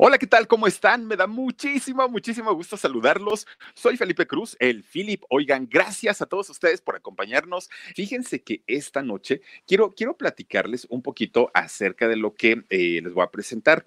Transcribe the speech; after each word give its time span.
Hola, 0.00 0.16
¿qué 0.16 0.28
tal? 0.28 0.46
¿Cómo 0.46 0.68
están? 0.68 1.08
Me 1.08 1.16
da 1.16 1.26
muchísimo, 1.26 2.08
muchísimo 2.08 2.54
gusto 2.54 2.76
saludarlos. 2.76 3.48
Soy 3.74 3.96
Felipe 3.96 4.28
Cruz, 4.28 4.56
el 4.60 4.84
Philip. 4.84 5.24
Oigan, 5.28 5.66
gracias 5.68 6.22
a 6.22 6.26
todos 6.26 6.48
ustedes 6.50 6.80
por 6.80 6.94
acompañarnos. 6.94 7.68
Fíjense 7.96 8.40
que 8.44 8.62
esta 8.68 9.02
noche 9.02 9.40
quiero, 9.66 9.92
quiero 9.96 10.16
platicarles 10.16 10.86
un 10.88 11.02
poquito 11.02 11.50
acerca 11.52 12.06
de 12.06 12.14
lo 12.14 12.32
que 12.32 12.62
eh, 12.70 13.00
les 13.02 13.12
voy 13.12 13.24
a 13.24 13.32
presentar. 13.32 13.86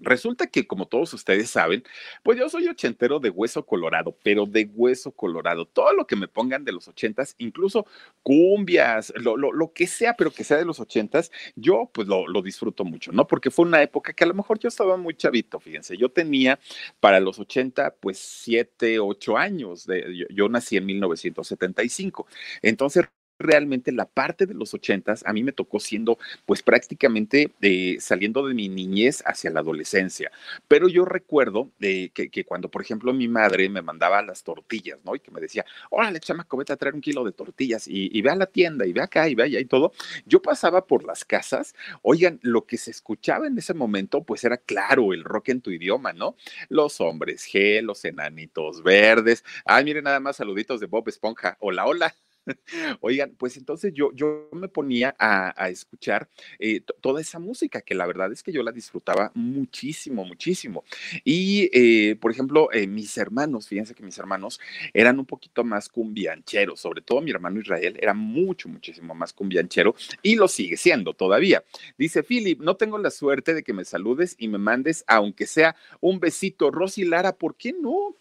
Resulta 0.00 0.46
que, 0.46 0.66
como 0.66 0.86
todos 0.86 1.12
ustedes 1.14 1.50
saben, 1.50 1.84
pues 2.22 2.38
yo 2.38 2.48
soy 2.48 2.68
ochentero 2.68 3.20
de 3.20 3.30
hueso 3.30 3.64
colorado, 3.64 4.16
pero 4.22 4.46
de 4.46 4.68
hueso 4.72 5.12
colorado. 5.12 5.66
Todo 5.66 5.92
lo 5.92 6.06
que 6.06 6.16
me 6.16 6.28
pongan 6.28 6.64
de 6.64 6.72
los 6.72 6.88
ochentas, 6.88 7.34
incluso 7.38 7.86
cumbias, 8.22 9.12
lo, 9.16 9.36
lo, 9.36 9.52
lo 9.52 9.72
que 9.72 9.86
sea, 9.86 10.14
pero 10.14 10.30
que 10.30 10.44
sea 10.44 10.56
de 10.56 10.64
los 10.64 10.80
ochentas, 10.80 11.30
yo 11.56 11.90
pues 11.92 12.08
lo, 12.08 12.26
lo, 12.26 12.42
disfruto 12.42 12.84
mucho, 12.84 13.12
¿no? 13.12 13.26
Porque 13.26 13.50
fue 13.50 13.66
una 13.66 13.82
época 13.82 14.12
que 14.12 14.24
a 14.24 14.26
lo 14.26 14.34
mejor 14.34 14.58
yo 14.58 14.68
estaba 14.68 14.96
muy 14.96 15.14
chavito, 15.14 15.60
fíjense, 15.60 15.96
yo 15.96 16.10
tenía 16.10 16.58
para 17.00 17.20
los 17.20 17.38
ochenta, 17.38 17.94
pues 17.94 18.18
siete, 18.18 18.98
ocho 18.98 19.36
años, 19.36 19.86
yo 20.30 20.48
nací 20.48 20.76
en 20.76 20.86
1975. 20.86 22.26
Entonces, 22.62 23.06
realmente 23.38 23.92
la 23.92 24.06
parte 24.06 24.46
de 24.46 24.54
los 24.54 24.74
ochentas 24.74 25.22
a 25.26 25.32
mí 25.32 25.42
me 25.42 25.52
tocó 25.52 25.80
siendo 25.80 26.18
pues 26.46 26.62
prácticamente 26.62 27.50
eh, 27.60 27.96
saliendo 28.00 28.46
de 28.46 28.54
mi 28.54 28.68
niñez 28.68 29.22
hacia 29.26 29.50
la 29.50 29.60
adolescencia. 29.60 30.30
Pero 30.68 30.88
yo 30.88 31.04
recuerdo 31.04 31.70
eh, 31.80 32.10
que, 32.14 32.28
que, 32.30 32.44
cuando, 32.44 32.70
por 32.70 32.82
ejemplo, 32.82 33.12
mi 33.12 33.28
madre 33.28 33.68
me 33.68 33.82
mandaba 33.82 34.22
las 34.22 34.42
tortillas, 34.42 34.98
¿no? 35.04 35.14
Y 35.14 35.20
que 35.20 35.30
me 35.30 35.40
decía, 35.40 35.64
órale, 35.90 36.20
chamaco, 36.20 36.56
vete 36.56 36.72
a 36.72 36.76
traer 36.76 36.94
un 36.94 37.00
kilo 37.00 37.24
de 37.24 37.32
tortillas 37.32 37.86
y, 37.86 38.22
ve 38.22 38.30
a 38.30 38.36
la 38.36 38.46
tienda 38.46 38.86
y 38.86 38.92
ve 38.92 39.02
acá 39.02 39.28
y 39.28 39.34
ve 39.34 39.44
allá 39.44 39.60
y 39.60 39.66
todo. 39.66 39.92
Yo 40.26 40.40
pasaba 40.40 40.86
por 40.86 41.04
las 41.04 41.24
casas, 41.24 41.74
oigan, 42.02 42.40
lo 42.42 42.64
que 42.64 42.78
se 42.78 42.90
escuchaba 42.90 43.46
en 43.46 43.58
ese 43.58 43.74
momento 43.74 44.22
pues 44.22 44.44
era 44.44 44.56
claro 44.56 45.12
el 45.12 45.24
rock 45.24 45.50
en 45.50 45.60
tu 45.60 45.70
idioma, 45.70 46.12
¿no? 46.12 46.36
Los 46.68 47.00
hombres 47.00 47.46
G, 47.46 47.82
los 47.82 48.04
enanitos 48.04 48.82
verdes. 48.82 49.44
Ay, 49.64 49.84
miren 49.84 50.04
nada 50.04 50.20
más 50.20 50.36
saluditos 50.36 50.80
de 50.80 50.86
Bob 50.86 51.08
Esponja. 51.08 51.56
Hola, 51.60 51.86
hola. 51.86 52.14
Oigan, 53.00 53.34
pues 53.38 53.56
entonces 53.56 53.92
yo, 53.94 54.12
yo 54.12 54.48
me 54.52 54.68
ponía 54.68 55.14
a, 55.18 55.52
escuchar 55.68 56.28
eh, 56.58 56.80
toda 57.00 57.20
esa 57.20 57.38
música, 57.38 57.80
que 57.80 57.94
la 57.94 58.06
verdad 58.06 58.32
es 58.32 58.42
que 58.42 58.52
yo 58.52 58.62
la 58.62 58.72
disfrutaba 58.72 59.32
muchísimo, 59.34 60.24
muchísimo. 60.24 60.84
Y, 61.24 61.70
eh, 61.72 62.16
por 62.16 62.30
ejemplo, 62.30 62.70
eh, 62.72 62.86
mis 62.86 63.16
hermanos, 63.16 63.68
fíjense 63.68 63.94
que 63.94 64.02
mis 64.02 64.18
hermanos 64.18 64.60
eran 64.92 65.18
un 65.18 65.26
poquito 65.26 65.64
más 65.64 65.88
cumbiancheros, 65.88 66.80
sobre 66.80 67.02
todo 67.02 67.20
mi 67.20 67.30
hermano 67.30 67.60
Israel 67.60 67.98
era 68.00 68.14
mucho, 68.14 68.68
muchísimo 68.68 69.14
más 69.14 69.32
cumbianchero 69.32 69.94
y 70.22 70.36
lo 70.36 70.48
sigue 70.48 70.76
siendo 70.76 71.14
todavía. 71.14 71.64
Dice, 71.98 72.22
Philip, 72.22 72.60
no 72.60 72.76
tengo 72.76 72.98
la 72.98 73.10
suerte 73.10 73.54
de 73.54 73.62
que 73.62 73.72
me 73.72 73.84
saludes 73.84 74.36
y 74.38 74.48
me 74.48 74.58
mandes, 74.58 75.04
aunque 75.06 75.46
sea 75.46 75.76
un 76.00 76.20
besito. 76.20 76.70
Rosy 76.70 77.04
Lara, 77.04 77.36
¿por 77.36 77.56
qué 77.56 77.72
no? 77.72 78.16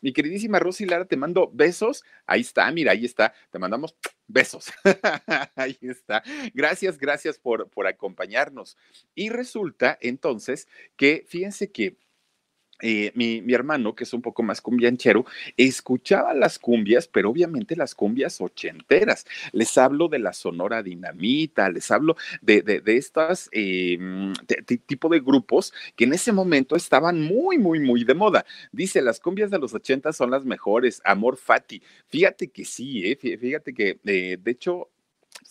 Mi 0.00 0.12
queridísima 0.12 0.58
Rosy 0.58 0.86
Lara, 0.86 1.04
te 1.06 1.16
mando 1.16 1.50
besos. 1.52 2.04
Ahí 2.26 2.40
está, 2.42 2.70
mira, 2.70 2.92
ahí 2.92 3.04
está. 3.04 3.34
Te 3.50 3.58
mandamos 3.58 3.96
besos. 4.26 4.72
ahí 5.56 5.78
está. 5.80 6.22
Gracias, 6.54 6.98
gracias 6.98 7.38
por, 7.38 7.68
por 7.70 7.86
acompañarnos. 7.86 8.76
Y 9.14 9.28
resulta 9.28 9.98
entonces 10.00 10.68
que, 10.96 11.24
fíjense 11.28 11.70
que 11.70 11.96
eh, 12.86 13.12
mi, 13.14 13.40
mi, 13.40 13.54
hermano, 13.54 13.94
que 13.94 14.04
es 14.04 14.12
un 14.12 14.20
poco 14.20 14.42
más 14.42 14.60
cumbianchero, 14.60 15.24
escuchaba 15.56 16.34
las 16.34 16.58
cumbias, 16.58 17.08
pero 17.08 17.30
obviamente 17.30 17.76
las 17.76 17.94
cumbias 17.94 18.42
ochenteras. 18.42 19.24
Les 19.52 19.78
hablo 19.78 20.08
de 20.08 20.18
la 20.18 20.34
Sonora 20.34 20.82
Dinamita, 20.82 21.70
les 21.70 21.90
hablo 21.90 22.16
de, 22.42 22.60
de, 22.60 22.82
de 22.82 22.96
estas 22.98 23.48
eh, 23.52 23.96
de, 24.46 24.64
de 24.66 24.76
tipo 24.76 25.08
de 25.08 25.20
grupos 25.20 25.72
que 25.96 26.04
en 26.04 26.12
ese 26.12 26.30
momento 26.30 26.76
estaban 26.76 27.22
muy, 27.22 27.56
muy, 27.56 27.80
muy 27.80 28.04
de 28.04 28.14
moda. 28.14 28.44
Dice, 28.70 29.00
las 29.00 29.18
cumbias 29.18 29.50
de 29.50 29.58
los 29.58 29.72
ochentas 29.72 30.16
son 30.16 30.30
las 30.30 30.44
mejores, 30.44 31.00
Amor 31.06 31.38
Fati. 31.38 31.82
Fíjate 32.08 32.48
que 32.48 32.66
sí, 32.66 33.02
eh, 33.06 33.16
fíjate 33.16 33.72
que 33.72 33.98
eh, 34.04 34.36
de 34.38 34.50
hecho 34.50 34.90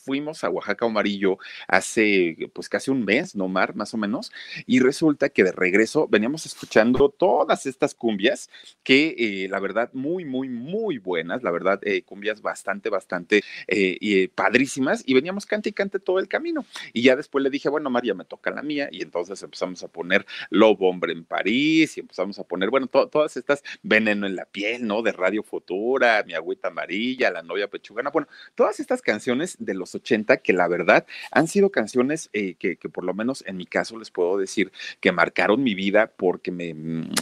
fuimos 0.04 0.44
a 0.44 0.50
Oaxaca 0.50 0.86
Amarillo 0.86 1.38
hace 1.68 2.36
pues 2.54 2.70
casi 2.70 2.92
un 2.92 3.06
mes, 3.06 3.36
no 3.36 3.48
mar, 3.48 3.76
más 3.76 3.94
o 3.94 3.98
menos, 3.98 4.32
y 4.66 4.80
resulta 4.80 5.30
que 5.30 5.44
de 5.44 5.52
regreso 5.52 6.08
veníamos 6.08 6.46
escuchando 6.46 7.10
todas 7.10 7.66
estas 7.66 7.96
cumbias 7.96 8.50
que 8.84 9.16
eh, 9.18 9.48
la 9.50 9.60
verdad 9.60 9.90
muy, 9.94 10.26
muy, 10.26 10.50
muy 10.50 10.98
buenas, 10.98 11.44
la 11.44 11.52
verdad, 11.52 11.80
eh, 11.84 12.04
cumbias 12.04 12.42
bastante, 12.42 12.90
bastante 12.90 13.44
eh, 13.68 13.98
y, 14.00 14.28
padrísimas, 14.28 15.04
y 15.06 15.14
veníamos 15.14 15.46
cante 15.46 15.70
y 15.70 15.74
cante 15.74 16.00
todo 16.00 16.20
el 16.20 16.28
camino. 16.28 16.66
Y 16.92 17.04
ya 17.04 17.16
después 17.16 17.44
le 17.44 17.50
dije, 17.50 17.70
bueno, 17.70 17.90
María, 17.90 18.14
me 18.14 18.26
toca 18.26 18.52
la 18.52 18.62
mía, 18.62 18.90
y 18.92 19.02
entonces 19.02 19.42
empezamos 19.42 19.84
a 19.84 19.88
poner 19.88 20.26
Lobo 20.50 20.90
Hombre 20.90 21.14
en 21.14 21.26
París, 21.26 21.98
y 21.98 22.02
empezamos 22.02 22.40
a 22.40 22.44
poner, 22.44 22.70
bueno, 22.70 22.88
to 22.88 23.08
todas 23.08 23.38
estas 23.38 23.64
Veneno 23.82 24.28
en 24.28 24.36
la 24.36 24.46
piel, 24.46 24.86
¿no? 24.86 25.02
De 25.02 25.12
Radio 25.12 25.44
Futura, 25.44 26.24
Mi 26.26 26.34
Agüita 26.34 26.70
Amarilla, 26.70 27.32
La 27.32 27.42
Novia 27.42 27.68
Pechugana, 27.70 28.10
bueno, 28.10 28.28
todas 28.56 28.80
estas 28.80 29.02
canciones 29.02 29.56
de 29.60 29.74
los 29.74 29.93
80 29.96 30.38
que 30.38 30.54
la 30.54 30.68
verdad 30.68 31.06
han 31.32 31.48
sido 31.48 31.72
canciones 31.72 32.30
eh, 32.34 32.56
que, 32.56 32.76
por 32.90 33.04
lo 33.04 33.14
menos 33.14 33.44
en 33.48 33.58
mi 33.58 33.66
caso 33.66 33.98
les 33.98 34.12
puedo 34.12 34.38
decir 34.38 34.72
que 35.00 35.12
marcaron 35.12 35.64
mi 35.64 35.76
vida 35.76 36.12
porque 36.16 36.52
me, 36.52 36.76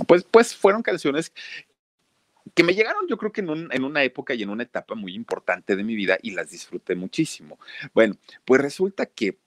pues, 0.08 0.24
pues 0.24 0.56
fueron 0.56 0.84
canciones 0.84 1.34
que 2.54 2.64
me 2.64 2.74
llegaron 2.74 3.08
yo 3.08 3.18
creo 3.18 3.32
que 3.32 3.42
en, 3.42 3.50
un, 3.50 3.70
en, 3.72 3.84
una 3.84 4.04
época 4.04 4.34
y 4.34 4.44
en 4.44 4.50
una 4.50 4.64
etapa 4.64 4.96
muy 4.96 5.14
importante 5.14 5.76
de 5.76 5.84
mi 5.84 5.96
vida 5.96 6.18
y 6.22 6.32
las 6.32 6.50
disfruté 6.50 6.96
muchísimo. 6.96 7.60
Bueno, 7.94 8.16
pues 8.46 8.62
resulta 8.62 9.06
que 9.06 9.38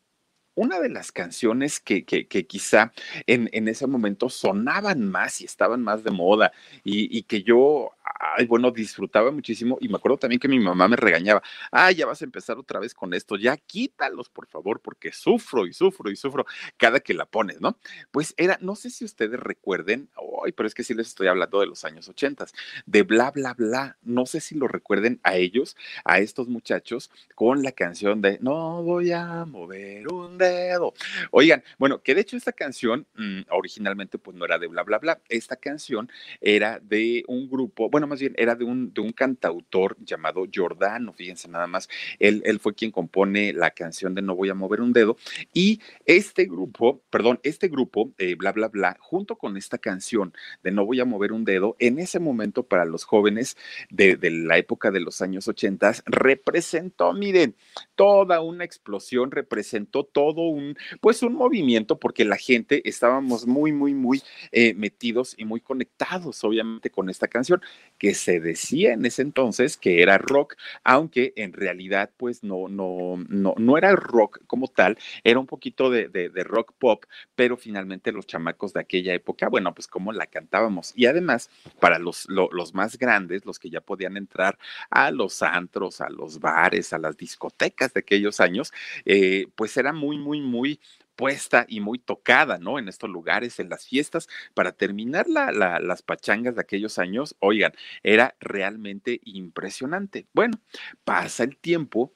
una 0.54 0.80
de 0.80 0.88
las 0.88 1.12
canciones 1.12 1.80
que, 1.80 2.04
quizá 2.04 2.92
en, 3.26 3.68
ese 3.68 3.86
momento 3.86 4.28
sonaban 4.28 5.10
más 5.10 5.41
y 5.41 5.44
estaban 5.44 5.82
más 5.82 6.04
de 6.04 6.12
moda 6.12 6.52
y 6.84 7.22
que 7.24 7.42
yo, 7.42 7.91
ay, 8.04 8.47
bueno, 8.47 8.70
disfrutaba 8.70 9.31
muchísimo 9.31 9.78
y 9.81 9.88
me 9.88 9.97
acuerdo 9.97 10.19
también 10.19 10.41
que 10.41 10.48
mi 10.48 10.59
mamá 10.59 10.88
me 10.88 10.97
regañaba, 10.97 11.42
ay, 11.70 11.97
ya 11.97 12.06
vas 12.06 12.20
a 12.22 12.25
empezar 12.25 12.59
otra 12.59 12.81
vez 12.81 12.94
con 12.94 13.15
esto, 13.15 13.37
ya 13.37 13.56
quítalos, 13.56 14.28
por 14.28 14.47
favor, 14.47 14.81
porque 14.81 15.12
sufro 15.12 15.66
y 15.66 15.72
sufro 15.72 16.10
y 16.10 16.16
sufro 16.16 16.47
cada 16.76 17.00
que 17.00 17.15
la 17.15 17.26
pones, 17.26 17.60
¿no? 17.60 17.78
Pues 18.10 18.34
era, 18.36 18.59
no 18.60 18.77
sé 18.77 18.91
si 18.91 19.04
ustedes 19.04 19.41
recuerden, 19.41 20.10
ay, 20.45 20.53
pero 20.53 20.66
es 20.66 20.74
que 20.74 20.84
sí 20.84 20.95
les 20.95 21.09
estoy 21.09 21.28
hablando 21.28 21.60
de 21.60 21.66
los 21.66 21.84
años 21.84 22.09
ochentas, 22.09 22.53
de 22.86 23.03
bla, 23.03 23.30
bla, 23.30 23.54
bla, 23.54 23.97
no 24.03 24.27
sé 24.27 24.41
si 24.41 24.54
lo 24.54 24.68
recuerden 24.68 25.21
a 25.22 25.36
ellos, 25.36 25.77
a 26.04 26.18
estos 26.18 26.48
muchachos, 26.48 27.10
con 27.34 27.62
la 27.62 27.72
canción 27.72 28.21
de 28.21 28.39
No 28.41 28.83
voy 28.83 29.12
a 29.12 29.45
mover 29.45 30.09
un 30.09 30.39
dedo. 30.39 30.95
Oigan, 31.30 31.62
bueno, 31.78 32.03
que 32.03 32.15
de 32.15 32.21
hecho 32.22 32.36
esta 32.36 32.53
canción 32.53 33.06
mmm, 33.15 33.42
originalmente 33.51 34.18
pues 34.18 34.36
no 34.36 34.45
era 34.45 34.59
de 34.59 34.66
bla, 34.66 34.83
bla, 34.83 34.98
bla. 34.98 35.21
Esta 35.28 35.56
canción 35.56 36.10
era 36.41 36.78
de 36.80 37.24
un 37.28 37.48
grupo, 37.48 37.89
bueno, 37.94 38.08
más 38.08 38.18
bien 38.18 38.34
era 38.36 38.56
de 38.56 38.64
un, 38.64 38.92
de 38.92 39.00
un 39.00 39.12
cantautor 39.12 39.96
llamado 40.00 40.46
Giordano, 40.50 41.12
fíjense 41.12 41.46
nada 41.46 41.68
más. 41.68 41.88
Él, 42.18 42.42
él 42.44 42.58
fue 42.58 42.74
quien 42.74 42.91
compone 42.91 43.52
la 43.52 43.70
canción 43.70 44.16
de 44.16 44.20
No 44.20 44.34
voy 44.34 44.48
a 44.48 44.54
mover 44.54 44.80
un 44.80 44.92
dedo. 44.92 45.16
Y 45.52 45.80
este 46.04 46.46
grupo, 46.46 47.04
perdón, 47.08 47.38
este 47.44 47.68
grupo, 47.68 48.12
eh, 48.18 48.34
bla, 48.34 48.50
bla, 48.50 48.66
bla, 48.66 48.96
junto 48.98 49.38
con 49.38 49.56
esta 49.56 49.78
canción, 49.78 50.34
de 50.64 50.72
No 50.72 50.84
voy 50.84 50.98
a 50.98 51.04
mover 51.04 51.30
un 51.30 51.44
dedo, 51.44 51.76
en 51.78 52.00
ese 52.00 52.18
momento 52.18 52.64
para 52.64 52.84
los 52.84 53.04
jóvenes 53.04 53.56
de, 53.91 54.18
la 54.28 54.58
época 54.58 54.91
de 54.91 54.98
los 54.98 55.22
años 55.22 55.46
80 55.46 56.02
representó, 56.06 57.12
miren, 57.12 57.54
toda 57.94 58.41
una 58.41 58.64
explosión, 58.64 59.30
representó 59.30 60.02
todo 60.02 60.48
un, 60.48 60.76
pues 61.00 61.22
un 61.22 61.34
movimiento 61.34 62.00
porque 62.00 62.24
la 62.24 62.38
gente 62.38 62.82
estábamos 62.88 63.46
muy, 63.46 63.70
muy, 63.70 63.94
muy 63.94 64.20
eh, 64.50 64.74
metidos 64.74 65.36
y 65.38 65.44
muy 65.44 65.60
conectados, 65.60 66.42
obviamente, 66.42 66.91
con 66.91 67.08
esta 67.08 67.28
canción 67.28 67.62
que 67.98 68.15
se 68.15 68.41
decía 68.41 68.92
en 68.92 69.04
ese 69.07 69.22
entonces 69.22 69.77
que 69.77 70.03
era 70.03 70.19
rock, 70.19 70.57
aunque 70.83 71.33
en 71.36 71.53
realidad, 71.53 72.10
pues 72.16 72.42
no, 72.42 72.69
no, 72.69 73.16
no, 73.28 73.54
no 73.57 73.78
era 73.78 73.92
rock 73.92 74.41
como 74.47 74.69
tal, 74.69 74.98
era 75.22 75.39
un 75.39 75.47
poquito 75.47 75.91
de, 75.91 76.09
de, 76.09 76.45
rock 76.45 76.75
pop, 76.78 77.04
pero 77.34 77.57
finalmente 77.57 78.13
los 78.13 78.27
chamacos 78.27 78.72
de 78.72 78.81
aquella 78.81 79.15
época, 79.15 79.48
bueno, 79.48 79.75
pues 79.75 79.86
como 79.86 80.13
la 80.13 80.27
cantábamos. 80.27 80.92
Y 80.97 81.07
además, 81.07 81.51
para 81.81 81.98
los, 81.98 82.27
los, 82.28 82.48
los 82.53 82.75
más 82.75 82.98
grandes, 82.98 83.47
los 83.47 83.59
que 83.59 83.71
ya 83.71 83.81
podían 83.81 84.16
entrar 84.16 84.59
a 84.91 85.10
los 85.10 85.42
antros, 85.42 86.01
a 86.01 86.10
los 86.10 86.41
bares, 86.41 86.92
a 86.92 86.98
las 86.98 87.16
discotecas 87.16 87.95
de 87.95 88.01
aquellos 88.01 88.41
años, 88.41 88.72
eh, 89.04 89.47
pues 89.54 89.77
era 89.77 89.92
muy, 89.92 90.19
muy, 90.19 90.41
muy 90.41 90.80
puesta 91.16 91.66
y 91.69 91.81
muy 91.81 91.99
tocada, 91.99 92.59
¿no? 92.59 92.78
En 92.78 92.89
estos 92.89 93.11
lugares, 93.11 93.59
en 93.61 93.69
las 93.69 93.87
fiestas, 93.87 94.28
para 94.55 94.72
terminar 94.72 95.27
la, 95.28 95.53
la, 95.53 95.78
las 95.81 96.03
pachangas 96.03 96.55
de 96.55 96.61
aquellos 96.61 96.99
años, 96.99 97.37
oigan, 97.41 97.72
era 98.03 98.37
realmente 98.41 99.21
impresionante. 99.25 100.27
Bueno, 100.33 100.61
pasa 101.05 101.45
el 101.45 101.57
tiempo 101.57 102.13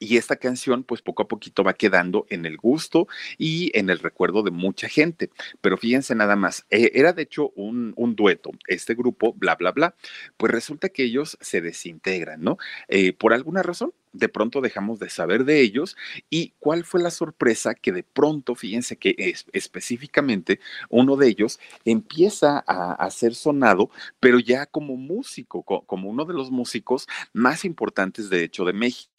y 0.00 0.16
esta 0.16 0.36
canción, 0.36 0.82
pues 0.82 1.02
poco 1.02 1.22
a 1.22 1.28
poquito 1.28 1.62
va 1.62 1.74
quedando 1.74 2.26
en 2.30 2.46
el 2.46 2.56
gusto 2.56 3.06
y 3.36 3.70
en 3.78 3.90
el 3.90 3.98
recuerdo 3.98 4.42
de 4.42 4.50
mucha 4.50 4.88
gente. 4.88 5.30
Pero 5.60 5.76
fíjense 5.76 6.14
nada 6.14 6.36
más, 6.36 6.66
eh, 6.70 6.90
era 6.94 7.12
de 7.12 7.22
hecho 7.22 7.50
un, 7.50 7.94
dueto, 8.16 8.50
este 8.66 8.94
grupo, 8.94 9.34
bla, 9.34 9.56
bla, 9.56 9.72
bla. 9.72 9.94
Pues 10.38 10.50
resulta 10.50 10.88
que 10.88 11.04
ellos 11.04 11.36
se 11.42 11.60
desintegran, 11.60 12.40
¿no? 12.40 12.56
Eh, 12.88 13.12
por 13.12 13.34
alguna 13.34 13.62
razón, 13.62 13.92
de 14.12 14.28
pronto 14.28 14.62
dejamos 14.62 14.98
de 14.98 15.10
saber 15.10 15.44
de 15.44 15.60
ellos 15.60 15.96
y 16.30 16.54
cuál 16.58 16.84
fue 16.84 17.02
la 17.02 17.10
sorpresa 17.10 17.74
que 17.74 17.92
de 17.92 18.02
pronto, 18.02 18.54
fíjense 18.54 18.96
que 18.96 19.14
es, 19.18 19.46
específicamente 19.52 20.60
uno 20.88 21.16
de 21.16 21.28
ellos 21.28 21.60
empieza 21.84 22.64
a, 22.66 22.94
a, 22.94 23.10
ser 23.10 23.34
sonado, 23.34 23.90
pero 24.18 24.40
ya 24.40 24.66
como 24.66 24.96
músico, 24.96 25.62
como 25.62 26.10
uno 26.10 26.24
de 26.24 26.34
los 26.34 26.50
músicos 26.50 27.06
más 27.32 27.64
importantes 27.64 28.30
de 28.30 28.42
hecho 28.42 28.64
de 28.64 28.72
México 28.72 29.10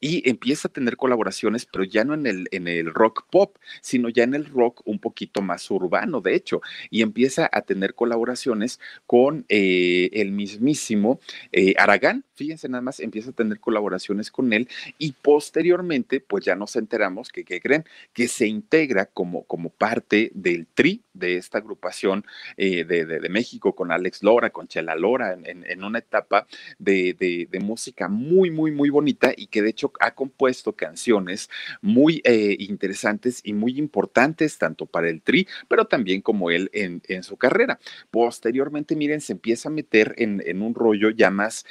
y 0.00 0.28
empieza 0.28 0.68
a 0.68 0.72
tener 0.72 0.96
colaboraciones, 0.96 1.66
pero 1.66 1.84
ya 1.84 2.04
no 2.04 2.14
en 2.14 2.26
el, 2.26 2.48
en 2.50 2.68
el 2.68 2.92
rock 2.92 3.26
pop, 3.30 3.56
sino 3.80 4.08
ya 4.08 4.24
en 4.24 4.34
el 4.34 4.46
rock 4.46 4.82
un 4.84 4.98
poquito 4.98 5.42
más 5.42 5.70
urbano, 5.70 6.20
de 6.20 6.34
hecho, 6.34 6.60
y 6.90 7.02
empieza 7.02 7.48
a 7.52 7.62
tener 7.62 7.94
colaboraciones 7.94 8.80
con 9.06 9.44
eh, 9.48 10.10
el 10.12 10.32
mismísimo 10.32 11.20
eh, 11.52 11.74
Aragán, 11.78 12.24
fíjense 12.34 12.68
nada 12.68 12.82
más, 12.82 13.00
empieza 13.00 13.30
a 13.30 13.32
tener 13.34 13.60
colaboraciones 13.60 14.30
con 14.30 14.52
él 14.52 14.68
y 14.98 15.12
posteriormente, 15.12 16.20
pues 16.20 16.44
ya 16.44 16.54
nos 16.54 16.76
enteramos 16.76 17.30
que, 17.30 17.44
¿qué 17.44 17.60
creen? 17.60 17.84
Que 18.12 18.28
se 18.28 18.46
integra 18.46 19.06
como, 19.06 19.44
como 19.44 19.70
parte 19.70 20.30
del 20.34 20.66
tri 20.66 21.02
de 21.12 21.36
esta 21.36 21.58
agrupación 21.58 22.24
eh, 22.56 22.84
de, 22.84 23.04
de, 23.04 23.28
México 23.28 23.74
con 23.74 23.90
Alex 23.90 24.22
Lora, 24.22 24.50
con 24.50 24.68
Chela 24.68 24.94
Lora, 24.94 25.32
en, 25.32 25.64
en 25.68 25.84
una 25.84 25.98
etapa 25.98 26.46
de, 26.78 27.14
de, 27.18 27.60
música 27.60 28.08
muy, 28.08 28.50
muy, 28.50 28.70
muy 28.70 28.88
bonita 28.88 29.32
y 29.38 29.46
que 29.46 29.62
de 29.62 29.70
hecho 29.70 29.92
ha 30.00 30.14
compuesto 30.14 30.74
canciones 30.74 31.48
muy 31.80 32.20
eh, 32.24 32.56
interesantes 32.58 33.40
y 33.44 33.52
muy 33.52 33.78
importantes, 33.78 34.58
tanto 34.58 34.86
para 34.86 35.08
el 35.08 35.22
Tri, 35.22 35.46
pero 35.68 35.86
también 35.86 36.20
como 36.20 36.50
él 36.50 36.70
en, 36.72 36.98
su 37.22 37.36
carrera. 37.36 37.78
Posteriormente, 38.10 38.94
miren, 38.96 39.20
se 39.20 39.32
empieza 39.32 39.68
a 39.68 39.72
meter 39.72 40.14
en, 40.18 40.42
en 40.46 40.62
un 40.62 40.74
rollo 40.74 41.10
ya 41.10 41.30
más 41.30 41.64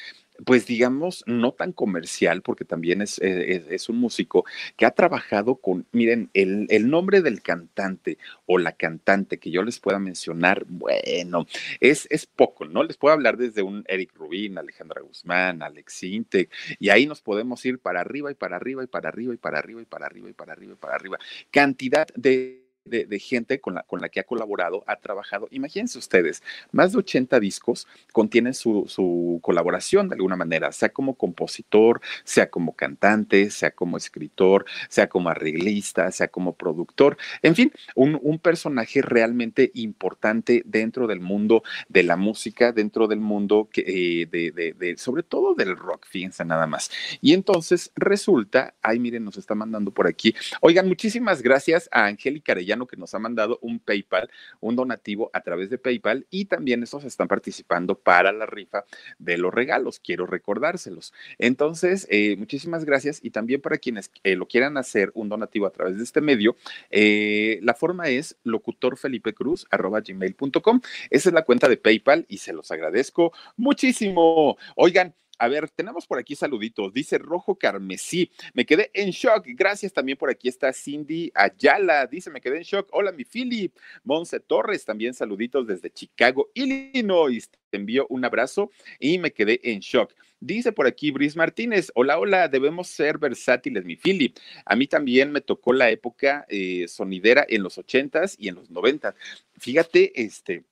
pues 0.45 0.65
digamos, 0.65 1.23
no 1.27 1.51
tan 1.51 1.71
comercial, 1.71 2.41
porque 2.41 2.65
también 2.65 3.01
es, 3.01 3.19
es, 3.19 3.63
es, 3.69 3.89
un 3.89 3.97
músico 3.97 4.45
que 4.75 4.85
ha 4.85 4.91
trabajado 4.91 5.55
con, 5.55 5.87
miren, 5.91 6.29
el, 6.33 6.67
el, 6.69 6.89
nombre 6.89 7.21
del 7.21 7.41
cantante 7.41 8.17
o 8.45 8.57
la 8.57 8.73
cantante 8.73 9.39
que 9.39 9.51
yo 9.51 9.63
les 9.63 9.79
pueda 9.79 9.99
mencionar, 9.99 10.65
bueno, 10.67 11.47
es, 11.79 12.07
es 12.09 12.25
poco, 12.25 12.65
¿no? 12.65 12.83
Les 12.83 12.97
puedo 12.97 13.13
hablar 13.13 13.37
desde 13.37 13.61
un 13.61 13.83
Eric 13.87 14.13
Rubin, 14.15 14.57
Alejandra 14.57 15.01
Guzmán, 15.01 15.61
Alex 15.63 16.03
Intec, 16.03 16.51
y 16.79 16.89
ahí 16.89 17.05
nos 17.05 17.21
podemos 17.21 17.65
ir 17.65 17.79
para 17.79 18.01
arriba 18.01 18.31
y 18.31 18.35
para 18.35 18.55
arriba 18.57 18.83
y 18.83 18.87
para 18.87 19.09
arriba 19.09 19.33
y 19.33 19.37
para 19.37 19.59
arriba 19.59 19.81
y 19.81 19.85
para 19.85 20.05
arriba 20.05 20.29
y 20.29 20.33
para 20.33 20.53
arriba 20.53 20.73
y 20.73 20.75
para 20.75 20.95
arriba. 20.95 21.17
Cantidad 21.51 22.07
de 22.15 22.66
de, 22.87 23.19
gente 23.19 23.59
con 23.59 23.75
la, 23.75 23.83
con 23.83 24.01
la 24.01 24.09
que 24.09 24.19
ha 24.19 24.23
colaborado, 24.23 24.83
ha 24.87 24.97
trabajado. 24.97 25.47
Imagínense 25.51 25.97
ustedes, 25.97 26.43
más 26.71 26.91
de 26.91 26.99
80 26.99 27.39
discos 27.39 27.87
contienen 28.11 28.53
su, 28.53 28.85
su, 28.87 29.39
colaboración 29.41 30.09
de 30.09 30.15
alguna 30.15 30.35
manera, 30.35 30.71
sea 30.71 30.89
como 30.89 31.15
compositor, 31.15 32.01
sea 32.23 32.49
como 32.49 32.75
cantante, 32.75 33.49
sea 33.49 33.71
como 33.71 33.97
escritor, 33.97 34.65
sea 34.89 35.07
como 35.07 35.29
arreglista, 35.29 36.11
sea 36.11 36.27
como 36.27 36.53
productor, 36.53 37.17
en 37.41 37.55
fin, 37.55 37.71
un, 37.95 38.19
un 38.21 38.39
personaje 38.39 39.01
realmente 39.01 39.71
importante 39.73 40.63
dentro 40.65 41.07
del 41.07 41.19
mundo 41.19 41.63
de 41.89 42.03
la 42.03 42.15
música, 42.15 42.71
dentro 42.71 43.07
del 43.07 43.19
mundo 43.19 43.69
que, 43.71 43.81
eh, 44.21 44.25
de, 44.25 44.73
de, 44.77 44.97
sobre 44.97 45.23
todo 45.23 45.53
del 45.53 45.75
rock, 45.75 46.05
fíjense 46.07 46.45
nada 46.45 46.67
más. 46.67 46.89
Y 47.21 47.33
entonces 47.33 47.91
resulta, 47.95 48.75
ay, 48.81 48.99
miren, 48.99 49.23
nos 49.23 49.37
está 49.37 49.55
mandando 49.55 49.91
por 49.91 50.07
aquí. 50.07 50.33
Oigan, 50.61 50.87
muchísimas 50.87 51.41
gracias 51.41 51.89
a 51.91 52.05
Angélica 52.05 52.53
Arellano 52.53 52.76
que 52.85 52.97
nos 52.97 53.15
ha 53.15 53.19
mandado 53.19 53.57
un 53.61 53.79
PayPal, 53.79 54.29
un 54.59 54.75
donativo 54.75 55.29
a 55.33 55.41
través 55.41 55.69
de 55.69 55.77
PayPal 55.77 56.27
y 56.29 56.45
también 56.45 56.83
estos 56.83 57.05
están 57.05 57.27
participando 57.27 57.97
para 57.97 58.31
la 58.31 58.45
rifa 58.45 58.85
de 59.17 59.37
los 59.37 59.53
regalos. 59.53 59.99
Quiero 59.99 60.27
recordárselos. 60.27 61.13
Entonces, 61.39 62.07
eh, 62.09 62.35
muchísimas 62.37 62.85
gracias 62.85 63.19
y 63.23 63.31
también 63.31 63.61
para 63.61 63.77
quienes 63.77 64.11
eh, 64.23 64.35
lo 64.35 64.47
quieran 64.47 64.77
hacer 64.77 65.11
un 65.13 65.29
donativo 65.29 65.65
a 65.65 65.71
través 65.71 65.97
de 65.97 66.03
este 66.03 66.19
medio, 66.21 66.55
eh, 66.89 67.59
la 67.63 67.73
forma 67.73 68.09
es 68.09 68.37
locutorfelipecruz.gmail.com. 68.43 70.81
Esa 71.09 71.29
es 71.29 71.33
la 71.33 71.43
cuenta 71.43 71.69
de 71.69 71.77
PayPal 71.77 72.25
y 72.27 72.39
se 72.39 72.51
los 72.53 72.71
agradezco 72.71 73.31
muchísimo. 73.55 74.57
Oigan, 74.75 75.13
a 75.39 75.47
ver, 75.47 75.69
tenemos 75.69 76.07
por 76.07 76.19
aquí 76.19 76.35
saluditos. 76.35 76.93
Dice 76.93 77.17
Rojo 77.17 77.55
Carmesí. 77.55 78.31
Me 78.53 78.65
quedé 78.65 78.89
en 78.93 79.11
shock. 79.11 79.45
Gracias 79.47 79.93
también 79.93 80.17
por 80.17 80.29
aquí 80.29 80.47
está 80.47 80.73
Cindy 80.73 81.31
Ayala. 81.35 82.07
Dice, 82.07 82.29
me 82.29 82.41
quedé 82.41 82.57
en 82.57 82.63
shock. 82.63 82.89
Hola, 82.91 83.11
mi 83.11 83.23
Philip. 83.23 83.75
Monse 84.03 84.39
Torres, 84.39 84.85
también 84.85 85.13
saluditos 85.13 85.67
desde 85.67 85.91
Chicago, 85.91 86.49
Illinois. 86.53 87.49
Te 87.69 87.77
envío 87.77 88.07
un 88.09 88.25
abrazo 88.25 88.71
y 88.99 89.19
me 89.19 89.31
quedé 89.31 89.59
en 89.63 89.79
shock. 89.79 90.13
Dice 90.39 90.71
por 90.71 90.85
aquí 90.85 91.09
Bris 91.09 91.35
Martínez, 91.35 91.91
hola, 91.95 92.19
hola, 92.19 92.47
debemos 92.47 92.87
ser 92.89 93.17
versátiles, 93.17 93.85
mi 93.85 93.95
Philip. 93.95 94.37
A 94.65 94.75
mí 94.75 94.85
también 94.85 95.31
me 95.31 95.41
tocó 95.41 95.73
la 95.73 95.89
época 95.89 96.45
eh, 96.47 96.87
sonidera 96.87 97.43
en 97.49 97.63
los 97.63 97.79
ochentas 97.79 98.35
y 98.37 98.47
en 98.47 98.55
los 98.55 98.69
noventas. 98.69 99.15
Fíjate, 99.57 100.21
este, 100.21 100.63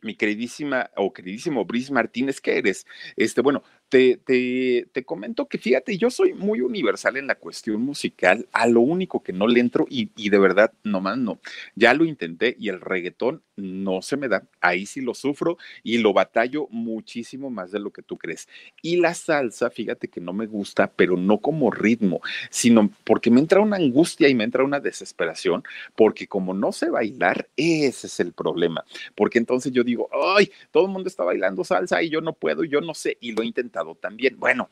mi 0.00 0.14
queridísima 0.14 0.90
o 0.96 1.12
queridísimo 1.12 1.64
Bris 1.64 1.90
Martínez, 1.90 2.40
¿qué 2.40 2.58
eres? 2.58 2.86
Este, 3.16 3.42
bueno, 3.42 3.62
te, 3.88 4.16
te, 4.16 4.88
te, 4.92 5.04
comento 5.04 5.46
que 5.46 5.58
fíjate, 5.58 5.96
yo 5.96 6.10
soy 6.10 6.34
muy 6.34 6.60
universal 6.60 7.16
en 7.16 7.26
la 7.26 7.36
cuestión 7.36 7.82
musical, 7.82 8.48
a 8.52 8.66
lo 8.66 8.80
único 8.80 9.22
que 9.22 9.32
no 9.32 9.46
le 9.46 9.60
entro 9.60 9.86
y, 9.88 10.10
y 10.16 10.30
de 10.30 10.38
verdad, 10.38 10.72
nomás 10.82 11.18
no. 11.18 11.40
Ya 11.74 11.94
lo 11.94 12.04
intenté 12.04 12.56
y 12.58 12.68
el 12.68 12.80
reggaetón 12.80 13.42
no 13.56 14.02
se 14.02 14.16
me 14.16 14.28
da, 14.28 14.44
ahí 14.60 14.86
sí 14.86 15.00
lo 15.00 15.14
sufro 15.14 15.56
y 15.82 15.98
lo 15.98 16.12
batallo 16.12 16.68
muchísimo 16.70 17.50
más 17.50 17.70
de 17.70 17.80
lo 17.80 17.90
que 17.90 18.02
tú 18.02 18.16
crees. 18.18 18.48
Y 18.82 18.96
la 18.96 19.14
salsa, 19.14 19.70
fíjate 19.70 20.08
que 20.08 20.20
no 20.20 20.32
me 20.32 20.46
gusta, 20.46 20.90
pero 20.94 21.16
no 21.16 21.38
como 21.38 21.70
ritmo, 21.70 22.20
sino 22.50 22.90
porque 23.04 23.30
me 23.30 23.40
entra 23.40 23.60
una 23.60 23.76
angustia 23.76 24.28
y 24.28 24.34
me 24.34 24.44
entra 24.44 24.64
una 24.64 24.80
desesperación, 24.80 25.64
porque 25.94 26.26
como 26.26 26.54
no 26.54 26.72
sé 26.72 26.90
bailar, 26.90 27.48
ese 27.56 28.06
es 28.06 28.20
el 28.20 28.32
problema, 28.32 28.84
porque 29.14 29.38
entonces 29.38 29.72
yo 29.72 29.82
digo, 29.84 30.08
ay, 30.36 30.50
todo 30.70 30.86
el 30.86 30.92
mundo 30.92 31.08
está 31.08 31.24
bailando 31.24 31.64
salsa 31.64 32.02
y 32.02 32.10
yo 32.10 32.20
no 32.20 32.34
puedo, 32.34 32.64
yo 32.64 32.80
no 32.80 32.94
sé, 32.94 33.16
y 33.20 33.32
lo 33.32 33.42
he 33.42 33.46
también. 34.00 34.38
Bueno, 34.38 34.68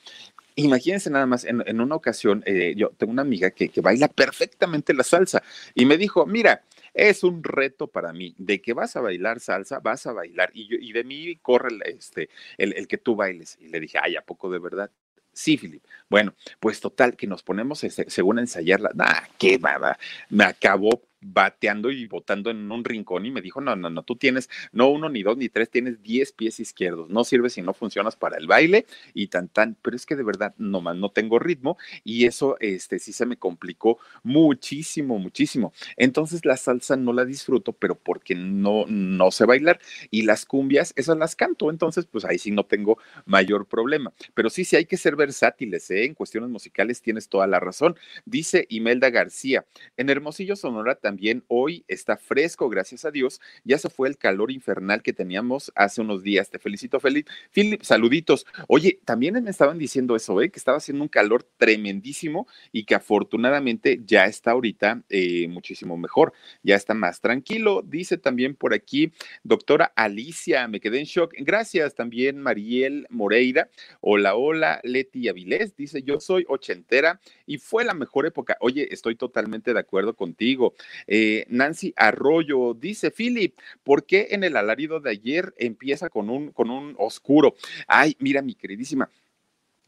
Imagínense 0.57 1.11
nada 1.11 1.27
más, 1.27 1.45
en, 1.45 1.81
una 1.81 1.97
ocasión, 1.97 2.45
eh, 2.47 2.75
yo 2.77 2.91
tengo 2.91 3.11
una 3.11 3.23
amiga 3.23 3.51
que, 3.51 3.71
que, 3.71 3.81
baila 3.81 4.07
perfectamente 4.07 4.95
la 4.95 5.03
salsa 5.03 5.43
y 5.75 5.85
me 5.85 5.97
dijo, 5.97 6.27
mira, 6.27 6.63
es 6.93 7.25
un 7.25 7.43
reto 7.43 7.89
para 7.89 8.13
mí, 8.13 8.37
de 8.39 8.63
que 8.63 8.73
vas 8.73 8.95
a 8.95 9.01
bailar 9.01 9.41
salsa, 9.41 9.81
vas 9.81 10.07
a 10.07 10.13
bailar 10.13 10.53
y, 10.55 10.69
yo, 10.69 10.77
y 10.81 10.93
de 10.93 11.03
mí 11.03 11.37
corre 11.43 11.71
este, 11.87 12.31
el, 12.57 12.73
el, 12.75 12.87
que 12.87 12.99
tú 12.99 13.17
bailes. 13.17 13.59
Y 13.61 13.67
le 13.67 13.81
dije, 13.81 13.99
ay, 14.01 14.15
¿a 14.15 14.23
poco 14.23 14.49
de 14.49 14.61
verdad? 14.61 14.91
Sí, 15.33 15.57
Philip. 15.57 15.83
Bueno, 16.09 16.35
pues 16.61 16.81
total, 16.81 17.17
que 17.17 17.27
nos 17.27 17.43
ponemos 17.43 17.83
ese, 17.83 18.09
según 18.09 18.39
ensayarla, 18.39 18.93
nah, 18.95 19.23
qué 19.37 19.59
baba, 19.59 19.99
me 20.29 20.45
acabó 20.45 21.03
bateando 21.25 21.90
y 21.90 22.07
botando 22.07 22.50
en 22.50 22.71
un 22.71 22.85
rincón 22.85 23.25
y 23.25 23.31
me 23.31 23.40
dijo, 23.40 23.61
no, 23.61 23.75
no, 23.76 23.88
no, 23.88 24.02
tú 24.02 24.16
tienes 24.16 24.50
no 24.73 24.88
uno, 24.88 25.09
ni 25.09 25.23
dos, 25.23 25.37
ni 25.37 25.49
tres, 25.49 25.71
tienes 25.71 26.02
diez 26.02 26.33
pies 26.33 26.61
izquierdos, 26.61 27.09
no 27.09 27.25
sirve 27.25 27.49
si 27.49 27.62
no 27.62 27.73
funcionas 27.73 28.16
para 28.16 28.37
el 28.37 28.47
baile 28.47 28.87
y 29.14 29.28
tan, 29.28 29.49
tan, 29.49 29.76
pero 29.81 29.97
es 29.97 30.04
que 30.04 30.16
de 30.16 30.23
verdad 30.23 30.54
no, 30.59 30.83
no 30.83 31.11
tengo 31.11 31.38
ritmo 31.38 31.78
y 32.02 32.26
eso 32.26 32.57
este, 32.61 32.99
sí 32.99 33.12
se 33.12 33.25
me 33.25 33.37
complicó 33.37 33.99
muchísimo, 34.23 35.19
muchísimo. 35.19 35.73
Entonces 35.97 36.45
la 36.45 36.57
salsa 36.57 36.97
no 36.97 37.12
la 37.12 37.25
disfruto, 37.25 37.73
pero 37.73 37.95
porque 37.95 38.35
no, 38.35 38.85
no 38.87 39.31
sé 39.31 39.47
bailar 39.47 39.81
y 40.11 40.23
las 40.23 40.45
cumbias, 40.45 40.93
esas 40.97 41.16
las 41.16 41.37
canto, 41.37 41.71
entonces 41.71 42.07
pues 42.07 42.25
ahí 42.25 42.38
sí 42.38 42.50
no 42.50 42.64
tengo 42.64 42.99
mayor 43.25 43.66
problema. 43.66 44.12
Pero 44.35 44.50
sí, 44.50 44.64
sí 44.64 44.76
hay 44.76 44.85
que 44.85 44.99
ser 44.99 45.16
versátiles, 45.16 45.90
¿eh? 45.90 46.04
en 46.04 46.14
cuestiones 46.14 46.50
musicales 46.50 47.00
tienes 47.00 47.28
toda 47.28 47.47
la 47.47 47.61
razón. 47.61 47.97
Dice 48.26 48.66
Imelda 48.69 49.09
García, 49.11 49.64
en 49.97 50.11
Hermosillo, 50.11 50.57
Sonora 50.57 50.97
también 50.97 51.13
hoy 51.49 51.85
está 51.88 52.16
fresco, 52.16 52.68
gracias 52.68 53.04
a 53.04 53.11
Dios, 53.11 53.40
ya 53.64 53.78
se 53.78 53.88
fue 53.88 54.09
el 54.09 54.16
calor 54.18 54.50
infernal 54.50 55.02
que 55.02 55.12
teníamos 55.12 55.73
hace 55.75 56.00
unos 56.00 56.23
días. 56.23 56.50
Te 56.50 56.59
felicito, 56.59 57.00
Felipe. 57.00 57.30
Philip, 57.52 57.83
saluditos. 57.83 58.47
Oye, 58.68 59.00
también 59.04 59.42
me 59.42 59.50
estaban 59.50 59.78
diciendo 59.78 60.16
eso, 60.16 60.40
¿eh? 60.40 60.50
que 60.50 60.59
estaba 60.59 60.78
haciendo 60.78 61.02
un 61.02 61.09
calor 61.09 61.44
tremendísimo 61.56 62.47
y 62.73 62.85
que 62.85 62.94
afortunadamente 62.94 64.00
ya 64.04 64.26
está 64.26 64.52
ahorita 64.52 65.02
eh, 65.09 65.49
muchísimo 65.49 65.97
mejor, 65.97 66.33
ya 66.62 66.76
está 66.76 66.94
más 66.94 67.21
tranquilo. 67.21 67.83
Dice 67.85 68.18
también 68.18 68.54
por 68.54 68.75
aquí, 68.75 69.12
doctora 69.42 69.92
Alicia, 69.97 70.68
me 70.68 70.80
quedé 70.80 70.99
en 70.99 71.04
shock. 71.04 71.35
Gracias 71.38 71.94
también, 71.94 72.40
Mariel 72.40 73.06
Moreira. 73.11 73.68
Hola, 74.00 74.35
hola, 74.35 74.80
Leti 74.83 75.28
Avilés. 75.28 75.76
Dice, 75.76 76.02
yo 76.02 76.21
soy 76.21 76.44
ochentera 76.49 77.21
y 77.47 77.59
fue 77.59 77.85
la 77.85 77.94
mejor 77.94 78.26
época. 78.26 78.56
Oye, 78.61 78.88
estoy 78.92 79.16
totalmente 79.16 79.73
de 79.73 79.80
acuerdo 79.80 80.14
contigo. 80.14 80.75
Eh, 81.07 81.45
Nancy 81.49 81.93
Arroyo 81.97 82.75
dice, 82.75 83.11
Philip, 83.11 83.59
¿por 83.83 84.07
qué 84.07 84.29
en 84.31 84.45
el 84.45 84.57
alarido 84.57 85.01
de 85.01 85.11
ayer 85.11 85.55
empieza 85.59 86.09
con 86.09 86.31
un, 86.31 86.51
con 86.53 86.71
un 86.71 86.95
oscuro? 86.99 87.55
Ay, 87.87 88.17
mira, 88.19 88.43
mi 88.43 88.55
queridísima. 88.55 89.09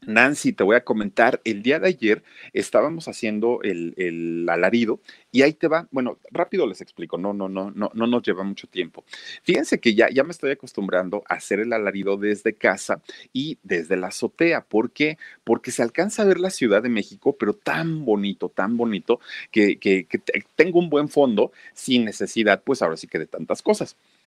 Nancy, 0.07 0.53
te 0.53 0.63
voy 0.63 0.77
a 0.77 0.83
comentar, 0.83 1.41
el 1.43 1.61
día 1.61 1.79
de 1.79 1.89
ayer 1.89 2.23
estábamos 2.53 3.07
haciendo 3.07 3.59
el, 3.61 3.93
el, 3.97 4.47
alarido 4.49 5.01
y 5.31 5.41
ahí 5.41 5.53
te 5.53 5.67
va, 5.67 5.87
bueno, 5.91 6.17
rápido 6.31 6.65
les 6.65 6.79
explico, 6.81 7.17
no, 7.17 7.33
no, 7.33 7.49
no, 7.49 7.71
no, 7.71 7.91
no 7.93 8.07
nos 8.07 8.23
lleva 8.23 8.43
mucho 8.43 8.67
tiempo. 8.67 9.03
Fíjense 9.43 9.79
que 9.79 9.93
ya, 9.93 10.09
ya 10.09 10.23
me 10.23 10.31
estoy 10.31 10.51
acostumbrando 10.51 11.23
a 11.27 11.35
hacer 11.35 11.59
el 11.59 11.73
alarido 11.73 12.15
desde 12.15 12.55
casa 12.55 13.01
y 13.33 13.59
desde 13.63 13.97
la 13.97 14.07
azotea. 14.07 14.61
¿Por 14.61 14.91
qué? 14.91 15.17
Porque 15.43 15.71
se 15.71 15.83
alcanza 15.83 16.21
a 16.21 16.25
ver 16.25 16.39
la 16.39 16.49
Ciudad 16.49 16.81
de 16.81 16.89
México, 16.89 17.35
pero 17.37 17.53
tan 17.53 18.05
bonito, 18.05 18.49
tan 18.49 18.77
bonito, 18.77 19.19
que, 19.51 19.77
que, 19.77 20.05
que 20.05 20.19
tengo 20.55 20.79
un 20.79 20.89
buen 20.89 21.09
fondo 21.09 21.51
sin 21.73 22.05
necesidad, 22.05 22.63
pues 22.63 22.81
ahora 22.81 22.95
sí 22.95 23.07
que 23.07 23.19
de 23.19 23.27
tantas 23.27 23.61
cosas. 23.61 23.97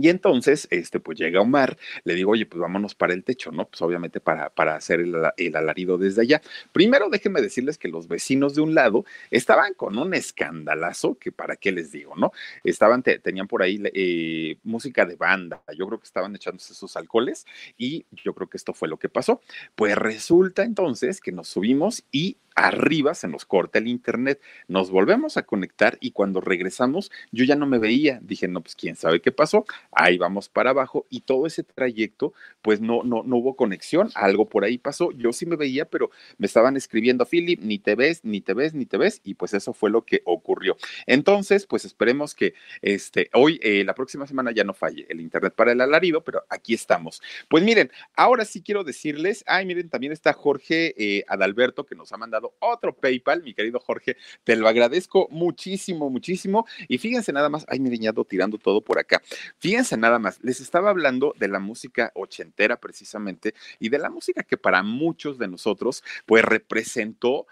Y 0.00 0.08
entonces, 0.08 0.66
este, 0.70 0.98
pues 0.98 1.18
llega 1.18 1.42
Omar, 1.42 1.76
le 2.04 2.14
digo, 2.14 2.32
oye, 2.32 2.46
pues 2.46 2.58
vámonos 2.58 2.94
para 2.94 3.12
el 3.12 3.22
techo, 3.22 3.52
¿no? 3.52 3.66
Pues 3.68 3.82
obviamente 3.82 4.18
para, 4.18 4.48
para 4.48 4.74
hacer 4.74 5.00
el, 5.00 5.54
alarido 5.54 5.98
desde 5.98 6.22
allá. 6.22 6.40
Primero, 6.72 7.10
déjenme 7.10 7.42
decirles 7.42 7.76
que 7.76 7.88
los 7.88 8.08
vecinos 8.08 8.54
de 8.54 8.62
un 8.62 8.74
lado 8.74 9.04
estaban 9.30 9.74
con 9.74 9.98
un 9.98 10.14
escandalazo, 10.14 11.18
que 11.18 11.32
para 11.32 11.56
qué 11.56 11.70
les 11.70 11.92
digo, 11.92 12.14
¿no? 12.16 12.32
Estaban, 12.64 13.02
te, 13.02 13.18
tenían 13.18 13.46
por 13.46 13.62
ahí 13.62 13.78
eh, 13.92 14.56
música 14.62 15.04
de 15.04 15.16
banda, 15.16 15.62
yo 15.76 15.86
creo 15.86 15.98
que 15.98 16.06
estaban 16.06 16.34
echándose 16.34 16.72
sus 16.72 16.96
alcoholes 16.96 17.44
y 17.76 18.06
yo 18.12 18.32
creo 18.34 18.48
que 18.48 18.56
esto 18.56 18.72
fue 18.72 18.88
lo 18.88 18.96
que 18.96 19.10
pasó. 19.10 19.42
Pues 19.74 19.96
resulta 19.96 20.62
entonces 20.62 21.20
que 21.20 21.32
nos 21.32 21.48
subimos 21.48 22.04
y 22.10 22.38
arriba 22.60 23.14
se 23.14 23.26
nos 23.26 23.44
corta 23.46 23.78
el 23.78 23.88
internet, 23.88 24.40
nos 24.68 24.90
volvemos 24.90 25.36
a 25.36 25.42
conectar 25.42 25.96
y 26.00 26.12
cuando 26.12 26.40
regresamos 26.40 27.10
yo 27.32 27.44
ya 27.44 27.56
no 27.56 27.66
me 27.66 27.78
veía, 27.78 28.20
dije, 28.22 28.48
no, 28.48 28.60
pues 28.60 28.76
quién 28.76 28.96
sabe 28.96 29.20
qué 29.20 29.32
pasó, 29.32 29.64
ahí 29.92 30.18
vamos 30.18 30.48
para 30.48 30.70
abajo 30.70 31.06
y 31.08 31.22
todo 31.22 31.46
ese 31.46 31.62
trayecto, 31.62 32.34
pues 32.62 32.80
no, 32.80 33.02
no, 33.02 33.22
no 33.22 33.36
hubo 33.36 33.56
conexión, 33.56 34.10
algo 34.14 34.48
por 34.48 34.64
ahí 34.64 34.78
pasó, 34.78 35.10
yo 35.12 35.32
sí 35.32 35.46
me 35.46 35.56
veía, 35.56 35.86
pero 35.86 36.10
me 36.38 36.46
estaban 36.46 36.76
escribiendo, 36.76 37.24
Philip, 37.24 37.60
ni 37.60 37.78
te 37.78 37.94
ves, 37.94 38.24
ni 38.24 38.40
te 38.40 38.54
ves, 38.54 38.74
ni 38.74 38.84
te 38.84 38.98
ves, 38.98 39.20
y 39.24 39.34
pues 39.34 39.54
eso 39.54 39.72
fue 39.72 39.90
lo 39.90 40.02
que 40.02 40.22
ocurrió. 40.24 40.76
Entonces, 41.06 41.66
pues 41.66 41.84
esperemos 41.84 42.34
que 42.34 42.54
este, 42.82 43.30
hoy, 43.32 43.58
eh, 43.62 43.84
la 43.84 43.94
próxima 43.94 44.26
semana 44.26 44.52
ya 44.52 44.64
no 44.64 44.74
falle 44.74 45.06
el 45.08 45.20
internet 45.20 45.54
para 45.54 45.72
el 45.72 45.80
alarido, 45.80 46.22
pero 46.22 46.44
aquí 46.50 46.74
estamos. 46.74 47.22
Pues 47.48 47.64
miren, 47.64 47.90
ahora 48.16 48.44
sí 48.44 48.62
quiero 48.62 48.84
decirles, 48.84 49.44
ay, 49.46 49.64
miren, 49.64 49.88
también 49.88 50.12
está 50.12 50.32
Jorge 50.32 50.94
eh, 50.98 51.24
Adalberto 51.28 51.86
que 51.86 51.94
nos 51.94 52.12
ha 52.12 52.16
mandado 52.16 52.49
otro 52.58 52.94
PayPal, 52.94 53.42
mi 53.42 53.54
querido 53.54 53.80
Jorge, 53.80 54.16
te 54.44 54.56
lo 54.56 54.68
agradezco 54.68 55.28
muchísimo, 55.30 56.10
muchísimo. 56.10 56.66
Y 56.88 56.98
fíjense 56.98 57.32
nada 57.32 57.48
más, 57.48 57.64
ay, 57.68 57.80
mi 57.80 57.90
niñado 57.90 58.24
tirando 58.24 58.58
todo 58.58 58.80
por 58.82 58.98
acá. 58.98 59.22
Fíjense 59.58 59.96
nada 59.96 60.18
más, 60.18 60.38
les 60.42 60.60
estaba 60.60 60.90
hablando 60.90 61.34
de 61.38 61.48
la 61.48 61.58
música 61.58 62.12
ochentera 62.14 62.78
precisamente 62.78 63.54
y 63.78 63.88
de 63.88 63.98
la 63.98 64.10
música 64.10 64.42
que 64.42 64.56
para 64.56 64.82
muchos 64.82 65.38
de 65.38 65.48
nosotros, 65.48 66.02
pues 66.26 66.44
representó 66.44 67.46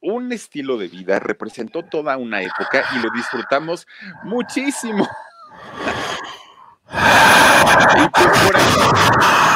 un 0.00 0.32
estilo 0.32 0.78
de 0.78 0.88
vida, 0.88 1.18
representó 1.18 1.84
toda 1.84 2.16
una 2.16 2.42
época 2.42 2.84
y 2.96 3.02
lo 3.02 3.10
disfrutamos 3.14 3.86
muchísimo. 4.24 5.06
y 6.92 8.08
pues 8.08 8.38
por 8.44 9.49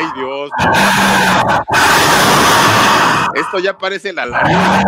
Ay, 0.00 0.06
Dios, 0.16 0.50
no. 0.58 0.72
Esto 3.34 3.58
ya 3.58 3.76
parece 3.76 4.14
la 4.14 4.24
larga. 4.24 4.82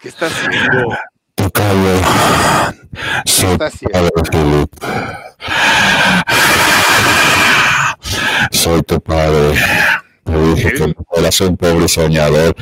¿Qué 0.00 0.08
está 0.08 0.26
haciendo? 0.26 0.98
Tocayo. 1.36 2.00
¿Qué 3.24 3.52
está 3.52 3.66
haciendo? 3.66 4.10
Soy 8.50 8.82
tu 8.82 9.00
padre. 9.00 9.54
Me 10.24 10.38
dije 10.54 10.72
que 10.72 10.96
eras 11.16 11.40
un 11.42 11.56
pobre 11.56 11.86
soñador. 11.86 12.56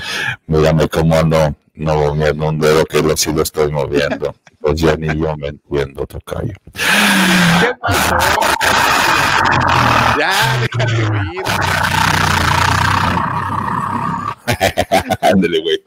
Mírame 0.46 0.88
cómo 0.90 1.22
no, 1.22 1.56
no 1.72 1.96
moviendo 1.96 2.50
un 2.50 2.58
dedo 2.58 2.84
que 2.84 3.00
lo 3.00 3.16
sí 3.16 3.32
lo 3.32 3.40
estoy 3.40 3.72
moviendo. 3.72 4.34
Pues 4.62 4.80
ya 4.80 4.96
ni 4.96 5.08
yo 5.08 5.36
me 5.36 5.48
entiendo, 5.48 6.06
Tocayo. 6.06 6.54
¿Qué 6.72 7.74
pasó? 7.80 8.16
Ya, 10.18 10.32
déjate 10.60 11.02
oír. 11.02 11.42
Ándale, 15.20 15.60
güey. 15.60 15.84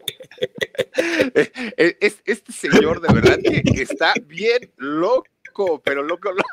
Este 1.77 2.51
señor 2.51 3.01
de 3.01 3.13
verdad 3.13 3.39
que 3.41 3.81
está 3.81 4.13
bien 4.25 4.71
loco, 4.77 5.81
pero 5.83 6.03
loco, 6.03 6.31
loco 6.31 6.43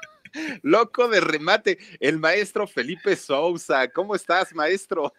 loco 0.63 1.09
de 1.09 1.21
remate, 1.21 1.79
el 2.01 2.19
maestro 2.19 2.67
Felipe 2.67 3.17
Sousa. 3.17 3.89
¿Cómo 3.89 4.15
estás, 4.15 4.55
maestro? 4.55 5.13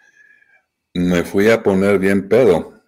Me 0.93 1.23
fui 1.23 1.49
a 1.49 1.61
poner 1.61 1.99
bien 1.99 2.27
pedo. 2.27 2.82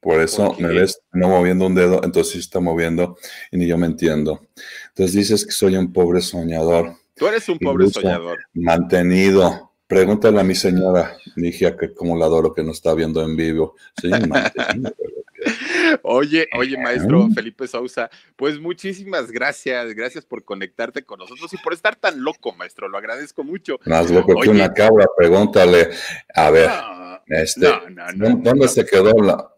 Por 0.00 0.20
eso 0.20 0.56
me 0.58 0.68
ves 0.68 1.02
no 1.12 1.28
moviendo 1.28 1.66
un 1.66 1.74
dedo, 1.74 2.00
entonces 2.02 2.32
sí 2.32 2.38
está 2.38 2.58
moviendo 2.58 3.18
y 3.52 3.58
ni 3.58 3.66
yo 3.66 3.76
me 3.76 3.86
entiendo. 3.86 4.40
Entonces 4.88 5.14
dices 5.14 5.44
que 5.44 5.52
soy 5.52 5.76
un 5.76 5.92
pobre 5.92 6.22
soñador. 6.22 6.96
Tú 7.14 7.26
eres 7.26 7.48
un 7.50 7.58
pobre 7.58 7.90
soñador. 7.90 8.38
Mantenido. 8.54 9.72
Pregúntale 9.86 10.40
a 10.40 10.44
mi 10.44 10.54
señora, 10.54 11.16
mi 11.34 11.48
hija, 11.48 11.76
que 11.76 11.92
como 11.92 12.16
la 12.16 12.26
adoro, 12.26 12.54
que 12.54 12.62
no 12.62 12.70
está 12.70 12.94
viendo 12.94 13.22
en 13.22 13.36
vivo. 13.36 13.74
Soy 14.00 14.12
un 14.12 14.28
mantenido. 14.28 14.94
Oye, 16.02 16.48
oye, 16.56 16.76
maestro 16.76 17.28
Felipe 17.34 17.66
Sousa, 17.66 18.10
pues 18.36 18.60
muchísimas 18.60 19.30
gracias, 19.30 19.94
gracias 19.94 20.24
por 20.26 20.44
conectarte 20.44 21.02
con 21.02 21.18
nosotros 21.18 21.50
y 21.54 21.56
por 21.56 21.72
estar 21.72 21.96
tan 21.96 22.22
loco, 22.22 22.52
maestro, 22.52 22.88
lo 22.88 22.98
agradezco 22.98 23.42
mucho. 23.42 23.78
Más 23.86 24.10
loco 24.10 24.38
que 24.38 24.50
una 24.50 24.72
cabra, 24.72 25.06
pregúntale, 25.16 25.88
a 26.34 26.50
ver, 26.50 26.68
no, 26.68 27.20
este, 27.26 27.68
no, 27.90 28.12
no, 28.14 28.36
¿dónde 28.42 28.68
se 28.68 28.84
quedó 28.84 29.12
la, 29.14 29.50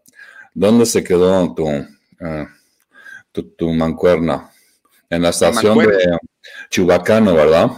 dónde 0.53 0.85
se 0.85 1.03
quedó 1.03 1.53
tu, 1.53 1.67
uh, 1.67 2.47
tu, 3.31 3.43
tu, 3.43 3.69
mancuerna? 3.71 4.49
En 5.09 5.21
la 5.21 5.29
estación 5.29 5.77
de 5.77 6.17
Chubacano, 6.69 7.35
¿verdad? 7.35 7.71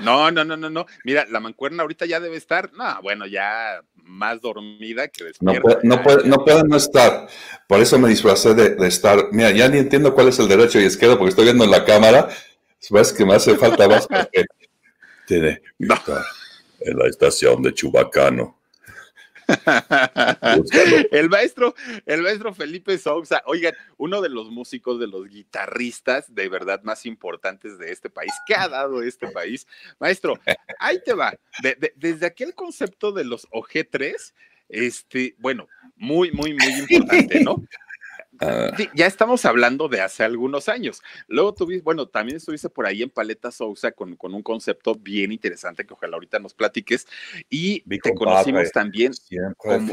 No, 0.00 0.30
no, 0.30 0.44
no, 0.44 0.56
no, 0.56 0.70
no. 0.70 0.86
Mira, 1.04 1.24
la 1.30 1.38
mancuerna 1.38 1.82
ahorita 1.82 2.06
ya 2.06 2.18
debe 2.18 2.36
estar, 2.36 2.72
no, 2.72 3.00
bueno, 3.02 3.26
ya 3.26 3.80
más 3.94 4.40
dormida 4.40 5.08
que 5.08 5.24
despierta. 5.24 5.60
No 5.82 6.02
puede 6.02 6.28
no, 6.28 6.44
puede, 6.44 6.64
no, 6.64 6.76
estar. 6.76 7.28
Por 7.68 7.80
eso 7.80 7.98
me 7.98 8.08
disfrazé 8.08 8.54
de, 8.54 8.86
estar. 8.86 9.28
Mira, 9.32 9.50
ya 9.52 9.68
ni 9.68 9.78
entiendo 9.78 10.14
cuál 10.14 10.28
es 10.28 10.38
el 10.38 10.48
derecho 10.48 10.80
y 10.80 10.84
izquierdo 10.84 11.16
porque 11.16 11.30
estoy 11.30 11.44
viendo 11.44 11.64
en 11.64 11.70
la 11.70 11.84
cámara. 11.84 12.28
Ves 12.90 13.12
que 13.12 13.24
me 13.24 13.34
hace 13.34 13.56
falta 13.56 13.88
más 13.88 14.06
porque 14.06 14.44
tiene 15.26 15.62
en 15.78 16.98
la 16.98 17.06
estación 17.06 17.62
de 17.62 17.72
Chubacano. 17.72 18.58
el 21.10 21.28
maestro, 21.28 21.74
el 22.06 22.22
maestro 22.22 22.54
Felipe 22.54 22.96
Sousa, 22.98 23.42
oigan, 23.46 23.74
uno 23.96 24.20
de 24.20 24.28
los 24.28 24.50
músicos, 24.50 25.00
de 25.00 25.06
los 25.06 25.28
guitarristas 25.28 26.34
de 26.34 26.48
verdad 26.48 26.82
más 26.82 27.06
importantes 27.06 27.78
de 27.78 27.92
este 27.92 28.10
país, 28.10 28.32
¿qué 28.46 28.54
ha 28.54 28.68
dado 28.68 29.02
este 29.02 29.28
país? 29.28 29.66
Maestro, 29.98 30.38
ahí 30.78 31.00
te 31.04 31.14
va. 31.14 31.34
desde 31.96 32.26
aquel 32.26 32.54
concepto 32.54 33.12
de 33.12 33.24
los 33.24 33.48
OG3, 33.50 34.32
este, 34.68 35.34
bueno, 35.38 35.68
muy, 35.96 36.32
muy, 36.32 36.54
muy 36.54 36.72
importante, 36.88 37.40
¿no? 37.40 37.62
Ah. 38.40 38.70
ya 38.94 39.06
estamos 39.06 39.44
hablando 39.44 39.88
de 39.88 40.00
hace 40.00 40.24
algunos 40.24 40.68
años. 40.68 41.02
Luego 41.28 41.54
tuviste, 41.54 41.82
bueno, 41.82 42.06
también 42.06 42.36
estuviste 42.36 42.68
por 42.68 42.86
ahí 42.86 43.02
en 43.02 43.10
Paleta 43.10 43.50
Sousa 43.50 43.92
con, 43.92 44.16
con 44.16 44.34
un 44.34 44.42
concepto 44.42 44.94
bien 44.94 45.32
interesante 45.32 45.86
que 45.86 45.94
ojalá 45.94 46.14
ahorita 46.14 46.38
nos 46.38 46.54
platiques. 46.54 47.06
Y 47.48 47.80
te 47.98 48.14
conocimos 48.14 48.70
también 48.72 49.12
como, 49.56 49.92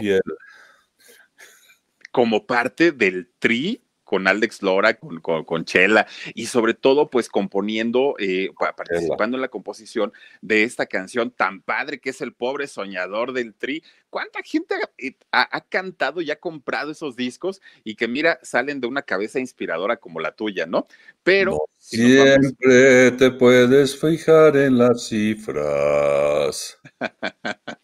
como 2.11 2.45
parte 2.45 2.91
del 2.91 3.31
tri 3.39 3.81
con 4.11 4.27
Alex 4.27 4.61
Lora, 4.61 4.95
con, 4.95 5.21
con, 5.21 5.63
Chela 5.63 6.05
y 6.33 6.47
sobre 6.47 6.73
todo 6.73 7.09
pues 7.09 7.29
componiendo, 7.29 8.15
eh, 8.19 8.49
participando 8.75 9.37
en 9.37 9.41
la 9.41 9.47
composición 9.47 10.11
de 10.41 10.63
esta 10.63 10.85
canción 10.85 11.31
tan 11.31 11.61
padre 11.61 12.01
que 12.01 12.09
es 12.09 12.19
El 12.19 12.33
pobre 12.33 12.67
soñador 12.67 13.31
del 13.31 13.53
Tri. 13.53 13.81
¿Cuánta 14.09 14.41
gente 14.43 14.75
ha, 14.75 14.89
eh, 14.97 15.61
cantado 15.69 16.19
y 16.21 16.29
ha 16.29 16.35
comprado 16.35 16.91
esos 16.91 17.15
discos 17.15 17.61
y 17.85 17.95
que 17.95 18.09
mira, 18.09 18.37
salen 18.43 18.81
de 18.81 18.87
una 18.87 19.03
cabeza 19.03 19.39
inspiradora 19.39 19.95
como 19.95 20.19
la 20.19 20.33
tuya, 20.33 20.65
¿no? 20.65 20.87
Pero... 21.23 21.59
siempre 21.77 23.11
te 23.11 23.31
puedes 23.31 23.97
fijar 23.97 24.57
en 24.57 24.77
las 24.77 25.07
cifras. 25.07 26.77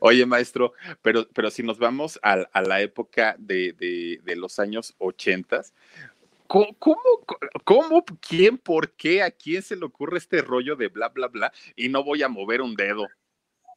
Oye, 0.00 0.26
maestro, 0.26 0.72
pero, 1.02 1.28
pero 1.32 1.50
si 1.50 1.62
nos 1.62 1.78
vamos 1.78 2.18
a, 2.22 2.46
la 2.62 2.80
época 2.80 3.36
de, 3.38 4.20
los 4.36 4.58
años 4.58 4.94
ochentas, 4.98 5.74
¿Cómo, 6.46 6.74
¿Cómo, 7.64 8.04
quién, 8.26 8.56
por 8.56 8.92
qué, 8.92 9.22
a 9.22 9.30
quién 9.30 9.60
se 9.60 9.76
le 9.76 9.84
ocurre 9.84 10.16
este 10.16 10.40
rollo 10.40 10.76
de 10.76 10.88
bla, 10.88 11.10
bla, 11.10 11.28
bla? 11.28 11.52
Y 11.76 11.90
no 11.90 12.02
voy 12.02 12.22
a 12.22 12.28
mover 12.28 12.62
un 12.62 12.74
dedo. 12.74 13.06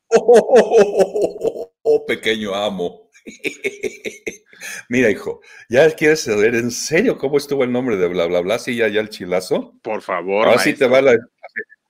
Oh, 0.07 2.05
pequeño 2.07 2.55
amo. 2.55 3.09
Mira, 4.89 5.09
hijo, 5.09 5.41
¿ya 5.69 5.89
quieres 5.91 6.21
saber 6.21 6.55
en 6.55 6.71
serio 6.71 7.17
cómo 7.17 7.37
estuvo 7.37 7.63
el 7.63 7.71
nombre 7.71 7.97
de 7.97 8.07
bla, 8.07 8.25
bla, 8.25 8.41
bla? 8.41 8.59
Sí, 8.59 8.75
ya, 8.75 8.87
ya 8.87 9.01
el 9.01 9.09
chilazo. 9.09 9.73
Por 9.81 10.01
favor. 10.01 10.47
Ahora 10.47 10.59
sí 10.59 10.73
te 10.73 10.87
va 10.87 11.01
la. 11.01 11.17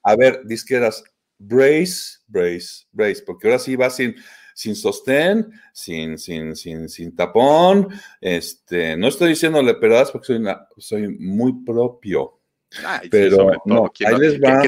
A 0.03 0.15
ver, 0.15 0.41
disqueras, 0.45 1.03
brace, 1.41 2.19
brace, 2.27 2.85
brace, 2.91 3.23
porque 3.25 3.47
ahora 3.47 3.59
sí 3.59 3.75
va 3.75 3.89
sin, 3.89 4.15
sin 4.53 4.75
sostén, 4.75 5.51
sin, 5.73 6.17
sin, 6.17 6.55
sin, 6.55 6.87
sin 6.87 7.15
tapón. 7.15 7.89
Este, 8.19 8.95
no 8.95 9.07
estoy 9.07 9.29
diciéndole 9.29 9.73
pedadas 9.75 10.11
porque 10.11 10.27
soy, 10.27 10.43
soy 10.77 11.07
muy 11.07 11.63
propio. 11.63 12.39
pero 13.09 13.51
no, 13.65 13.91
que, 13.91 14.05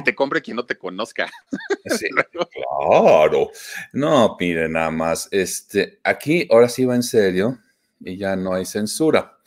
te 0.03 0.15
compre 0.15 0.41
quien 0.41 0.57
no 0.57 0.65
te 0.65 0.77
conozca. 0.77 1.29
Sí, 1.85 2.07
claro. 2.09 3.51
No, 3.91 4.37
mire, 4.39 4.69
nada 4.69 4.89
más. 4.89 5.27
Este, 5.31 5.99
aquí 6.03 6.47
ahora 6.49 6.69
sí 6.69 6.85
va 6.85 6.95
en 6.95 7.03
serio 7.03 7.59
y 7.99 8.17
ya 8.17 8.35
no 8.37 8.53
hay 8.53 8.65
censura. 8.65 9.37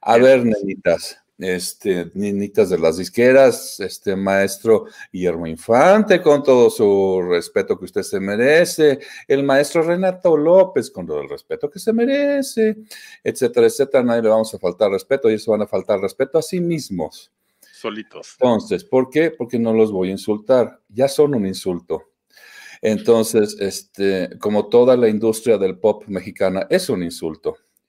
A 0.00 0.18
ver, 0.18 0.44
nenitas, 0.44 1.18
este, 1.38 2.10
niñitas 2.14 2.70
de 2.70 2.78
las 2.78 2.96
disqueras, 2.96 3.80
este 3.80 4.14
maestro 4.14 4.86
Guillermo 5.12 5.46
Infante, 5.46 6.22
con 6.22 6.42
todo 6.42 6.70
su 6.70 7.22
respeto 7.28 7.78
que 7.78 7.86
usted 7.86 8.02
se 8.02 8.20
merece, 8.20 9.00
el 9.26 9.42
maestro 9.42 9.82
Renato 9.82 10.36
López, 10.36 10.90
con 10.90 11.06
todo 11.06 11.20
el 11.20 11.28
respeto 11.28 11.70
que 11.70 11.78
se 11.78 11.92
merece, 11.92 12.76
etcétera, 13.22 13.66
etcétera. 13.66 14.04
Nadie 14.04 14.22
le 14.22 14.28
vamos 14.28 14.54
a 14.54 14.58
faltar 14.58 14.90
respeto, 14.90 15.28
ellos 15.28 15.46
van 15.46 15.62
a 15.62 15.66
faltar 15.66 16.00
respeto 16.00 16.38
a 16.38 16.42
sí 16.42 16.60
mismos. 16.60 17.32
Solitos. 17.72 18.36
Entonces, 18.40 18.84
¿por 18.84 19.10
qué? 19.10 19.30
Porque 19.30 19.58
no 19.58 19.72
los 19.74 19.92
voy 19.92 20.08
a 20.08 20.12
insultar, 20.12 20.80
ya 20.88 21.08
son 21.08 21.34
un 21.34 21.46
insulto. 21.46 22.02
Entonces, 22.80 23.56
este, 23.60 24.38
como 24.38 24.68
toda 24.68 24.96
la 24.96 25.08
industria 25.08 25.58
del 25.58 25.78
pop 25.78 26.04
mexicana 26.06 26.66
es 26.68 26.88
un 26.90 27.02
insulto. 27.02 27.56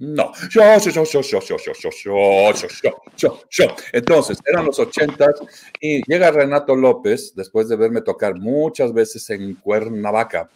no. 0.00 0.32
Yo, 0.48 0.62
yo, 0.78 0.90
yo, 0.90 1.04
yo, 1.04 1.20
yo, 1.20 1.40
yo, 1.40 1.56
yo, 1.58 1.74
yo, 1.74 1.90
yo, 1.92 2.68
yo, 2.82 3.02
yo, 3.16 3.40
yo. 3.50 3.66
Entonces, 3.92 4.38
eran 4.46 4.64
los 4.64 4.78
ochentas 4.78 5.34
y 5.78 6.00
llega 6.10 6.30
Renato 6.30 6.74
López, 6.74 7.34
después 7.34 7.68
de 7.68 7.76
verme 7.76 8.00
tocar 8.00 8.34
muchas 8.34 8.94
veces 8.94 9.28
en 9.28 9.56
Cuernavaca, 9.56 10.48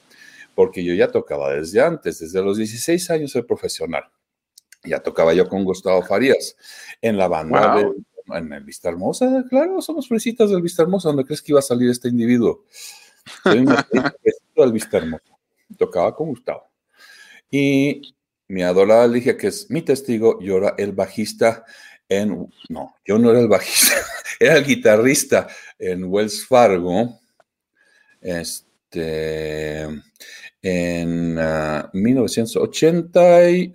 porque 0.54 0.82
yo 0.82 0.94
ya 0.94 1.08
tocaba 1.08 1.52
desde 1.52 1.82
antes, 1.82 2.20
desde 2.20 2.42
los 2.42 2.56
16 2.56 3.10
años 3.10 3.32
soy 3.32 3.42
profesional. 3.42 4.04
Ya 4.82 5.00
tocaba 5.00 5.34
yo 5.34 5.46
con 5.46 5.62
Gustavo 5.64 6.02
Farías 6.02 6.56
en 7.02 7.18
la 7.18 7.28
banda 7.28 7.76
de, 7.76 7.92
en 8.38 8.50
el 8.50 8.64
Vista 8.64 8.88
Hermosa, 8.88 9.44
claro, 9.50 9.82
somos 9.82 10.08
fresitas 10.08 10.48
del 10.48 10.62
Vista 10.62 10.82
Hermosa, 10.82 11.08
¿dónde 11.08 11.24
crees 11.24 11.42
que 11.42 11.52
iba 11.52 11.58
a 11.58 11.62
salir 11.62 11.90
este 11.90 12.08
individuo? 12.08 12.64
Soy 13.42 13.58
un 13.58 13.74
del 14.56 14.72
Vista 14.72 14.96
Hermosa. 14.96 15.36
Tocaba 15.76 16.14
con 16.14 16.28
Gustavo. 16.28 16.70
Y 17.50 18.14
mi 18.54 18.62
adorada 18.62 19.08
Ligia, 19.08 19.36
que 19.36 19.48
es 19.48 19.68
mi 19.68 19.82
testigo, 19.82 20.38
y 20.40 20.48
ahora 20.50 20.76
el 20.78 20.92
bajista 20.92 21.64
en, 22.08 22.48
no, 22.68 22.94
yo 23.04 23.18
no 23.18 23.32
era 23.32 23.40
el 23.40 23.48
bajista, 23.48 23.94
era 24.38 24.56
el 24.56 24.64
guitarrista 24.64 25.48
en 25.76 26.04
Wells 26.04 26.46
Fargo, 26.46 27.18
este, 28.20 29.88
en 30.62 31.34
1982. 31.92 33.70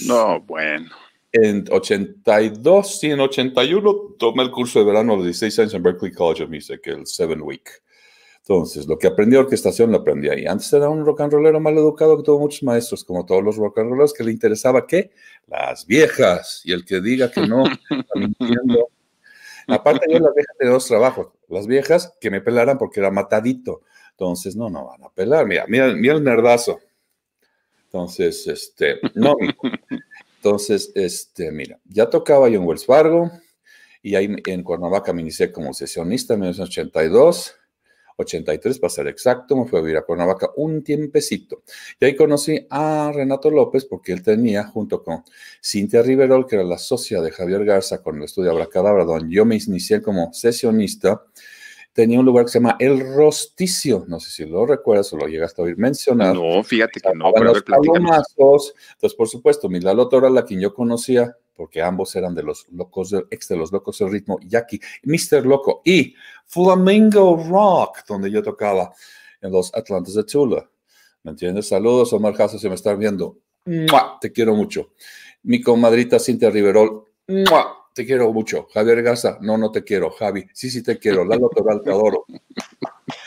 Ah, 0.00 0.04
no, 0.06 0.40
bueno. 0.40 0.90
En 1.30 1.64
82, 1.70 2.98
sí, 2.98 3.12
en 3.12 3.20
81 3.20 4.16
tomé 4.18 4.42
el 4.42 4.50
curso 4.50 4.80
de 4.80 4.86
verano 4.86 5.14
los 5.14 5.24
16 5.26 5.56
años 5.60 5.74
en 5.74 5.84
Berkeley 5.84 6.10
College 6.12 6.42
of 6.42 6.50
Music, 6.50 6.80
el 6.86 7.06
Seven 7.06 7.40
Week. 7.42 7.70
Entonces, 8.50 8.88
lo 8.88 8.98
que 8.98 9.06
aprendí 9.06 9.36
a 9.36 9.40
orquestación 9.40 9.92
lo 9.92 9.98
aprendí 9.98 10.28
ahí. 10.28 10.44
Antes 10.44 10.72
era 10.72 10.88
un 10.88 11.06
rock 11.06 11.20
and 11.20 11.32
rollero 11.32 11.60
mal 11.60 11.78
educado 11.78 12.16
que 12.16 12.24
tuvo 12.24 12.40
muchos 12.40 12.64
maestros, 12.64 13.04
como 13.04 13.24
todos 13.24 13.44
los 13.44 13.54
rock 13.54 13.78
and 13.78 13.90
rollers, 13.90 14.12
que 14.12 14.24
le 14.24 14.32
interesaba 14.32 14.88
¿qué? 14.88 15.12
Las 15.46 15.86
viejas. 15.86 16.60
Y 16.64 16.72
el 16.72 16.84
que 16.84 17.00
diga 17.00 17.30
que 17.30 17.46
no, 17.46 17.62
está 17.64 18.18
mintiendo. 18.18 18.88
Aparte, 19.68 20.12
yo 20.12 20.18
las 20.18 20.34
viejas 20.34 20.56
tenía 20.58 20.72
dos 20.72 20.84
trabajos. 20.84 21.28
Las 21.46 21.68
viejas 21.68 22.12
que 22.20 22.28
me 22.28 22.40
pelaran 22.40 22.76
porque 22.76 22.98
era 22.98 23.12
matadito. 23.12 23.82
Entonces, 24.10 24.56
no, 24.56 24.68
no 24.68 24.86
van 24.86 25.04
a 25.04 25.10
pelar. 25.10 25.46
Mira, 25.46 25.66
mira, 25.68 25.86
mira 25.94 26.14
el 26.14 26.24
nerdazo. 26.24 26.80
Entonces, 27.84 28.48
este, 28.48 28.98
no. 29.14 29.36
Entonces, 30.38 30.90
este, 30.96 31.52
mira, 31.52 31.78
ya 31.84 32.10
tocaba 32.10 32.48
yo 32.48 32.58
en 32.58 32.66
Wells 32.66 32.84
Fargo 32.84 33.30
y 34.02 34.16
ahí 34.16 34.34
en 34.44 34.64
Cuernavaca 34.64 35.12
me 35.12 35.20
inicié 35.20 35.52
como 35.52 35.72
sesionista 35.72 36.34
en 36.34 36.40
1982 36.40 37.54
83 38.20 38.78
para 38.78 38.90
ser 38.90 39.08
exacto, 39.08 39.56
me 39.56 39.66
fui 39.66 39.78
a 39.78 39.82
vivir 39.82 39.96
a 39.96 40.02
Cuernavaca 40.02 40.50
un 40.56 40.82
tiempecito. 40.82 41.62
Y 41.98 42.04
ahí 42.04 42.16
conocí 42.16 42.66
a 42.70 43.12
Renato 43.14 43.50
López 43.50 43.84
porque 43.84 44.12
él 44.12 44.22
tenía, 44.22 44.64
junto 44.64 45.02
con 45.02 45.22
Cintia 45.62 46.02
Riverol, 46.02 46.46
que 46.46 46.56
era 46.56 46.64
la 46.64 46.78
socia 46.78 47.20
de 47.20 47.30
Javier 47.30 47.64
Garza 47.64 48.02
con 48.02 48.16
el 48.16 48.24
estudio 48.24 48.50
Abracadabra, 48.50 49.04
donde 49.04 49.34
yo 49.34 49.44
me 49.44 49.56
inicié 49.56 50.02
como 50.02 50.32
sesionista, 50.32 51.22
tenía 51.92 52.20
un 52.20 52.26
lugar 52.26 52.44
que 52.44 52.52
se 52.52 52.58
llama 52.58 52.76
El 52.78 53.00
Rosticio. 53.14 54.04
No 54.08 54.20
sé 54.20 54.30
si 54.30 54.44
lo 54.46 54.66
recuerdas 54.66 55.12
o 55.12 55.16
lo 55.16 55.26
llegaste 55.26 55.60
a 55.60 55.64
oír 55.64 55.76
mencionar. 55.76 56.34
No, 56.34 56.62
fíjate 56.62 57.00
que 57.00 57.14
no. 57.14 57.32
Pero 57.32 57.54
los 57.54 57.64
Entonces, 57.64 59.14
por 59.16 59.28
supuesto, 59.28 59.68
Milalo 59.68 60.08
la 60.30 60.44
quien 60.44 60.60
yo 60.60 60.72
conocía, 60.72 61.36
porque 61.60 61.82
ambos 61.82 62.16
eran 62.16 62.34
de 62.34 62.42
los 62.42 62.66
locos, 62.70 63.14
ex 63.28 63.48
de 63.48 63.56
los 63.58 63.70
locos 63.70 63.98
del 63.98 64.10
ritmo, 64.10 64.38
Jackie, 64.42 64.80
Mr. 65.02 65.44
Loco 65.44 65.82
y 65.84 66.14
Flamingo 66.46 67.36
Rock, 67.36 67.98
donde 68.08 68.30
yo 68.30 68.42
tocaba 68.42 68.90
en 69.42 69.52
los 69.52 69.70
Atlantes 69.74 70.14
de 70.14 70.24
Tula. 70.24 70.66
¿Me 71.22 71.32
entiendes? 71.32 71.68
Saludos, 71.68 72.14
Omar 72.14 72.32
Jasso, 72.32 72.58
si 72.58 72.66
me 72.66 72.76
están 72.76 72.98
viendo. 72.98 73.40
Te 74.22 74.32
quiero 74.32 74.54
mucho. 74.54 74.94
Mi 75.42 75.60
comadrita 75.60 76.18
Cintia 76.18 76.48
Riverol. 76.48 77.04
te 77.92 78.06
quiero 78.06 78.32
mucho. 78.32 78.66
Javier 78.72 79.02
Garza, 79.02 79.36
no, 79.42 79.58
no 79.58 79.70
te 79.70 79.84
quiero. 79.84 80.10
Javi, 80.12 80.46
sí, 80.54 80.70
sí 80.70 80.82
te 80.82 80.98
quiero. 80.98 81.26
Lalo 81.26 81.50
Toral, 81.54 81.82
te 81.82 81.90
adoro. 81.90 82.24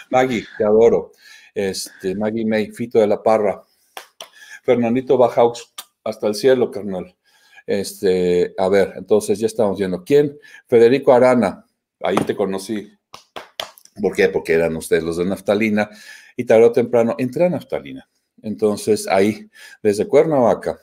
Maggie, 0.09 0.43
te 0.57 0.63
adoro. 0.63 1.11
Este, 1.53 2.15
Maggie 2.15 2.47
May, 2.47 2.71
Fito 2.71 2.97
de 2.97 3.05
la 3.05 3.21
Parra. 3.21 3.63
Fernandito 4.63 5.19
Bajaux, 5.19 5.71
hasta 6.03 6.25
el 6.25 6.33
cielo, 6.33 6.71
carnal. 6.71 7.15
Este, 7.65 8.53
a 8.57 8.67
ver, 8.69 8.93
entonces 8.95 9.39
ya 9.39 9.47
estamos 9.47 9.77
viendo. 9.77 10.03
¿Quién? 10.03 10.37
Federico 10.67 11.13
Arana, 11.13 11.65
ahí 12.01 12.17
te 12.17 12.35
conocí. 12.35 12.91
¿Por 14.01 14.15
qué? 14.15 14.29
Porque 14.29 14.53
eran 14.53 14.75
ustedes 14.75 15.03
los 15.03 15.17
de 15.17 15.25
Naftalina 15.25 15.89
y 16.35 16.45
tarde 16.45 16.65
o 16.65 16.71
temprano 16.71 17.15
entré 17.17 17.45
a 17.45 17.49
Naftalina. 17.49 18.09
Entonces 18.41 19.07
ahí, 19.07 19.49
desde 19.81 20.07
Cuernavaca, 20.07 20.79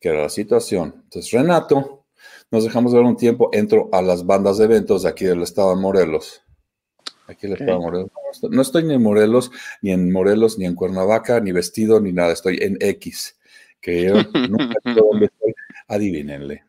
que 0.00 0.08
era 0.08 0.22
la 0.22 0.28
situación. 0.28 0.94
Entonces 1.04 1.30
Renato, 1.32 2.04
nos 2.50 2.64
dejamos 2.64 2.92
ver 2.92 3.02
un 3.02 3.16
tiempo, 3.16 3.50
entro 3.52 3.88
a 3.92 4.02
las 4.02 4.26
bandas 4.26 4.58
de 4.58 4.64
eventos 4.64 5.02
de 5.02 5.08
aquí 5.08 5.24
del 5.24 5.42
estado 5.42 5.74
de 5.74 5.80
Morelos. 5.80 6.42
Aquí 7.26 7.48
de 7.48 7.56
Morelos. 7.56 8.10
No 8.50 8.62
estoy 8.62 8.84
ni 8.84 8.94
en 8.94 9.02
Morelos, 9.02 9.50
ni 9.82 9.90
en 9.92 10.12
Morelos, 10.12 10.58
ni 10.58 10.66
en 10.66 10.74
Cuernavaca, 10.74 11.40
ni 11.40 11.52
vestido, 11.52 12.00
ni 12.00 12.12
nada. 12.12 12.32
Estoy 12.32 12.58
en 12.60 12.76
X, 12.80 13.36
que 13.80 14.04
yo 14.04 14.14
nunca 14.48 14.74
sé 14.84 14.92
dónde 14.92 15.26
estoy. 15.26 15.54
Adivínenle. 15.88 16.64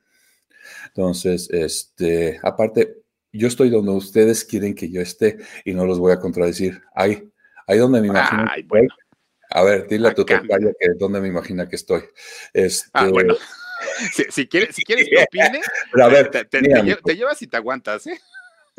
Entonces, 0.88 1.50
este, 1.52 2.40
aparte, 2.44 3.04
yo 3.32 3.48
estoy 3.48 3.70
donde 3.70 3.92
ustedes 3.92 4.44
quieren 4.44 4.76
que 4.76 4.90
yo 4.90 5.02
esté 5.02 5.38
y 5.66 5.74
no 5.74 5.86
los 5.86 6.00
voy 6.00 6.12
a 6.12 6.20
contradecir. 6.20 6.82
Ahí, 6.94 7.30
ahí 7.68 7.78
donde 7.78 8.02
me 8.02 8.08
imagino. 8.08 8.46
A 9.50 9.64
ver, 9.64 9.88
dile 9.88 10.10
a 10.10 10.14
tu 10.14 10.26
tocayo 10.26 10.74
que 10.80 10.90
donde 10.98 11.22
me 11.22 11.28
imagina 11.28 11.68
que 11.70 11.78
estoy. 11.78 12.02
Este, 12.54 12.90
ah, 12.94 13.08
bueno. 13.10 13.36
Si, 14.32 14.48
quieres, 14.48 14.76
si 14.76 14.84
quieres 14.84 15.08
que 15.08 15.24
opine, 15.24 15.62
a 16.02 16.08
ver, 16.08 16.30
te, 16.32 17.16
llevas 17.16 17.42
y 17.42 17.48
te 17.48 17.58
aguantas, 17.58 18.08
¿eh? 18.08 18.20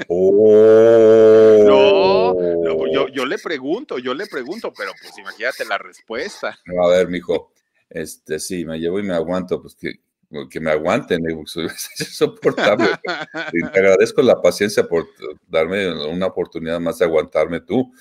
Oh. 0.08 1.64
No, 1.64 2.92
yo, 2.92 3.08
yo, 3.08 3.26
le 3.26 3.38
pregunto, 3.38 3.98
yo 3.98 4.12
le 4.14 4.26
pregunto, 4.26 4.72
pero 4.76 4.92
pues 5.00 5.16
imagínate 5.18 5.64
la 5.64 5.78
respuesta. 5.78 6.58
A 6.82 6.88
ver, 6.88 7.08
mijo, 7.08 7.52
este 7.88 8.38
sí, 8.38 8.64
me 8.64 8.78
llevo 8.78 8.98
y 8.98 9.04
me 9.04 9.14
aguanto, 9.14 9.62
pues 9.62 9.76
que, 9.76 10.00
que 10.50 10.60
me 10.60 10.70
aguanten, 10.70 11.20
es 11.98 12.16
soportable. 12.16 12.88
Te 13.02 13.78
agradezco 13.78 14.22
la 14.22 14.40
paciencia 14.40 14.84
por 14.86 15.06
darme 15.46 16.06
una 16.06 16.26
oportunidad 16.26 16.80
más 16.80 16.98
de 16.98 17.06
aguantarme 17.06 17.60
tú. 17.60 17.92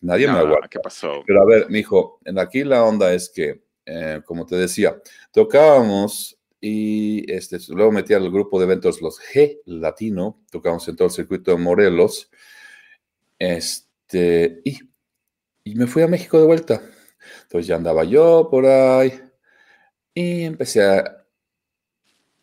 Nadie 0.00 0.26
me 0.26 0.38
aguanta. 0.38 0.68
¿Qué 0.68 0.78
pasó? 0.80 1.22
Pero 1.26 1.42
a 1.42 1.46
ver, 1.46 1.70
mijo, 1.70 2.20
aquí 2.36 2.64
la 2.64 2.84
onda 2.84 3.12
es 3.12 3.30
que, 3.30 3.62
eh, 3.86 4.20
como 4.24 4.44
te 4.44 4.56
decía, 4.56 5.00
tocábamos 5.32 6.38
y 6.60 7.30
este, 7.32 7.58
luego 7.68 7.92
metí 7.92 8.14
al 8.14 8.30
grupo 8.30 8.58
de 8.58 8.64
eventos 8.64 9.00
los 9.00 9.20
G 9.20 9.60
Latino, 9.64 10.42
tocábamos 10.50 10.86
en 10.88 10.96
todo 10.96 11.08
el 11.08 11.14
circuito 11.14 11.52
de 11.52 11.58
Morelos, 11.58 12.30
este, 13.38 14.60
y, 14.64 14.78
y 15.64 15.74
me 15.74 15.86
fui 15.86 16.02
a 16.02 16.08
México 16.08 16.38
de 16.38 16.46
vuelta. 16.46 16.82
Entonces 17.42 17.66
ya 17.66 17.76
andaba 17.76 18.04
yo 18.04 18.48
por 18.50 18.66
ahí 18.66 19.20
y 20.14 20.44
empecé 20.44 20.82
a 20.82 21.15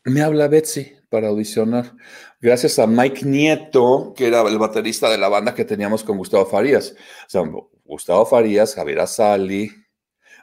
me 0.05 0.21
habla 0.21 0.47
Betsy 0.47 0.93
para 1.09 1.29
audicionar. 1.29 1.93
Gracias 2.41 2.79
a 2.79 2.87
Mike 2.87 3.25
Nieto, 3.25 4.13
que 4.15 4.27
era 4.27 4.41
el 4.41 4.57
baterista 4.57 5.09
de 5.09 5.17
la 5.17 5.29
banda 5.29 5.53
que 5.53 5.65
teníamos 5.65 6.03
con 6.03 6.17
Gustavo 6.17 6.45
Farías. 6.45 6.95
O 7.27 7.29
sea, 7.29 7.43
Gustavo 7.85 8.25
Farías, 8.25 8.75
Javier 8.75 8.99
Azali, 8.99 9.71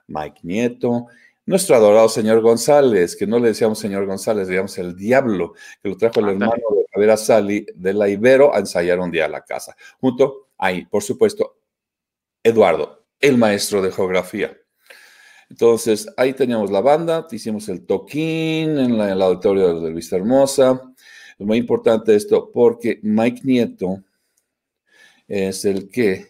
Mike 0.07 0.41
Nieto, 0.43 1.07
nuestro 1.47 1.77
adorado 1.77 2.09
señor 2.09 2.41
González, 2.41 3.17
que 3.17 3.27
no 3.27 3.39
le 3.39 3.49
decíamos 3.49 3.79
señor 3.79 4.07
González, 4.07 4.47
decíamos 4.47 4.79
el 4.79 4.97
diablo, 4.97 5.55
que 5.83 5.89
lo 5.89 5.97
trajo 5.97 6.21
el 6.21 6.29
hermano 6.29 6.53
de 6.53 6.87
Javier 6.93 7.11
Azali 7.11 7.67
de 7.75 7.93
la 7.93 8.09
Ibero 8.09 8.55
a 8.55 8.61
ensayar 8.61 8.99
un 9.01 9.11
día 9.11 9.25
a 9.25 9.29
la 9.29 9.43
casa. 9.43 9.77
Junto 10.01 10.51
ahí, 10.59 10.87
por 10.87 11.03
supuesto, 11.03 11.59
Eduardo, 12.43 13.05
el 13.19 13.37
maestro 13.37 13.83
de 13.83 13.93
geografía. 13.93 14.57
Entonces, 15.51 16.09
ahí 16.17 16.33
teníamos 16.33 16.71
la 16.71 16.81
banda, 16.81 17.27
hicimos 17.31 17.69
el 17.69 17.85
toquín 17.85 18.79
en, 18.79 18.97
la, 18.97 19.13
el 19.13 19.21
auditorio 19.21 19.81
de 19.81 19.93
Vista 19.93 20.17
Hermosa. 20.17 20.81
Es 21.39 21.45
muy 21.45 21.59
importante 21.59 22.15
esto 22.15 22.51
porque 22.53 23.01
Mike 23.03 23.41
Nieto 23.45 24.03
es 25.27 25.65
el 25.65 25.91
que 25.91 26.30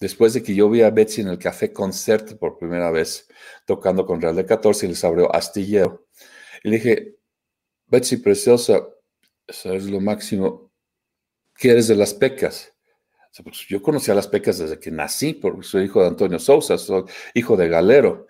después 0.00 0.32
de 0.32 0.42
que 0.42 0.54
yo 0.54 0.68
vi 0.70 0.82
a 0.82 0.90
Betsy 0.90 1.20
en 1.20 1.28
el 1.28 1.38
Café 1.38 1.72
Concert 1.72 2.38
por 2.38 2.58
primera 2.58 2.90
vez, 2.90 3.28
tocando 3.66 4.06
con 4.06 4.20
Real 4.20 4.34
de 4.34 4.46
14 4.46 4.86
y 4.86 4.88
les 4.88 5.04
abrió 5.04 5.32
Astillero, 5.34 6.06
y 6.64 6.70
le 6.70 6.76
dije, 6.76 7.16
Betsy, 7.86 8.16
preciosa, 8.16 8.88
eso 9.46 9.74
es 9.74 9.84
lo 9.84 10.00
máximo, 10.00 10.72
¿qué 11.54 11.72
eres 11.72 11.88
de 11.88 11.96
las 11.96 12.14
pecas? 12.14 12.72
pues 13.44 13.66
yo 13.68 13.80
conocí 13.80 14.10
a 14.10 14.14
las 14.14 14.26
pecas 14.26 14.58
desde 14.58 14.78
que 14.78 14.90
nací, 14.90 15.34
porque 15.34 15.62
soy 15.62 15.84
hijo 15.84 16.00
de 16.00 16.08
Antonio 16.08 16.38
Sousa, 16.38 16.76
soy 16.76 17.04
hijo 17.34 17.56
de 17.56 17.68
Galero. 17.68 18.26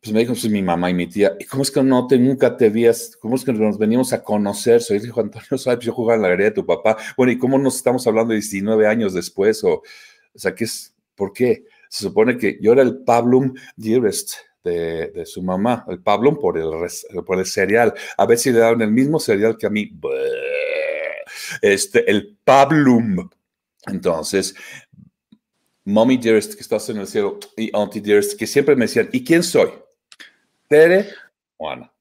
Pues 0.00 0.12
me 0.12 0.20
dijo, 0.20 0.34
pues 0.34 0.48
mi 0.50 0.62
mamá 0.62 0.90
y 0.90 0.94
mi 0.94 1.06
tía, 1.06 1.34
¿y 1.40 1.44
cómo 1.46 1.62
es 1.62 1.70
que 1.70 1.82
no 1.82 2.06
te, 2.06 2.18
nunca 2.18 2.56
te 2.56 2.68
vías? 2.68 3.16
¿Cómo 3.18 3.34
es 3.34 3.44
que 3.44 3.52
nos 3.52 3.78
venimos 3.78 4.12
a 4.12 4.22
conocer? 4.22 4.82
Soy 4.82 4.98
hijo 4.98 5.20
de 5.20 5.26
Antonio 5.28 5.46
Sousa, 5.48 5.78
yo 5.78 5.92
jugaba 5.92 6.16
en 6.16 6.22
la 6.22 6.28
galería 6.28 6.50
de 6.50 6.54
tu 6.54 6.66
papá. 6.66 6.96
Bueno, 7.16 7.32
¿y 7.32 7.38
cómo 7.38 7.58
nos 7.58 7.76
estamos 7.76 8.06
hablando 8.06 8.34
19 8.34 8.86
años 8.86 9.14
después? 9.14 9.64
O, 9.64 9.76
o 9.76 10.38
sea, 10.38 10.54
que 10.54 10.64
es, 10.64 10.95
¿Por 11.16 11.32
qué? 11.32 11.64
Se 11.88 12.04
supone 12.04 12.38
que 12.38 12.58
yo 12.60 12.72
era 12.72 12.82
el 12.82 12.98
Pablum 12.98 13.54
dearest 13.74 14.34
de, 14.62 15.24
su 15.24 15.42
mamá, 15.42 15.84
el 15.88 16.00
Pablum 16.00 16.38
por 16.38 16.58
el, 16.58 17.46
cereal. 17.46 17.94
A 18.16 18.26
ver 18.26 18.38
si 18.38 18.52
le 18.52 18.58
daban 18.58 18.82
el 18.82 18.90
mismo 18.90 19.18
cereal 19.18 19.56
que 19.56 19.66
a 19.66 19.70
mí. 19.70 19.90
Este, 21.62 22.08
el 22.10 22.36
Pablum. 22.44 23.28
Entonces, 23.86 24.54
Mommy 25.84 26.16
Dearest, 26.16 26.54
que 26.54 26.60
estás 26.60 26.88
en 26.88 26.98
el 26.98 27.06
cielo, 27.06 27.38
y 27.56 27.70
Auntie 27.72 28.02
Dearest, 28.02 28.36
que 28.38 28.46
siempre 28.46 28.74
me 28.74 28.86
decían, 28.86 29.08
¿y 29.12 29.24
quién 29.24 29.44
soy? 29.44 29.70
Tere 30.68 31.08
Juana. 31.56 31.92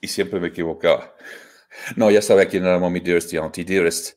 Y 0.00 0.06
siempre 0.06 0.38
me 0.38 0.48
equivocaba. 0.48 1.14
No, 1.96 2.10
ya 2.10 2.22
sabía 2.22 2.48
quién 2.48 2.64
era 2.64 2.78
Mommy 2.78 3.00
Dearest 3.00 3.32
y 3.32 3.36
Auntie 3.36 3.64
Dearest 3.64 4.16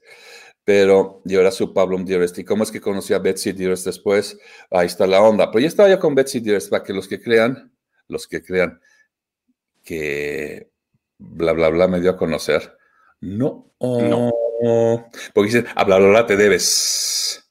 pero 0.65 1.21
yo 1.23 1.39
era 1.39 1.51
su 1.51 1.73
Pablo 1.73 1.97
Dearest. 1.99 2.39
¿Y 2.39 2.43
cómo 2.43 2.63
es 2.63 2.71
que 2.71 2.81
conocí 2.81 3.13
a 3.13 3.19
Betsy 3.19 3.53
Dearest 3.53 3.85
después? 3.85 4.37
Ahí 4.71 4.87
está 4.87 5.05
la 5.05 5.21
onda. 5.21 5.51
Pero 5.51 5.61
ya 5.61 5.67
estaba 5.67 5.89
yo 5.89 5.99
con 5.99 6.15
Betsy 6.15 6.39
Dearest 6.39 6.71
para 6.71 6.83
que 6.83 6.91
los 6.91 7.07
que 7.07 7.21
crean, 7.21 7.71
los 8.07 8.27
que 8.27 8.43
crean 8.43 8.81
que 9.83 10.71
bla, 11.19 11.53
bla, 11.53 11.69
bla 11.69 11.87
me 11.87 12.01
dio 12.01 12.09
a 12.11 12.17
conocer. 12.17 12.75
No. 13.21 13.71
no. 13.79 14.31
Porque 15.33 15.51
dicen, 15.51 15.67
a 15.75 15.83
bla, 15.83 15.99
bla, 15.99 16.07
bla 16.09 16.25
te 16.25 16.35
debes. 16.35 17.47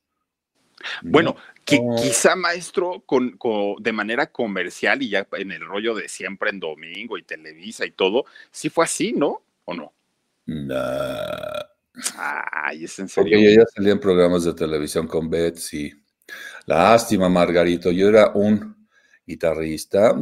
Bueno, 1.02 1.36
quizá 1.64 2.34
maestro 2.34 3.04
con, 3.06 3.38
de 3.78 3.92
manera 3.92 4.26
comercial 4.26 5.02
y 5.02 5.10
ya 5.10 5.26
en 5.32 5.52
el 5.52 5.64
rollo 5.64 5.94
de 5.94 6.08
siempre 6.08 6.50
en 6.50 6.60
domingo 6.60 7.16
y 7.16 7.22
Televisa 7.22 7.86
y 7.86 7.92
todo, 7.92 8.24
sí 8.50 8.70
fue 8.70 8.84
así, 8.84 9.12
¿no? 9.12 9.42
¿O 9.64 9.74
no? 9.74 9.92
No. 10.46 10.74
Ay, 12.16 12.84
es 12.84 12.98
en 12.98 13.08
serio. 13.08 13.30
Porque 13.30 13.42
yo 13.42 13.60
ya 13.60 13.66
salía 13.74 13.92
en 13.92 14.00
programas 14.00 14.44
de 14.44 14.54
televisión 14.54 15.06
con 15.06 15.30
Betsy. 15.30 15.92
Lástima, 16.66 17.28
Margarito. 17.28 17.90
Yo 17.90 18.08
era 18.08 18.32
un 18.34 18.88
guitarrista. 19.26 20.14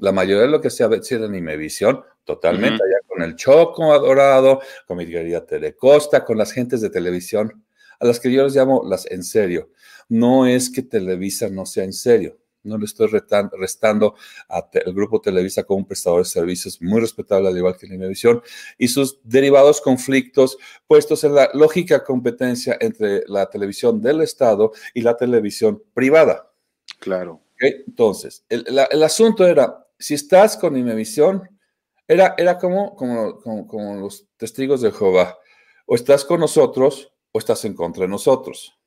la 0.00 0.12
mayoría 0.12 0.42
de 0.42 0.48
lo 0.48 0.60
que 0.60 0.68
hacía 0.68 0.88
Betsy 0.88 1.14
era 1.14 1.26
Animevisión, 1.26 2.02
totalmente 2.24 2.82
allá 2.82 2.98
con 3.06 3.22
el 3.22 3.36
Choco 3.36 3.92
adorado, 3.92 4.60
con 4.86 4.96
mi 4.96 5.06
querida 5.06 5.44
Telecosta, 5.44 6.24
con 6.24 6.38
las 6.38 6.52
gentes 6.52 6.80
de 6.80 6.90
televisión, 6.90 7.64
a 7.98 8.06
las 8.06 8.18
que 8.18 8.32
yo 8.32 8.44
les 8.44 8.56
llamo 8.56 8.82
las 8.84 9.06
en 9.10 9.22
serio. 9.22 9.70
No 10.08 10.46
es 10.46 10.70
que 10.70 10.82
Televisa 10.82 11.48
no 11.48 11.66
sea 11.66 11.84
en 11.84 11.92
serio 11.92 12.39
no 12.62 12.78
le 12.78 12.84
estoy 12.84 13.08
restando 13.08 14.14
al 14.48 14.94
Grupo 14.94 15.20
Televisa 15.20 15.64
como 15.64 15.78
un 15.78 15.86
prestador 15.86 16.20
de 16.20 16.26
servicios 16.26 16.80
muy 16.82 17.00
respetable, 17.00 17.48
al 17.48 17.56
igual 17.56 17.76
que 17.76 17.86
Univisión, 17.86 18.42
y 18.78 18.88
sus 18.88 19.18
derivados 19.24 19.80
conflictos 19.80 20.58
puestos 20.86 21.24
en 21.24 21.34
la 21.34 21.50
lógica 21.54 22.04
competencia 22.04 22.76
entre 22.80 23.24
la 23.26 23.46
televisión 23.46 24.00
del 24.00 24.20
Estado 24.20 24.72
y 24.94 25.02
la 25.02 25.16
televisión 25.16 25.82
privada. 25.94 26.50
Claro. 26.98 27.40
Entonces, 27.58 28.44
el, 28.48 29.02
asunto 29.02 29.46
era, 29.46 29.86
si 29.98 30.14
estás 30.14 30.56
con 30.56 30.76
Imevisión, 30.76 31.48
era, 32.08 32.34
era 32.38 32.58
como, 32.58 32.96
como, 32.96 33.38
como, 33.66 33.96
los 33.96 34.26
testigos 34.36 34.80
de 34.80 34.90
Jehová. 34.90 35.38
O 35.86 35.94
estás 35.94 36.24
con 36.24 36.40
nosotros 36.40 37.12
o 37.32 37.38
estás 37.38 37.64
en 37.64 37.74
contra 37.74 38.02
de 38.02 38.08
nosotros. 38.08 38.79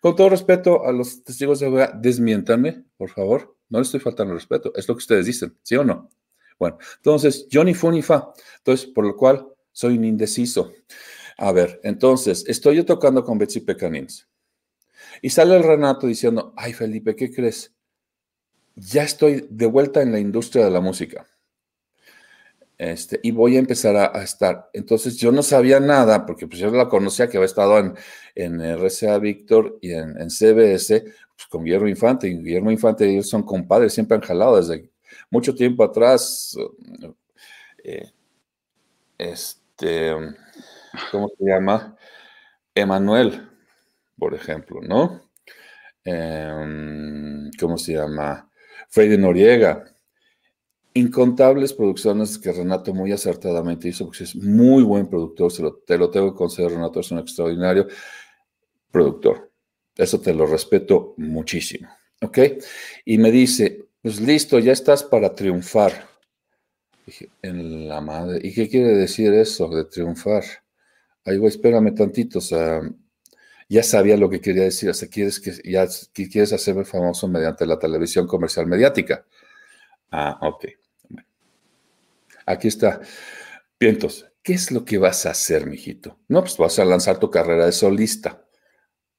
Con 0.00 0.16
todo 0.16 0.28
respeto 0.28 0.86
a 0.86 0.92
los 0.92 1.22
testigos 1.24 1.60
de 1.60 1.66
Jehová, 1.66 1.92
desmiéntanme, 1.94 2.84
por 2.96 3.10
favor. 3.10 3.56
No 3.68 3.78
les 3.78 3.88
estoy 3.88 4.00
faltando 4.00 4.34
respeto. 4.34 4.72
Es 4.74 4.86
lo 4.88 4.94
que 4.94 4.98
ustedes 4.98 5.26
dicen, 5.26 5.56
¿sí 5.62 5.76
o 5.76 5.84
no? 5.84 6.10
Bueno, 6.58 6.78
entonces, 6.96 7.48
ni 7.52 8.02
fa. 8.02 8.32
Entonces, 8.58 8.86
por 8.86 9.04
lo 9.04 9.16
cual, 9.16 9.46
soy 9.72 9.96
un 9.96 10.04
indeciso. 10.04 10.72
A 11.38 11.50
ver, 11.52 11.80
entonces, 11.82 12.44
estoy 12.46 12.76
yo 12.76 12.84
tocando 12.84 13.24
con 13.24 13.38
Betsy 13.38 13.60
Pecanins. 13.60 14.28
Y 15.20 15.30
sale 15.30 15.56
el 15.56 15.62
Renato 15.62 16.06
diciendo, 16.06 16.52
ay 16.56 16.72
Felipe, 16.72 17.16
¿qué 17.16 17.32
crees? 17.32 17.74
Ya 18.74 19.02
estoy 19.02 19.46
de 19.50 19.66
vuelta 19.66 20.02
en 20.02 20.12
la 20.12 20.18
industria 20.18 20.64
de 20.64 20.70
la 20.70 20.80
música. 20.80 21.26
Este, 22.82 23.20
y 23.22 23.30
voy 23.30 23.54
a 23.54 23.60
empezar 23.60 23.94
a, 23.94 24.24
estar. 24.24 24.68
Entonces 24.72 25.16
yo 25.16 25.30
no 25.30 25.44
sabía 25.44 25.78
nada, 25.78 26.26
porque 26.26 26.48
pues 26.48 26.58
yo 26.58 26.68
la 26.72 26.88
conocía 26.88 27.28
que 27.28 27.36
había 27.36 27.46
estado 27.46 27.78
en, 27.78 27.94
en 28.34 28.60
RCA 28.60 29.18
Víctor 29.18 29.78
y 29.80 29.92
en, 29.92 30.28
CBS, 30.28 31.00
pues, 31.00 31.46
con 31.48 31.62
Guillermo 31.62 31.86
Infante. 31.86 32.26
Y 32.26 32.38
Guillermo 32.38 32.72
Infante 32.72 33.06
y 33.06 33.12
ellos 33.12 33.28
son 33.28 33.44
compadres, 33.44 33.94
siempre 33.94 34.16
han 34.16 34.22
jalado 34.22 34.56
desde 34.56 34.90
mucho 35.30 35.54
tiempo 35.54 35.84
atrás. 35.84 36.56
Eh, 37.84 38.10
este, 39.16 40.12
¿cómo 41.12 41.28
se 41.38 41.44
llama? 41.44 41.96
Emanuel, 42.74 43.48
por 44.18 44.34
ejemplo, 44.34 44.80
¿no? 44.82 45.30
Em, 46.04 47.48
¿Cómo 47.60 47.78
se 47.78 47.92
llama? 47.92 48.50
Freddy 48.88 49.18
Noriega. 49.18 49.91
Incontables 50.94 51.72
producciones 51.72 52.38
que 52.38 52.52
Renato 52.52 52.92
muy 52.92 53.12
acertadamente 53.12 53.88
hizo, 53.88 54.04
porque 54.04 54.24
es 54.24 54.36
muy 54.36 54.82
buen 54.82 55.08
productor, 55.08 55.50
se 55.50 55.62
lo, 55.62 55.74
te 55.76 55.96
lo 55.96 56.10
tengo 56.10 56.32
que 56.32 56.36
conceder, 56.36 56.72
Renato 56.72 57.00
es 57.00 57.10
un 57.10 57.18
extraordinario 57.18 57.88
productor. 58.90 59.50
Eso 59.96 60.20
te 60.20 60.34
lo 60.34 60.46
respeto 60.46 61.14
muchísimo, 61.16 61.88
¿ok? 62.20 62.38
Y 63.04 63.18
me 63.18 63.30
dice, 63.30 63.86
pues 64.02 64.20
listo, 64.20 64.58
ya 64.58 64.72
estás 64.72 65.02
para 65.02 65.34
triunfar. 65.34 66.08
Dije, 67.06 67.30
en 67.42 67.88
la 67.88 68.00
madre, 68.00 68.40
¿y 68.42 68.54
qué 68.54 68.68
quiere 68.68 68.94
decir 68.94 69.32
eso 69.32 69.68
de 69.68 69.84
triunfar? 69.86 70.44
Ay, 71.24 71.38
güey, 71.38 71.50
espérame 71.50 71.94
tantito, 71.94 72.38
o 72.38 72.42
sea, 72.42 72.80
ya 73.68 73.82
sabía 73.82 74.16
lo 74.16 74.28
que 74.28 74.40
quería 74.40 74.64
decir, 74.64 74.90
o 74.90 74.94
sea, 74.94 75.08
quieres 75.08 75.40
que 75.40 75.52
ya 75.64 75.86
quieres 76.12 76.52
hacerme 76.52 76.84
famoso 76.84 77.28
mediante 77.28 77.64
la 77.64 77.78
televisión 77.78 78.26
comercial 78.26 78.66
mediática. 78.66 79.24
Ah, 80.10 80.38
ok. 80.42 80.66
Aquí 82.52 82.68
está. 82.68 83.00
Bien, 83.80 83.94
entonces, 83.94 84.26
¿qué 84.42 84.52
es 84.52 84.70
lo 84.70 84.84
que 84.84 84.98
vas 84.98 85.26
a 85.26 85.30
hacer, 85.30 85.66
mijito? 85.66 86.20
No, 86.28 86.42
pues 86.42 86.56
vas 86.58 86.78
a 86.78 86.84
lanzar 86.84 87.18
tu 87.18 87.30
carrera 87.30 87.66
de 87.66 87.72
solista. 87.72 88.46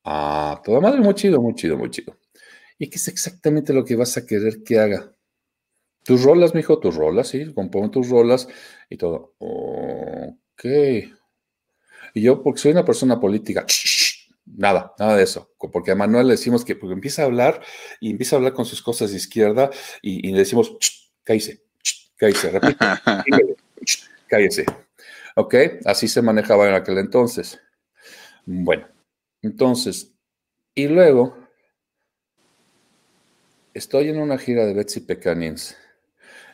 Ah, 0.03 0.61
toda 0.63 0.79
madre, 0.81 1.01
muy 1.01 1.15
chido, 1.15 1.41
muy 1.41 1.55
chido, 1.55 1.77
muy 1.77 1.89
chido. 1.89 2.17
¿Y 2.77 2.89
qué 2.89 2.97
es 2.97 3.07
exactamente 3.07 3.73
lo 3.73 3.85
que 3.85 3.95
vas 3.95 4.17
a 4.17 4.25
querer 4.25 4.63
que 4.63 4.79
haga? 4.79 5.15
Tus 6.03 6.23
rolas, 6.23 6.53
mijo, 6.53 6.79
tus 6.79 6.95
rolas, 6.95 7.29
sí, 7.29 7.53
compón 7.53 7.89
tus 7.91 8.09
rolas 8.09 8.47
y 8.89 8.97
todo. 8.97 9.35
Ok. 9.39 10.65
Y 12.13 12.21
yo, 12.21 12.43
porque 12.43 12.61
soy 12.61 12.71
una 12.71 12.85
persona 12.85 13.19
política, 13.19 13.65
Nada, 14.45 14.93
nada 14.99 15.15
de 15.17 15.23
eso. 15.23 15.51
Porque 15.71 15.91
a 15.91 15.95
Manuel 15.95 16.27
le 16.27 16.33
decimos 16.33 16.65
que 16.65 16.77
empieza 16.81 17.23
a 17.23 17.25
hablar 17.25 17.61
y 17.99 18.11
empieza 18.11 18.35
a 18.35 18.37
hablar 18.37 18.53
con 18.53 18.65
sus 18.65 18.81
cosas 18.81 19.11
de 19.11 19.17
izquierda 19.17 19.69
y, 20.01 20.31
le 20.31 20.39
decimos, 20.39 20.75
cállese, 21.23 21.62
cállese, 22.17 22.51
repite, 22.51 22.85
cállese. 24.27 24.65
¿Ok? 25.35 25.55
Así 25.85 26.07
se 26.07 26.21
manejaba 26.21 26.67
en 26.67 26.75
aquel 26.75 26.97
entonces. 26.97 27.59
Bueno, 28.45 28.87
entonces, 29.41 30.13
y 30.75 30.87
luego 30.87 31.37
estoy 33.73 34.09
en 34.09 34.19
una 34.19 34.37
gira 34.37 34.65
de 34.65 34.73
Betsy 34.73 35.01
Pecanins. 35.01 35.77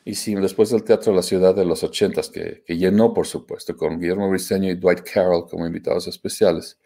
Y 0.06 0.16
sí, 0.16 0.34
después 0.36 0.70
del 0.70 0.84
Teatro 0.84 1.12
de 1.12 1.18
la 1.18 1.24
Ciudad 1.24 1.54
de 1.54 1.66
los 1.66 1.84
Ochentas, 1.84 2.30
que, 2.30 2.64
que 2.66 2.78
llenó, 2.78 3.14
por 3.14 3.28
supuesto, 3.28 3.76
con 3.76 4.00
Guillermo 4.00 4.30
Briceño 4.30 4.72
y 4.72 4.76
Dwight 4.76 5.02
Carroll 5.02 5.48
como 5.48 5.68
invitados 5.68 6.08
especiales. 6.08 6.80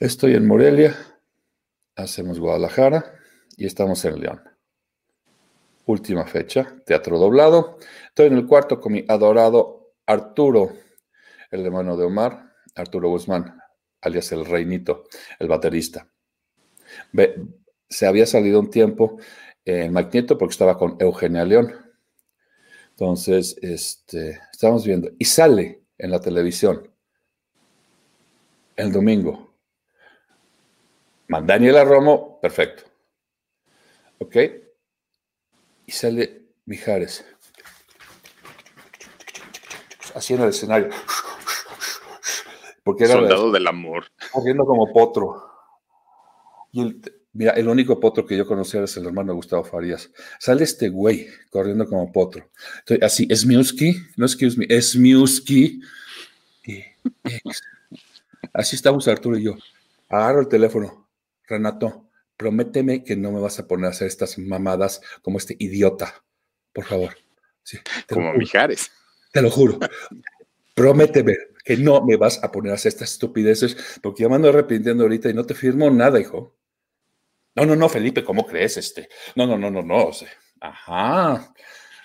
Estoy 0.00 0.34
en 0.34 0.46
Morelia, 0.46 0.96
hacemos 1.94 2.40
Guadalajara 2.40 3.14
y 3.56 3.66
estamos 3.66 4.04
en 4.04 4.20
León. 4.20 4.51
Última 5.92 6.24
fecha, 6.24 6.74
teatro 6.86 7.18
doblado. 7.18 7.76
Estoy 8.06 8.28
en 8.28 8.38
el 8.38 8.46
cuarto 8.46 8.80
con 8.80 8.94
mi 8.94 9.04
adorado 9.06 9.92
Arturo, 10.06 10.72
el 11.50 11.66
hermano 11.66 11.98
de 11.98 12.04
Omar, 12.06 12.54
Arturo 12.74 13.10
Guzmán, 13.10 13.60
alias 14.00 14.32
el 14.32 14.46
Reinito, 14.46 15.04
el 15.38 15.48
baterista. 15.48 16.08
se 17.90 18.06
había 18.06 18.24
salido 18.24 18.58
un 18.58 18.70
tiempo 18.70 19.18
en 19.66 19.92
Magneto 19.92 20.38
porque 20.38 20.52
estaba 20.52 20.78
con 20.78 20.96
Eugenia 20.98 21.44
León. 21.44 21.74
Entonces, 22.92 23.58
este, 23.60 24.40
estamos 24.50 24.86
viendo. 24.86 25.10
Y 25.18 25.26
sale 25.26 25.82
en 25.98 26.10
la 26.10 26.22
televisión 26.22 26.90
el 28.76 28.90
domingo 28.92 29.52
Daniela 31.28 31.84
Romo, 31.84 32.40
perfecto. 32.40 32.84
¿Ok? 34.20 34.61
Y 35.86 35.92
sale 35.92 36.42
Mijares. 36.66 37.24
Haciendo 40.14 40.44
el 40.44 40.50
escenario. 40.50 40.90
Porque 42.84 43.04
era 43.04 43.14
Soldado 43.14 43.52
del 43.52 43.66
amor. 43.66 44.06
Corriendo 44.32 44.64
como 44.64 44.92
potro. 44.92 45.50
Y 46.72 46.82
el, 46.82 47.00
mira, 47.32 47.52
el 47.52 47.68
único 47.68 48.00
potro 48.00 48.26
que 48.26 48.36
yo 48.36 48.46
conocía 48.46 48.82
es 48.82 48.96
el 48.96 49.06
hermano 49.06 49.34
Gustavo 49.34 49.64
Farías. 49.64 50.10
Sale 50.38 50.64
este 50.64 50.88
güey 50.88 51.28
corriendo 51.50 51.86
como 51.86 52.10
potro. 52.10 52.50
Entonces, 52.80 53.04
así, 53.04 53.26
es 53.30 53.46
no 53.46 53.60
excuse 54.26 54.58
me, 54.58 54.66
es. 54.68 54.96
Así 58.52 58.76
estamos 58.76 59.08
Arturo 59.08 59.38
y 59.38 59.44
yo. 59.44 59.56
Agarro 60.08 60.40
el 60.40 60.48
teléfono. 60.48 61.08
Renato, 61.46 62.08
prométeme 62.42 63.04
que 63.04 63.14
no 63.14 63.30
me 63.30 63.38
vas 63.38 63.60
a 63.60 63.68
poner 63.68 63.86
a 63.86 63.90
hacer 63.90 64.08
estas 64.08 64.36
mamadas 64.36 65.00
como 65.22 65.38
este 65.38 65.54
idiota, 65.60 66.24
por 66.72 66.84
favor. 66.84 67.16
como 68.08 68.34
Mijares. 68.34 68.90
Te 69.32 69.40
lo 69.40 69.48
juro. 69.48 69.78
prométeme 70.74 71.36
que 71.64 71.76
no 71.76 72.04
me 72.04 72.16
vas 72.16 72.42
a 72.42 72.50
poner 72.50 72.72
a 72.72 72.74
hacer 72.74 72.88
estas 72.88 73.12
estupideces, 73.12 74.00
porque 74.02 74.24
ya 74.24 74.28
me 74.28 74.34
ando 74.34 74.48
arrepintiendo 74.48 75.04
ahorita 75.04 75.30
y 75.30 75.34
no 75.34 75.46
te 75.46 75.54
firmo 75.54 75.88
nada, 75.88 76.18
hijo. 76.18 76.56
No, 77.54 77.64
no, 77.64 77.76
no, 77.76 77.88
Felipe, 77.88 78.24
¿cómo 78.24 78.44
crees? 78.44 78.76
Este? 78.76 79.08
No, 79.36 79.46
no, 79.46 79.56
no, 79.56 79.70
no, 79.70 79.82
no. 79.82 80.10
ajá. 80.60 81.54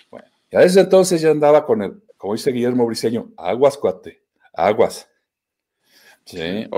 Bueno, 0.08 0.28
ya 0.52 0.60
desde 0.60 0.82
entonces 0.82 1.20
ya 1.20 1.32
andaba 1.32 1.66
con 1.66 1.82
el, 1.82 2.00
como 2.16 2.34
dice 2.34 2.52
Guillermo 2.52 2.86
Briseño, 2.86 3.32
aguas, 3.36 3.76
cuate, 3.76 4.22
aguas. 4.52 5.08
Sí. 6.28 6.68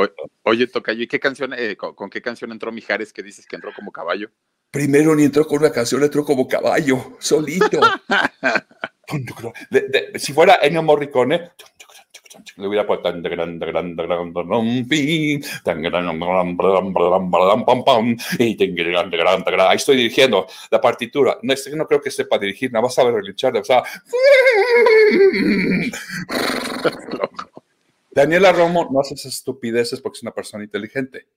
oye, 0.44 0.66
Tocayo, 0.68 1.02
¿y 1.02 1.08
qué 1.08 1.18
canción, 1.18 1.52
eh, 1.56 1.76
con, 1.76 2.08
qué 2.08 2.22
canción 2.22 2.52
entró 2.52 2.70
Mijares 2.70 3.12
que 3.12 3.24
dices 3.24 3.46
que 3.46 3.56
entró 3.56 3.72
como 3.74 3.90
caballo? 3.90 4.30
Primero 4.70 5.16
ni 5.16 5.24
entró 5.24 5.44
con 5.44 5.58
una 5.58 5.72
canción, 5.72 6.04
entró 6.04 6.24
como 6.24 6.46
caballo, 6.46 7.16
solito. 7.18 7.80
si 10.14 10.32
fuera 10.32 10.60
Ennio 10.62 10.84
Morricone, 10.84 11.50
le 12.56 12.68
hubiera 12.68 12.86
puesto 12.86 13.10
tan 13.10 13.20
grande, 13.22 13.66
grande, 13.66 14.06
grande, 14.06 15.40
tan 15.64 15.82
grande, 15.82 16.26
Ahí 19.62 19.76
estoy 19.76 19.96
dirigiendo 19.96 20.46
la 20.70 20.80
partitura. 20.80 21.38
No, 21.42 21.54
no 21.74 21.88
creo 21.88 22.00
que 22.00 22.12
sepa 22.12 22.38
dirigir, 22.38 22.70
nada 22.70 22.84
más 22.84 22.94
sabe 22.94 23.10
relinchar, 23.10 23.56
o 23.56 23.64
sea. 23.64 23.82
Daniela 28.10 28.52
Romo 28.52 28.88
no 28.90 29.00
hace 29.00 29.14
esas 29.14 29.34
estupideces 29.34 30.00
porque 30.00 30.18
es 30.18 30.22
una 30.22 30.34
persona 30.34 30.64
inteligente. 30.64 31.28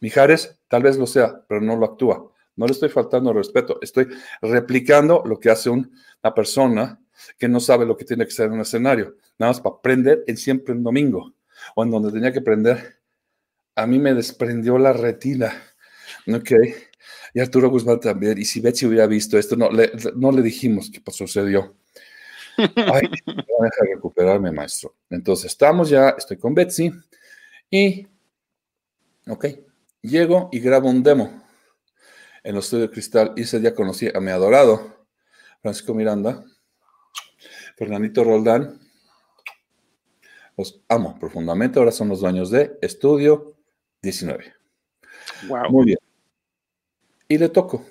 Mijares 0.00 0.56
tal 0.68 0.82
vez 0.82 0.96
lo 0.96 1.06
sea, 1.06 1.44
pero 1.48 1.60
no 1.60 1.76
lo 1.76 1.86
actúa. 1.86 2.30
No 2.56 2.66
le 2.66 2.72
estoy 2.72 2.88
faltando 2.88 3.32
respeto, 3.32 3.78
estoy 3.80 4.08
replicando 4.42 5.22
lo 5.24 5.40
que 5.40 5.50
hace 5.50 5.70
una 5.70 5.88
persona 6.34 7.00
que 7.38 7.48
no 7.48 7.60
sabe 7.60 7.86
lo 7.86 7.96
que 7.96 8.04
tiene 8.04 8.24
que 8.24 8.32
ser 8.32 8.46
en 8.46 8.52
un 8.52 8.60
escenario, 8.60 9.16
nada 9.38 9.52
más 9.52 9.60
para 9.60 9.76
aprender 9.76 10.24
en 10.26 10.36
siempre 10.36 10.74
un 10.74 10.82
domingo, 10.82 11.34
o 11.74 11.84
en 11.84 11.90
donde 11.90 12.12
tenía 12.12 12.32
que 12.32 12.40
aprender. 12.40 12.98
A 13.74 13.86
mí 13.86 13.98
me 13.98 14.14
desprendió 14.14 14.78
la 14.78 14.92
retina, 14.92 15.52
¿ok? 16.26 16.50
Y 17.32 17.40
Arturo 17.40 17.70
Guzmán 17.70 18.00
también, 18.00 18.38
y 18.38 18.44
si 18.44 18.60
Betsy 18.60 18.86
hubiera 18.86 19.06
visto 19.06 19.38
esto, 19.38 19.56
no 19.56 19.70
le, 19.70 19.92
no 20.16 20.32
le 20.32 20.42
dijimos 20.42 20.90
qué 20.90 21.00
sucedió. 21.12 21.76
Ay, 22.92 23.08
deja 23.26 23.84
recuperarme, 23.94 24.52
maestro. 24.52 24.94
Entonces, 25.08 25.46
estamos 25.46 25.88
ya, 25.88 26.10
estoy 26.10 26.36
con 26.36 26.54
Betsy 26.54 26.92
y, 27.70 28.06
ok, 29.28 29.46
llego 30.02 30.48
y 30.52 30.60
grabo 30.60 30.88
un 30.88 31.02
demo 31.02 31.42
en 32.42 32.54
los 32.54 32.66
estudios 32.66 32.90
Cristal 32.90 33.32
y 33.36 33.42
ese 33.42 33.60
día 33.60 33.74
conocí 33.74 34.08
a 34.12 34.20
mi 34.20 34.30
adorado 34.30 35.06
Francisco 35.60 35.94
Miranda, 35.94 36.44
Fernandito 37.76 38.24
Roldán. 38.24 38.78
Los 40.56 40.82
amo 40.88 41.18
profundamente. 41.18 41.78
Ahora 41.78 41.92
son 41.92 42.08
los 42.08 42.20
dueños 42.20 42.50
de 42.50 42.78
Estudio 42.82 43.56
19. 44.02 44.52
Wow. 45.48 45.70
Muy 45.70 45.86
bien. 45.86 45.98
Y 47.28 47.38
le 47.38 47.48
toco 47.48 47.86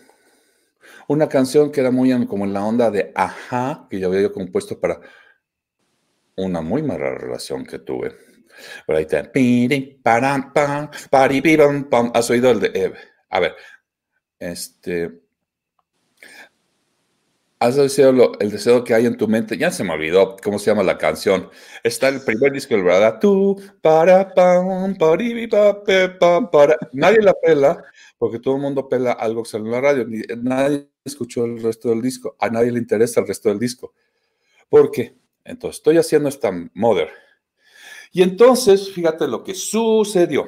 una 1.10 1.28
canción 1.28 1.72
que 1.72 1.82
era 1.82 1.92
muy 1.92 2.28
como 2.28 2.46
en 2.46 2.54
la 2.54 2.64
onda 2.64 2.92
de 2.92 3.12
Ajá, 3.16 3.88
que 3.90 4.00
yo 4.00 4.08
había 4.10 4.32
compuesto 4.32 4.80
para 4.80 5.02
una 6.36 6.62
muy 6.62 6.84
mala 6.84 7.16
relación 7.16 7.66
que 7.66 7.80
tuve. 7.80 8.16
Pero 8.86 8.98
ahí 8.98 9.08
está. 9.10 9.32
¿Has 12.14 12.30
oído 12.30 12.52
el 12.52 12.60
de... 12.60 12.72
Eh, 12.76 12.94
a 13.30 13.40
ver, 13.40 13.56
este... 14.38 15.20
Has 17.58 17.76
deseado 17.76 18.34
el 18.40 18.52
deseo 18.52 18.84
que 18.84 18.94
hay 18.94 19.08
en 19.08 19.18
tu 19.18 19.28
mente. 19.28 19.58
Ya 19.58 19.72
se 19.72 19.84
me 19.84 19.94
olvidó 19.94 20.38
cómo 20.44 20.60
se 20.60 20.68
llama 20.68 20.84
la 20.84 21.00
canción. 21.00 21.50
Está 21.84 22.08
el 22.10 22.22
primer 22.22 22.52
disco, 22.52 22.76
¿verdad? 22.82 23.18
Tú, 23.20 23.60
para, 23.82 24.32
pam, 24.34 24.96
para, 24.96 26.50
para. 26.52 26.78
Nadie 26.94 27.22
la 27.22 27.34
pela, 27.34 27.84
porque 28.20 28.38
todo 28.38 28.58
el 28.58 28.62
mundo 28.62 28.90
pela 28.90 29.14
algo 29.14 29.44
que 29.44 29.50
sale 29.50 29.64
en 29.64 29.72
la 29.72 29.82
radio. 29.82 30.06
Nadie 30.38 30.90
escuchó 31.06 31.46
el 31.46 31.64
resto 31.64 31.90
del 31.90 32.02
disco. 32.02 32.36
A 32.38 32.50
nadie 32.50 32.72
le 32.72 32.80
interesa 32.80 33.22
el 33.22 33.28
resto 33.28 33.48
del 33.48 33.58
disco. 33.58 33.94
¿Por 34.68 34.92
qué? 34.92 35.16
Entonces, 35.46 35.80
estoy 35.80 35.98
haciendo 35.98 36.28
esta 36.28 36.52
mother. 36.74 37.10
Y 38.12 38.22
entonces, 38.22 38.92
fíjate 38.92 39.26
lo 39.26 39.42
que 39.42 39.56
sucedió. 39.56 40.48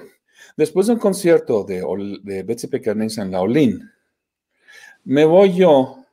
Después 0.58 0.88
de 0.88 0.94
un 0.94 1.00
concierto 1.00 1.64
de, 1.64 1.82
de 2.24 2.44
Betsy 2.44 2.68
Pecanense 2.68 3.22
en 3.22 3.32
La 3.32 3.40
Olin, 3.40 3.90
me 5.06 5.24
voy 5.24 5.54
yo 5.54 6.06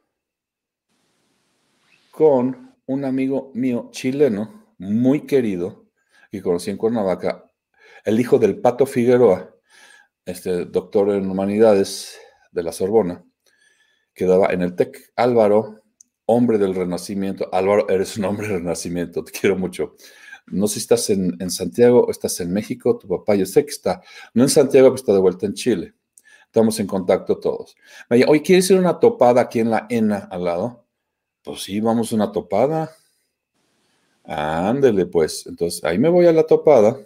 con 2.12 2.77
un 2.87 3.05
amigo 3.05 3.51
mío 3.55 3.88
chileno, 3.90 4.75
muy 4.79 5.27
querido, 5.27 5.87
que 6.31 6.40
conocí 6.40 6.71
en 6.71 6.77
Cuernavaca, 6.77 7.51
el 8.05 8.21
hijo 8.21 8.38
del 8.38 8.61
Pato 8.61 8.87
Figueroa, 8.87 9.58
este 10.29 10.67
doctor 10.67 11.11
en 11.11 11.31
humanidades 11.31 12.19
de 12.53 12.62
la 12.62 12.73
Sorbona, 12.73 13.25
que 14.12 14.27
daba 14.27 14.49
en 14.53 14.62
el 14.62 14.75
TEC. 14.75 15.12
Álvaro, 15.17 15.83
hombre 16.27 16.59
del 16.59 16.75
Renacimiento. 16.75 17.49
Álvaro, 17.51 17.88
eres 17.88 18.19
un 18.19 18.27
hombre 18.27 18.47
del 18.47 18.59
Renacimiento, 18.59 19.25
te 19.25 19.33
quiero 19.33 19.57
mucho. 19.57 19.97
No 20.47 20.67
sé 20.67 20.75
si 20.75 20.81
estás 20.81 21.11
en, 21.11 21.51
Santiago 21.51 22.05
o 22.05 22.11
estás 22.11 22.41
en 22.41 22.53
México, 22.53 22.99
tu 22.99 23.09
papá 23.09 23.35
yo 23.35 23.47
sé 23.47 23.64
que 23.64 23.71
está, 23.71 24.03
no 24.35 24.43
en 24.43 24.49
Santiago, 24.51 24.88
pero 24.88 24.97
está 24.97 25.12
de 25.12 25.21
vuelta 25.21 25.47
en 25.47 25.55
Chile. 25.55 25.95
Estamos 26.45 26.79
en 26.81 26.87
contacto 26.87 27.38
todos. 27.38 27.77
Hoy 28.27 28.41
¿quieres 28.41 28.71
ir 28.71 28.79
a 28.79 28.81
una 28.81 29.01
topada 29.01 29.43
aquí 29.43 29.61
en 29.61 29.71
la 29.71 29.87
ENA 29.91 30.29
al 30.31 30.45
lado? 30.45 30.87
Pues 31.43 31.62
sí, 31.62 31.81
vamos 31.81 32.12
a 32.12 32.14
una 32.14 32.33
topada. 32.33 32.91
Ándele, 34.25 35.07
pues. 35.07 35.47
Entonces, 35.47 35.83
ahí 35.85 35.99
me 35.99 36.09
voy 36.09 36.27
a 36.27 36.33
la 36.33 36.45
topada. 36.45 36.99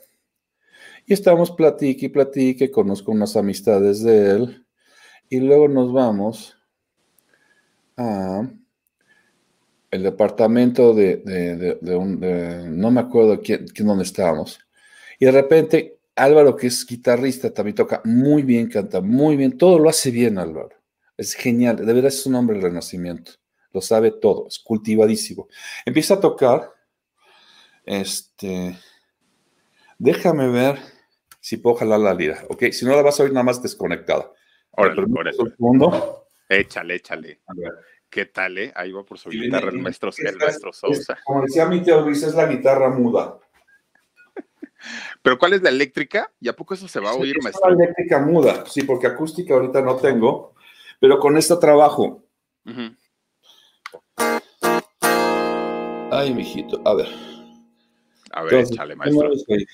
Y 1.07 1.13
estamos 1.13 1.51
platique 1.51 2.07
y 2.07 2.09
platique, 2.09 2.71
conozco 2.71 3.13
unas 3.13 3.37
amistades 3.37 4.03
de 4.03 4.31
él. 4.31 4.67
Y 5.29 5.41
luego 5.41 5.69
nos 5.69 5.93
vamos 5.93 6.57
a 7.97 8.49
el 9.91 10.03
departamento 10.03 10.95
de, 10.95 11.79
un, 11.97 12.81
no 12.81 12.91
me 12.91 13.01
acuerdo 13.01 13.41
quién, 13.41 13.67
quién, 13.69 13.89
dónde 13.89 14.05
estábamos. 14.05 14.59
Y 15.19 15.27
de 15.27 15.33
repente, 15.33 15.99
Álvaro, 16.17 16.57
que 16.57 16.69
es 16.69 16.87
guitarrista, 16.87 17.53
también 17.53 17.75
toca 17.75 18.01
muy 18.05 18.43
bien, 18.43 18.69
canta 18.69 19.01
muy 19.03 19.37
bien, 19.37 19.59
todo 19.59 19.79
lo 19.79 19.91
hace 19.91 20.11
bien, 20.11 20.39
Álvaro. 20.39 20.71
Es 21.17 21.35
genial, 21.35 21.77
de 21.77 21.93
verdad 21.93 22.07
es 22.07 22.25
un 22.27 22.37
hombre 22.37 22.57
del 22.57 22.65
renacimiento 22.65 23.33
lo 23.73 23.81
sabe 23.81 24.13
todo, 24.13 24.47
es 24.49 24.59
cultivadísimo. 24.59 25.49
Empieza 25.85 26.15
a 26.15 26.21
tocar, 26.21 26.71
este, 27.85 28.77
déjame 29.99 30.49
ver 30.49 30.79
si 31.43 31.57
puedo 31.57 31.75
jalar 31.75 31.99
la 31.99 32.15
lira, 32.15 32.41
¿ok? 32.49 32.67
Si 32.71 32.87
no 32.87 32.95
la 32.95 33.03
vas 33.03 33.19
a 33.19 33.25
oír 33.25 33.33
nada 33.33 33.43
más 33.43 33.61
desconectada. 33.61 34.31
Órale, 34.71 35.07
por 35.09 35.27
eso. 35.27 35.45
Segundo. 35.45 36.29
Échale, 36.49 36.95
échale. 36.95 37.41
¿Qué 38.09 38.27
tal, 38.27 38.59
eh? 38.59 38.73
Ahí 38.77 38.93
va 38.93 39.05
por 39.05 39.19
su 39.19 39.29
guitarra 39.29 39.71
el 39.71 39.79
maestro, 39.81 40.11
el 40.17 40.37
maestro 40.37 40.73
Sousa. 40.73 41.19
como 41.25 41.43
decía 41.43 41.67
mi 41.67 41.83
tío 41.83 42.01
Luis, 42.01 42.23
es 42.23 42.35
la 42.35 42.47
guitarra 42.47 42.91
muda. 42.91 43.41
¿Pero 45.21 45.37
cuál 45.37 45.55
es 45.55 45.63
la 45.63 45.71
eléctrica? 45.71 46.33
¿Y 46.39 46.49
a 46.49 46.55
poco 46.55 46.75
eso 46.75 46.87
se 46.87 47.01
va 47.01 47.11
a 47.11 47.15
oír, 47.15 47.43
maestro? 47.43 47.71
Es 47.71 47.77
la 47.77 47.85
eléctrica 47.85 48.21
muda, 48.21 48.65
sí, 48.67 48.85
porque 48.85 49.09
acústica 49.09 49.55
ahorita 49.55 49.83
no 49.83 49.97
tengo, 49.97 50.55
pero 51.01 51.19
con 51.19 51.37
esta 51.37 51.59
trabajo. 51.59 52.25
Ay, 56.13 56.33
mijito, 56.35 56.81
a 56.85 56.95
ver. 56.95 57.09
A 58.31 58.43
ver, 58.45 58.55
échale, 58.55 58.95
maestro. 58.95 59.29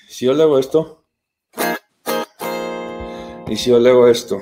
Si 0.07 0.25
yo 0.25 0.33
le 0.33 0.41
hago 0.41 0.57
esto. 0.57 0.98
Y 3.49 3.57
si 3.57 3.71
yo 3.71 3.79
le 3.79 3.89
hago 3.89 4.07
esto. 4.07 4.41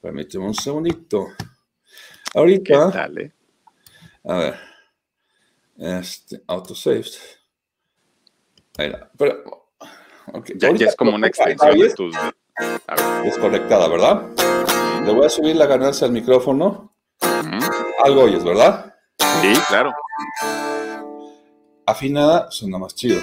Permíteme 0.00 0.46
un 0.46 0.54
segundito. 0.54 1.28
Ahorita. 2.34 2.90
Dale. 2.90 3.32
A 4.24 4.36
ver. 4.36 4.54
Este, 5.78 6.42
autosaved. 6.46 7.06
Ahí 8.78 8.92
Pero. 9.16 9.70
Okay. 10.32 10.56
Ya, 10.58 10.72
ya, 10.72 10.86
es 10.86 10.96
como 10.96 11.14
una 11.14 11.28
extensión 11.28 11.78
de 11.78 11.94
tus. 11.94 12.16
Desconectada, 13.22 13.88
¿verdad? 13.88 14.22
Le 15.04 15.12
voy 15.12 15.26
a 15.26 15.28
subir 15.28 15.54
la 15.56 15.66
ganancia 15.66 16.06
al 16.06 16.12
micrófono. 16.12 16.92
Algo 18.04 18.22
oyes, 18.22 18.42
¿verdad? 18.42 18.94
Sí, 19.40 19.52
claro. 19.68 19.92
Afinada 21.86 22.50
suena 22.50 22.78
más 22.78 22.94
chido. 22.94 23.20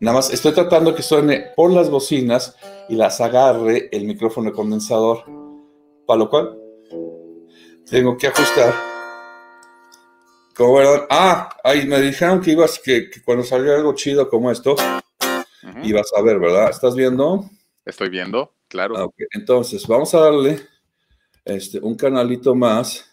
Nada 0.00 0.16
más 0.16 0.32
estoy 0.32 0.52
tratando 0.52 0.94
que 0.94 1.02
suene 1.02 1.52
por 1.56 1.72
las 1.72 1.88
bocinas 1.88 2.56
y 2.88 2.96
las 2.96 3.20
agarre 3.20 3.88
el 3.92 4.04
micrófono 4.04 4.52
condensador, 4.52 5.24
para 6.06 6.18
lo 6.18 6.28
cual 6.28 6.58
tengo 7.88 8.16
que 8.16 8.26
ajustar. 8.26 8.74
Como 10.56 10.74
verán, 10.74 11.06
ah, 11.10 11.56
ahí 11.64 11.86
me 11.86 12.00
dijeron 12.00 12.40
que 12.40 12.52
ibas, 12.52 12.78
que, 12.78 13.10
cuando 13.24 13.44
saliera 13.44 13.76
algo 13.76 13.94
chido 13.94 14.28
como 14.28 14.50
esto, 14.50 14.76
ibas 15.82 16.12
a 16.16 16.22
ver, 16.22 16.38
¿verdad? 16.38 16.70
¿Estás 16.70 16.94
viendo? 16.94 17.50
Estoy 17.84 18.08
viendo, 18.08 18.54
claro. 18.68 18.96
Ah, 18.96 19.08
Entonces, 19.32 19.86
vamos 19.86 20.14
a 20.14 20.20
darle 20.20 20.60
este, 21.44 21.78
un 21.80 21.96
canalito 21.96 22.54
más. 22.54 23.10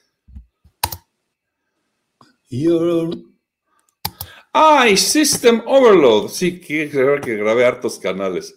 ¡Ay, 4.53 4.97
System 4.97 5.61
Overload! 5.65 6.27
Sí, 6.29 6.59
que, 6.59 6.89
que 6.89 7.37
grabé 7.37 7.65
hartos 7.65 7.97
canales. 7.97 8.53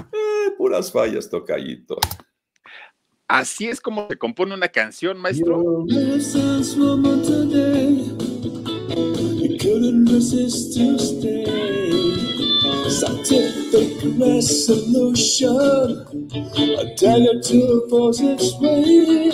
Eh, 0.00 0.50
puras 0.58 0.90
fallas, 0.90 1.30
tocallito. 1.30 1.98
Así 3.28 3.68
es 3.68 3.80
como 3.80 4.08
se 4.08 4.16
compone 4.16 4.54
una 4.54 4.68
canción, 4.68 5.18
maestro. 5.18 5.84
Scientific 12.88 14.16
resolution, 14.16 16.06
a 16.78 16.84
dagger 16.94 17.40
to 17.42 17.82
oppose 17.84 18.20
its 18.20 18.54
way, 18.60 19.30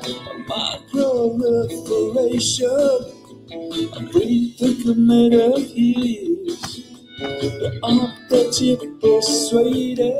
a 0.00 0.34
micro 0.48 1.36
proliferation. 1.38 3.13
I 3.52 4.08
breathe 4.12 4.58
the 4.58 4.94
made 4.96 5.34
of 5.34 5.60
years. 5.70 6.84
The 7.18 7.80
art 7.82 8.28
that 8.30 8.60
you 8.60 8.76
persuaded 9.00 10.18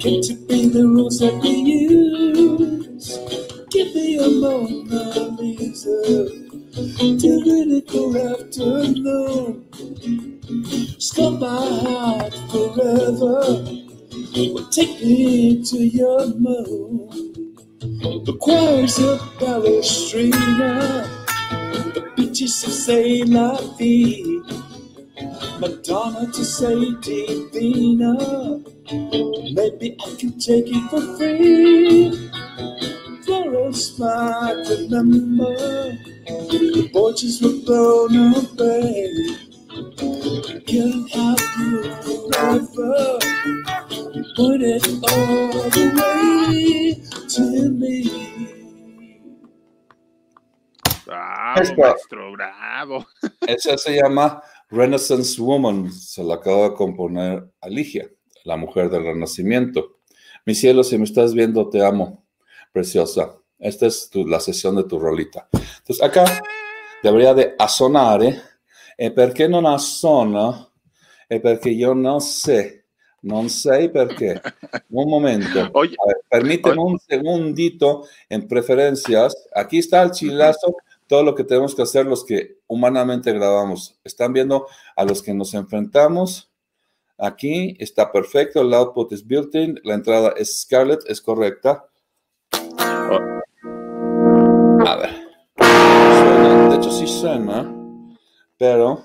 Can't 0.00 0.24
you 0.28 0.36
be 0.46 0.68
the 0.68 0.86
rules 0.86 1.18
that 1.20 1.34
we 1.42 1.50
use? 1.50 3.18
Give 3.70 3.94
me 3.94 4.18
a 4.18 4.28
Mona 4.30 5.36
Lisa 5.38 6.28
Tyrannical 7.20 8.16
afternoon 8.16 9.66
Stop 10.98 11.40
my 11.40 11.66
heart 11.84 12.34
forever 12.50 13.64
Take 14.72 15.02
me 15.02 15.62
to 15.64 15.78
your 15.78 16.26
moon 16.34 17.10
The 18.24 18.36
choirs 18.40 18.98
of 19.00 19.20
Palestrina, 19.38 21.19
the 21.94 22.12
beaches 22.16 22.64
of 22.64 22.72
Say 22.72 23.22
La 23.24 23.56
Vie, 23.78 24.42
Madonna 25.60 26.30
to 26.32 26.44
say 26.44 26.76
Divina. 27.02 28.60
Maybe 29.52 29.96
I 30.04 30.16
can 30.18 30.38
take 30.38 30.66
it 30.68 30.90
for 30.90 31.02
free. 31.18 32.30
Florence 33.24 33.98
might 33.98 34.64
remember 34.70 35.56
the 36.50 36.90
porches 36.92 37.42
were 37.42 37.58
blown 37.66 38.16
away. 38.34 39.10
Can't 40.66 41.10
have 41.12 41.40
you 41.60 41.82
forever. 42.02 43.18
You 44.14 44.24
put 44.36 44.62
it 44.62 44.86
all 44.88 45.70
the 45.70 45.86
way 45.98 47.02
to 47.28 47.70
me. 47.70 48.49
Bravo, 51.14 51.60
Esta- 51.60 51.74
maestro, 51.76 52.32
bravo. 52.32 53.06
Esa 53.46 53.76
se 53.76 53.96
llama 53.96 54.40
Renaissance 54.68 55.40
Woman. 55.40 55.90
Se 55.92 56.22
la 56.22 56.34
acaba 56.34 56.68
de 56.68 56.74
componer 56.74 57.50
Alicia, 57.60 58.08
la 58.44 58.56
mujer 58.56 58.88
del 58.90 59.02
Renacimiento. 59.02 59.98
Mi 60.46 60.54
cielo, 60.54 60.84
si 60.84 60.96
me 60.98 61.04
estás 61.04 61.34
viendo, 61.34 61.68
te 61.68 61.84
amo, 61.84 62.24
preciosa. 62.72 63.34
Esta 63.58 63.86
es 63.86 64.08
tu- 64.08 64.24
la 64.26 64.38
sesión 64.38 64.76
de 64.76 64.84
tu 64.84 65.00
rolita. 65.00 65.48
Entonces, 65.52 66.00
acá 66.00 66.24
debería 67.02 67.34
de 67.34 67.54
assonare. 67.58 68.40
E 68.96 69.10
perché 69.10 69.48
non 69.48 69.64
assona? 69.66 70.68
E 71.28 71.40
perché 71.40 71.70
io 71.70 71.92
non 71.94 72.20
sé. 72.20 72.84
Non 73.22 73.48
sei 73.48 73.88
perché. 73.90 74.40
Un 74.90 75.08
momento. 75.08 75.68
Oye, 75.72 75.96
ver, 76.06 76.20
permíteme 76.28 76.78
un 76.80 76.98
segundito 76.98 78.06
en 78.28 78.46
preferencias. 78.46 79.34
Aquí 79.54 79.78
está 79.78 80.02
el 80.02 80.10
chilazo, 80.10 80.74
todo 81.10 81.24
lo 81.24 81.34
que 81.34 81.42
tenemos 81.42 81.74
que 81.74 81.82
hacer 81.82 82.06
los 82.06 82.24
que 82.24 82.60
humanamente 82.68 83.32
grabamos. 83.32 83.98
Están 84.04 84.32
viendo 84.32 84.68
a 84.94 85.04
los 85.04 85.24
que 85.24 85.34
nos 85.34 85.54
enfrentamos. 85.54 86.52
Aquí 87.18 87.76
está 87.80 88.12
perfecto, 88.12 88.60
el 88.60 88.72
output 88.72 89.10
es 89.10 89.26
built-in, 89.26 89.80
la 89.82 89.94
entrada 89.94 90.32
es 90.36 90.60
Scarlett, 90.60 91.00
es 91.08 91.20
correcta. 91.20 91.84
A 94.86 94.96
ver. 94.96 95.10
Suena, 95.58 96.68
de 96.68 96.76
hecho 96.76 96.92
sí 96.92 97.08
suena, 97.08 97.74
pero... 98.56 99.02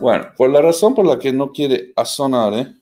Bueno, 0.00 0.32
por 0.34 0.48
la 0.48 0.62
razón 0.62 0.94
por 0.94 1.04
la 1.04 1.18
que 1.18 1.30
no 1.30 1.52
quiere 1.52 1.92
sonar, 2.06 2.54
¿eh? 2.54 2.74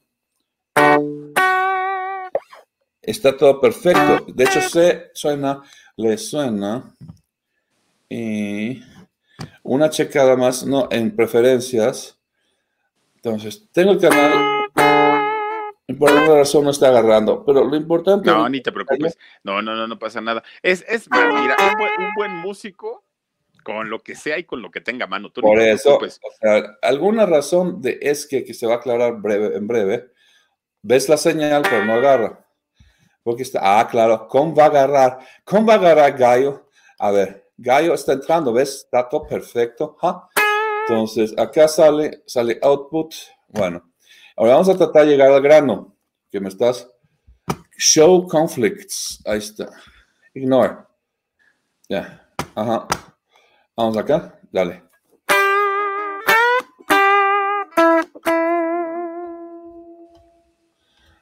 Está 3.02 3.36
todo 3.36 3.60
perfecto. 3.60 4.24
De 4.28 4.44
hecho, 4.44 4.60
se 4.60 5.10
suena, 5.14 5.62
le 5.96 6.18
suena. 6.18 6.94
Y 8.08 8.82
una 9.62 9.90
checada 9.90 10.36
más, 10.36 10.64
no, 10.66 10.88
en 10.90 11.14
preferencias. 11.14 12.18
Entonces, 13.16 13.68
tengo 13.72 13.92
el 13.92 14.00
canal. 14.00 14.68
Por 15.98 16.10
alguna 16.10 16.36
razón 16.36 16.64
no 16.64 16.70
está 16.70 16.88
agarrando. 16.88 17.44
Pero 17.44 17.64
lo 17.64 17.76
importante. 17.76 18.30
no, 18.30 18.48
ni 18.48 18.60
te 18.60 18.72
preocupes. 18.72 19.18
No, 19.42 19.60
no, 19.62 19.74
no, 19.74 19.86
no 19.86 19.98
pasa 19.98 20.20
nada. 20.20 20.42
Es, 20.62 20.84
es 20.88 21.08
mira, 21.10 21.56
un 21.58 21.78
buen, 21.78 21.92
un 21.98 22.14
buen 22.14 22.36
músico 22.36 23.04
con 23.62 23.90
lo 23.90 24.00
que 24.00 24.14
sea 24.14 24.38
y 24.38 24.44
con 24.44 24.62
lo 24.62 24.70
que 24.70 24.80
tenga 24.80 25.06
mano. 25.06 25.30
Tú 25.30 25.40
Por 25.40 25.60
eso, 25.60 25.98
o 25.98 26.08
sea, 26.40 26.78
alguna 26.82 27.26
razón 27.26 27.80
de 27.80 27.98
es 28.00 28.26
que, 28.26 28.44
que 28.44 28.54
se 28.54 28.66
va 28.66 28.74
a 28.74 28.76
aclarar 28.78 29.20
breve, 29.20 29.56
en 29.56 29.66
breve. 29.66 30.10
Ves 30.82 31.08
la 31.08 31.16
señal, 31.16 31.62
pero 31.62 31.84
no 31.84 31.94
agarra. 31.94 32.44
Porque 33.22 33.42
está, 33.42 33.80
ah, 33.80 33.86
claro, 33.88 34.26
¿cómo 34.28 34.54
va 34.54 34.64
a 34.64 34.66
agarrar? 34.66 35.18
¿Cómo 35.44 35.66
va 35.66 35.74
a 35.74 35.76
agarrar 35.76 36.16
Gallo? 36.16 36.68
A 36.98 37.10
ver, 37.10 37.50
Gallo 37.56 37.94
está 37.94 38.12
entrando, 38.12 38.52
¿ves? 38.52 38.82
Está 38.84 39.08
todo 39.08 39.26
perfecto. 39.26 39.96
Entonces, 40.88 41.34
acá 41.38 41.68
sale, 41.68 42.22
sale 42.26 42.58
output. 42.62 43.14
Bueno, 43.48 43.92
ahora 44.36 44.52
vamos 44.52 44.68
a 44.68 44.76
tratar 44.76 45.04
de 45.04 45.12
llegar 45.12 45.30
al 45.30 45.42
grano, 45.42 45.94
que 46.30 46.40
me 46.40 46.48
estás. 46.48 46.88
Show 47.76 48.26
conflicts. 48.26 49.22
Ahí 49.26 49.38
está. 49.38 49.70
Ignore. 50.34 50.76
Ya. 51.88 52.28
Ajá. 52.54 52.86
Vamos 53.76 53.96
acá. 53.96 54.38
Dale. 54.52 54.82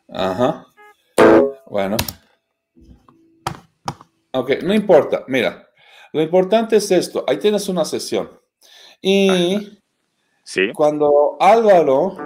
Ajá. 0.09 0.68
Bueno. 1.69 1.97
Ok, 4.33 4.51
no 4.63 4.75
importa. 4.75 5.25
Mira, 5.29 5.69
lo 6.13 6.23
importante 6.23 6.77
es 6.77 6.91
esto. 6.91 7.25
Ahí 7.27 7.39
tienes 7.39 7.69
una 7.69 7.85
sesión. 7.85 8.31
Y 9.03 9.81
Sí. 10.45 10.73
cuando 10.75 11.37
Álvaro... 11.41 12.17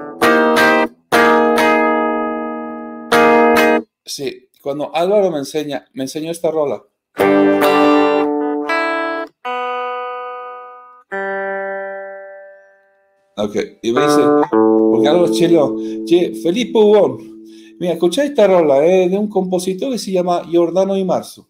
Sí, 4.04 4.48
cuando 4.62 4.94
Álvaro 4.94 5.30
me 5.30 5.38
enseña, 5.38 5.88
me 5.92 6.04
enseñó 6.04 6.30
esta 6.30 6.50
rola. 6.50 6.82
Ok, 13.36 13.56
y 13.82 13.92
me 13.92 14.02
dice, 14.02 14.20
porque 14.50 15.08
algo 15.08 15.28
chilo, 15.32 15.74
che, 16.04 16.34
Felipe 16.42 16.78
Hugon, 16.78 17.31
mira, 17.82 17.94
escucha 17.94 18.22
esta 18.22 18.46
rola, 18.46 18.86
eh, 18.86 19.08
de 19.08 19.18
un 19.18 19.28
compositor 19.28 19.90
que 19.90 19.98
se 19.98 20.12
llama 20.12 20.44
Giordano 20.48 20.96
y 20.96 21.04
Marzo. 21.04 21.48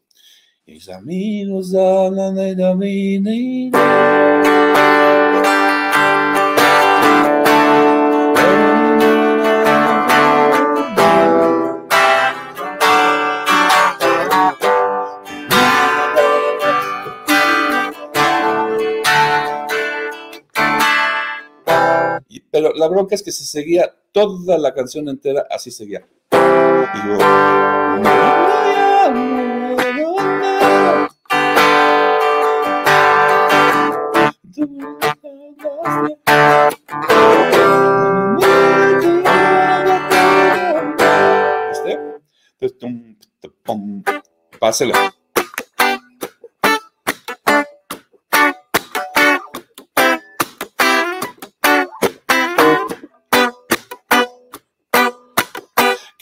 Pero 22.50 22.72
la 22.74 22.88
bronca 22.88 23.14
es 23.14 23.22
que 23.22 23.32
se 23.32 23.44
seguía 23.44 23.94
toda 24.12 24.56
la 24.56 24.72
canción 24.72 25.08
entera, 25.10 25.46
así 25.50 25.70
seguía. 25.70 26.06
Yo, 26.94 27.16
¿Viste? 41.70 41.98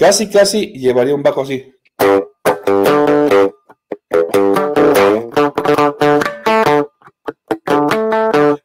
Casi, 0.01 0.31
casi 0.31 0.73
llevaría 0.73 1.15
un 1.15 1.23
bajo 1.23 1.43
así. 1.43 1.75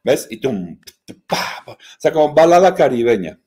¿Ves? 0.02 0.28
Y 0.30 0.40
tum. 0.40 0.78
O 1.66 1.76
sea, 1.98 2.10
como 2.10 2.32
balada 2.32 2.74
caribeña. 2.74 3.38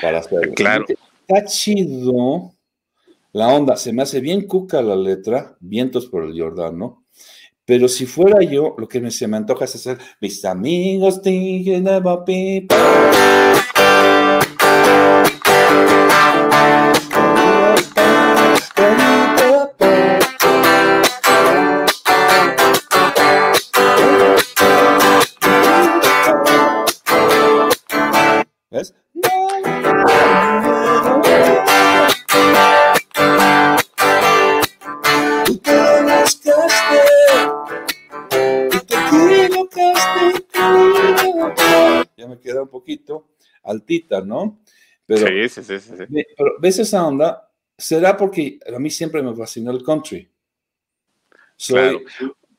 Para 0.00 0.20
hacerlo. 0.20 0.54
Claro. 0.54 0.86
Está 1.28 1.44
chido. 1.44 2.54
La 3.32 3.48
onda, 3.48 3.76
se 3.76 3.92
me 3.92 4.04
hace 4.04 4.20
bien 4.20 4.46
cuca 4.46 4.80
la 4.80 4.96
letra, 4.96 5.54
vientos 5.60 6.06
por 6.06 6.24
el 6.24 6.40
Jordano. 6.40 7.04
Pero 7.66 7.88
si 7.88 8.06
fuera 8.06 8.42
yo, 8.42 8.74
lo 8.78 8.88
que 8.88 9.02
me, 9.02 9.10
se 9.10 9.28
me 9.28 9.36
antoja 9.36 9.66
es 9.66 9.74
hacer 9.74 9.98
mis 10.18 10.42
amigos. 10.46 11.20
thinking 11.20 11.86
about 11.88 12.24
people". 12.24 12.74
¿No? 44.24 44.60
Pero 45.06 45.26
Sí, 45.26 45.48
sí, 45.48 45.62
sí, 45.62 45.80
sí, 45.80 46.04
Pero 46.36 46.52
ves 46.60 46.78
esa 46.78 47.06
onda, 47.06 47.50
será 47.76 48.16
porque 48.16 48.58
a 48.74 48.78
mí 48.78 48.90
siempre 48.90 49.22
me 49.22 49.34
fascinó 49.34 49.70
el 49.70 49.82
country. 49.82 50.28
Soy 51.56 52.04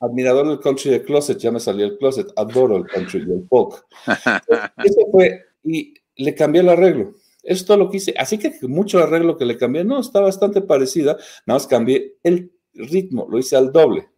admirador 0.00 0.48
del 0.48 0.60
country 0.60 0.90
de 0.90 1.02
closet, 1.02 1.38
ya 1.38 1.50
me 1.50 1.60
salió 1.60 1.86
el 1.86 1.98
closet, 1.98 2.28
adoro 2.36 2.76
el 2.76 2.86
country 2.86 3.24
y 3.26 3.32
el 3.32 3.46
folk. 3.48 3.86
Eso 4.84 5.00
fue, 5.10 5.44
y 5.62 5.94
le 6.16 6.34
cambié 6.34 6.62
el 6.62 6.68
arreglo. 6.68 7.14
Esto 7.42 7.74
es 7.74 7.78
lo 7.78 7.90
que 7.90 7.98
hice. 7.98 8.14
Así 8.16 8.38
que 8.38 8.52
mucho 8.62 8.98
arreglo 8.98 9.36
que 9.36 9.44
le 9.44 9.56
cambié, 9.56 9.84
no, 9.84 10.00
está 10.00 10.20
bastante 10.20 10.62
parecida, 10.62 11.16
nada 11.46 11.58
más 11.58 11.66
cambié 11.66 12.16
el 12.22 12.52
ritmo, 12.72 13.26
lo 13.30 13.38
hice 13.38 13.56
al 13.56 13.72
doble. 13.72 14.08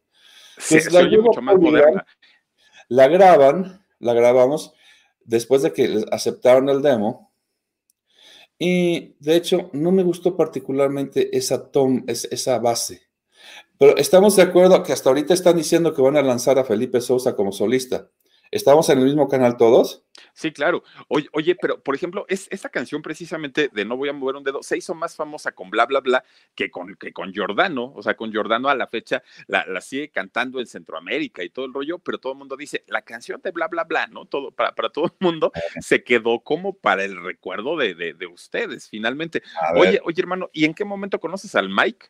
Sí, 0.59 0.79
la, 0.91 1.05
mucho 1.21 1.43
más 1.43 1.59
moderna. 1.59 2.07
la 2.89 3.09
graban, 3.09 3.85
la 3.99 4.14
grabamos 4.14 4.73
después 5.27 5.62
de 5.62 5.72
que 5.72 6.05
aceptaron 6.11 6.68
el 6.68 6.83
demo. 6.83 7.33
Y 8.59 9.14
de 9.20 9.37
hecho, 9.37 9.70
no 9.72 9.93
me 9.93 10.03
gustó 10.03 10.37
particularmente 10.37 11.37
esa, 11.37 11.70
tom, 11.70 12.05
esa 12.07 12.59
base. 12.59 13.03
Pero 13.79 13.97
estamos 13.97 14.37
de 14.37 14.43
acuerdo 14.43 14.83
que 14.83 14.93
hasta 14.93 15.11
ahorita 15.11 15.35
están 15.35 15.57
diciendo 15.57 15.93
que 15.93 16.01
van 16.01 16.16
a 16.16 16.22
lanzar 16.22 16.59
a 16.59 16.64
Felipe 16.64 17.01
Sousa 17.01 17.37
como 17.37 17.53
solista. 17.53 18.11
¿Estamos 18.51 18.88
en 18.90 18.99
el 18.99 19.05
mismo 19.05 19.28
canal 19.28 19.57
todos? 19.57 20.05
Sí, 20.32 20.53
claro. 20.53 20.82
Oye, 21.09 21.28
oye 21.32 21.57
pero 21.61 21.82
por 21.82 21.94
ejemplo, 21.94 22.24
es, 22.28 22.49
esta 22.51 22.68
canción 22.68 23.03
precisamente 23.03 23.68
de 23.72 23.84
No 23.84 23.97
voy 23.97 24.09
a 24.09 24.12
mover 24.12 24.36
un 24.36 24.44
dedo 24.44 24.62
se 24.62 24.76
hizo 24.76 24.94
más 24.94 25.14
famosa 25.14 25.53
con 25.53 25.70
bla, 25.70 25.86
bla, 25.86 26.01
bla 26.01 26.24
que 26.55 26.70
con, 26.70 26.94
que 26.97 27.12
con 27.12 27.32
Giordano. 27.32 27.92
O 27.94 28.03
sea, 28.03 28.16
con 28.16 28.30
Giordano 28.30 28.68
a 28.68 28.74
la 28.74 28.86
fecha 28.86 29.22
la, 29.47 29.64
la, 29.66 29.80
sigue 29.80 30.11
cantando 30.11 30.61
en 30.61 30.66
Centroamérica 30.66 31.42
y 31.42 31.51
todo 31.51 31.66
el 31.66 31.74
rollo, 31.74 31.99
pero 31.99 32.18
todo 32.18 32.32
el 32.32 32.38
mundo 32.38 32.57
dice, 32.57 32.84
la 32.86 33.03
canción 33.03 33.40
de 33.42 33.51
bla, 33.51 33.68
bla, 33.68 33.84
bla, 33.84 34.07
¿no? 34.07 34.26
Todo, 34.26 34.51
para, 34.51 34.74
para 34.74 34.90
todo 34.90 35.07
el 35.07 35.12
mundo 35.20 35.53
se 35.80 36.03
quedó 36.05 36.40
como 36.40 36.74
para 36.74 37.05
el 37.05 37.22
recuerdo 37.22 37.76
de, 37.76 37.94
de, 37.94 38.14
de 38.14 38.26
ustedes, 38.26 38.88
finalmente. 38.88 39.42
Oye, 39.76 40.01
oye, 40.05 40.20
hermano, 40.20 40.51
¿y 40.53 40.64
en 40.64 40.74
qué 40.74 40.84
momento 40.84 41.20
conoces 41.20 41.55
al 41.55 41.68
Mike? 41.68 42.09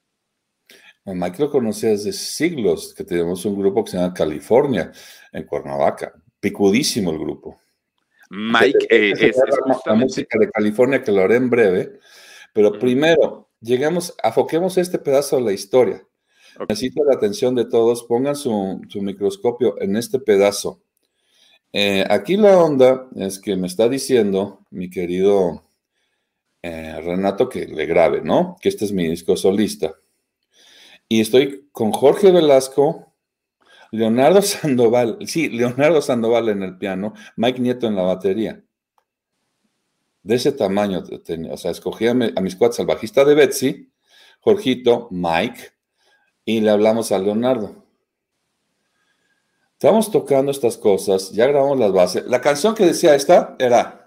Mike 1.05 1.41
lo 1.41 1.51
conocí 1.51 1.87
desde 1.87 2.13
siglos, 2.13 2.93
que 2.93 3.05
tenemos 3.05 3.45
un 3.45 3.57
grupo 3.57 3.85
que 3.85 3.93
se 3.93 3.97
llama 3.97 4.13
California, 4.13 4.91
en 5.33 5.45
Cuernavaca. 5.45 6.13
Picudísimo 6.47 7.11
el 7.11 7.19
grupo. 7.19 7.59
Mike 8.31 8.87
eh, 8.89 9.13
es, 9.19 9.37
la 9.85 9.95
música 9.97 10.39
de 10.39 10.49
California 10.49 11.03
que 11.03 11.11
lo 11.11 11.23
haré 11.23 11.35
en 11.35 11.51
breve, 11.51 11.99
pero 12.53 12.79
primero 12.79 13.49
llegamos, 13.61 14.15
afoquemos 14.23 14.79
este 14.79 15.01
pedazo 15.01 15.39
de 15.39 15.43
la 15.43 15.53
historia. 15.53 16.07
Necesito 16.69 17.03
la 17.03 17.17
atención 17.17 17.57
de 17.57 17.65
todos, 17.65 18.05
pongan 18.05 18.37
su, 18.37 18.81
microscopio 18.95 19.75
en 19.81 19.97
este 19.97 20.21
pedazo. 20.21 20.81
Eh, 21.73 22.05
aquí 22.09 22.37
la 22.37 22.57
onda 22.59 23.09
es 23.17 23.41
que 23.41 23.57
me 23.57 23.67
está 23.67 23.89
diciendo 23.89 24.61
mi 24.71 24.89
querido 24.89 25.65
eh, 26.63 27.01
Renato 27.01 27.49
que 27.49 27.67
le 27.67 27.87
grabe, 27.87 28.21
¿no? 28.23 28.57
Que 28.61 28.69
este 28.69 28.85
es 28.85 28.93
mi 28.93 29.09
disco 29.09 29.37
solista. 29.37 29.97
Y 31.09 31.23
estoy 31.23 31.69
con 31.73 31.91
Jorge 31.91 32.31
Velasco, 32.31 33.06
Leonardo 33.91 34.43
Sandoval, 34.43 35.19
sí, 35.27 35.49
Leonardo 35.49 36.01
Sandoval 36.03 36.49
en 36.49 36.63
el 36.63 36.79
piano, 36.79 37.15
Mike 37.37 37.61
Nieto 37.61 37.87
en 37.87 37.97
la 37.97 38.03
batería. 38.03 38.63
De 40.23 40.35
ese 40.35 40.53
tamaño, 40.53 41.05
o 41.51 41.57
sea, 41.57 41.71
escogí 41.71 42.09
a, 42.09 42.15
mis 42.15 42.57
cuates 42.57 42.81
al 42.81 42.87
bajista 42.87 43.25
de 43.25 43.35
Betsy, 43.35 43.93
Jorgito, 44.41 45.09
Mike, 45.13 45.71
y 46.45 46.61
le 46.61 46.71
hablamos 46.71 47.13
a 47.13 47.19
Leonardo. 47.19 47.87
Estamos 49.73 50.11
tocando 50.11 50.51
estas 50.51 50.79
cosas, 50.79 51.31
ya 51.33 51.47
grabamos 51.47 51.79
las 51.79 51.93
bases. 51.93 52.25
La 52.27 52.41
canción 52.41 52.75
que 52.75 52.87
decía 52.87 53.15
esta 53.15 53.55
era... 53.59 54.05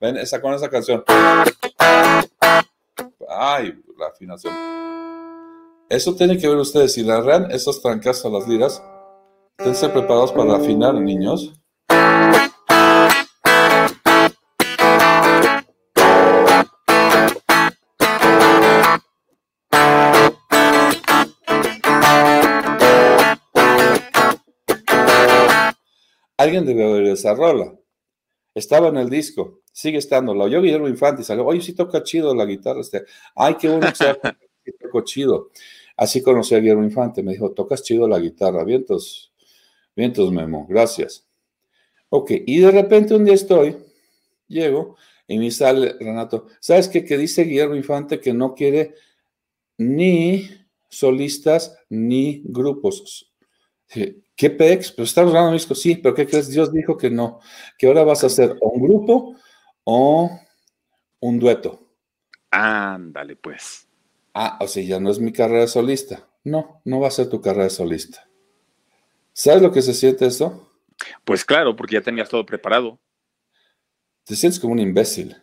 Ven, 0.00 0.16
esa 0.16 0.40
con 0.40 0.54
esa 0.54 0.68
canción. 0.68 1.04
Ay, 3.36 3.74
la 3.98 4.06
afinación. 4.06 4.54
Eso 5.88 6.14
tiene 6.14 6.38
que 6.38 6.48
ver 6.48 6.56
ustedes. 6.56 6.92
Si 6.94 7.02
la 7.02 7.20
rean 7.20 7.50
esos 7.50 7.82
trancas 7.82 8.24
a 8.24 8.28
las 8.28 8.46
liras, 8.46 8.82
esténse 9.58 9.88
preparados 9.88 10.32
para 10.32 10.56
afinar, 10.56 10.94
niños. 10.94 11.52
Alguien 26.36 26.66
debe 26.66 26.84
oír 26.84 27.06
esa 27.08 27.34
rola. 27.34 27.74
Estaba 28.54 28.88
en 28.88 28.98
el 28.98 29.10
disco 29.10 29.63
sigue 29.74 29.98
estando. 29.98 30.34
Lo 30.34 30.44
oyó 30.44 30.62
Guillermo 30.62 30.88
Infante 30.88 31.22
y 31.22 31.24
salió, 31.24 31.44
oye, 31.44 31.60
sí 31.60 31.74
toca 31.74 32.02
chido 32.02 32.34
la 32.34 32.46
guitarra. 32.46 32.80
Este. 32.80 33.04
Ay, 33.34 33.56
qué 33.60 33.68
bueno 33.68 33.88
que 33.88 33.96
sea, 33.96 34.16
toco 34.80 35.02
chido. 35.02 35.50
Así 35.96 36.22
conocí 36.22 36.54
a 36.54 36.60
Guillermo 36.60 36.84
Infante, 36.84 37.22
me 37.22 37.32
dijo, 37.32 37.50
tocas 37.50 37.82
chido 37.82 38.08
la 38.08 38.18
guitarra. 38.18 38.64
Vientos, 38.64 39.32
vientos, 39.94 40.32
Memo, 40.32 40.66
gracias. 40.68 41.26
Ok, 42.08 42.30
y 42.46 42.60
de 42.60 42.70
repente 42.70 43.14
un 43.14 43.24
día 43.24 43.34
estoy, 43.34 43.76
llego 44.46 44.96
y 45.26 45.38
me 45.38 45.50
sale 45.50 45.96
Renato, 45.98 46.46
¿sabes 46.60 46.88
qué? 46.88 47.04
Que 47.04 47.18
dice 47.18 47.42
Guillermo 47.42 47.74
Infante 47.74 48.20
que 48.20 48.32
no 48.32 48.54
quiere 48.54 48.94
ni 49.78 50.48
solistas 50.88 51.76
ni 51.88 52.42
grupos. 52.44 53.32
¿Qué 53.88 54.50
pex? 54.50 54.92
Pero 54.92 55.04
estamos 55.04 55.32
grabando 55.32 55.54
disco, 55.54 55.74
sí, 55.74 55.96
pero 55.96 56.14
¿qué 56.14 56.26
crees? 56.26 56.48
Dios 56.48 56.72
dijo 56.72 56.96
que 56.96 57.10
no, 57.10 57.40
que 57.76 57.88
ahora 57.88 58.04
vas 58.04 58.22
a 58.22 58.28
hacer 58.28 58.56
un 58.60 58.80
grupo 58.80 59.36
o 59.84 60.40
un 61.20 61.38
dueto. 61.38 61.80
Ándale, 62.50 63.36
pues. 63.36 63.88
Ah, 64.32 64.58
o 64.60 64.66
sea, 64.66 64.82
ya 64.82 65.00
no 65.00 65.10
es 65.10 65.18
mi 65.18 65.32
carrera 65.32 65.66
solista. 65.66 66.28
No, 66.42 66.80
no 66.84 67.00
va 67.00 67.08
a 67.08 67.12
ser 67.12 67.28
tu 67.28 67.40
carrera 67.40 67.70
solista. 67.70 68.28
¿Sabes 69.32 69.62
lo 69.62 69.72
que 69.72 69.82
se 69.82 69.94
siente 69.94 70.26
eso? 70.26 70.70
Pues 71.24 71.44
claro, 71.44 71.74
porque 71.74 71.94
ya 71.94 72.02
tenías 72.02 72.28
todo 72.28 72.44
preparado. 72.44 72.98
Te 74.24 74.36
sientes 74.36 74.60
como 74.60 74.72
un 74.72 74.80
imbécil. 74.80 75.36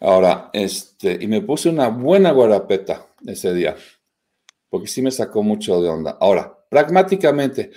Ahora, 0.00 0.50
este, 0.52 1.18
y 1.20 1.26
me 1.26 1.40
puse 1.40 1.68
una 1.68 1.88
buena 1.88 2.32
guarapeta 2.32 3.06
ese 3.26 3.54
día, 3.54 3.76
porque 4.68 4.88
sí 4.88 5.00
me 5.00 5.10
sacó 5.10 5.42
mucho 5.42 5.80
de 5.80 5.88
onda. 5.88 6.18
Ahora, 6.20 6.56
pragmáticamente, 6.68 7.70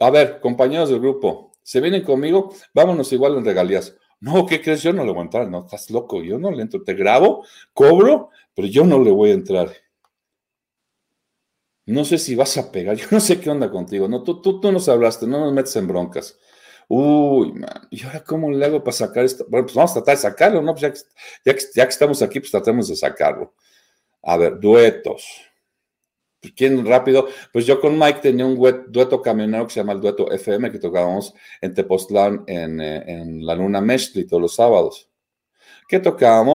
a 0.00 0.10
ver, 0.10 0.40
compañeros 0.40 0.88
del 0.88 1.00
grupo, 1.00 1.52
¿se 1.62 1.80
vienen 1.80 2.02
conmigo? 2.02 2.54
Vámonos 2.72 3.12
igual 3.12 3.36
en 3.36 3.44
regalías. 3.44 3.96
No, 4.20 4.46
¿qué 4.46 4.60
crees? 4.62 4.82
Yo 4.82 4.92
no 4.92 5.04
le 5.04 5.10
voy 5.12 5.20
a 5.20 5.22
entrar. 5.24 5.48
No, 5.48 5.64
estás 5.64 5.90
loco. 5.90 6.22
Yo 6.22 6.38
no 6.38 6.50
le 6.50 6.62
entro. 6.62 6.82
Te 6.82 6.94
grabo, 6.94 7.44
cobro, 7.72 8.30
pero 8.54 8.68
yo 8.68 8.84
no 8.84 9.02
le 9.02 9.10
voy 9.10 9.30
a 9.30 9.34
entrar. 9.34 9.70
No 11.86 12.04
sé 12.04 12.18
si 12.18 12.34
vas 12.34 12.56
a 12.58 12.70
pegar. 12.72 12.96
Yo 13.00 13.06
no 13.10 13.20
sé 13.20 13.40
qué 13.40 13.50
onda 13.50 13.70
contigo. 13.70 14.08
No, 14.08 14.22
tú, 14.22 14.40
tú, 14.42 14.60
tú 14.60 14.72
nos 14.72 14.88
hablaste. 14.88 15.26
No 15.26 15.40
nos 15.40 15.52
metes 15.52 15.76
en 15.76 15.86
broncas. 15.86 16.38
Uy, 16.88 17.52
man. 17.52 17.88
¿Y 17.90 18.04
ahora 18.04 18.22
cómo 18.24 18.50
le 18.50 18.64
hago 18.64 18.82
para 18.82 18.92
sacar 18.96 19.24
esto? 19.24 19.46
Bueno, 19.48 19.66
pues 19.66 19.74
vamos 19.76 19.90
a 19.92 19.94
tratar 19.94 20.16
de 20.16 20.22
sacarlo, 20.22 20.62
¿no? 20.62 20.72
Pues 20.74 20.82
ya 20.82 20.92
ya 21.44 21.58
ya 21.74 21.84
que 21.84 21.90
estamos 21.90 22.22
aquí, 22.22 22.40
pues 22.40 22.50
tratemos 22.52 22.88
de 22.88 22.96
sacarlo. 22.96 23.54
A 24.22 24.36
ver, 24.38 24.60
duetos. 24.60 25.24
¿Quién 26.54 26.84
rápido? 26.84 27.28
Pues 27.52 27.66
yo 27.66 27.80
con 27.80 27.98
Mike 27.98 28.20
tenía 28.20 28.46
un 28.46 28.56
dueto 28.88 29.22
camionero 29.22 29.66
que 29.66 29.72
se 29.72 29.80
llama 29.80 29.92
el 29.92 30.00
dueto 30.00 30.30
FM 30.30 30.70
que 30.70 30.78
tocábamos 30.78 31.34
en 31.60 31.74
Tepoztlán 31.74 32.44
en, 32.46 32.80
eh, 32.80 33.04
en 33.06 33.44
la 33.44 33.54
Luna 33.54 33.80
Meshli 33.80 34.26
todos 34.26 34.42
los 34.42 34.54
sábados. 34.54 35.08
¿Qué 35.88 36.00
tocábamos? 36.00 36.55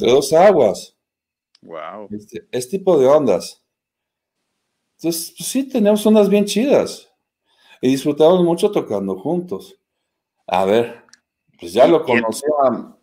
Entre 0.00 0.12
dos 0.12 0.32
aguas. 0.32 0.96
Wow. 1.62 2.08
Este, 2.10 2.46
es 2.50 2.68
tipo 2.68 2.98
de 2.98 3.06
ondas. 3.06 3.62
Entonces, 4.96 5.34
pues 5.36 5.48
sí, 5.48 5.68
tenemos 5.68 6.04
ondas 6.06 6.28
bien 6.28 6.44
chidas. 6.44 7.10
Y 7.80 7.88
disfrutamos 7.88 8.42
mucho 8.42 8.70
tocando 8.70 9.18
juntos. 9.18 9.78
A 10.46 10.64
ver, 10.64 11.04
pues 11.58 11.72
ya 11.72 11.86
lo 11.86 12.04
conocía 12.04 12.50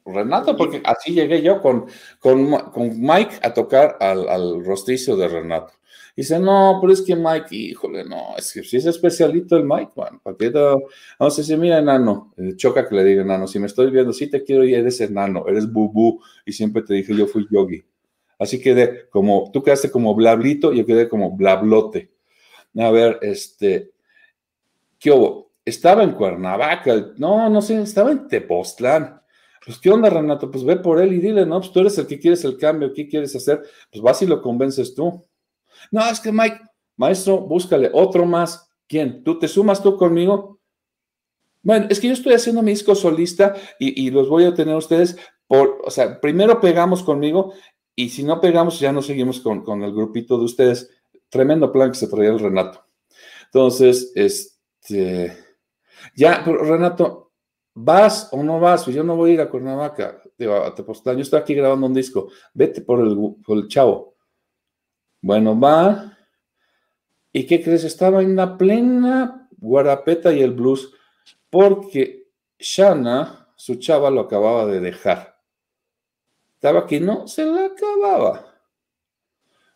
Renato, 0.06 0.56
porque 0.56 0.82
así 0.86 1.14
llegué 1.14 1.42
yo 1.42 1.62
con, 1.62 1.88
con, 2.20 3.02
Mike 3.02 3.40
a 3.42 3.54
tocar 3.54 3.98
al, 4.00 4.28
al, 4.30 4.66
rosticio 4.66 5.16
de 5.16 5.28
Renato. 5.28 5.74
Dice, 6.22 6.40
no, 6.40 6.80
pero 6.82 6.92
es 6.92 7.02
que 7.02 7.16
Mike, 7.16 7.56
híjole, 7.56 8.04
no, 8.04 8.36
es 8.38 8.52
que 8.52 8.64
si 8.64 8.78
es 8.78 8.86
especialito 8.86 9.56
el 9.56 9.64
Mike, 9.64 9.92
bueno, 9.96 10.20
¿para 10.22 10.36
qué 10.36 10.50
Vamos 10.50 11.52
a 11.52 11.58
mira, 11.58 11.78
enano, 11.78 12.34
eh, 12.38 12.56
choca 12.56 12.88
que 12.88 12.96
le 12.96 13.04
diga 13.04 13.22
enano, 13.22 13.48
si 13.48 13.60
me 13.60 13.68
estoy 13.68 13.92
viendo, 13.92 14.12
sí 14.12 14.28
te 14.28 14.44
quiero 14.44 14.64
y 14.64 14.74
eres 14.74 15.00
enano, 15.00 15.46
eres 15.48 15.72
bubú, 15.72 16.20
y 16.46 16.52
siempre 16.52 16.82
te 16.82 16.96
dije, 16.96 17.16
yo 17.16 17.28
fui 17.28 17.48
yogi. 17.50 17.84
Así 18.40 18.60
quedé 18.60 19.08
como, 19.10 19.50
tú 19.54 19.64
quedaste 19.64 19.90
como 19.90 20.14
blablito, 20.16 20.74
yo 20.74 20.86
quedé 20.86 21.08
como 21.08 21.36
blablote. 21.36 22.12
A 22.78 22.92
ver, 22.92 23.20
este, 23.22 23.92
¿qué 25.00 25.12
hubo? 25.12 25.52
Estaba 25.66 26.04
en 26.04 26.12
Cuernavaca, 26.12 27.14
no, 27.18 27.50
no 27.50 27.62
sé, 27.62 27.82
estaba 27.82 28.12
en 28.12 28.28
Tepoztlán. 28.28 29.22
Pues, 29.66 29.80
¿qué 29.80 29.90
onda, 29.90 30.10
Renato? 30.10 30.50
Pues 30.50 30.64
ve 30.64 30.78
por 30.78 31.02
él 31.02 31.14
y 31.14 31.20
dile, 31.20 31.46
no, 31.46 31.60
pues 31.60 31.72
tú 31.72 31.82
eres 31.82 31.98
el 31.98 32.08
que 32.08 32.20
quieres 32.20 32.46
el 32.46 32.58
cambio, 32.58 32.94
¿qué 32.94 33.08
quieres 33.08 33.36
hacer? 33.36 33.62
Pues 33.92 34.02
vas 34.02 34.22
y 34.22 34.26
lo 34.26 34.42
convences 34.42 34.96
tú. 34.96 35.26
No, 35.92 36.08
es 36.10 36.20
que 36.20 36.32
Mike, 36.32 36.60
maestro, 36.96 37.40
búscale 37.40 37.90
otro 37.94 38.26
más. 38.26 38.70
¿Quién? 38.88 39.24
¿Tú 39.24 39.38
te 39.40 39.48
sumas 39.48 39.82
tú 39.82 39.98
conmigo? 39.98 40.60
Bueno, 41.62 41.88
es 41.90 42.00
que 42.00 42.08
yo 42.08 42.14
estoy 42.14 42.34
haciendo 42.34 42.62
mi 42.62 42.72
disco 42.72 42.96
solista 42.96 43.56
y, 43.80 44.10
los 44.12 44.30
voy 44.30 44.46
a 44.46 44.54
tener 44.54 44.76
ustedes 44.76 45.18
por, 45.48 45.82
o 45.84 45.92
sea, 45.92 46.22
primero 46.22 46.62
pegamos 46.62 47.04
conmigo 47.04 47.54
y 47.96 48.10
si 48.10 48.24
no 48.24 48.40
pegamos 48.40 48.80
ya 48.80 48.92
no 48.94 49.02
seguimos 49.02 49.42
con, 49.42 49.84
el 49.84 49.94
grupito 49.94 50.38
de 50.38 50.46
ustedes. 50.46 50.90
Tremendo 51.30 51.72
plan 51.72 51.92
que 51.92 51.98
se 51.98 52.08
traía 52.08 52.30
el 52.30 52.40
Renato. 52.40 52.86
Entonces, 53.46 54.14
este, 54.16 55.36
ya, 56.16 56.42
Renato, 56.46 57.28
¿Vas 57.80 58.30
o 58.32 58.42
no 58.42 58.60
vas? 58.60 58.88
Yo 58.88 59.04
no 59.04 59.16
voy 59.16 59.30
a 59.30 59.34
ir 59.36 59.42
a 59.42 59.50
Cuernavaca, 59.52 60.20
digo, 60.36 60.56
a 60.56 60.74
Tepoztlán. 60.74 61.18
Yo 61.18 61.22
estoy 61.22 61.40
aquí 61.40 61.54
grabando 61.54 61.86
un 61.86 61.94
disco. 61.94 62.30
Vete 62.52 62.82
por 62.82 63.02
el, 63.02 63.16
por 63.46 63.56
el 63.56 63.68
chavo. 63.68 64.16
Bueno, 65.28 65.60
va. 65.60 66.18
¿Y 67.34 67.46
qué 67.46 67.62
crees? 67.62 67.84
Estaba 67.84 68.22
en 68.22 68.38
la 68.38 68.58
plena 68.58 69.50
guarapeta 69.58 70.32
y 70.32 70.42
el 70.42 70.52
blues 70.52 70.94
porque 71.50 72.30
Shana, 72.58 73.50
su 73.58 73.76
chava, 73.76 74.10
lo 74.10 74.22
acababa 74.22 74.66
de 74.68 74.80
dejar. 74.80 75.38
Estaba 76.54 76.80
aquí, 76.80 77.02
no, 77.02 77.28
se 77.28 77.46
la 77.46 77.66
acababa. 77.66 78.56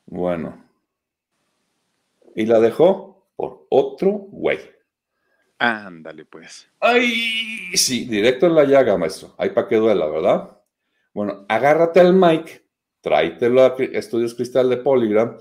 Bueno. 0.05 0.63
Y 2.33 2.45
la 2.45 2.61
dejó 2.61 3.27
por 3.35 3.67
otro 3.71 4.09
güey. 4.09 4.59
Ándale, 5.57 6.23
pues. 6.23 6.71
Ay, 6.79 7.75
sí, 7.75 8.05
directo 8.05 8.45
en 8.45 8.55
la 8.55 8.63
llaga, 8.63 8.97
maestro. 8.97 9.35
Ahí 9.37 9.49
para 9.49 9.67
que 9.67 9.75
duela, 9.75 10.07
¿verdad? 10.07 10.61
Bueno, 11.13 11.45
agárrate 11.49 11.99
al 11.99 12.13
mic, 12.13 12.63
tráetelo 13.01 13.63
a 13.63 13.75
Estudios 13.77 14.35
Cristal 14.35 14.69
de 14.69 14.77
Polygram, 14.77 15.37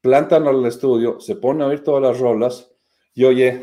plántalo 0.00 0.50
al 0.50 0.66
estudio, 0.66 1.20
se 1.20 1.36
pone 1.36 1.64
a 1.64 1.68
oír 1.68 1.82
todas 1.82 2.02
las 2.02 2.18
rolas 2.18 2.70
y 3.14 3.24
oye. 3.24 3.62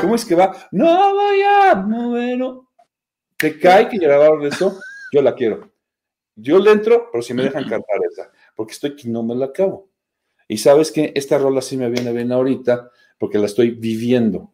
¿Cómo 0.00 0.14
es 0.14 0.24
que 0.24 0.34
va? 0.34 0.56
No 0.72 1.14
vaya, 1.14 1.74
no 1.74 2.10
bueno. 2.10 2.70
Te 3.36 3.58
cae 3.58 3.88
que 3.88 3.98
grabaron 3.98 4.44
eso, 4.44 4.78
yo 5.12 5.22
la 5.22 5.34
quiero. 5.34 5.70
Yo 6.34 6.58
le 6.58 6.72
entro, 6.72 7.08
pero 7.12 7.22
si 7.22 7.34
me 7.34 7.42
dejan 7.42 7.68
cantar 7.68 7.98
esa, 8.10 8.30
porque 8.54 8.72
estoy 8.72 8.96
que 8.96 9.08
no 9.08 9.22
me 9.22 9.34
la 9.34 9.46
acabo. 9.46 9.90
Y 10.48 10.58
sabes 10.58 10.90
que 10.90 11.12
esta 11.14 11.38
rola 11.38 11.60
sí 11.60 11.76
me 11.76 11.90
viene 11.90 12.12
bien 12.12 12.32
ahorita, 12.32 12.90
porque 13.18 13.38
la 13.38 13.46
estoy 13.46 13.70
viviendo. 13.70 14.52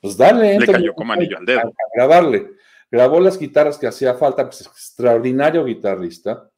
Pues 0.00 0.16
dale. 0.16 0.58
Le 0.58 0.66
cayó 0.66 0.94
como 0.94 1.12
anillo 1.14 1.38
al 1.38 1.46
dedo. 1.46 1.60
A, 1.60 1.72
grabarle. 1.94 2.50
Grabó 2.90 3.20
las 3.20 3.38
guitarras 3.38 3.78
que 3.78 3.86
hacía 3.86 4.14
falta, 4.14 4.44
pues 4.44 4.62
extraordinario 4.62 5.64
guitarrista. 5.64 6.50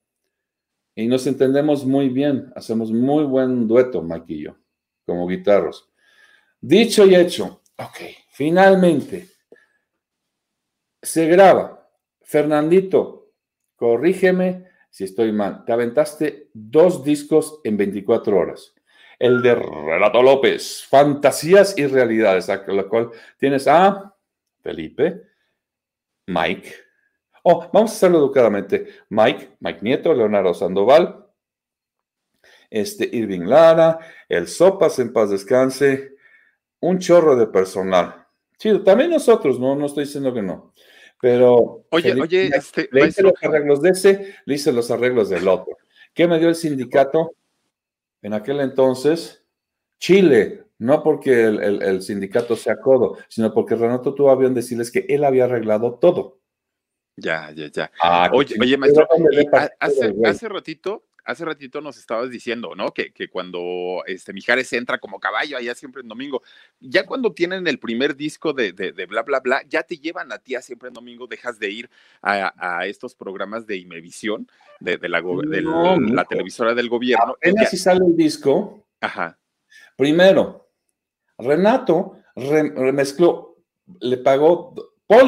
Y 0.95 1.07
nos 1.07 1.27
entendemos 1.27 1.85
muy 1.85 2.09
bien. 2.09 2.53
Hacemos 2.55 2.91
muy 2.91 3.25
buen 3.25 3.67
dueto, 3.69 4.07
yo, 4.27 4.57
como 5.05 5.27
guitarros. 5.27 5.91
Dicho 6.61 7.07
y 7.07 7.15
hecho. 7.15 7.63
Ok, 7.79 8.01
finalmente. 8.31 9.29
Se 11.03 11.27
graba. 11.27 11.89
Fernandito, 12.23 13.33
corrígeme 13.77 14.67
si 14.91 15.05
estoy 15.05 15.33
mal. 15.33 15.65
Te 15.65 15.73
aventaste 15.73 16.51
dos 16.53 17.05
discos 17.05 17.61
en 17.63 17.77
24 17.77 18.37
horas 18.37 18.77
el 19.19 19.43
de 19.43 19.55
Renato 19.55 20.23
López, 20.23 20.85
Fantasías 20.89 21.77
y 21.79 21.87
Realidades, 21.87 22.49
a 22.51 22.63
la 22.67 22.85
cual 22.85 23.11
tienes 23.39 23.67
a 23.67 24.15
Felipe, 24.63 25.23
Mike. 26.27 26.75
Oh, 27.43 27.69
vamos 27.73 27.93
a 27.93 27.95
hacerlo 27.95 28.19
educadamente. 28.19 28.89
Mike, 29.09 29.57
Mike 29.61 29.81
Nieto, 29.83 30.13
Leonardo 30.13 30.53
Sandoval, 30.53 31.27
este 32.71 33.09
Irving 33.13 33.47
Lara, 33.47 33.99
el 34.29 34.49
Sopas 34.49 34.99
en 34.99 35.13
paz 35.13 35.31
descanse, 35.31 36.17
un 36.81 36.99
chorro 36.99 37.37
de 37.37 37.47
personal. 37.47 38.27
Sí, 38.59 38.79
también 38.85 39.11
nosotros, 39.11 39.61
no, 39.61 39.77
no 39.77 39.87
estoy 39.87 40.05
diciendo 40.05 40.35
que 40.35 40.43
no. 40.43 40.73
Pero. 41.21 41.85
Oye, 41.91 42.13
oye, 42.21 42.51
este. 42.55 42.89
Le 42.93 43.07
hice 43.07 43.23
los 43.23 43.35
arreglos 43.43 43.81
de 43.81 43.91
ese, 43.91 44.35
le 44.45 44.55
hice 44.55 44.73
los 44.73 44.91
arreglos 44.91 45.29
del 45.29 45.47
otro. 45.47 45.77
¿Qué 46.13 46.27
me 46.27 46.39
dio 46.39 46.49
el 46.49 46.55
sindicato? 46.55 47.33
en 48.27 48.35
aquel 48.35 48.61
entonces 48.61 49.45
Chile, 50.01 50.66
no 50.79 51.03
porque 51.03 51.45
el, 51.45 52.03
sindicato 52.03 52.57
sea 52.57 52.81
codo, 52.81 53.19
sino 53.29 53.53
porque 53.53 53.77
Renato 53.77 54.15
tuvo 54.15 54.31
avión 54.31 54.55
decirles 54.55 54.91
que 54.91 55.07
él 55.09 55.25
había 55.25 55.45
arreglado 55.45 55.95
todo. 55.95 56.41
Ya, 57.17 57.51
ya, 57.53 57.69
ya. 57.69 57.91
Ah, 58.03 58.31
oye, 58.33 58.57
oye, 58.61 58.77
maestro, 58.77 59.09
hace, 59.81 60.15
hace 60.25 60.49
ratito 60.49 61.05
hace 61.27 61.45
ratito 61.45 61.81
nos 61.81 61.99
estabas 61.99 62.31
diciendo, 62.31 62.75
¿no? 62.75 62.93
Que, 62.93 63.13
que, 63.13 63.29
cuando 63.29 64.03
este, 64.07 64.33
Mijares 64.33 64.73
entra 64.73 64.99
como 64.99 65.21
caballo 65.21 65.57
allá 65.57 65.75
siempre 65.75 66.03
en 66.03 66.09
domingo, 66.09 66.43
ya 66.81 67.05
cuando 67.05 67.33
tienen 67.33 67.67
el 67.67 67.79
primer 67.79 68.17
disco 68.17 68.53
de, 68.53 68.73
de, 68.73 68.93
bla, 69.07 69.23
bla, 69.23 69.41
bla, 69.41 69.63
ya 69.69 69.83
te 69.83 69.99
llevan 69.99 70.33
a 70.33 70.39
ti 70.39 70.55
a 70.55 70.63
siempre 70.63 70.89
en 70.89 70.95
domingo, 70.95 71.27
dejas 71.27 71.59
de 71.59 71.71
ir 71.71 71.91
a, 72.23 72.87
estos 72.87 73.15
programas 73.15 73.67
de 73.67 73.77
Imevisión, 73.77 74.49
de, 74.81 74.99
la, 75.09 75.21
la, 75.21 76.25
televisora 76.25 76.75
del 76.75 76.89
gobierno. 76.89 77.35
Apenas 77.37 77.71
si 77.71 77.77
sale 77.77 78.05
el 78.07 78.17
disco. 78.17 78.87
Ajá. 79.01 79.39
Primero, 79.97 80.66
Renato 81.39 82.17
remezcló, 82.35 83.57
le 84.01 84.19
pagó, 84.19 84.75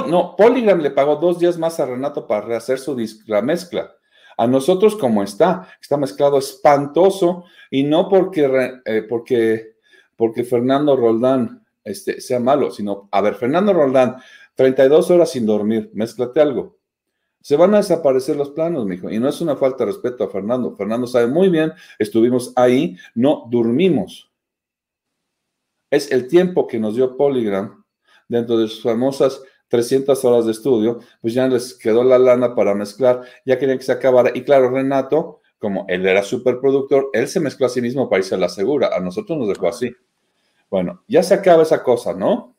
no, 0.08 0.36
Polygram 0.36 0.80
le 0.80 0.90
pagó 0.90 1.16
dos 1.16 1.38
días 1.38 1.58
más 1.58 1.80
a 1.80 1.86
Renato 1.86 2.26
para 2.26 2.46
rehacer 2.46 2.78
su 2.78 2.96
la 3.26 3.42
mezcla. 3.42 3.92
A 4.36 4.46
nosotros 4.46 4.94
como 4.96 5.22
está, 5.22 5.68
está 5.80 5.96
mezclado 5.96 6.38
espantoso 6.38 7.44
y 7.70 7.82
no 7.82 8.08
porque, 8.08 8.78
eh, 8.84 9.02
porque, 9.08 9.74
porque 10.16 10.44
Fernando 10.44 10.96
Roldán 10.96 11.64
este, 11.84 12.20
sea 12.20 12.38
malo, 12.38 12.70
sino, 12.70 13.08
a 13.10 13.20
ver, 13.20 13.34
Fernando 13.34 13.72
Roldán, 13.72 14.16
32 14.54 15.10
horas 15.10 15.30
sin 15.30 15.46
dormir, 15.46 15.90
mézclate 15.94 16.40
algo. 16.40 16.76
Se 17.40 17.56
van 17.56 17.74
a 17.74 17.78
desaparecer 17.78 18.36
los 18.36 18.50
planos, 18.50 18.84
mijo, 18.86 19.10
y 19.10 19.18
no 19.18 19.28
es 19.28 19.40
una 19.40 19.56
falta 19.56 19.84
de 19.84 19.92
respeto 19.92 20.24
a 20.24 20.28
Fernando. 20.28 20.74
Fernando 20.76 21.06
sabe 21.06 21.28
muy 21.28 21.48
bien, 21.48 21.72
estuvimos 21.98 22.52
ahí, 22.56 22.96
no 23.14 23.46
durmimos. 23.50 24.27
Es 25.90 26.10
el 26.10 26.28
tiempo 26.28 26.66
que 26.66 26.78
nos 26.78 26.96
dio 26.96 27.16
Polygram 27.16 27.84
dentro 28.28 28.58
de 28.58 28.68
sus 28.68 28.82
famosas 28.82 29.40
300 29.68 30.24
horas 30.24 30.46
de 30.46 30.52
estudio, 30.52 31.00
pues 31.20 31.34
ya 31.34 31.46
les 31.46 31.74
quedó 31.74 32.02
la 32.02 32.18
lana 32.18 32.54
para 32.54 32.74
mezclar, 32.74 33.22
ya 33.44 33.58
querían 33.58 33.78
que 33.78 33.84
se 33.84 33.92
acabara. 33.92 34.30
Y 34.34 34.42
claro, 34.42 34.70
Renato, 34.70 35.40
como 35.58 35.84
él 35.88 36.06
era 36.06 36.22
superproductor, 36.22 37.10
él 37.12 37.28
se 37.28 37.40
mezcló 37.40 37.66
a 37.66 37.70
sí 37.70 37.80
mismo 37.82 38.08
para 38.08 38.20
irse 38.20 38.34
a 38.34 38.38
la 38.38 38.48
segura. 38.48 38.90
A 38.94 39.00
nosotros 39.00 39.38
nos 39.38 39.48
dejó 39.48 39.68
así. 39.68 39.94
Bueno, 40.70 41.02
ya 41.06 41.22
se 41.22 41.34
acaba 41.34 41.62
esa 41.62 41.82
cosa, 41.82 42.14
¿no? 42.14 42.54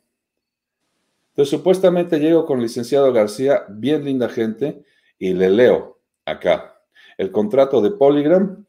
Entonces, 1.30 1.50
supuestamente 1.52 2.20
llego 2.20 2.46
con 2.46 2.58
el 2.58 2.64
licenciado 2.64 3.14
García, 3.14 3.66
bien 3.70 4.04
linda 4.04 4.30
gente, 4.30 4.84
y 5.18 5.34
le 5.34 5.50
leo 5.50 6.00
acá 6.26 6.82
el 7.18 7.32
contrato 7.32 7.82
de 7.82 7.92
Polygram. 7.92 8.66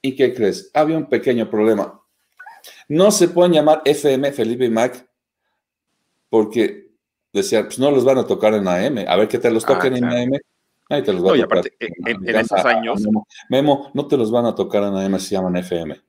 ¿Y 0.00 0.14
qué 0.14 0.34
crees? 0.34 0.70
Había 0.74 0.96
un 0.96 1.08
pequeño 1.08 1.50
problema. 1.50 2.00
No 2.88 3.10
se 3.10 3.28
pueden 3.28 3.52
llamar 3.52 3.82
FM 3.84 4.32
Felipe 4.32 4.64
y 4.64 4.70
Mac 4.70 5.08
porque 6.28 6.88
decía, 7.32 7.64
pues 7.64 7.78
no 7.78 7.90
los 7.90 8.04
van 8.04 8.18
a 8.18 8.26
tocar 8.26 8.54
en 8.54 8.66
AM, 8.68 9.04
a 9.06 9.16
ver 9.16 9.28
que 9.28 9.38
te 9.38 9.50
los 9.50 9.64
ah, 9.64 9.74
toquen 9.74 9.96
en 9.96 10.04
AM. 10.04 10.32
Ahí 10.90 11.02
te 11.02 11.12
los 11.12 11.22
van 11.22 11.38
a 11.38 11.42
tocar. 11.42 11.58
Aparte, 11.58 11.76
en, 11.80 12.36
esos 12.36 12.64
años. 12.64 13.02
Memo, 13.50 13.90
no 13.94 14.06
te 14.06 14.16
los 14.16 14.30
van 14.30 14.46
a 14.46 14.54
tocar 14.54 14.82
en 14.84 14.96
AM, 14.96 15.18
se 15.18 15.34
llaman 15.34 15.56
FM. 15.56 16.00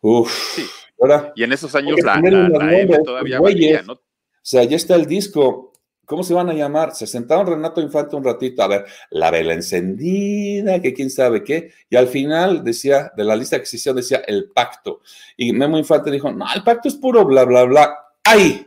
Uf. 0.00 0.54
Sí. 0.54 0.64
Ahora, 1.00 1.32
y 1.36 1.44
en 1.44 1.52
esos 1.52 1.74
años 1.74 2.00
la, 2.02 2.14
AM 2.14 3.02
todavía 3.04 3.40
valía, 3.40 3.82
¿no? 3.82 3.94
O 3.94 4.00
sea, 4.42 4.64
ya 4.64 4.76
está 4.76 4.94
el 4.94 5.06
disco 5.06 5.72
¿Cómo 6.08 6.22
se 6.22 6.32
van 6.32 6.48
a 6.48 6.54
llamar? 6.54 6.94
Se 6.94 7.06
sentaron 7.06 7.46
Renato 7.46 7.82
Infante 7.82 8.16
un 8.16 8.24
ratito, 8.24 8.62
a 8.62 8.66
ver, 8.66 8.86
la 9.10 9.30
vela 9.30 9.52
encendida, 9.52 10.80
que 10.80 10.94
quién 10.94 11.10
sabe 11.10 11.44
qué, 11.44 11.70
y 11.90 11.96
al 11.96 12.08
final 12.08 12.64
decía, 12.64 13.12
de 13.14 13.24
la 13.24 13.36
lista 13.36 13.60
que 13.60 13.66
se 13.66 13.76
hizo, 13.76 13.92
decía 13.92 14.22
el 14.26 14.48
pacto. 14.48 15.02
Y 15.36 15.52
Memo 15.52 15.76
Infante 15.76 16.10
dijo, 16.10 16.32
no, 16.32 16.46
el 16.54 16.64
pacto 16.64 16.88
es 16.88 16.94
puro 16.94 17.26
bla, 17.26 17.44
bla, 17.44 17.64
bla. 17.64 17.98
¡Ay! 18.24 18.66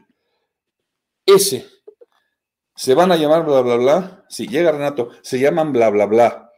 Ese. 1.26 1.66
Se 2.76 2.94
van 2.94 3.12
a 3.12 3.18
llamar 3.18 3.44
bla, 3.44 3.62
bla, 3.62 3.76
bla. 3.76 4.26
Si 4.30 4.48
llega 4.48 4.72
Renato, 4.72 5.10
se 5.24 5.40
llaman 5.40 5.74
bla, 5.74 5.90
bla, 5.90 6.06
bla. 6.06 6.52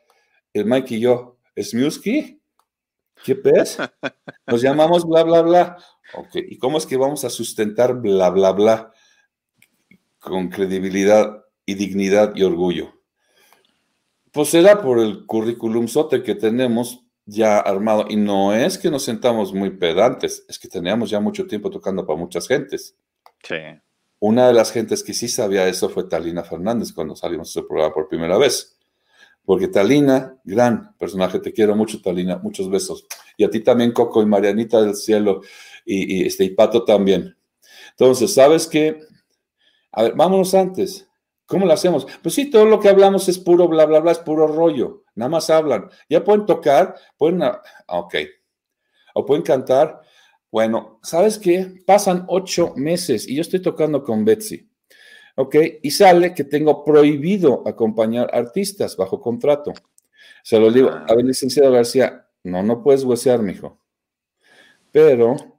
El 0.51 0.65
Mike 0.65 0.95
y 0.95 0.99
yo, 0.99 1.37
¿Smiuski? 1.57 2.41
¿Qué 3.23 3.35
pez? 3.35 3.77
Nos 4.47 4.61
llamamos 4.61 5.07
bla, 5.07 5.23
bla, 5.23 5.41
bla. 5.43 5.77
Ok, 6.15 6.35
¿y 6.35 6.57
cómo 6.57 6.77
es 6.77 6.85
que 6.85 6.97
vamos 6.97 7.23
a 7.23 7.29
sustentar 7.29 7.93
bla, 7.93 8.29
bla, 8.31 8.51
bla? 8.51 8.93
Con 10.23 10.49
credibilidad 10.49 11.43
y 11.65 11.75
dignidad 11.75 12.33
y 12.35 12.43
orgullo. 12.43 12.93
Pues 14.31 14.49
será 14.49 14.81
por 14.81 14.99
el 14.99 15.25
currículum 15.25 15.87
sote 15.87 16.23
que 16.23 16.33
tenemos 16.33 17.03
ya 17.25 17.59
armado. 17.59 18.05
Y 18.09 18.15
no 18.15 18.53
es 18.53 18.77
que 18.77 18.89
nos 18.89 19.03
sentamos 19.03 19.53
muy 19.53 19.71
pedantes, 19.71 20.45
es 20.47 20.57
que 20.57 20.67
teníamos 20.67 21.09
ya 21.09 21.19
mucho 21.19 21.45
tiempo 21.45 21.69
tocando 21.69 22.05
para 22.05 22.17
muchas 22.17 22.47
gentes. 22.47 22.95
Sí. 23.43 23.55
Una 24.19 24.47
de 24.47 24.53
las 24.53 24.71
gentes 24.71 25.03
que 25.03 25.13
sí 25.13 25.27
sabía 25.27 25.67
eso 25.67 25.89
fue 25.89 26.05
Talina 26.05 26.43
Fernández 26.43 26.93
cuando 26.93 27.15
salimos 27.15 27.49
de 27.49 27.61
su 27.61 27.67
programa 27.67 27.93
por 27.93 28.07
primera 28.07 28.37
vez. 28.37 28.77
Porque 29.45 29.67
Talina, 29.67 30.37
gran 30.45 30.95
personaje, 30.97 31.39
te 31.39 31.51
quiero 31.51 31.75
mucho, 31.75 32.01
Talina, 32.01 32.37
muchos 32.37 32.69
besos. 32.69 33.05
Y 33.35 33.43
a 33.43 33.49
ti 33.49 33.59
también, 33.59 33.91
Coco 33.91 34.21
y 34.21 34.25
Marianita 34.25 34.81
del 34.81 34.95
Cielo, 34.95 35.41
y, 35.85 36.21
y 36.21 36.27
este, 36.27 36.45
y 36.45 36.51
Pato 36.51 36.85
también. 36.85 37.35
Entonces, 37.91 38.33
¿sabes 38.33 38.67
qué? 38.67 39.01
A 39.93 40.03
ver, 40.03 40.13
vámonos 40.15 40.53
antes. 40.53 41.07
¿Cómo 41.45 41.65
lo 41.65 41.73
hacemos? 41.73 42.07
Pues 42.21 42.35
sí, 42.35 42.49
todo 42.49 42.65
lo 42.65 42.79
que 42.79 42.89
hablamos 42.89 43.29
es 43.29 43.37
puro 43.37 43.67
bla, 43.67 43.85
bla, 43.85 43.99
bla, 43.99 44.11
es 44.11 44.19
puro 44.19 44.47
rollo. 44.47 45.03
Nada 45.15 45.29
más 45.29 45.49
hablan. 45.49 45.89
Ya 46.09 46.23
pueden 46.23 46.45
tocar, 46.45 46.95
pueden, 47.17 47.43
ah, 47.43 47.61
ok. 47.87 48.15
O 49.13 49.25
pueden 49.25 49.43
cantar. 49.43 50.01
Bueno, 50.51 50.99
¿sabes 51.03 51.37
qué? 51.37 51.83
Pasan 51.85 52.25
ocho 52.27 52.73
meses 52.75 53.27
y 53.27 53.35
yo 53.35 53.41
estoy 53.41 53.61
tocando 53.61 54.03
con 54.03 54.25
Betsy. 54.25 54.69
¿Ok? 55.35 55.55
Y 55.81 55.91
sale 55.91 56.33
que 56.33 56.43
tengo 56.43 56.83
prohibido 56.83 57.63
acompañar 57.67 58.29
artistas 58.33 58.95
bajo 58.95 59.19
contrato. 59.19 59.73
Se 60.43 60.59
lo 60.59 60.71
digo, 60.71 60.89
a 60.89 61.15
ver, 61.15 61.25
licenciado 61.25 61.71
García, 61.71 62.27
no, 62.43 62.63
no 62.63 62.81
puedes 62.83 63.03
huesear, 63.03 63.41
mijo. 63.41 63.79
Pero 64.91 65.52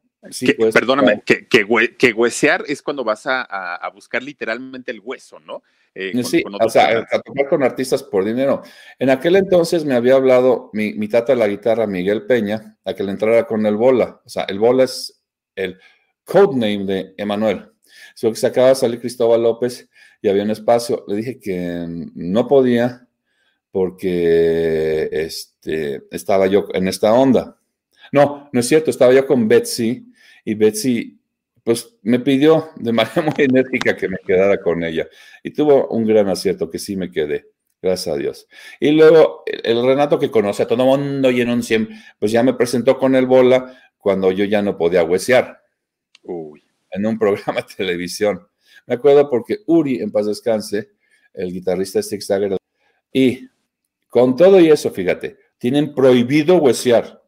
pues, 0.56 0.74
perdóname, 0.74 1.22
que, 1.24 1.46
que, 1.46 2.12
huesear 2.12 2.64
es 2.66 2.82
cuando 2.82 3.04
vas 3.04 3.24
a, 3.26 3.90
buscar 3.94 4.22
literalmente 4.22 4.90
el 4.90 5.00
hueso, 5.00 5.38
¿no? 5.40 5.62
Eh, 5.94 6.24
sí, 6.24 6.42
o 6.60 6.68
sea, 6.68 7.06
a 7.10 7.20
tocar 7.20 7.48
con 7.48 7.62
artistas 7.62 8.02
por 8.02 8.24
dinero. 8.24 8.62
En 8.98 9.10
aquel 9.10 9.36
entonces 9.36 9.84
me 9.84 9.94
había 9.94 10.14
hablado 10.14 10.70
mi, 10.72 10.92
mi 10.94 11.08
tata 11.08 11.32
de 11.32 11.38
la 11.38 11.46
guitarra, 11.46 11.86
Miguel 11.86 12.26
Peña, 12.26 12.76
a 12.84 12.94
que 12.94 13.04
le 13.04 13.12
entrara 13.12 13.46
con 13.46 13.64
el 13.64 13.76
bola. 13.76 14.20
O 14.24 14.28
sea, 14.28 14.44
el 14.44 14.58
bola 14.58 14.84
es 14.84 15.22
el 15.54 15.78
codename 16.24 16.84
de 16.84 17.14
Emanuel. 17.16 17.70
Solo 18.14 18.32
que 18.32 18.40
se 18.40 18.46
acaba 18.46 18.68
de 18.68 18.74
salir 18.74 19.00
Cristóbal 19.00 19.42
López 19.42 19.88
y 20.20 20.28
había 20.28 20.42
un 20.42 20.50
espacio. 20.50 21.04
Le 21.06 21.16
dije 21.16 21.38
que 21.38 21.84
no 22.14 22.48
podía 22.48 23.06
porque 23.70 25.08
este, 25.12 26.04
estaba 26.10 26.46
yo 26.46 26.66
en 26.72 26.88
esta 26.88 27.12
onda. 27.12 27.58
No, 28.12 28.48
no 28.52 28.60
es 28.60 28.68
cierto, 28.68 28.90
estaba 28.90 29.12
yo 29.12 29.26
con 29.26 29.48
Betsy 29.48 30.12
y 30.44 30.54
Betsy 30.54 31.20
pues 31.62 31.96
me 32.02 32.20
pidió 32.20 32.70
de 32.76 32.92
manera 32.92 33.22
muy 33.22 33.44
enérgica 33.44 33.96
que 33.96 34.08
me 34.08 34.18
quedara 34.18 34.60
con 34.60 34.84
ella 34.84 35.08
y 35.42 35.50
tuvo 35.50 35.88
un 35.88 36.06
gran 36.06 36.28
acierto 36.28 36.70
que 36.70 36.78
sí 36.78 36.96
me 36.96 37.10
quedé. 37.10 37.46
Gracias 37.80 38.14
a 38.14 38.18
Dios. 38.18 38.48
Y 38.80 38.92
luego 38.92 39.42
el, 39.46 39.84
Renato 39.84 40.18
que 40.18 40.30
conoce 40.30 40.62
a 40.62 40.66
todo 40.66 40.82
el 40.82 41.00
mundo 41.00 41.30
y 41.30 41.42
en 41.42 41.50
un 41.50 41.62
100, 41.62 41.88
pues 42.18 42.32
ya 42.32 42.42
me 42.42 42.54
presentó 42.54 42.98
con 42.98 43.14
el 43.14 43.26
bola 43.26 43.78
cuando 43.98 44.30
yo 44.32 44.44
ya 44.46 44.62
no 44.62 44.76
podía 44.78 45.04
huesear. 45.04 45.60
Uy. 46.22 46.62
En 46.90 47.04
un 47.04 47.18
programa 47.18 47.60
de 47.60 47.74
televisión. 47.76 48.46
Me 48.86 48.94
acuerdo 48.94 49.28
porque 49.28 49.60
Uri, 49.66 50.00
en 50.00 50.12
paz 50.12 50.26
descanse, 50.26 50.92
el 51.34 51.52
guitarrista 51.52 52.02
Six 52.02 52.28
Dagger, 52.28 52.56
y 53.12 53.48
con 54.08 54.36
todo 54.36 54.60
y 54.60 54.68
eso, 54.68 54.90
fíjate, 54.90 55.36
tienen 55.58 55.94
prohibido 55.94 56.56
huesear 56.56 57.23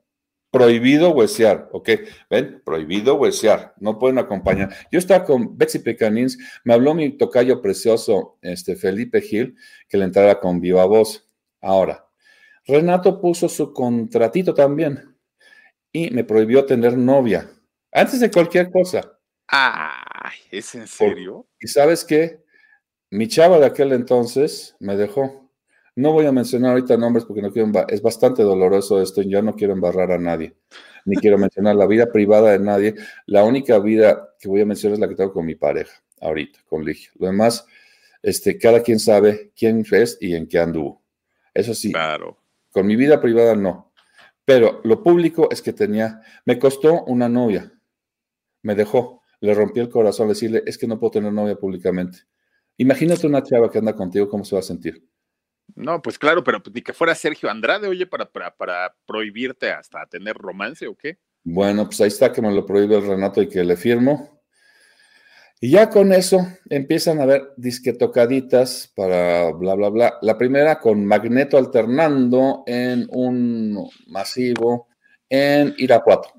prohibido 0.56 1.10
huesear, 1.10 1.68
¿ok? 1.72 1.90
¿Ven? 2.30 2.62
Prohibido 2.64 3.16
huesear, 3.16 3.74
no 3.78 3.98
pueden 3.98 4.18
acompañar. 4.18 4.74
Yo 4.90 4.98
estaba 4.98 5.24
con 5.24 5.58
Betsy 5.58 5.80
Pecanins, 5.80 6.38
me 6.64 6.72
habló 6.72 6.94
mi 6.94 7.10
tocayo 7.18 7.60
precioso, 7.60 8.38
este 8.40 8.74
Felipe 8.74 9.20
Gil, 9.20 9.54
que 9.86 9.98
le 9.98 10.04
entrara 10.04 10.40
con 10.40 10.60
viva 10.60 10.86
voz. 10.86 11.28
Ahora, 11.60 12.06
Renato 12.64 13.20
puso 13.20 13.50
su 13.50 13.74
contratito 13.74 14.54
también 14.54 15.14
y 15.92 16.10
me 16.10 16.24
prohibió 16.24 16.64
tener 16.64 16.96
novia, 16.96 17.50
antes 17.92 18.20
de 18.20 18.30
cualquier 18.30 18.70
cosa. 18.70 19.18
Ay, 19.48 20.38
¿es 20.50 20.74
en 20.74 20.86
serio? 20.86 21.46
¿Y 21.60 21.68
sabes 21.68 22.02
qué? 22.02 22.42
Mi 23.10 23.28
chava 23.28 23.58
de 23.58 23.66
aquel 23.66 23.92
entonces 23.92 24.74
me 24.80 24.96
dejó. 24.96 25.45
No 25.96 26.12
voy 26.12 26.26
a 26.26 26.32
mencionar 26.32 26.72
ahorita 26.72 26.98
nombres 26.98 27.24
porque 27.24 27.40
no 27.40 27.50
quiero, 27.50 27.72
es 27.88 28.02
bastante 28.02 28.42
doloroso 28.42 29.00
esto 29.00 29.22
yo 29.22 29.40
no 29.40 29.56
quiero 29.56 29.72
embarrar 29.72 30.12
a 30.12 30.18
nadie, 30.18 30.54
ni 31.06 31.16
quiero 31.16 31.38
mencionar 31.38 31.74
la 31.74 31.86
vida 31.86 32.12
privada 32.12 32.52
de 32.52 32.58
nadie. 32.58 32.94
La 33.24 33.44
única 33.44 33.78
vida 33.78 34.34
que 34.38 34.46
voy 34.46 34.60
a 34.60 34.66
mencionar 34.66 34.94
es 34.94 35.00
la 35.00 35.08
que 35.08 35.14
tengo 35.14 35.32
con 35.32 35.46
mi 35.46 35.54
pareja, 35.54 36.02
ahorita, 36.20 36.58
con 36.68 36.84
Ligia. 36.84 37.10
Lo 37.18 37.28
demás, 37.28 37.64
este, 38.22 38.58
cada 38.58 38.82
quien 38.82 38.98
sabe 38.98 39.52
quién 39.56 39.86
es 39.90 40.18
y 40.20 40.34
en 40.34 40.46
qué 40.46 40.58
anduvo. 40.58 41.02
Eso 41.54 41.72
sí, 41.72 41.92
claro. 41.92 42.36
con 42.70 42.86
mi 42.86 42.94
vida 42.94 43.18
privada 43.18 43.56
no. 43.56 43.90
Pero 44.44 44.82
lo 44.84 45.02
público 45.02 45.48
es 45.50 45.62
que 45.62 45.72
tenía, 45.72 46.20
me 46.44 46.58
costó 46.58 47.04
una 47.04 47.26
novia, 47.26 47.72
me 48.60 48.74
dejó, 48.74 49.22
le 49.40 49.54
rompí 49.54 49.80
el 49.80 49.88
corazón 49.88 50.28
decirle, 50.28 50.62
es 50.66 50.76
que 50.76 50.86
no 50.86 51.00
puedo 51.00 51.12
tener 51.12 51.32
novia 51.32 51.56
públicamente. 51.56 52.18
Imagínate 52.76 53.26
una 53.26 53.42
chava 53.42 53.70
que 53.70 53.78
anda 53.78 53.96
contigo, 53.96 54.28
¿cómo 54.28 54.44
se 54.44 54.54
va 54.54 54.60
a 54.60 54.62
sentir? 54.62 55.02
No, 55.74 56.00
pues 56.00 56.18
claro, 56.18 56.44
pero 56.44 56.62
ni 56.72 56.82
que 56.82 56.92
fuera 56.92 57.14
Sergio 57.14 57.50
Andrade, 57.50 57.88
oye, 57.88 58.06
para, 58.06 58.30
para, 58.30 58.94
prohibirte 59.06 59.70
hasta 59.70 60.06
tener 60.06 60.36
romance 60.36 60.86
o 60.86 60.96
qué. 60.96 61.18
Bueno, 61.44 61.86
pues 61.86 62.00
ahí 62.00 62.08
está 62.08 62.32
que 62.32 62.42
me 62.42 62.52
lo 62.52 62.64
prohíbe 62.64 62.96
el 62.96 63.06
Renato 63.06 63.42
y 63.42 63.48
que 63.48 63.62
le 63.64 63.76
firmo. 63.76 64.42
Y 65.60 65.70
ya 65.70 65.88
con 65.88 66.12
eso 66.12 66.46
empiezan 66.68 67.20
a 67.20 67.26
ver 67.26 67.52
disquetocaditas 67.56 68.92
para 68.94 69.52
bla, 69.52 69.74
bla, 69.74 69.88
bla. 69.88 70.18
La 70.22 70.36
primera 70.36 70.80
con 70.80 71.04
Magneto 71.04 71.56
alternando 71.56 72.62
en 72.66 73.06
un 73.10 73.88
masivo 74.08 74.88
en 75.28 75.74
Irapuato. 75.78 76.30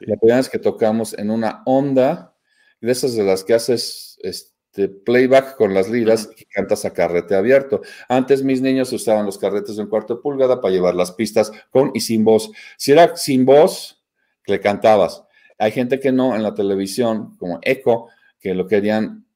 La 0.00 0.16
primera 0.16 0.38
vez 0.38 0.48
que 0.48 0.58
tocamos 0.58 1.16
en 1.16 1.30
una 1.30 1.62
onda, 1.64 2.36
de 2.80 2.90
esas 2.90 3.14
de 3.14 3.22
las 3.22 3.44
que 3.44 3.54
haces 3.54 4.18
este, 4.22 4.51
de 4.74 4.88
playback 4.88 5.56
con 5.56 5.74
las 5.74 5.90
liras 5.90 6.30
y 6.36 6.44
cantas 6.46 6.84
a 6.84 6.92
carrete 6.92 7.34
abierto. 7.34 7.82
Antes 8.08 8.42
mis 8.42 8.62
niños 8.62 8.92
usaban 8.92 9.26
los 9.26 9.38
carretes 9.38 9.76
de 9.76 9.82
un 9.82 9.88
cuarto 9.88 10.16
de 10.16 10.20
pulgada 10.22 10.60
para 10.60 10.72
llevar 10.72 10.94
las 10.94 11.12
pistas 11.12 11.52
con 11.70 11.90
y 11.94 12.00
sin 12.00 12.24
voz. 12.24 12.50
Si 12.76 12.92
era 12.92 13.16
sin 13.16 13.44
voz, 13.44 14.02
le 14.46 14.60
cantabas. 14.60 15.24
Hay 15.58 15.72
gente 15.72 16.00
que 16.00 16.12
no 16.12 16.34
en 16.34 16.42
la 16.42 16.54
televisión, 16.54 17.36
como 17.36 17.58
Eco, 17.62 18.08
que 18.40 18.54
lo 18.54 18.66
querían 18.66 19.26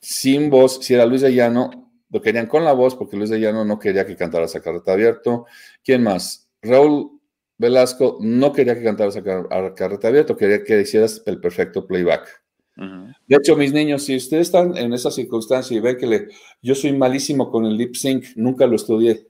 sin 0.00 0.50
voz. 0.50 0.84
Si 0.84 0.94
era 0.94 1.06
Luis 1.06 1.22
de 1.22 1.34
Llano, 1.34 1.92
lo 2.10 2.20
querían 2.20 2.46
con 2.46 2.64
la 2.64 2.72
voz 2.72 2.94
porque 2.94 3.16
Luis 3.16 3.30
de 3.30 3.40
Llano 3.40 3.64
no 3.64 3.78
quería 3.78 4.06
que 4.06 4.16
cantaras 4.16 4.54
a 4.54 4.60
carrete 4.60 4.92
abierto. 4.92 5.46
¿Quién 5.82 6.02
más? 6.02 6.48
Raúl 6.62 7.20
Velasco 7.56 8.18
no 8.20 8.52
quería 8.52 8.74
que 8.74 8.84
cantaras 8.84 9.16
a 9.16 9.74
carrete 9.74 10.06
abierto, 10.06 10.36
quería 10.36 10.62
que 10.62 10.80
hicieras 10.80 11.22
el 11.26 11.40
perfecto 11.40 11.86
playback. 11.86 12.43
De 12.76 13.36
hecho, 13.36 13.56
mis 13.56 13.72
niños, 13.72 14.02
si 14.02 14.16
ustedes 14.16 14.48
están 14.48 14.76
en 14.76 14.92
esa 14.92 15.10
circunstancia 15.10 15.76
y 15.76 15.80
ven 15.80 15.96
que 15.96 16.06
le, 16.06 16.28
yo 16.60 16.74
soy 16.74 16.92
malísimo 16.92 17.50
con 17.50 17.64
el 17.66 17.76
lip 17.76 17.94
sync, 17.94 18.26
nunca 18.34 18.66
lo 18.66 18.76
estudié. 18.76 19.28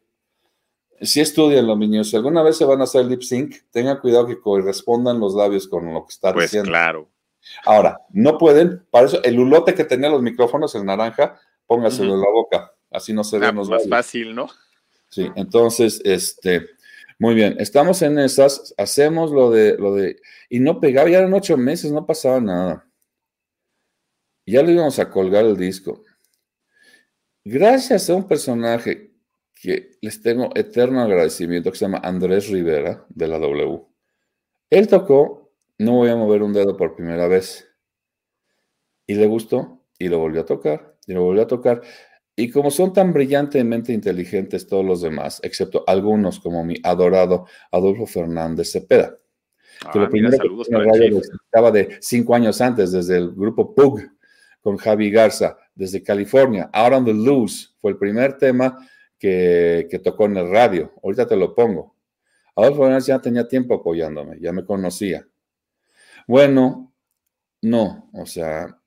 Si 1.01 1.20
estudianlo, 1.20 1.76
mis 1.76 1.90
niños, 1.90 2.09
si 2.09 2.16
alguna 2.16 2.42
vez 2.42 2.57
se 2.57 2.64
van 2.64 2.80
a 2.80 2.84
hacer 2.84 3.05
lip 3.05 3.22
sync, 3.22 3.57
tengan 3.70 3.99
cuidado 3.99 4.26
que 4.26 4.40
correspondan 4.40 5.20
los 5.20 5.34
labios 5.34 5.68
con 5.68 5.92
lo 5.92 6.07
que 6.07 6.12
está 6.12 6.32
pues 6.32 6.47
diciendo. 6.47 6.70
claro. 6.70 7.11
Ahora, 7.66 8.01
no 8.11 8.38
pueden, 8.38 8.86
para 8.90 9.07
eso, 9.07 9.22
el 9.22 9.38
hulote 9.38 9.74
que 9.74 9.84
tenía 9.84 10.09
los 10.09 10.22
micrófonos, 10.22 10.74
el 10.74 10.86
naranja, 10.86 11.38
póngaselo 11.66 12.14
en 12.14 12.20
la 12.20 12.30
boca, 12.30 12.72
así 12.90 13.12
no 13.12 13.22
se 13.22 13.38
ven 13.38 13.51
ah, 13.51 13.53
los 13.53 13.68
Más 13.68 13.86
fácil, 13.86 14.34
¿no? 14.34 14.49
Sí, 15.11 15.30
entonces, 15.36 16.01
este, 16.07 16.64
muy 17.18 17.34
bien, 17.34 17.57
estamos 17.59 18.01
en 18.01 18.18
esas, 18.18 18.74
hacemos 18.78 19.30
lo 19.30 19.51
de, 19.51 19.76
lo 19.76 19.95
de, 19.95 20.16
y 20.49 20.61
no 20.61 20.80
pegaba, 20.80 21.11
ya 21.11 21.18
eran 21.18 21.34
ocho 21.34 21.59
meses, 21.59 21.92
no 21.92 22.07
pasaba 22.07 22.40
nada 22.40 22.86
ya 24.53 24.62
le 24.62 24.72
íbamos 24.72 24.99
a 24.99 25.11
colgar 25.11 25.45
el 25.45 25.57
disco. 25.57 26.03
Gracias 27.45 28.09
a 28.09 28.14
un 28.14 28.26
personaje 28.26 29.12
que 29.55 29.92
les 30.01 30.20
tengo 30.20 30.51
eterno 30.55 31.01
agradecimiento, 31.01 31.70
que 31.70 31.78
se 31.78 31.84
llama 31.84 32.01
Andrés 32.03 32.49
Rivera, 32.49 33.07
de 33.09 33.28
la 33.28 33.38
W. 33.38 33.82
Él 34.70 34.88
tocó 34.88 35.53
No 35.78 35.92
voy 35.92 36.11
a 36.11 36.16
mover 36.16 36.42
un 36.42 36.53
dedo 36.53 36.76
por 36.76 36.95
primera 36.95 37.26
vez. 37.26 37.68
Y 39.07 39.14
le 39.14 39.26
gustó. 39.26 39.84
Y 39.99 40.09
lo 40.09 40.18
volvió 40.18 40.42
a 40.42 40.45
tocar, 40.45 40.97
y 41.07 41.12
lo 41.12 41.22
volvió 41.22 41.42
a 41.42 41.47
tocar. 41.47 41.80
Y 42.36 42.51
como 42.51 42.70
son 42.70 42.92
tan 42.92 43.12
brillantemente 43.12 43.92
inteligentes 43.92 44.66
todos 44.66 44.84
los 44.84 45.01
demás, 45.01 45.40
excepto 45.45 45.84
algunos 45.86 46.40
como 46.40 46.64
mi 46.64 46.74
adorado 46.82 47.47
Adolfo 47.70 48.07
Fernández 48.07 48.72
Cepeda, 48.72 49.16
que 49.92 49.99
lo 49.99 50.07
ah, 50.07 50.09
primero 50.09 50.36
que 50.36 51.20
estaba 51.45 51.70
de 51.70 51.97
cinco 52.01 52.34
años 52.34 52.61
antes, 52.61 52.90
desde 52.90 53.18
el 53.18 53.30
grupo 53.32 53.72
Pug, 53.74 54.01
con 54.64 54.78
Javi 54.78 55.10
Garza, 55.10 55.58
desde 55.74 56.02
California. 56.02 56.70
Out 56.72 56.94
on 56.94 57.04
the 57.04 57.12
Loose 57.12 57.68
fue 57.78 57.90
el 57.90 57.98
primer 57.98 58.38
tema 58.38 58.78
que, 59.18 59.86
que 59.90 59.98
tocó 59.98 60.24
en 60.24 60.38
el 60.38 60.48
radio. 60.48 60.90
Ahorita 61.02 61.26
te 61.26 61.36
lo 61.36 61.54
pongo. 61.54 61.94
Adolfo 62.56 62.84
Fernández 62.84 63.06
ya 63.06 63.20
tenía 63.20 63.46
tiempo 63.46 63.74
apoyándome, 63.74 64.38
ya 64.40 64.52
me 64.52 64.64
conocía. 64.64 65.28
Bueno, 66.26 66.94
no, 67.60 68.08
o 68.14 68.24
sea, 68.24 68.78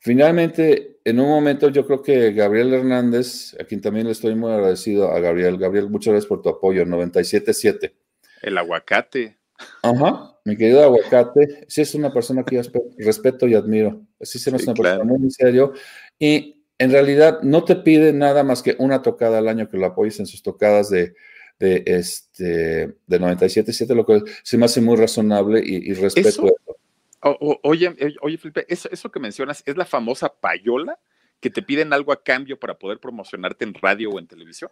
finalmente, 0.00 1.00
en 1.04 1.20
un 1.20 1.28
momento 1.28 1.68
yo 1.68 1.86
creo 1.86 2.02
que 2.02 2.32
Gabriel 2.32 2.72
Hernández, 2.72 3.54
a 3.60 3.64
quien 3.64 3.82
también 3.82 4.06
le 4.06 4.12
estoy 4.12 4.34
muy 4.34 4.50
agradecido 4.50 5.10
a 5.10 5.20
Gabriel. 5.20 5.58
Gabriel, 5.58 5.90
muchas 5.90 6.12
gracias 6.12 6.28
por 6.28 6.40
tu 6.40 6.48
apoyo, 6.48 6.86
97.7. 6.86 7.92
El 8.40 8.56
aguacate. 8.56 9.36
Ajá, 9.82 10.38
mi 10.46 10.56
querido 10.56 10.82
aguacate, 10.82 11.66
sí 11.68 11.82
es 11.82 11.94
una 11.94 12.14
persona 12.14 12.44
que 12.44 12.56
yo 12.56 12.62
respeto 12.96 13.46
y 13.46 13.54
admiro. 13.54 14.00
Sí, 14.22 14.38
es 14.38 14.46
una 14.46 14.74
persona 14.74 15.04
muy 15.04 15.30
serio. 15.30 15.72
Y 16.18 16.64
en 16.78 16.90
realidad 16.90 17.40
no 17.42 17.64
te 17.64 17.76
pide 17.76 18.12
nada 18.12 18.42
más 18.44 18.62
que 18.62 18.76
una 18.78 19.02
tocada 19.02 19.38
al 19.38 19.48
año 19.48 19.68
que 19.68 19.76
lo 19.76 19.86
apoyes 19.86 20.18
en 20.20 20.26
sus 20.26 20.42
tocadas 20.42 20.90
de, 20.90 21.14
de, 21.58 21.82
este, 21.86 22.96
de 23.06 23.20
97.7, 23.20 23.94
lo 23.94 24.04
que 24.04 24.22
se 24.42 24.58
me 24.58 24.64
hace 24.64 24.80
muy 24.80 24.96
razonable 24.96 25.62
y, 25.64 25.92
respeto 25.94 26.28
eso, 26.28 27.58
oye, 27.62 27.94
eh, 27.98 28.14
oye, 28.20 28.36
Felipe, 28.36 28.66
eso, 28.68 28.88
eso 28.90 29.10
que 29.12 29.20
mencionas 29.20 29.62
es 29.64 29.76
la 29.76 29.84
famosa 29.84 30.28
payola 30.28 30.98
que 31.38 31.50
te 31.50 31.62
piden 31.62 31.92
algo 31.92 32.12
a 32.12 32.22
cambio 32.22 32.58
para 32.58 32.78
poder 32.78 32.98
promocionarte 32.98 33.64
en 33.64 33.74
radio 33.74 34.10
o 34.10 34.18
en 34.18 34.26
televisión. 34.26 34.70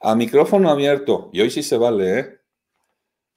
A 0.00 0.14
micrófono 0.14 0.70
abierto, 0.70 1.30
y 1.32 1.40
hoy 1.40 1.50
sí 1.50 1.62
se 1.62 1.76
vale, 1.76 2.18
¿eh? 2.18 2.38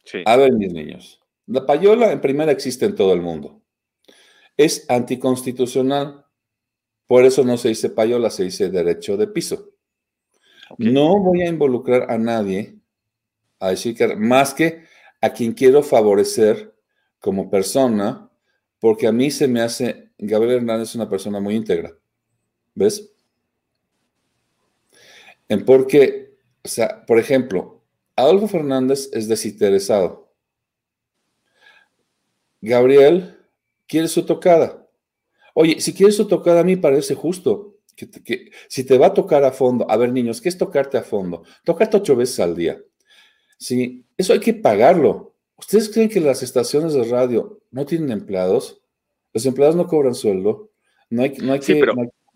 Sí. 0.06 0.24
A 0.26 0.38
ver, 0.38 0.54
mis 0.54 0.72
niños, 0.72 1.22
la 1.48 1.66
payola 1.66 2.12
en 2.12 2.22
primera 2.22 2.52
existe 2.52 2.86
en 2.86 2.96
todo 2.96 3.14
el 3.14 3.22
mundo. 3.22 3.62
Es 4.60 4.86
anticonstitucional, 4.90 6.26
por 7.08 7.24
eso 7.24 7.46
no 7.46 7.56
se 7.56 7.70
dice 7.70 7.92
payola, 7.92 8.30
se 8.30 8.44
dice 8.44 8.70
derecho 8.70 9.16
de 9.16 9.28
piso. 9.28 9.70
No 10.78 11.18
voy 11.18 11.44
a 11.44 11.48
involucrar 11.48 12.12
a 12.12 12.18
nadie 12.18 12.78
a 13.58 13.70
decir 13.70 13.96
que 13.96 14.18
más 14.18 14.54
que 14.54 14.84
a 15.22 15.30
quien 15.30 15.54
quiero 15.54 15.82
favorecer 15.82 16.76
como 17.22 17.50
persona, 17.50 18.30
porque 18.80 19.08
a 19.08 19.14
mí 19.14 19.32
se 19.32 19.48
me 19.48 19.62
hace, 19.62 20.12
Gabriel 20.18 20.58
Hernández 20.58 20.90
es 20.90 20.96
una 20.96 21.10
persona 21.10 21.40
muy 21.40 21.56
íntegra, 21.56 21.98
¿ves? 22.76 23.14
En 25.48 25.64
porque, 25.64 26.36
o 26.66 26.68
sea, 26.68 27.06
por 27.06 27.18
ejemplo, 27.18 27.82
Adolfo 28.18 28.50
Fernández 28.50 29.10
es 29.14 29.30
desinteresado. 29.30 30.34
Gabriel 32.60 33.39
quiere 33.90 34.08
su 34.08 34.26
tocada. 34.26 34.88
Oye, 35.54 35.82
si 35.82 35.94
quiere 35.94 36.14
su 36.14 36.28
tocada, 36.28 36.62
a 36.62 36.64
mí 36.64 36.78
parece 36.78 37.16
justo. 37.16 37.76
Que, 37.98 38.52
si 38.70 38.86
te 38.86 38.98
va 38.98 39.08
a 39.08 39.14
tocar 39.14 39.44
a 39.44 39.52
fondo, 39.52 39.86
a 39.92 39.98
ver 39.98 40.14
niños, 40.14 40.40
¿qué 40.40 40.48
es 40.48 40.58
tocarte 40.58 40.98
a 40.98 41.02
fondo? 41.02 41.44
Tócate 41.66 41.98
ocho 41.98 42.16
veces 42.16 42.40
al 42.40 42.56
día. 42.56 42.82
Sí, 43.58 44.06
eso 44.16 44.32
hay 44.32 44.40
que 44.40 44.54
pagarlo. 44.54 45.36
¿Ustedes 45.58 45.90
creen 45.90 46.08
que 46.08 46.22
las 46.22 46.42
estaciones 46.42 46.94
de 46.94 47.04
radio 47.04 47.60
no 47.72 47.86
tienen 47.86 48.12
empleados? 48.12 48.82
Los 49.34 49.46
empleados 49.46 49.76
no 49.76 49.88
cobran 49.88 50.16
sueldo. 50.16 50.72
No 51.10 51.24
hay, 51.24 51.34
no 51.42 51.52
hay 51.52 51.60
que 51.60 51.82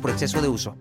por 0.00 0.10
exceso 0.10 0.42
de 0.42 0.48
uso. 0.48 0.76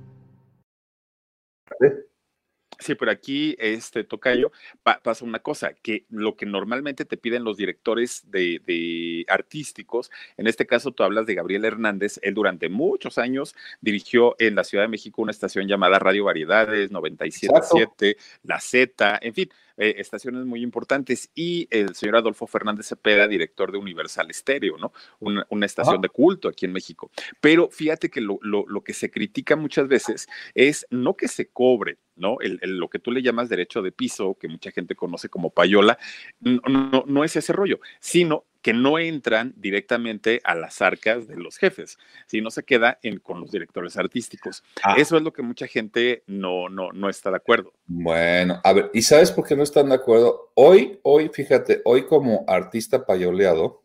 Sí, 2.79 2.93
pero 2.95 3.09
aquí, 3.09 3.55
este 3.57 4.03
Tocayo, 4.03 4.51
pasa 4.83 5.23
una 5.23 5.39
cosa, 5.39 5.73
que 5.73 6.05
lo 6.09 6.35
que 6.35 6.45
normalmente 6.45 7.05
te 7.05 7.17
piden 7.17 7.43
los 7.43 7.57
directores 7.57 8.29
de, 8.29 9.25
artísticos, 9.27 10.11
en 10.37 10.47
este 10.47 10.67
caso 10.67 10.91
tú 10.91 11.03
hablas 11.03 11.25
de 11.25 11.35
Gabriel 11.35 11.65
Hernández, 11.65 12.19
él 12.21 12.33
durante 12.33 12.67
muchos 12.69 13.17
años 13.17 13.55
dirigió 13.79 14.35
en 14.39 14.55
la 14.55 14.63
Ciudad 14.63 14.83
de 14.83 14.89
México 14.89 15.21
una 15.21 15.31
estación 15.31 15.67
llamada 15.67 15.99
Radio 15.99 16.25
Variedades, 16.25 16.91
97.7, 16.91 18.17
La 18.43 18.59
Z, 18.59 19.19
en 19.21 19.33
fin, 19.33 19.49
eh, 19.77 19.95
estaciones 19.97 20.45
muy 20.45 20.61
importantes, 20.61 21.29
y 21.35 21.67
el 21.69 21.95
señor 21.95 22.17
Adolfo 22.17 22.47
Fernández 22.47 22.87
Cepeda, 22.87 23.27
director 23.27 23.71
de 23.71 23.77
Universal 23.77 24.29
Estéreo, 24.29 24.77
¿no? 24.77 24.93
Una, 25.19 25.65
estación 25.65 26.01
de 26.01 26.09
culto 26.09 26.47
aquí 26.47 26.65
en 26.65 26.73
México. 26.73 27.11
Pero 27.41 27.69
fíjate 27.69 28.09
que 28.09 28.21
lo, 28.21 28.39
lo, 28.41 28.83
que 28.83 28.93
se 28.93 29.09
critica 29.09 29.55
muchas 29.55 29.87
veces 29.87 30.27
es 30.53 30.85
no 30.91 31.15
que 31.15 31.27
se 31.27 31.47
cobre, 31.47 31.97
¿no? 32.15 32.37
El, 32.39 32.59
lo 32.61 32.89
que 32.89 32.99
tú 32.99 33.11
le 33.11 33.21
llamas 33.21 33.49
derecho 33.49 33.81
de 33.81 33.91
piso, 33.91 34.37
que 34.39 34.47
mucha 34.47 34.71
gente 34.71 34.95
conoce 34.95 35.29
como 35.29 35.49
payola, 35.49 35.97
no, 36.39 37.03
no 37.07 37.23
es 37.23 37.35
ese 37.35 37.51
rollo, 37.51 37.79
sino 37.99 38.45
que 38.65 38.73
no 38.73 38.97
entran 38.97 39.53
directamente 39.57 40.41
a 40.43 40.55
las 40.55 40.81
arcas 40.81 41.27
de 41.27 41.35
los 41.35 41.59
jefes, 41.59 41.99
sino 42.25 42.49
se 42.49 42.63
queda 42.63 42.97
en, 43.03 43.19
con 43.19 43.39
los 43.39 43.51
directores 43.51 43.95
artísticos. 43.95 44.63
Ah. 44.81 44.95
Eso 44.97 45.17
es 45.17 45.21
lo 45.21 45.31
que 45.31 45.43
mucha 45.43 45.67
gente 45.67 46.23
no, 46.25 46.67
no, 46.67 46.91
no 46.91 47.07
está 47.07 47.29
de 47.29 47.35
acuerdo. 47.35 47.73
Bueno, 47.85 48.59
a 48.63 48.73
ver, 48.73 48.89
¿y 48.91 49.03
sabes 49.03 49.31
por 49.31 49.45
qué 49.45 49.55
no 49.55 49.61
están 49.61 49.89
de 49.89 49.93
acuerdo? 49.93 50.51
Hoy, 50.55 50.99
hoy, 51.03 51.29
fíjate, 51.31 51.83
hoy 51.85 52.07
como 52.07 52.43
artista 52.47 53.05
payoleado, 53.05 53.83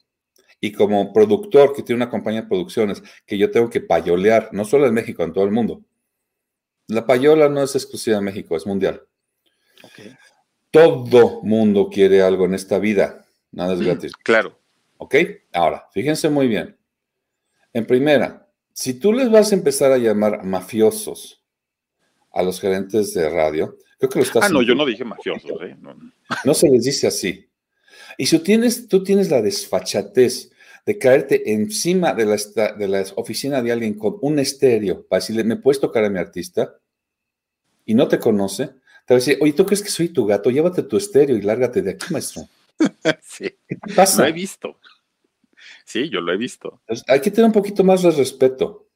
y 0.62 0.72
como 0.72 1.12
productor 1.12 1.74
que 1.74 1.82
tiene 1.82 2.02
una 2.02 2.10
compañía 2.10 2.40
de 2.40 2.48
producciones 2.48 3.02
que 3.26 3.36
yo 3.36 3.50
tengo 3.50 3.68
que 3.68 3.82
payolear, 3.82 4.48
no 4.52 4.64
solo 4.64 4.86
en 4.86 4.94
México, 4.94 5.22
en 5.24 5.34
todo 5.34 5.44
el 5.44 5.50
mundo. 5.50 5.82
La 6.86 7.04
payola 7.04 7.50
no 7.50 7.62
es 7.62 7.74
exclusiva 7.74 8.16
de 8.16 8.22
México, 8.22 8.56
es 8.56 8.66
mundial. 8.66 9.02
Todo 10.70 11.42
mundo 11.42 11.90
quiere 11.92 12.22
algo 12.22 12.46
en 12.46 12.54
esta 12.54 12.78
vida, 12.78 13.26
nada 13.52 13.74
es 13.74 13.82
gratis. 13.82 14.12
Claro. 14.16 14.59
¿Ok? 15.02 15.14
Ahora, 15.54 15.88
fíjense 15.92 16.28
muy 16.28 16.46
bien. 16.46 16.76
En 17.72 17.86
primera, 17.86 18.46
si 18.74 18.92
tú 18.94 19.14
les 19.14 19.30
vas 19.30 19.50
a 19.50 19.54
empezar 19.54 19.90
a 19.92 19.96
llamar 19.96 20.44
mafiosos 20.44 21.42
a 22.30 22.42
los 22.42 22.60
gerentes 22.60 23.14
de 23.14 23.30
radio, 23.30 23.78
creo 23.98 24.10
que 24.10 24.18
lo 24.18 24.24
estás... 24.26 24.44
Ah, 24.44 24.48
no, 24.50 24.60
yo 24.60 24.74
no 24.74 24.84
dije 24.84 25.02
mafiosos, 25.02 25.52
¿eh? 25.62 25.74
No. 26.44 26.52
se 26.52 26.68
les 26.68 26.84
dice 26.84 27.06
así. 27.06 27.48
Y 28.18 28.26
si 28.26 28.36
tú 28.36 28.44
tienes, 28.44 28.88
tú 28.88 29.02
tienes 29.02 29.30
la 29.30 29.40
desfachatez 29.40 30.50
de 30.84 30.98
caerte 30.98 31.50
encima 31.50 32.12
de 32.12 32.26
la, 32.26 32.72
de 32.74 32.88
la 32.88 33.04
oficina 33.16 33.62
de 33.62 33.72
alguien 33.72 33.94
con 33.94 34.18
un 34.20 34.38
estéreo 34.38 35.06
para 35.06 35.20
decirle, 35.20 35.44
¿me 35.44 35.56
puedes 35.56 35.80
tocar 35.80 36.04
a 36.04 36.10
mi 36.10 36.18
artista? 36.18 36.78
Y 37.86 37.94
no 37.94 38.06
te 38.06 38.18
conoce, 38.18 38.66
te 38.66 39.14
va 39.14 39.16
a 39.16 39.20
decir, 39.20 39.38
oye, 39.40 39.54
¿tú 39.54 39.64
crees 39.64 39.82
que 39.82 39.88
soy 39.88 40.10
tu 40.10 40.26
gato? 40.26 40.50
Llévate 40.50 40.82
tu 40.82 40.98
estéreo 40.98 41.38
y 41.38 41.40
lárgate 41.40 41.80
de 41.80 41.92
aquí, 41.92 42.12
maestro. 42.12 42.46
sí. 43.22 43.56
¿Qué 43.66 43.94
pasa? 43.94 44.22
Lo 44.22 44.28
he 44.28 44.32
visto. 44.32 44.76
Sí, 45.90 46.08
yo 46.08 46.20
lo 46.20 46.32
he 46.32 46.36
visto. 46.36 46.80
hay 47.08 47.20
que 47.20 47.32
tener 47.32 47.46
un 47.46 47.52
poquito 47.52 47.82
más 47.82 48.02
de 48.02 48.12
respeto. 48.12 48.86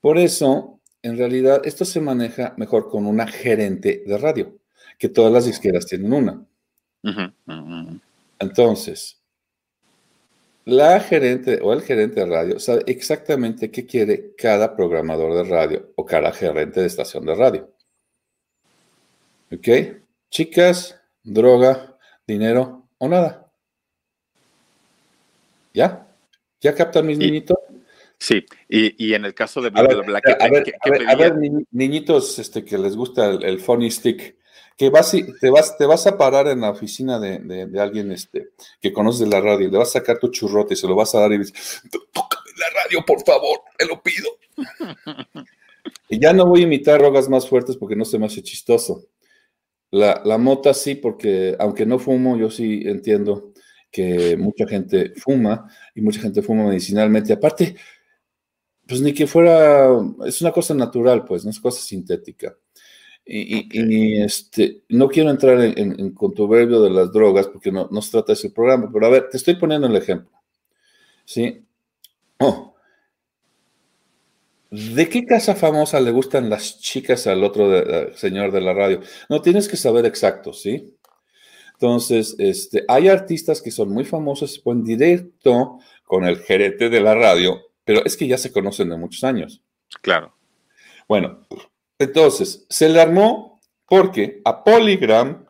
Por 0.00 0.18
eso, 0.18 0.80
en 1.00 1.16
realidad, 1.16 1.62
esto 1.64 1.84
se 1.84 2.00
maneja 2.00 2.52
mejor 2.56 2.90
con 2.90 3.06
una 3.06 3.28
gerente 3.28 4.02
de 4.04 4.18
radio, 4.18 4.58
que 4.98 5.08
todas 5.08 5.32
las 5.32 5.46
disqueras 5.46 5.86
tienen 5.86 6.12
una. 6.12 6.44
Entonces, 8.40 9.22
la 10.64 10.98
gerente 10.98 11.60
o 11.62 11.72
el 11.72 11.82
gerente 11.82 12.18
de 12.18 12.26
radio 12.26 12.58
sabe 12.58 12.82
exactamente 12.88 13.70
qué 13.70 13.86
quiere 13.86 14.34
cada 14.36 14.74
programador 14.74 15.32
de 15.32 15.48
radio 15.48 15.92
o 15.94 16.04
cada 16.04 16.32
gerente 16.32 16.80
de 16.80 16.86
estación 16.86 17.24
de 17.24 17.36
radio. 17.36 17.72
¿Ok? 19.52 19.68
Chicas, 20.28 21.00
droga, 21.22 21.96
dinero, 22.26 22.88
o 22.98 23.08
nada. 23.08 23.48
¿Ya? 25.72 26.05
¿Ya 26.66 26.74
captan 26.74 27.06
mis 27.06 27.16
niñitos? 27.16 27.56
Sí, 28.18 28.44
y, 28.68 29.14
en 29.14 29.24
el 29.24 29.34
caso 29.34 29.62
de 29.62 29.70
Black, 29.70 30.24
a 30.40 30.48
ver, 30.48 30.74
a 31.06 31.14
ver, 31.14 31.36
niñitos 31.70 32.40
este, 32.40 32.64
que 32.64 32.76
les 32.76 32.96
gusta 32.96 33.30
el, 33.30 33.60
funny 33.60 33.88
stick, 33.88 34.36
que 34.76 34.90
vas 34.90 35.14
y, 35.14 35.32
te, 35.38 35.48
vas, 35.48 35.78
te 35.78 35.86
vas 35.86 36.08
a 36.08 36.18
parar 36.18 36.48
en 36.48 36.62
la 36.62 36.70
oficina 36.70 37.20
de, 37.20 37.70
alguien 37.78 38.10
este, 38.10 38.48
que 38.80 38.92
conoce 38.92 39.22
de 39.22 39.30
la 39.30 39.40
radio, 39.40 39.70
le 39.70 39.78
vas 39.78 39.90
a 39.90 40.00
sacar 40.00 40.18
tu 40.18 40.28
churrote 40.28 40.74
y 40.74 40.76
se 40.76 40.88
lo 40.88 40.96
vas 40.96 41.14
a 41.14 41.20
dar 41.20 41.32
y 41.34 41.38
dices, 41.38 41.82
tócame 42.12 42.50
la 42.58 42.82
radio, 42.82 43.04
por 43.06 43.24
favor, 43.24 43.60
te 43.78 43.86
lo 43.86 44.02
pido. 44.02 44.28
y 46.08 46.18
ya 46.18 46.32
no 46.32 46.46
voy 46.46 46.62
a 46.62 46.64
imitar 46.64 46.98
drogas 46.98 47.28
más 47.28 47.48
fuertes 47.48 47.76
porque 47.76 47.94
no 47.94 48.04
se 48.04 48.18
me 48.18 48.26
hace 48.26 48.42
chistoso. 48.42 49.04
La, 49.92 50.20
la 50.24 50.36
mota 50.36 50.74
sí, 50.74 50.96
porque 50.96 51.54
aunque 51.60 51.86
no 51.86 52.00
fumo, 52.00 52.36
yo 52.36 52.50
sí 52.50 52.82
entiendo 52.86 53.52
que 53.96 54.36
mucha 54.36 54.66
gente 54.68 55.14
fuma 55.16 55.70
y 55.94 56.02
mucha 56.02 56.20
gente 56.20 56.42
fuma 56.42 56.64
medicinalmente. 56.64 57.32
Aparte, 57.32 57.76
pues 58.86 59.00
ni 59.00 59.14
que 59.14 59.26
fuera, 59.26 59.88
es 60.26 60.42
una 60.42 60.52
cosa 60.52 60.74
natural, 60.74 61.24
pues, 61.24 61.44
no 61.44 61.50
es 61.50 61.58
cosa 61.58 61.80
sintética. 61.80 62.54
Y, 63.24 64.20
este, 64.22 64.82
no 64.90 65.08
quiero 65.08 65.30
entrar 65.30 65.58
en, 65.60 65.98
en, 65.98 66.10
contuberbio 66.12 66.80
de 66.82 66.90
las 66.90 67.10
drogas 67.10 67.48
porque 67.48 67.72
no, 67.72 67.88
no 67.90 68.02
se 68.02 68.12
trata 68.12 68.28
de 68.28 68.34
ese 68.34 68.50
programa, 68.50 68.90
pero 68.92 69.06
a 69.06 69.10
ver, 69.10 69.28
te 69.30 69.38
estoy 69.38 69.56
poniendo 69.56 69.86
el 69.86 69.96
ejemplo. 69.96 70.38
¿Sí? 71.24 71.64
Oh. 72.38 72.74
¿De 74.70 75.08
qué 75.08 75.24
casa 75.24 75.54
famosa 75.54 76.00
le 76.00 76.10
gustan 76.10 76.50
las 76.50 76.78
chicas 76.80 77.26
al 77.26 77.42
otro 77.44 77.74
eh, 77.76 78.12
señor 78.14 78.52
de 78.52 78.60
la 78.60 78.74
radio? 78.74 79.00
No 79.30 79.40
tienes 79.40 79.68
que 79.68 79.76
saber 79.78 80.04
exacto, 80.04 80.52
¿sí? 80.52 80.95
Entonces, 81.76 82.34
este, 82.38 82.84
hay 82.88 83.08
artistas 83.08 83.60
que 83.60 83.70
son 83.70 83.90
muy 83.90 84.04
famosos 84.04 84.56
y 84.56 84.60
ponen 84.60 84.84
directo 84.84 85.78
con 86.04 86.24
el 86.24 86.38
gerente 86.38 86.88
de 86.88 87.00
la 87.00 87.14
radio, 87.14 87.60
pero 87.84 88.02
es 88.04 88.16
que 88.16 88.26
ya 88.26 88.38
se 88.38 88.50
conocen 88.50 88.88
de 88.88 88.96
muchos 88.96 89.22
años. 89.24 89.62
Claro. 90.00 90.34
Bueno, 91.06 91.46
entonces, 91.98 92.64
se 92.70 92.88
le 92.88 92.98
armó 93.00 93.60
porque 93.86 94.40
a 94.44 94.64
Polygram, 94.64 95.46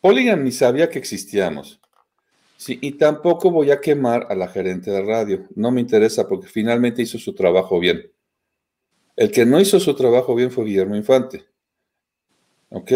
Polygram 0.00 0.42
ni 0.42 0.50
sabía 0.50 0.90
que 0.90 0.98
existíamos. 0.98 1.80
Sí, 2.56 2.78
y 2.80 2.92
tampoco 2.92 3.52
voy 3.52 3.70
a 3.70 3.80
quemar 3.80 4.26
a 4.30 4.34
la 4.34 4.48
gerente 4.48 4.90
de 4.90 5.02
radio. 5.02 5.46
No 5.54 5.70
me 5.70 5.80
interesa 5.80 6.28
porque 6.28 6.48
finalmente 6.48 7.02
hizo 7.02 7.18
su 7.18 7.34
trabajo 7.34 7.78
bien. 7.78 8.10
El 9.14 9.30
que 9.30 9.46
no 9.46 9.60
hizo 9.60 9.78
su 9.78 9.94
trabajo 9.94 10.34
bien 10.34 10.50
fue 10.50 10.64
Guillermo 10.64 10.96
Infante. 10.96 11.44
¿Ok? 12.70 12.92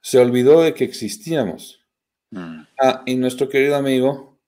Se 0.00 0.18
olvidó 0.18 0.62
de 0.62 0.74
que 0.74 0.84
existíamos. 0.84 1.84
Mm. 2.30 2.62
Ah, 2.80 3.02
y 3.06 3.16
nuestro 3.16 3.48
querido 3.48 3.76
amigo 3.76 4.38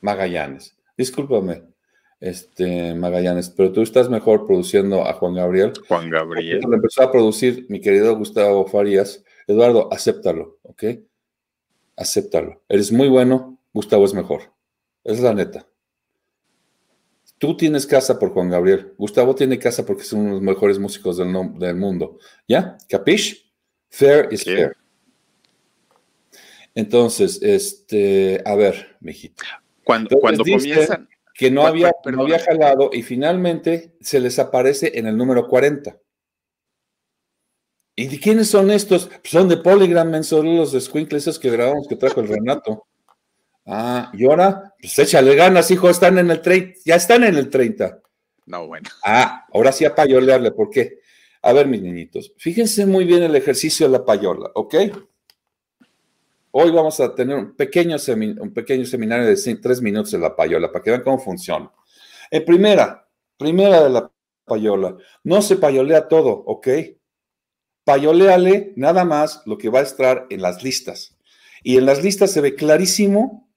Magallanes. 0.00 0.76
Discúlpame, 0.96 1.62
este, 2.20 2.94
Magallanes, 2.94 3.50
pero 3.50 3.72
tú 3.72 3.82
estás 3.82 4.08
mejor 4.08 4.46
produciendo 4.46 5.06
a 5.06 5.12
Juan 5.12 5.34
Gabriel. 5.34 5.72
Juan 5.86 6.10
Gabriel. 6.10 6.60
Lo 6.66 6.74
empezó 6.74 7.02
a 7.02 7.12
producir 7.12 7.66
mi 7.68 7.80
querido 7.80 8.16
Gustavo 8.16 8.66
Farías. 8.66 9.24
Eduardo, 9.46 9.92
acéptalo, 9.92 10.58
¿ok? 10.62 10.84
acéptalo. 11.98 12.62
Eres 12.68 12.92
muy 12.92 13.08
bueno, 13.08 13.58
Gustavo 13.74 14.04
es 14.04 14.14
mejor. 14.14 14.54
Es 15.04 15.20
la 15.20 15.34
neta. 15.34 15.66
Tú 17.38 17.56
tienes 17.56 17.86
casa 17.86 18.18
por 18.18 18.30
Juan 18.30 18.50
Gabriel. 18.50 18.94
Gustavo 18.96 19.34
tiene 19.34 19.58
casa 19.58 19.84
porque 19.84 20.02
es 20.02 20.12
uno 20.12 20.24
de 20.24 20.30
los 20.30 20.42
mejores 20.42 20.78
músicos 20.78 21.18
del, 21.18 21.32
del 21.58 21.76
mundo. 21.76 22.18
¿Ya? 22.48 22.78
¿Capish? 22.88 23.47
Fair 23.90 24.28
is 24.30 24.44
fair. 24.44 24.76
Entonces, 26.74 27.40
este, 27.42 28.42
a 28.44 28.54
ver, 28.54 28.96
mijito. 29.00 29.42
Cuando, 29.84 30.18
cuando 30.18 30.44
comienzan. 30.44 31.08
Que 31.34 31.50
no 31.52 31.66
había, 31.66 31.92
no 32.04 32.22
había 32.22 32.40
jalado 32.40 32.90
y 32.92 33.04
finalmente 33.04 33.94
se 34.00 34.18
les 34.18 34.40
aparece 34.40 34.98
en 34.98 35.06
el 35.06 35.16
número 35.16 35.46
40. 35.46 35.96
¿Y 37.94 38.06
de 38.06 38.20
quiénes 38.20 38.48
son 38.48 38.70
estos? 38.70 39.06
Pues 39.06 39.30
son 39.30 39.48
de 39.48 39.56
Polygram, 39.56 40.22
son 40.22 40.56
los 40.56 40.72
squinkles 40.72 41.22
esos 41.22 41.38
que 41.38 41.50
grabamos 41.50 41.86
que 41.88 41.96
trajo 41.96 42.20
el 42.20 42.28
Renato. 42.28 42.86
Ah, 43.66 44.10
y 44.14 44.24
ahora, 44.24 44.72
pues 44.80 44.98
échale 44.98 45.34
ganas, 45.34 45.70
hijo, 45.70 45.90
están 45.90 46.16
en 46.18 46.30
el 46.30 46.40
30, 46.40 46.80
ya 46.84 46.94
están 46.94 47.22
en 47.24 47.36
el 47.36 47.50
30. 47.50 48.00
No, 48.46 48.66
bueno. 48.66 48.88
Ah, 49.04 49.46
ahora 49.52 49.72
sí 49.72 49.84
a 49.84 49.94
payolearle, 49.94 50.52
¿por 50.52 50.70
qué? 50.70 51.00
A 51.42 51.52
ver, 51.52 51.66
mis 51.66 51.82
niñitos, 51.82 52.32
fíjense 52.36 52.84
muy 52.86 53.04
bien 53.04 53.22
el 53.22 53.36
ejercicio 53.36 53.86
de 53.86 53.92
la 53.92 54.04
payola, 54.04 54.50
¿ok? 54.54 54.74
Hoy 56.50 56.70
vamos 56.70 56.98
a 57.00 57.14
tener 57.14 57.36
un 57.36 57.54
pequeño, 57.54 57.96
un 58.40 58.52
pequeño 58.52 58.84
seminario 58.84 59.26
de 59.26 59.56
tres 59.56 59.80
minutos 59.80 60.12
de 60.12 60.18
la 60.18 60.34
payola 60.34 60.72
para 60.72 60.82
que 60.82 60.90
vean 60.90 61.02
cómo 61.02 61.18
funciona. 61.18 61.70
En 62.30 62.44
primera, 62.44 63.08
primera 63.36 63.84
de 63.84 63.90
la 63.90 64.10
payola, 64.44 64.96
no 65.24 65.42
se 65.42 65.56
payolea 65.56 66.08
todo, 66.08 66.30
¿ok? 66.30 66.68
payoleale 67.88 68.74
nada 68.76 69.06
más 69.06 69.40
lo 69.46 69.56
que 69.56 69.70
va 69.70 69.78
a 69.78 69.82
estar 69.82 70.26
en 70.28 70.42
las 70.42 70.62
listas. 70.62 71.16
Y 71.62 71.78
en 71.78 71.86
las 71.86 72.04
listas 72.04 72.30
se 72.30 72.42
ve 72.42 72.54
clarísimo 72.54 73.48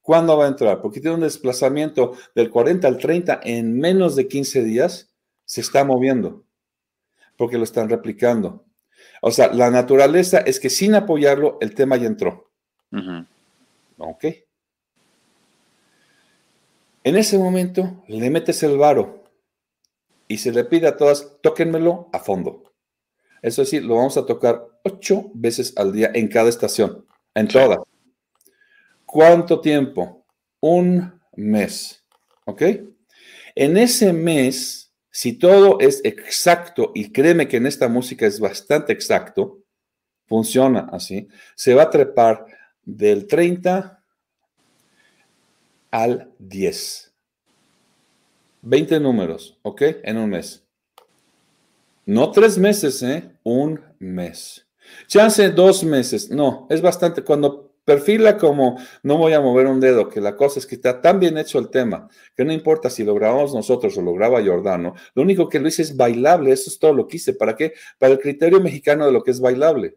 cuándo 0.00 0.36
va 0.36 0.46
a 0.46 0.48
entrar, 0.48 0.82
porque 0.82 1.00
tiene 1.00 1.14
un 1.14 1.20
desplazamiento 1.20 2.16
del 2.34 2.50
40 2.50 2.88
al 2.88 2.98
30 2.98 3.38
en 3.44 3.78
menos 3.78 4.16
de 4.16 4.26
15 4.26 4.64
días, 4.64 5.14
se 5.44 5.60
está 5.60 5.84
moviendo, 5.84 6.44
porque 7.36 7.58
lo 7.58 7.64
están 7.64 7.88
replicando. 7.88 8.64
O 9.22 9.30
sea, 9.30 9.52
la 9.52 9.70
naturaleza 9.70 10.38
es 10.38 10.60
que 10.60 10.70
sin 10.70 10.94
apoyarlo, 10.94 11.58
el 11.60 11.74
tema 11.74 11.96
ya 11.96 12.06
entró. 12.06 12.50
Ok. 13.98 14.24
En 17.02 17.16
ese 17.16 17.38
momento 17.38 18.02
le 18.08 18.30
metes 18.30 18.62
el 18.62 18.78
varo 18.78 19.24
y 20.26 20.38
se 20.38 20.52
le 20.52 20.64
pide 20.64 20.88
a 20.88 20.96
todas, 20.96 21.36
tóquenmelo 21.42 22.08
a 22.12 22.18
fondo. 22.18 22.72
Eso 23.42 23.64
sí, 23.64 23.80
lo 23.80 23.96
vamos 23.96 24.16
a 24.16 24.24
tocar 24.24 24.66
ocho 24.84 25.30
veces 25.34 25.74
al 25.76 25.92
día 25.92 26.10
en 26.14 26.28
cada 26.28 26.48
estación, 26.48 27.04
en 27.34 27.48
todas. 27.48 27.78
¿Cuánto 29.04 29.60
tiempo? 29.60 30.24
Un 30.60 31.20
mes. 31.36 32.04
¿Ok? 32.46 32.62
En 33.54 33.76
ese 33.76 34.12
mes, 34.12 34.83
si 35.16 35.34
todo 35.34 35.78
es 35.78 36.00
exacto, 36.02 36.90
y 36.92 37.12
créeme 37.12 37.46
que 37.46 37.58
en 37.58 37.66
esta 37.66 37.86
música 37.86 38.26
es 38.26 38.40
bastante 38.40 38.92
exacto, 38.92 39.62
funciona 40.26 40.88
así, 40.90 41.28
se 41.54 41.72
va 41.72 41.84
a 41.84 41.90
trepar 41.90 42.44
del 42.82 43.28
30 43.28 44.02
al 45.92 46.32
10. 46.40 47.14
20 48.62 48.98
números, 48.98 49.56
¿ok? 49.62 49.82
En 50.02 50.18
un 50.18 50.30
mes. 50.30 50.66
No 52.06 52.32
tres 52.32 52.58
meses, 52.58 53.00
¿eh? 53.04 53.30
Un 53.44 53.80
mes. 54.00 54.66
Chance 55.06 55.48
dos 55.50 55.84
meses. 55.84 56.28
No, 56.28 56.66
es 56.68 56.82
bastante. 56.82 57.22
Cuando 57.22 57.63
perfila 57.84 58.38
como 58.38 58.78
no 59.02 59.18
voy 59.18 59.34
a 59.34 59.40
mover 59.40 59.66
un 59.66 59.80
dedo, 59.80 60.08
que 60.08 60.20
la 60.20 60.36
cosa 60.36 60.58
es 60.58 60.66
que 60.66 60.74
está 60.74 61.00
tan 61.00 61.20
bien 61.20 61.36
hecho 61.38 61.58
el 61.58 61.70
tema, 61.70 62.08
que 62.34 62.44
no 62.44 62.52
importa 62.52 62.90
si 62.90 63.04
lo 63.04 63.14
grabamos 63.14 63.54
nosotros 63.54 63.96
o 63.98 64.02
lo 64.02 64.14
graba 64.14 64.42
Jordano, 64.44 64.94
lo 65.14 65.22
único 65.22 65.48
que 65.48 65.60
lo 65.60 65.68
hice 65.68 65.82
es 65.82 65.96
bailable, 65.96 66.52
eso 66.52 66.70
es 66.70 66.78
todo 66.78 66.94
lo 66.94 67.06
que 67.06 67.16
hice. 67.18 67.34
¿Para 67.34 67.56
qué? 67.56 67.74
Para 67.98 68.14
el 68.14 68.18
criterio 68.18 68.60
mexicano 68.60 69.06
de 69.06 69.12
lo 69.12 69.22
que 69.22 69.30
es 69.30 69.40
bailable. 69.40 69.96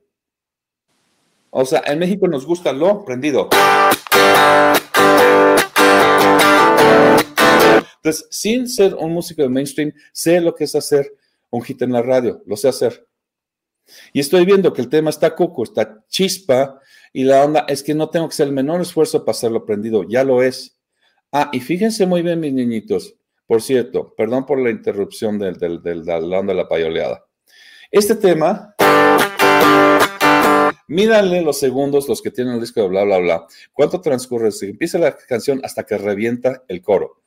O 1.49 1.65
sea, 1.65 1.81
en 1.85 1.99
México 1.99 2.27
nos 2.27 2.45
gusta 2.45 2.73
lo 2.73 3.05
prendido. 3.05 3.49
Entonces, 7.95 8.27
sin 8.29 8.67
ser 8.67 8.95
un 8.95 9.13
músico 9.13 9.41
de 9.41 9.49
mainstream, 9.49 9.91
sé 10.11 10.39
lo 10.41 10.53
que 10.53 10.65
es 10.65 10.75
hacer 10.75 11.13
un 11.49 11.61
hit 11.61 11.81
en 11.81 11.93
la 11.93 12.01
radio, 12.01 12.43
lo 12.45 12.57
sé 12.57 12.67
hacer. 12.67 13.07
Y 14.13 14.19
estoy 14.19 14.45
viendo 14.45 14.73
que 14.73 14.81
el 14.81 14.89
tema 14.89 15.09
está 15.09 15.33
cuco, 15.33 15.63
está 15.63 16.03
chispa, 16.09 16.79
y 17.17 17.23
la 17.23 17.43
onda 17.43 17.65
es 17.67 17.81
que 17.81 17.95
no 17.95 18.11
tengo 18.11 18.29
que 18.29 18.33
hacer 18.33 18.45
el 18.45 18.53
menor 18.53 18.79
esfuerzo 18.79 19.25
para 19.25 19.35
hacerlo 19.35 19.65
prendido, 19.65 20.03
ya 20.07 20.23
lo 20.23 20.43
es. 20.43 20.77
Ah, 21.31 21.49
y 21.51 21.61
fíjense 21.61 22.05
muy 22.05 22.21
bien, 22.21 22.39
mis 22.39 22.53
niñitos, 22.53 23.15
por 23.47 23.63
cierto, 23.63 24.13
perdón 24.15 24.45
por 24.45 24.59
la 24.59 24.69
interrupción 24.69 25.39
del, 25.39 25.57
del, 25.57 25.81
del, 25.81 26.05
de 26.05 26.53
la 26.53 26.67
payoleada. 26.67 27.25
Este 27.89 28.13
tema, 28.13 28.75
mídanle 30.87 31.41
los 31.41 31.59
segundos, 31.59 32.07
los 32.07 32.21
que 32.21 32.29
tienen 32.29 32.53
el 32.53 32.61
disco 32.61 32.83
de 32.83 32.89
bla, 32.89 33.03
bla, 33.03 33.17
bla. 33.17 33.47
¿Cuánto 33.73 33.99
transcurre? 33.99 34.51
Si 34.51 34.67
empieza 34.67 34.99
la 34.99 35.17
canción 35.17 35.59
hasta 35.63 35.87
que 35.87 35.97
revienta 35.97 36.65
el 36.67 36.83
coro. 36.83 37.23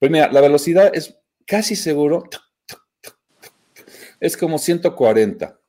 Pues 0.00 0.10
mira, 0.10 0.32
la 0.32 0.40
velocidad 0.40 0.90
es 0.92 1.16
casi 1.46 1.76
seguro 1.76 2.24
es 4.18 4.36
como 4.36 4.58
140, 4.58 5.60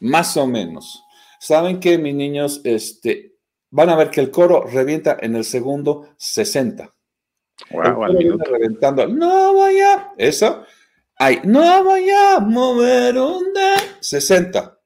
más 0.00 0.38
o 0.38 0.46
menos. 0.46 1.04
¿Saben 1.40 1.80
que 1.80 1.98
mis 1.98 2.14
niños 2.14 2.60
este, 2.64 3.36
van 3.70 3.90
a 3.90 3.96
ver 3.96 4.10
que 4.10 4.20
el 4.20 4.30
coro 4.30 4.64
revienta 4.64 5.16
en 5.20 5.36
el 5.36 5.44
segundo 5.44 6.10
60? 6.16 6.94
Wow, 7.70 8.04
reventando. 8.50 9.06
No 9.08 9.52
voy 9.52 9.80
a. 9.80 10.12
Eso. 10.16 10.64
Ay, 11.16 11.40
no 11.44 11.82
voy 11.84 12.08
a 12.10 12.38
mover 12.38 13.18
un 13.18 13.52
de 13.52 13.74
60. 14.00 14.78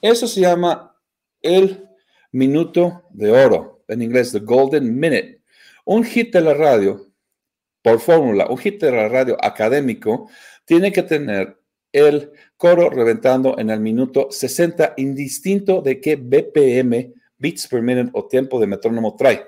Eso 0.00 0.26
se 0.26 0.40
llama 0.40 0.96
el 1.42 1.88
minuto 2.32 3.04
de 3.10 3.30
oro. 3.30 3.84
En 3.88 4.02
inglés, 4.02 4.32
the 4.32 4.40
golden 4.40 4.98
minute. 4.98 5.42
Un 5.84 6.04
hit 6.04 6.32
de 6.32 6.40
la 6.40 6.54
radio, 6.54 7.06
por 7.82 8.00
fórmula, 8.00 8.46
un 8.48 8.58
hit 8.58 8.80
de 8.80 8.92
la 8.92 9.08
radio 9.08 9.36
académico, 9.40 10.30
tiene 10.64 10.92
que 10.92 11.02
tener 11.02 11.60
el 11.94 12.32
coro 12.56 12.90
reventando 12.90 13.56
en 13.56 13.70
el 13.70 13.80
minuto 13.80 14.28
60, 14.30 14.94
indistinto 14.96 15.80
de 15.80 16.00
qué 16.00 16.16
BPM, 16.16 17.14
beats 17.38 17.68
per 17.68 17.82
minute 17.82 18.10
o 18.12 18.26
tiempo 18.26 18.58
de 18.58 18.66
metrónomo 18.66 19.14
trae. 19.16 19.46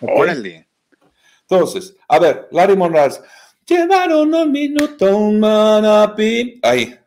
Órale. 0.00 0.66
Entonces, 1.42 1.94
a 2.08 2.18
ver, 2.18 2.48
Larry 2.50 2.76
Monraz. 2.76 3.22
Llevaron 3.66 4.34
un 4.34 4.50
minuto 4.50 5.16
un 5.16 5.38
manapi. 5.38 6.58
Ahí. 6.62 6.98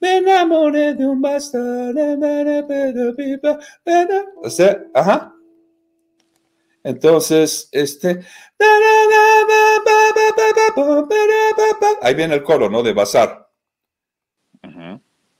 Me 0.00 0.18
enamoré 0.18 0.94
de 0.94 1.04
un 1.04 1.20
bastardo. 1.20 1.94
O 4.36 4.50
sea, 4.50 4.84
ajá. 4.94 5.34
Entonces, 6.84 7.68
este. 7.72 8.20
Ahí 12.02 12.14
viene 12.14 12.34
el 12.34 12.42
coro, 12.42 12.68
¿no? 12.68 12.82
De 12.82 12.92
bazar. 12.92 13.48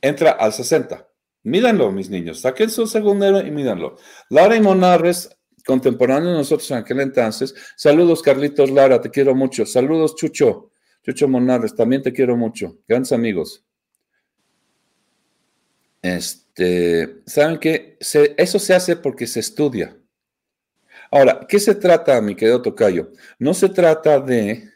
Entra 0.01 0.33
al 0.33 0.53
60. 0.53 1.09
Mídanlo, 1.45 1.91
mis 1.93 2.11
niños. 2.11 2.41
Saquen 2.41 2.71
su 2.71 2.87
segundero 2.87 3.41
y 3.41 3.51
mídanlo. 3.51 3.97
Lara 4.31 4.57
y 4.57 4.61
Monarres, 4.61 5.37
contemporáneo 5.65 6.31
de 6.31 6.39
nosotros 6.39 6.71
en 6.71 6.79
aquel 6.79 7.01
entonces. 7.01 7.55
Saludos, 7.77 8.23
Carlitos 8.23 8.71
Lara, 8.71 9.01
te 9.01 9.11
quiero 9.11 9.35
mucho. 9.35 9.67
Saludos, 9.67 10.15
Chucho. 10.17 10.71
Chucho 11.03 11.29
Monarres, 11.29 11.75
también 11.75 12.03
te 12.03 12.13
quiero 12.13 12.37
mucho. 12.37 12.79
Grandes 12.87 13.13
amigos. 13.13 13.65
Este, 16.01 17.23
¿saben 17.27 17.59
qué? 17.59 17.97
eso 18.01 18.59
se 18.59 18.75
hace 18.75 18.97
porque 18.97 19.27
se 19.27 19.41
estudia. 19.41 19.97
Ahora, 21.15 21.47
¿qué 21.47 21.61
se 21.61 21.75
trata, 21.75 22.19
mi 22.23 22.35
querido 22.35 22.63
Tocayo? 22.63 23.13
No 23.39 23.53
se 23.53 23.69
trata 23.69 24.19
de, 24.19 24.71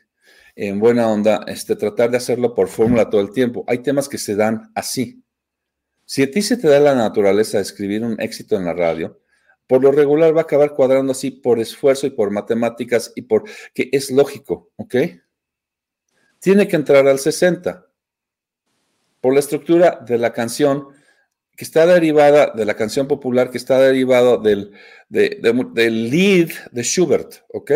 en 0.54 0.78
buena 0.78 1.08
onda, 1.08 1.42
este, 1.46 1.76
tratar 1.76 2.10
de 2.10 2.18
hacerlo 2.18 2.54
por 2.54 2.68
fórmula 2.68 3.08
todo 3.08 3.22
el 3.22 3.30
tiempo. 3.30 3.64
Hay 3.66 3.78
temas 3.78 4.06
que 4.06 4.18
se 4.18 4.36
dan 4.36 4.70
así. 4.74 5.24
Si 6.04 6.22
a 6.22 6.30
ti 6.30 6.42
se 6.42 6.58
te 6.58 6.68
da 6.68 6.78
la 6.78 6.94
naturaleza 6.94 7.56
de 7.56 7.62
escribir 7.62 8.04
un 8.04 8.20
éxito 8.20 8.54
en 8.54 8.66
la 8.66 8.74
radio, 8.74 9.18
por 9.66 9.82
lo 9.82 9.90
regular 9.92 10.36
va 10.36 10.40
a 10.40 10.44
acabar 10.44 10.74
cuadrando 10.74 11.12
así 11.12 11.30
por 11.30 11.58
esfuerzo 11.58 12.06
y 12.06 12.10
por 12.10 12.30
matemáticas 12.30 13.12
y 13.16 13.22
por 13.22 13.44
que 13.72 13.88
es 13.90 14.10
lógico, 14.10 14.70
¿ok? 14.76 14.94
Tiene 16.38 16.68
que 16.68 16.76
entrar 16.76 17.08
al 17.08 17.18
60. 17.18 17.86
Por 19.22 19.32
la 19.32 19.40
estructura 19.40 20.02
de 20.06 20.18
la 20.18 20.34
canción 20.34 20.88
que 21.56 21.64
está 21.64 21.86
derivada 21.86 22.52
de 22.54 22.64
la 22.64 22.74
canción 22.74 23.08
popular, 23.08 23.50
que 23.50 23.58
está 23.58 23.80
derivado 23.80 24.38
del, 24.38 24.72
del 25.08 26.10
lead 26.10 26.50
de 26.70 26.82
Schubert, 26.82 27.44
¿ok? 27.52 27.72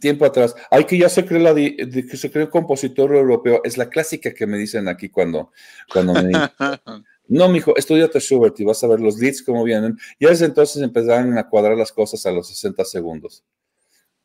Tiempo 0.00 0.24
atrás. 0.24 0.56
Hay 0.70 0.84
que 0.84 0.98
ya 0.98 1.08
se 1.08 1.24
cree, 1.24 1.40
la, 1.40 1.54
que 1.54 2.16
se 2.16 2.30
cree 2.32 2.44
el 2.44 2.50
compositor 2.50 3.14
europeo. 3.14 3.60
Es 3.62 3.78
la 3.78 3.88
clásica 3.88 4.34
que 4.34 4.46
me 4.46 4.58
dicen 4.58 4.88
aquí 4.88 5.08
cuando, 5.08 5.52
cuando 5.92 6.14
me 6.14 6.26
dicen, 6.26 6.50
no, 7.28 7.48
mijo, 7.48 7.76
estudiate 7.76 8.18
Schubert 8.18 8.58
y 8.58 8.64
vas 8.64 8.82
a 8.82 8.88
ver 8.88 8.98
los 8.98 9.18
leads 9.18 9.42
cómo 9.42 9.62
vienen. 9.62 9.96
Y 10.18 10.26
desde 10.26 10.46
entonces 10.46 10.82
empezaron 10.82 11.38
a 11.38 11.48
cuadrar 11.48 11.76
las 11.76 11.92
cosas 11.92 12.26
a 12.26 12.32
los 12.32 12.48
60 12.48 12.84
segundos. 12.84 13.44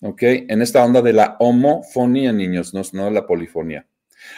¿Ok? 0.02 0.24
En 0.24 0.64
esta 0.64 0.84
onda 0.84 1.04
de 1.04 1.14
la 1.14 1.38
homofonía, 1.40 2.34
niños, 2.34 2.74
no, 2.74 2.82
no 2.94 3.12
la 3.12 3.28
polifonía. 3.28 3.86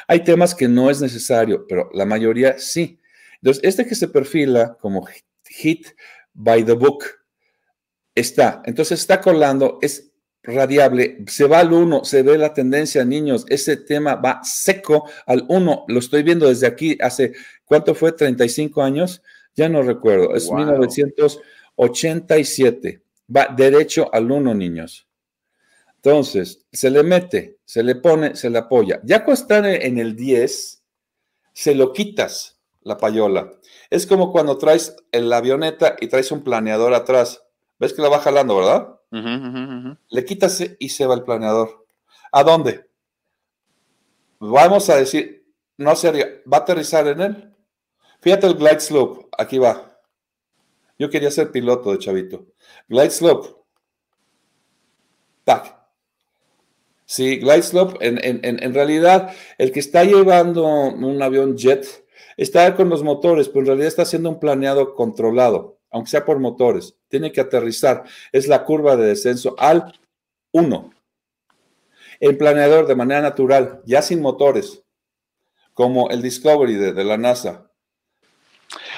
Hay 0.07 0.23
temas 0.23 0.53
que 0.53 0.67
no 0.67 0.89
es 0.89 1.01
necesario, 1.01 1.65
pero 1.65 1.89
la 1.93 2.05
mayoría 2.05 2.59
sí. 2.59 2.99
Entonces, 3.45 3.63
este 3.63 3.85
que 3.85 3.93
se 3.93 4.07
perfila 4.07 4.75
como 4.81 5.05
hit 5.45 5.89
by 6.33 6.65
the 6.65 6.73
book 6.73 7.03
está. 8.15 8.63
Entonces 8.65 9.01
está 9.01 9.21
colando, 9.21 9.77
es 9.83 10.11
radiable, 10.41 11.23
se 11.27 11.45
va 11.45 11.59
al 11.59 11.71
1, 11.71 12.05
se 12.05 12.23
ve 12.23 12.39
la 12.39 12.55
tendencia, 12.55 13.05
niños, 13.05 13.45
ese 13.47 13.77
tema 13.77 14.15
va 14.15 14.41
seco 14.43 15.07
al 15.27 15.45
1, 15.47 15.85
lo 15.87 15.99
estoy 15.99 16.23
viendo 16.23 16.47
desde 16.47 16.65
aquí 16.65 16.97
hace, 16.99 17.33
¿cuánto 17.65 17.93
fue? 17.93 18.13
35 18.13 18.81
años, 18.81 19.21
ya 19.53 19.69
no 19.69 19.83
recuerdo, 19.83 20.33
es 20.33 20.51
1987, 20.51 23.03
va 23.35 23.47
derecho 23.55 24.11
al 24.11 24.31
1, 24.31 24.55
niños. 24.55 25.07
Entonces, 25.97 26.65
se 26.71 26.89
le 26.89 27.03
mete, 27.03 27.59
se 27.63 27.83
le 27.83 27.93
pone, 27.93 28.35
se 28.35 28.49
le 28.49 28.57
apoya. 28.57 28.99
Ya 29.03 29.23
cuando 29.23 29.39
está 29.39 29.71
en 29.71 29.99
el 29.99 30.15
10, 30.15 30.81
se 31.53 31.75
lo 31.75 31.93
quitas 31.93 32.54
la 32.85 32.97
payola. 32.97 33.51
Es 33.89 34.07
como 34.07 34.31
cuando 34.31 34.57
traes 34.57 34.95
la 35.11 35.37
avioneta 35.37 35.97
y 35.99 36.07
traes 36.07 36.31
un 36.31 36.43
planeador 36.43 36.93
atrás. 36.93 37.43
¿Ves 37.79 37.93
que 37.93 38.01
la 38.01 38.09
va 38.09 38.19
jalando, 38.19 38.55
verdad? 38.55 38.99
Le 40.09 40.25
quitas 40.25 40.63
y 40.79 40.89
se 40.89 41.05
va 41.05 41.15
el 41.15 41.23
planeador. 41.23 41.85
¿A 42.31 42.43
dónde? 42.43 42.87
Vamos 44.39 44.89
a 44.89 44.97
decir, 44.97 45.45
no 45.77 45.95
sería, 45.95 46.27
¿va 46.51 46.57
a 46.57 46.59
aterrizar 46.61 47.07
en 47.07 47.21
él? 47.21 47.55
Fíjate 48.21 48.47
el 48.47 48.55
glide 48.55 48.79
slope, 48.79 49.27
aquí 49.37 49.57
va. 49.57 49.99
Yo 50.99 51.09
quería 51.09 51.31
ser 51.31 51.51
piloto 51.51 51.91
de 51.91 51.99
chavito. 51.99 52.45
Glide 52.87 53.09
slope. 53.09 53.49
Tac. 55.43 55.75
Sí, 57.05 57.37
glide 57.37 57.63
slope, 57.63 57.97
en, 58.05 58.19
en, 58.21 58.73
realidad, 58.73 59.33
el 59.57 59.71
que 59.71 59.79
está 59.79 60.03
llevando 60.03 60.65
un 60.65 61.21
avión 61.21 61.57
jet 61.57 62.04
está 62.37 62.75
con 62.75 62.89
los 62.89 63.03
motores, 63.03 63.49
pero 63.49 63.61
en 63.61 63.65
realidad 63.67 63.87
está 63.87 64.01
haciendo 64.03 64.29
un 64.29 64.39
planeado 64.39 64.95
controlado 64.95 65.75
aunque 65.95 66.11
sea 66.11 66.25
por 66.25 66.39
motores, 66.39 66.97
tiene 67.07 67.31
que 67.31 67.39
aterrizar. 67.39 68.03
Es 68.33 68.49
la 68.49 68.65
curva 68.65 68.97
de 68.97 69.07
descenso 69.07 69.55
al 69.57 69.97
1. 70.51 70.93
El 72.19 72.37
planeador 72.37 72.85
de 72.85 72.95
manera 72.95 73.21
natural, 73.21 73.81
ya 73.85 74.01
sin 74.01 74.21
motores, 74.21 74.83
como 75.73 76.09
el 76.09 76.21
Discovery 76.21 76.73
de, 76.73 77.01
la 77.05 77.15
NASA. 77.15 77.71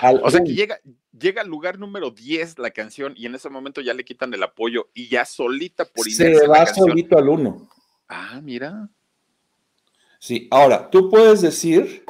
o 0.01 0.31
sea 0.31 0.39
que 0.43 0.55
llega, 0.55 0.79
llega 1.11 1.43
al 1.43 1.49
lugar 1.49 1.77
número 1.77 2.09
10 2.09 2.57
la 2.57 2.71
canción 2.71 3.13
y 3.15 3.27
en 3.27 3.35
ese 3.35 3.51
momento 3.51 3.81
ya 3.81 3.93
le 3.93 4.03
quitan 4.03 4.33
el 4.33 4.41
apoyo 4.41 4.89
y 4.95 5.07
ya 5.07 5.23
solita 5.23 5.85
por 5.85 6.07
inercia. 6.07 6.39
Se 6.39 6.47
va 6.47 6.65
solito 6.65 7.15
al 7.15 7.29
1. 7.29 7.69
Ah, 8.07 8.41
mira. 8.41 8.89
Sí, 10.17 10.47
ahora, 10.49 10.89
tú 10.89 11.11
puedes 11.11 11.41
decir 11.41 12.03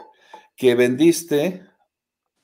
que 0.57 0.75
vendiste 0.75 1.63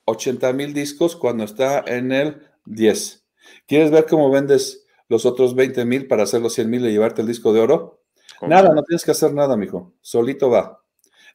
80 0.06 0.52
mil 0.52 0.72
discos 0.72 1.16
cuando 1.16 1.44
está 1.44 1.84
en 1.86 2.12
el 2.12 2.48
10. 2.64 3.26
¿Quieres 3.66 3.90
ver 3.90 4.06
cómo 4.06 4.30
vendes 4.30 4.86
los 5.08 5.26
otros 5.26 5.54
20 5.54 5.84
mil 5.84 6.06
para 6.06 6.22
hacer 6.22 6.40
los 6.40 6.54
100 6.54 6.70
mil 6.70 6.86
y 6.86 6.92
llevarte 6.92 7.20
el 7.20 7.28
disco 7.28 7.52
de 7.52 7.60
oro? 7.60 8.00
Nada, 8.40 8.72
no 8.72 8.82
tienes 8.84 9.04
que 9.04 9.10
hacer 9.10 9.34
nada, 9.34 9.56
mijo. 9.56 9.92
Solito 10.00 10.48
va. 10.48 10.80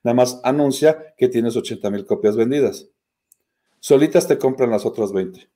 Nada 0.03 0.15
más 0.15 0.39
anuncia 0.43 1.13
que 1.17 1.27
tienes 1.27 1.55
80 1.55 1.89
mil 1.89 2.05
copias 2.05 2.35
vendidas. 2.35 2.87
Solitas 3.79 4.27
te 4.27 4.37
compran 4.37 4.71
las 4.71 4.85
otras 4.85 5.11
20. 5.11 5.49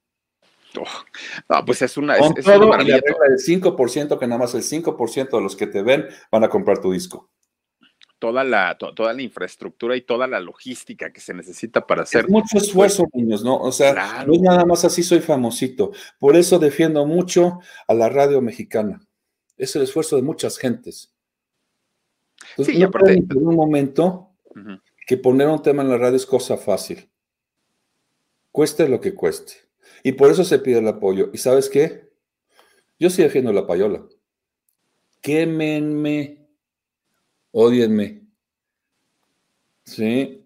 no, 1.49 1.65
pues 1.65 1.81
es 1.81 1.97
una. 1.97 2.17
Con 2.17 2.33
todo 2.33 2.81
y 2.81 2.87
la 2.87 2.97
regla 2.97 3.27
del 3.29 3.39
5%, 3.39 4.19
que 4.19 4.27
nada 4.27 4.39
más 4.39 4.53
el 4.55 4.63
5% 4.63 5.29
de 5.29 5.41
los 5.41 5.55
que 5.55 5.67
te 5.67 5.81
ven 5.83 6.07
van 6.31 6.43
a 6.43 6.49
comprar 6.49 6.79
tu 6.79 6.91
disco 6.91 7.32
toda 8.23 8.45
la, 8.45 8.77
toda 8.77 9.11
la 9.11 9.21
infraestructura 9.21 9.97
y 9.97 10.01
toda 10.01 10.27
la 10.27 10.39
logística 10.39 11.11
que 11.11 11.19
se 11.19 11.33
necesita 11.33 11.85
para 11.85 12.03
hacer. 12.03 12.23
Es 12.23 12.31
mucho 12.31 12.57
esfuerzo, 12.57 13.03
niños, 13.11 13.43
¿no? 13.43 13.57
O 13.57 13.69
sea, 13.73 14.23
no 14.25 14.33
es 14.33 14.39
nada 14.39 14.63
más 14.63 14.85
así 14.85 15.03
soy 15.03 15.19
famosito. 15.19 15.91
Por 16.19 16.37
eso 16.37 16.57
defiendo 16.57 17.05
mucho 17.05 17.59
a 17.85 17.93
la 17.93 18.07
radio 18.07 18.39
mexicana. 18.39 19.05
Es 19.57 19.75
el 19.75 19.81
esfuerzo 19.81 20.15
de 20.15 20.21
muchas 20.21 20.57
gentes. 20.57 21.13
sí, 22.55 22.79
no 22.79 22.87
aparte. 22.87 23.11
En 23.11 23.45
un 23.45 23.57
momento 23.57 24.29
que 25.05 25.17
poner 25.17 25.49
un 25.49 25.61
tema 25.61 25.83
en 25.83 25.89
la 25.89 25.97
radio 25.97 26.15
es 26.15 26.25
cosa 26.25 26.55
fácil. 26.55 27.09
Cueste 28.53 28.87
lo 28.87 29.01
que 29.01 29.13
cueste. 29.13 29.55
Y 30.01 30.13
por 30.13 30.31
eso 30.31 30.45
se 30.45 30.59
pide 30.59 30.77
el 30.77 30.87
apoyo. 30.87 31.29
¿Y 31.33 31.39
sabes 31.39 31.67
qué? 31.67 32.09
Yo 32.97 33.09
sí 33.09 33.21
defiendo 33.21 33.51
la 33.51 33.67
payola. 33.67 34.01
Quémenme 35.19 36.42
odienme. 37.53 38.23
Sí, 39.85 40.45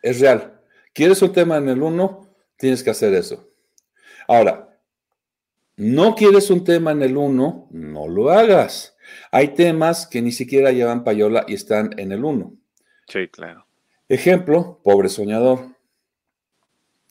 es 0.00 0.20
real. 0.20 0.60
¿Quieres 0.92 1.20
un 1.22 1.32
tema 1.32 1.56
en 1.56 1.68
el 1.68 1.82
1? 1.82 2.28
Tienes 2.56 2.84
que 2.84 2.90
hacer 2.90 3.14
eso. 3.14 3.48
Ahora, 4.28 4.78
no 5.76 6.14
quieres 6.14 6.50
un 6.50 6.62
tema 6.62 6.92
en 6.92 7.02
el 7.02 7.16
1, 7.16 7.68
no 7.70 8.08
lo 8.08 8.30
hagas. 8.30 8.96
Hay 9.30 9.48
temas 9.48 10.06
que 10.06 10.22
ni 10.22 10.30
siquiera 10.30 10.70
llevan 10.70 11.02
payola 11.02 11.44
y 11.48 11.54
están 11.54 11.98
en 11.98 12.12
el 12.12 12.24
1. 12.24 12.54
Sí, 13.08 13.28
claro. 13.28 13.66
Ejemplo, 14.08 14.80
pobre 14.84 15.08
soñador. 15.08 15.74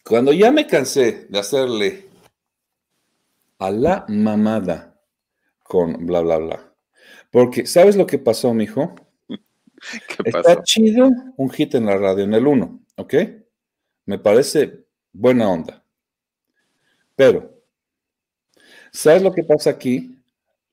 Cuando 0.05 0.31
ya 0.31 0.51
me 0.51 0.67
cansé 0.67 1.27
de 1.29 1.39
hacerle 1.39 2.09
a 3.59 3.71
la 3.71 4.05
mamada 4.07 4.99
con 5.63 6.05
bla, 6.05 6.21
bla, 6.21 6.37
bla. 6.37 6.73
Porque, 7.31 7.65
¿sabes 7.65 7.95
lo 7.95 8.05
que 8.07 8.19
pasó, 8.19 8.53
mijo? 8.53 8.95
Está 10.25 10.61
chido 10.63 11.09
un 11.37 11.49
hit 11.49 11.75
en 11.75 11.85
la 11.85 11.97
radio, 11.97 12.23
en 12.23 12.33
el 12.33 12.45
1, 12.45 12.85
¿ok? 12.97 13.13
Me 14.05 14.19
parece 14.19 14.85
buena 15.11 15.49
onda. 15.49 15.83
Pero, 17.15 17.63
¿sabes 18.91 19.21
lo 19.21 19.31
que 19.33 19.43
pasa 19.43 19.69
aquí? 19.69 20.17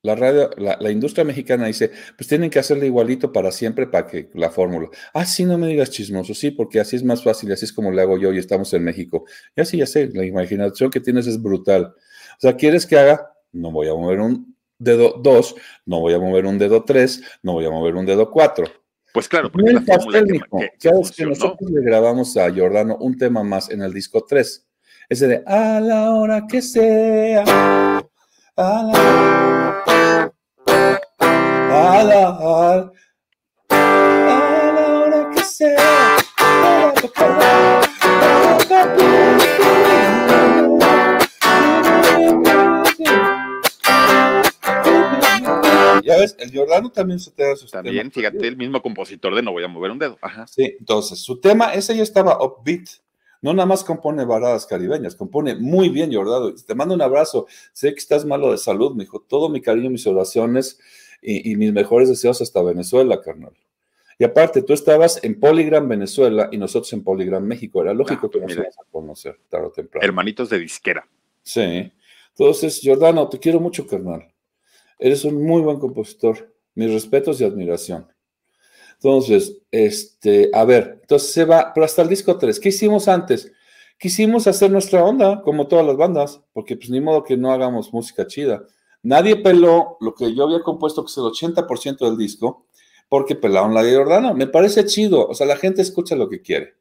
La 0.02 0.14
radio, 0.14 0.48
la, 0.56 0.90
industria 0.92 1.24
mexicana 1.24 1.66
dice, 1.66 1.90
pues 2.16 2.28
tienen 2.28 2.50
que 2.50 2.60
hacerle 2.60 2.86
igualito 2.86 3.32
para 3.32 3.50
siempre 3.50 3.88
para 3.88 4.06
que 4.06 4.30
la 4.34 4.48
fórmula. 4.48 4.88
Ah, 5.12 5.26
sí, 5.26 5.44
no 5.44 5.58
me 5.58 5.66
digas 5.66 5.90
chismoso, 5.90 6.34
sí, 6.34 6.52
porque 6.52 6.78
así 6.78 6.94
es 6.94 7.02
más 7.02 7.22
fácil, 7.22 7.52
así 7.52 7.64
es 7.64 7.72
como 7.72 7.90
le 7.90 8.00
hago 8.00 8.16
yo 8.16 8.32
y 8.32 8.38
estamos 8.38 8.72
en 8.74 8.84
México. 8.84 9.24
Ya 9.56 9.64
sí, 9.64 9.76
ya 9.76 9.86
sé, 9.86 10.08
la 10.14 10.24
imaginación 10.24 10.90
que 10.90 11.00
tienes 11.00 11.26
es 11.26 11.42
brutal. 11.42 11.94
O 12.36 12.40
sea, 12.40 12.54
¿quieres 12.54 12.86
que 12.86 12.96
haga? 12.96 13.32
No 13.52 13.72
voy 13.72 13.88
a 13.88 13.94
mover 13.94 14.20
un 14.20 14.56
dedo 14.78 15.20
2, 15.20 15.54
no 15.86 16.00
voy 16.00 16.14
a 16.14 16.18
mover 16.18 16.46
un 16.46 16.58
dedo 16.58 16.84
3, 16.84 17.22
no 17.42 17.54
voy 17.54 17.66
a 17.66 17.70
mover 17.70 17.96
un 17.96 18.06
dedo 18.06 18.30
4. 18.30 18.66
Pues 19.12 19.28
claro, 19.28 19.50
porque 19.50 19.80
pastel, 19.86 20.26
que, 20.78 20.88
Sabes 20.90 21.12
que 21.12 21.26
nosotros 21.26 21.70
le 21.70 21.82
grabamos 21.82 22.36
a 22.36 22.52
Jordano 22.54 22.96
un 22.96 23.16
tema 23.16 23.42
más 23.42 23.70
en 23.70 23.82
el 23.82 23.92
disco 23.92 24.24
3. 24.28 24.66
Ese 25.08 25.26
de 25.26 25.42
a 25.46 25.80
la 25.80 26.12
hora 26.14 26.46
que 26.46 26.60
sea. 26.60 27.42
A 27.42 28.02
la, 28.56 29.82
a 31.70 32.04
la, 32.04 32.26
a 33.70 34.72
la 34.74 35.00
hora 35.00 35.30
que 35.34 35.42
sea. 35.42 36.14
Ya 46.08 46.16
ves, 46.16 46.36
el 46.38 46.50
Jordano 46.56 46.90
también 46.90 47.20
se 47.20 47.30
te 47.30 47.44
da 47.44 47.54
sus 47.54 47.70
También, 47.70 48.10
fíjate, 48.10 48.48
el 48.48 48.56
mismo 48.56 48.80
compositor 48.80 49.34
de 49.34 49.42
No 49.42 49.52
voy 49.52 49.62
a 49.62 49.68
mover 49.68 49.90
un 49.90 49.98
dedo. 49.98 50.16
Ajá. 50.22 50.46
Sí, 50.46 50.74
entonces, 50.78 51.18
su 51.18 51.38
tema, 51.38 51.74
ese 51.74 51.94
ya 51.94 52.02
estaba 52.02 52.42
upbeat. 52.42 52.88
No 53.42 53.52
nada 53.52 53.66
más 53.66 53.84
compone 53.84 54.24
baladas 54.24 54.66
caribeñas, 54.66 55.14
compone 55.14 55.54
muy 55.54 55.90
bien 55.90 56.12
Jordano. 56.12 56.54
Te 56.54 56.74
mando 56.74 56.94
un 56.94 57.02
abrazo. 57.02 57.46
Sé 57.72 57.92
que 57.92 57.98
estás 57.98 58.24
malo 58.24 58.50
de 58.50 58.58
salud, 58.58 58.94
me 58.94 59.04
dijo. 59.04 59.20
Todo 59.20 59.50
mi 59.50 59.60
cariño, 59.60 59.90
mis 59.90 60.06
oraciones 60.06 60.80
y, 61.20 61.54
mis 61.56 61.72
mejores 61.72 62.08
deseos 62.08 62.40
hasta 62.40 62.62
Venezuela, 62.62 63.20
carnal. 63.20 63.52
Y 64.18 64.24
aparte, 64.24 64.62
tú 64.62 64.72
estabas 64.72 65.22
en 65.22 65.38
Polygram 65.38 65.86
Venezuela 65.88 66.48
y 66.50 66.56
nosotros 66.56 66.90
en 66.94 67.04
Polygram 67.04 67.44
México. 67.44 67.82
Era 67.82 67.92
lógico 67.92 68.26
ah, 68.26 68.30
que 68.32 68.40
nos 68.40 68.52
íbamos 68.52 68.78
a 68.78 68.90
conocer 68.90 69.38
tarde 69.48 69.66
o 69.66 69.70
temprano. 69.70 70.04
Hermanitos 70.04 70.48
de 70.48 70.58
disquera. 70.58 71.06
Sí. 71.42 71.92
Entonces, 72.30 72.80
Jordano, 72.82 73.28
te 73.28 73.38
quiero 73.38 73.60
mucho, 73.60 73.86
carnal. 73.86 74.26
Eres 74.98 75.24
un 75.24 75.42
muy 75.44 75.62
buen 75.62 75.78
compositor. 75.78 76.54
Mis 76.74 76.92
respetos 76.92 77.40
y 77.40 77.44
admiración. 77.44 78.06
Entonces, 78.94 79.58
este, 79.70 80.50
a 80.52 80.64
ver, 80.64 80.98
entonces 81.00 81.32
se 81.32 81.44
va, 81.44 81.72
pero 81.72 81.84
hasta 81.84 82.02
el 82.02 82.08
disco 82.08 82.36
3, 82.36 82.58
¿qué 82.58 82.70
hicimos 82.70 83.06
antes? 83.06 83.52
Quisimos 83.98 84.46
hacer 84.46 84.70
nuestra 84.70 85.04
onda, 85.04 85.42
como 85.42 85.68
todas 85.68 85.86
las 85.86 85.96
bandas, 85.96 86.40
porque 86.52 86.76
pues 86.76 86.90
ni 86.90 87.00
modo 87.00 87.22
que 87.22 87.36
no 87.36 87.52
hagamos 87.52 87.92
música 87.92 88.26
chida. 88.26 88.64
Nadie 89.02 89.36
peló 89.36 89.96
lo 90.00 90.14
que 90.14 90.34
yo 90.34 90.44
había 90.44 90.62
compuesto, 90.62 91.04
que 91.04 91.10
es 91.10 91.16
el 91.16 91.24
80% 91.24 91.98
del 91.98 92.16
disco, 92.16 92.66
porque 93.08 93.36
pelaron 93.36 93.74
la 93.74 93.82
de 93.82 93.94
Jordano. 93.94 94.34
Me 94.34 94.48
parece 94.48 94.84
chido, 94.84 95.28
o 95.28 95.34
sea, 95.34 95.46
la 95.46 95.56
gente 95.56 95.82
escucha 95.82 96.16
lo 96.16 96.28
que 96.28 96.42
quiere. 96.42 96.74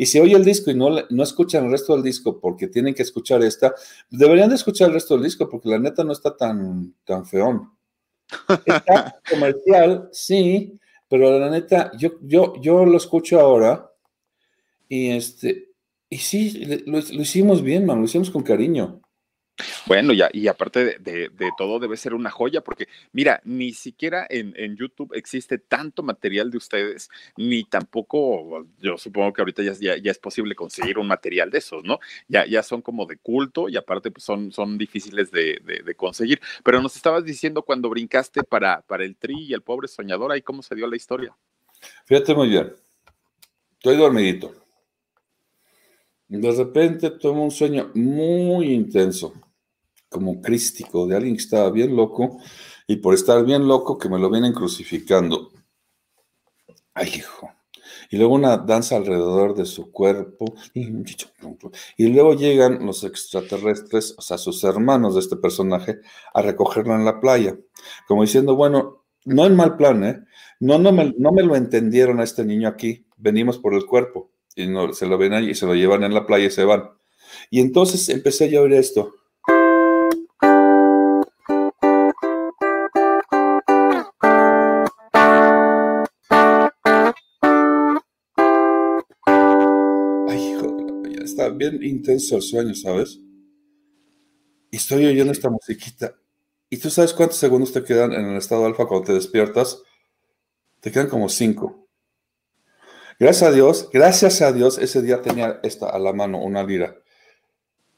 Y 0.00 0.06
si 0.06 0.18
oye 0.18 0.34
el 0.34 0.46
disco 0.46 0.70
y 0.70 0.74
no, 0.74 0.88
no 1.10 1.22
escuchan 1.22 1.66
el 1.66 1.72
resto 1.72 1.92
del 1.92 2.02
disco 2.02 2.40
porque 2.40 2.68
tienen 2.68 2.94
que 2.94 3.02
escuchar 3.02 3.42
esta, 3.42 3.74
deberían 4.08 4.48
de 4.48 4.54
escuchar 4.54 4.88
el 4.88 4.94
resto 4.94 5.12
del 5.12 5.24
disco 5.24 5.46
porque 5.46 5.68
la 5.68 5.78
neta 5.78 6.02
no 6.04 6.12
está 6.12 6.34
tan, 6.34 6.94
tan 7.04 7.26
feón. 7.26 7.70
Está 8.64 9.20
comercial, 9.30 10.08
sí, 10.10 10.80
pero 11.06 11.38
la 11.38 11.50
neta, 11.50 11.92
yo, 11.98 12.12
yo, 12.22 12.54
yo 12.62 12.86
lo 12.86 12.96
escucho 12.96 13.40
ahora 13.40 13.92
y 14.88 15.10
este, 15.10 15.68
y 16.08 16.16
sí, 16.16 16.64
lo, 16.86 16.92
lo 16.92 17.20
hicimos 17.20 17.60
bien, 17.60 17.84
man, 17.84 17.98
lo 17.98 18.06
hicimos 18.06 18.30
con 18.30 18.42
cariño. 18.42 19.02
Bueno, 19.86 20.12
ya, 20.12 20.28
y 20.32 20.48
aparte 20.48 20.98
de, 20.98 21.30
todo 21.56 21.78
debe 21.78 21.96
ser 21.96 22.14
una 22.14 22.30
joya, 22.30 22.62
porque 22.62 22.88
mira, 23.12 23.40
ni 23.44 23.72
siquiera 23.72 24.26
en, 24.28 24.76
YouTube 24.76 25.12
existe 25.14 25.58
tanto 25.58 26.02
material 26.02 26.50
de 26.50 26.56
ustedes, 26.56 27.10
ni 27.36 27.64
tampoco, 27.64 28.66
yo 28.78 28.96
supongo 28.98 29.32
que 29.32 29.42
ahorita 29.42 29.62
ya, 29.62 29.94
es 29.94 30.18
posible 30.18 30.54
conseguir 30.54 30.98
un 30.98 31.06
material 31.06 31.50
de 31.50 31.58
esos, 31.58 31.84
¿no? 31.84 31.98
Ya, 32.28 32.46
ya 32.46 32.62
son 32.62 32.82
como 32.82 33.06
de 33.06 33.16
culto 33.16 33.68
y 33.68 33.76
aparte 33.76 34.10
pues 34.10 34.24
son, 34.24 34.52
son 34.52 34.78
difíciles 34.78 35.30
de, 35.30 35.60
conseguir. 35.96 36.40
Pero 36.64 36.80
nos 36.80 36.96
estabas 36.96 37.24
diciendo 37.24 37.62
cuando 37.62 37.90
brincaste 37.90 38.42
para, 38.42 38.80
para 38.82 39.04
el 39.04 39.16
tri 39.16 39.34
y 39.46 39.52
el 39.52 39.62
pobre 39.62 39.88
soñador, 39.88 40.32
ahí 40.32 40.42
cómo 40.42 40.62
se 40.62 40.74
dio 40.74 40.86
la 40.86 40.96
historia. 40.96 41.36
Fíjate 42.06 42.34
muy 42.34 42.48
bien, 42.48 42.72
estoy 43.72 43.96
dormidito. 43.96 44.54
De 46.28 46.52
repente 46.52 47.10
tomo 47.10 47.42
un 47.42 47.50
sueño 47.50 47.90
muy 47.94 48.72
intenso 48.72 49.34
como 50.10 50.42
crístico 50.42 51.06
de 51.06 51.16
alguien 51.16 51.36
que 51.36 51.42
estaba 51.42 51.70
bien 51.70 51.96
loco 51.96 52.38
y 52.86 52.96
por 52.96 53.14
estar 53.14 53.44
bien 53.44 53.66
loco 53.66 53.96
que 53.96 54.10
me 54.10 54.18
lo 54.18 54.28
vienen 54.28 54.52
crucificando. 54.52 55.52
Ay, 56.92 57.08
hijo. 57.16 57.48
Y 58.10 58.16
luego 58.16 58.34
una 58.34 58.56
danza 58.56 58.96
alrededor 58.96 59.54
de 59.54 59.64
su 59.64 59.92
cuerpo. 59.92 60.54
Y 60.74 62.08
luego 62.08 62.34
llegan 62.34 62.84
los 62.84 63.04
extraterrestres, 63.04 64.14
o 64.18 64.20
sea, 64.20 64.36
sus 64.36 64.64
hermanos 64.64 65.14
de 65.14 65.20
este 65.20 65.36
personaje, 65.36 66.00
a 66.34 66.42
recogerlo 66.42 66.94
en 66.96 67.04
la 67.04 67.20
playa. 67.20 67.56
Como 68.08 68.22
diciendo, 68.22 68.56
bueno, 68.56 69.04
no 69.24 69.46
en 69.46 69.54
mal 69.54 69.76
plan, 69.76 70.04
¿eh? 70.04 70.20
No, 70.58 70.78
no, 70.78 70.92
me, 70.92 71.14
no 71.16 71.30
me 71.30 71.44
lo 71.44 71.54
entendieron 71.54 72.20
a 72.20 72.24
este 72.24 72.44
niño 72.44 72.68
aquí. 72.68 73.06
Venimos 73.16 73.58
por 73.58 73.74
el 73.74 73.86
cuerpo. 73.86 74.32
Y 74.56 74.66
no, 74.66 74.92
se 74.92 75.06
lo 75.06 75.16
ven 75.16 75.32
ahí 75.32 75.50
y 75.50 75.54
se 75.54 75.66
lo 75.66 75.74
llevan 75.74 76.02
en 76.02 76.12
la 76.12 76.26
playa 76.26 76.46
y 76.46 76.50
se 76.50 76.64
van. 76.64 76.90
Y 77.48 77.60
entonces 77.60 78.08
empecé 78.08 78.56
a 78.56 78.60
oír 78.60 78.72
esto. 78.72 79.14
Bien 91.60 91.82
intenso 91.82 92.36
el 92.36 92.42
sueño, 92.42 92.74
¿sabes? 92.74 93.20
Y 94.70 94.76
estoy 94.76 95.04
oyendo 95.04 95.32
esta 95.32 95.50
musiquita. 95.50 96.14
¿Y 96.70 96.78
tú 96.78 96.88
sabes 96.88 97.12
cuántos 97.12 97.38
segundos 97.38 97.72
te 97.72 97.84
quedan 97.84 98.12
en 98.12 98.26
el 98.26 98.36
estado 98.36 98.64
alfa 98.64 98.86
cuando 98.86 99.06
te 99.08 99.12
despiertas? 99.12 99.82
Te 100.80 100.90
quedan 100.90 101.08
como 101.08 101.28
cinco. 101.28 101.86
Gracias 103.18 103.50
a 103.50 103.52
Dios, 103.52 103.90
gracias 103.92 104.40
a 104.40 104.52
Dios, 104.52 104.78
ese 104.78 105.02
día 105.02 105.20
tenía 105.20 105.60
esta 105.62 105.90
a 105.90 105.98
la 105.98 106.14
mano, 106.14 106.42
una 106.42 106.62
lira. 106.62 106.96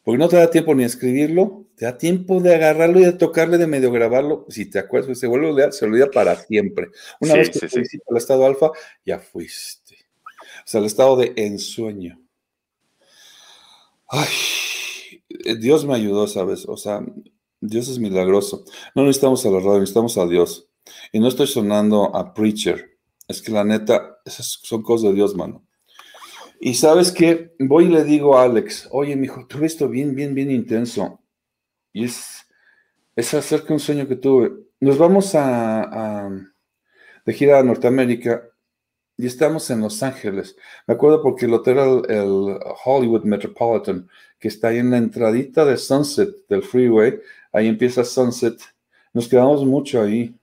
Porque 0.02 0.18
no 0.18 0.28
te 0.28 0.36
da 0.36 0.50
tiempo 0.50 0.74
ni 0.74 0.82
escribirlo, 0.82 1.66
te 1.76 1.84
da 1.84 1.96
tiempo 1.96 2.40
de 2.40 2.56
agarrarlo 2.56 2.98
y 2.98 3.04
de 3.04 3.12
tocarle, 3.12 3.58
de 3.58 3.68
medio 3.68 3.92
grabarlo. 3.92 4.46
Si 4.48 4.66
te 4.66 4.80
acuerdas, 4.80 5.16
se 5.20 5.28
vuelve 5.28 5.46
a 5.46 5.50
olvidar, 5.50 5.72
se 5.72 5.84
olvida 5.84 6.10
para 6.10 6.34
siempre. 6.34 6.88
Una 7.20 7.34
vez 7.34 7.50
que 7.50 7.68
sí, 7.68 7.98
al 8.10 8.16
estado 8.16 8.44
alfa, 8.44 8.70
ya 9.06 9.20
fuiste. 9.20 9.98
O 10.40 10.64
sea, 10.64 10.80
el 10.80 10.86
estado 10.86 11.16
de 11.16 11.32
ensueño. 11.36 12.21
Ay, 14.14 14.28
eh, 15.46 15.56
Dios 15.56 15.86
me 15.86 15.94
ayudó, 15.94 16.26
¿sabes? 16.26 16.66
O 16.68 16.76
sea, 16.76 17.00
Dios 17.62 17.88
es 17.88 17.98
milagroso. 17.98 18.66
No 18.94 19.04
necesitamos 19.04 19.46
a 19.46 19.50
la 19.50 19.58
radio, 19.58 19.80
necesitamos 19.80 20.18
a 20.18 20.26
Dios. 20.26 20.68
Y 21.12 21.18
no 21.18 21.28
estoy 21.28 21.46
sonando 21.46 22.14
a 22.14 22.34
preacher. 22.34 22.98
Es 23.26 23.40
que 23.40 23.52
la 23.52 23.64
neta, 23.64 24.18
esas 24.26 24.60
son 24.62 24.82
cosas 24.82 25.08
de 25.08 25.14
Dios, 25.14 25.34
mano. 25.34 25.66
Y 26.60 26.74
sabes 26.74 27.10
qué, 27.10 27.54
voy 27.58 27.86
y 27.86 27.88
le 27.88 28.04
digo 28.04 28.36
a 28.36 28.42
Alex, 28.42 28.86
oye, 28.92 29.16
mijo, 29.16 29.46
tuve 29.46 29.64
esto 29.64 29.88
bien, 29.88 30.14
bien, 30.14 30.34
bien 30.34 30.50
intenso. 30.50 31.20
Y 31.94 32.04
es, 32.04 32.46
es 33.16 33.32
acerca 33.32 33.68
de 33.68 33.74
un 33.74 33.80
sueño 33.80 34.06
que 34.06 34.16
tuve. 34.16 34.52
Nos 34.78 34.98
vamos 34.98 35.34
a, 35.34 36.24
a 36.24 36.30
de 37.24 37.32
gira 37.32 37.60
a 37.60 37.62
Norteamérica 37.62 38.51
y 39.16 39.26
estamos 39.26 39.68
en 39.70 39.80
Los 39.80 40.02
Ángeles. 40.02 40.56
Me 40.86 40.94
acuerdo 40.94 41.22
porque 41.22 41.46
el 41.46 41.54
hotel 41.54 41.78
era 41.78 41.84
el, 41.84 42.58
Hollywood 42.84 43.24
Metropolitan, 43.24 44.08
que 44.38 44.48
está 44.48 44.68
ahí 44.68 44.78
en 44.78 44.90
la 44.90 44.98
entradita 44.98 45.64
de 45.64 45.76
Sunset, 45.76 46.46
del 46.48 46.62
freeway. 46.62 47.20
Ahí 47.52 47.68
empieza 47.68 48.04
Sunset. 48.04 48.60
Nos 49.12 49.28
quedamos 49.28 49.64
mucho 49.64 50.02
ahí. 50.02 50.34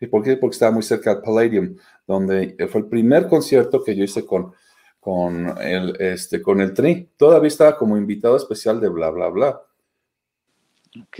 ¿Y 0.00 0.06
por 0.06 0.22
qué? 0.22 0.36
Porque 0.36 0.54
estaba 0.54 0.72
muy 0.72 0.82
cerca 0.82 1.14
del 1.14 1.22
Palladium, 1.22 1.76
donde 2.06 2.56
fue 2.70 2.80
el 2.80 2.86
primer 2.88 3.28
concierto 3.28 3.82
que 3.82 3.94
yo 3.94 4.04
hice 4.04 4.26
con, 4.26 4.52
con, 5.00 5.56
el, 5.60 5.96
este, 6.00 6.42
con 6.42 6.60
el 6.60 6.74
Tri. 6.74 7.08
Todavía 7.16 7.48
estaba 7.48 7.76
como 7.78 7.96
invitado 7.96 8.36
especial 8.36 8.80
de 8.80 8.88
bla, 8.88 9.10
bla, 9.10 9.28
bla. 9.28 9.62
Ok. 11.02 11.18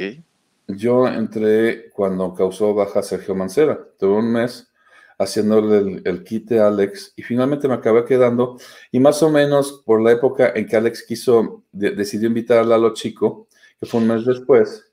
Yo 0.69 1.07
entré 1.07 1.91
cuando 1.91 2.35
causó 2.35 2.75
baja 2.75 3.03
Sergio 3.03 3.35
Mancera. 3.35 3.79
Tuve 3.99 4.17
un 4.17 4.33
mes 4.33 4.69
haciéndole 5.19 5.79
el, 5.79 6.03
el, 6.05 6.25
quite 6.25 6.59
a 6.59 6.69
Alex 6.69 7.13
y 7.17 7.23
finalmente 7.23 7.69
me 7.69 7.75
acabé 7.75 8.05
quedando 8.05 8.59
y 8.93 9.01
más 9.01 9.23
o 9.23 9.31
menos 9.31 9.83
por 9.85 10.03
la 10.03 10.13
época 10.13 10.53
en 10.55 10.67
que 10.67 10.77
Alex 10.77 11.03
quiso, 11.05 11.65
decidió 11.73 12.29
invitar 12.29 12.59
a 12.59 12.65
Lalo 12.65 12.93
Chico, 12.93 13.49
que 13.81 13.87
fue 13.87 14.01
un 14.01 14.09
mes 14.09 14.25
después. 14.25 14.85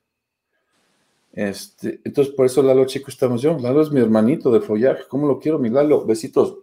Este, 1.33 1.99
entonces 2.03 2.33
por 2.35 2.45
eso 2.45 2.61
Lalo 2.61 2.85
Chico 2.85 3.09
estamos 3.09 3.41
yo. 3.41 3.57
Lalo 3.57 3.81
es 3.81 3.91
mi 3.91 3.99
hermanito 3.99 4.51
de 4.51 4.61
follaje. 4.61 5.03
¿Cómo 5.09 5.27
lo 5.27 5.39
quiero, 5.39 5.59
mi 5.59 5.69
Lalo? 5.69 6.05
Besitos. 6.05 6.59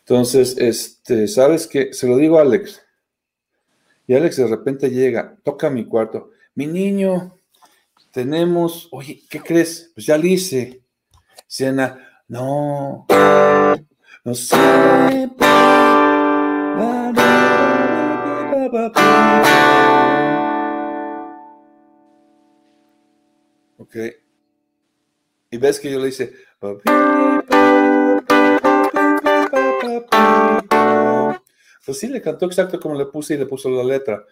Entonces, 0.00 0.56
este, 0.58 1.28
¿sabes 1.28 1.66
qué? 1.66 1.92
Se 1.92 2.08
lo 2.08 2.16
digo 2.16 2.38
a 2.38 2.42
Alex. 2.42 2.82
Y 4.06 4.14
Alex 4.14 4.36
de 4.36 4.48
repente 4.48 4.90
llega, 4.90 5.36
toca 5.44 5.70
mi 5.70 5.84
cuarto. 5.84 6.30
Mi 6.56 6.66
niño, 6.66 7.36
tenemos, 8.10 8.88
oye, 8.90 9.22
¿qué 9.30 9.40
crees? 9.40 9.92
Pues 9.94 10.06
ya 10.06 10.18
le 10.18 10.28
hice. 10.30 10.82
Cena, 11.46 12.09
no, 12.30 13.06
no 14.24 14.34
sé. 14.34 14.56
Ok, 23.78 23.96
Y 25.50 25.56
ves 25.58 25.80
que 25.80 25.90
yo 25.90 25.98
le 25.98 26.08
hice. 26.08 26.32
Pues 31.84 31.98
sí, 31.98 32.06
le 32.06 32.22
cantó 32.22 32.46
exacto 32.46 32.78
como 32.78 32.94
le 32.94 33.06
puse 33.06 33.34
y 33.34 33.38
le 33.38 33.46
puso 33.46 33.68
la 33.70 33.82
letra. 33.82 34.24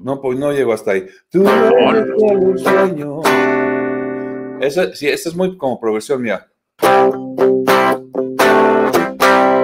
No, 0.00 0.20
pues 0.20 0.38
no 0.38 0.52
llegó 0.52 0.72
hasta 0.72 0.92
ahí. 0.92 1.08
Tú 1.28 1.44
eres 1.48 2.06
un 2.16 2.56
sueño. 2.56 3.22
Esa, 4.60 4.94
sí, 4.94 5.08
esa 5.08 5.28
es 5.28 5.34
muy 5.36 5.56
como 5.58 5.78
progresión 5.78 6.22
mía. 6.22 6.46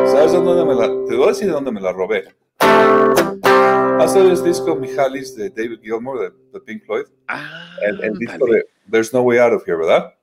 ¿Sabes 0.07 0.33
dónde 0.33 0.65
me 0.65 0.75
la.? 0.75 0.87
Te 1.09 1.17
voy 1.17 1.25
a 1.25 1.29
decir 1.29 1.47
de 1.47 1.53
dónde 1.53 1.73
me 1.73 1.81
la 1.81 1.93
robé. 1.93 2.25
¿Has 2.61 4.15
oído 4.17 4.33
el 4.33 4.45
disco 4.45 4.77
Mijalis 4.77 5.35
de 5.37 5.51
David 5.51 5.81
Gilmour 5.83 6.21
de, 6.21 6.31
de 6.53 6.61
Pink 6.61 6.85
Floyd? 6.85 7.05
Ah, 7.29 7.77
El, 7.83 8.03
el 8.03 8.19
disco 8.19 8.47
de 8.47 8.67
There's 8.91 9.13
No 9.15 9.23
Way 9.23 9.39
Out 9.39 9.53
of 9.55 9.67
Here, 9.67 9.79
¿verdad? 9.79 10.15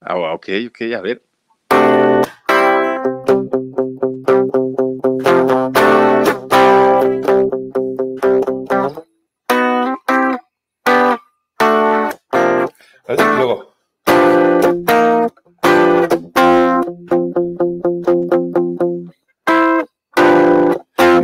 Ah, 0.00 0.16
ok, 0.34 0.48
ok, 0.68 0.80
a 0.96 1.00
ver. 1.00 1.22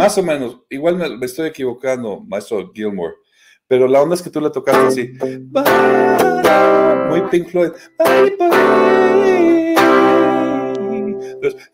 Más 0.08 0.16
o 0.16 0.22
menos, 0.22 0.62
igual 0.70 0.96
me, 0.96 1.18
me 1.18 1.26
estoy 1.26 1.48
equivocando, 1.48 2.22
maestro 2.26 2.72
Gilmore, 2.74 3.16
pero 3.66 3.86
la 3.86 4.00
onda 4.00 4.14
es 4.14 4.22
que 4.22 4.30
tú 4.30 4.40
le 4.40 4.48
tocaste 4.48 4.86
así. 4.86 5.12
Muy 7.10 7.20
Pink 7.30 7.48
Floyd. 7.50 7.72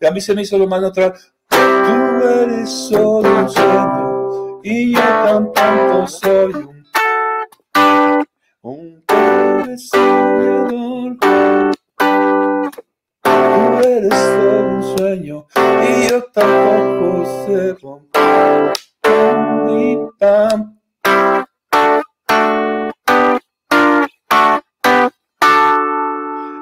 A 0.05 0.11
mí 0.11 0.19
se 0.19 0.35
me 0.35 0.41
hizo 0.41 0.57
lo 0.57 0.67
más 0.67 0.81
natural. 0.81 1.13
Tú 1.47 2.27
eres 2.27 2.69
solo 2.69 3.39
un 3.39 3.49
sueño 3.49 4.59
y 4.63 4.93
yo 4.93 4.99
tampoco 5.53 6.05
soy 6.05 6.53
un 6.55 6.83
un 8.63 9.03
pobre 9.07 9.77
soñador. 9.77 11.17
Tú 13.23 13.87
eres 13.87 14.13
solo 14.13 14.69
un 14.71 14.97
sueño 14.97 15.45
y 15.55 16.09
yo 16.09 16.21
tampoco 16.33 17.45
sé 17.45 17.73
romper 17.81 18.14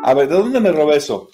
A 0.03 0.13
ver, 0.13 0.27
¿de 0.29 0.35
dónde 0.35 0.59
me 0.59 0.71
robé 0.71 0.97
eso? 0.97 1.29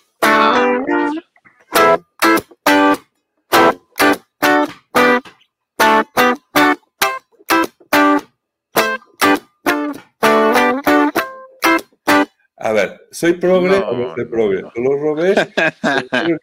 A 12.57 12.71
ver, 12.73 13.07
¿soy 13.11 13.33
progre 13.33 13.83
o 13.87 13.95
no 13.95 14.07
No, 14.07 14.13
soy 14.15 14.25
no, 14.25 14.29
progre? 14.29 14.61
no. 14.61 14.71
¿Te 14.73 14.81
lo 14.81 14.91
robé? 14.97 15.41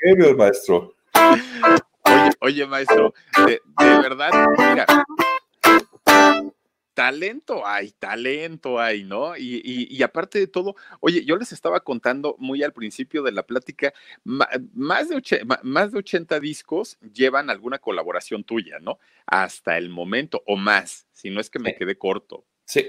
¿Qué 0.00 0.14
vio 0.16 0.28
el 0.30 0.36
maestro? 0.36 0.94
Oye, 2.40 2.66
maestro, 2.66 3.14
de, 3.46 3.60
de 3.78 3.98
verdad, 4.00 4.30
mira, 4.70 4.86
talento 6.94 7.66
hay, 7.66 7.90
talento 7.92 8.80
hay, 8.80 9.04
¿no? 9.04 9.36
Y, 9.36 9.60
y- 9.62 9.94
y 9.94 10.02
aparte 10.02 10.38
de 10.38 10.46
todo, 10.46 10.76
oye, 11.00 11.24
yo 11.26 11.36
les 11.36 11.52
estaba 11.52 11.80
contando 11.80 12.36
muy 12.38 12.62
al 12.62 12.72
principio 12.72 13.22
de 13.22 13.32
la 13.32 13.42
plática, 13.44 13.92
más, 14.24 15.08
de 15.10 15.44
ma- 15.44 15.60
más 15.62 15.92
de 15.92 15.98
80 15.98 16.40
discos 16.40 16.98
llevan 17.12 17.50
alguna 17.50 17.78
colaboración 17.78 18.44
tuya, 18.44 18.78
¿no? 18.80 18.98
Hasta 19.26 19.76
el 19.76 19.90
momento, 19.90 20.42
o 20.46 20.56
más, 20.56 21.06
si 21.12 21.28
no 21.30 21.40
es 21.40 21.50
que 21.50 21.58
me 21.58 21.70
Sí. 21.70 21.76
quedé 21.78 21.98
corto. 21.98 22.46
Sí, 22.64 22.86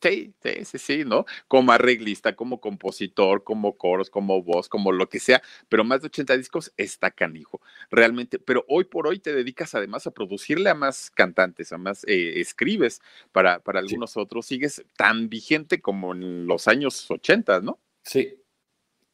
Sí, 0.00 0.32
sí, 0.42 0.64
sí, 0.64 0.78
sí, 0.78 1.04
¿no? 1.04 1.24
Como 1.48 1.72
arreglista, 1.72 2.36
como 2.36 2.60
compositor, 2.60 3.42
como 3.42 3.76
coros, 3.76 4.10
como 4.10 4.42
voz, 4.44 4.68
como 4.68 4.92
lo 4.92 5.08
que 5.08 5.18
sea, 5.18 5.42
pero 5.68 5.82
más 5.82 6.02
de 6.02 6.06
80 6.06 6.36
discos 6.36 6.72
está 6.76 7.10
canijo, 7.10 7.60
realmente. 7.90 8.38
Pero 8.38 8.64
hoy 8.68 8.84
por 8.84 9.08
hoy 9.08 9.18
te 9.18 9.34
dedicas 9.34 9.74
además 9.74 10.06
a 10.06 10.12
producirle 10.12 10.70
a 10.70 10.74
más 10.74 11.10
cantantes, 11.10 11.72
a 11.72 11.78
más 11.78 12.04
eh, 12.06 12.38
escribes 12.40 13.00
para, 13.32 13.58
para 13.58 13.80
algunos 13.80 14.16
otros, 14.16 14.46
sigues 14.46 14.84
tan 14.96 15.28
vigente 15.28 15.80
como 15.80 16.12
en 16.14 16.46
los 16.46 16.68
años 16.68 17.10
80, 17.10 17.60
¿no? 17.60 17.80
sí. 18.02 18.34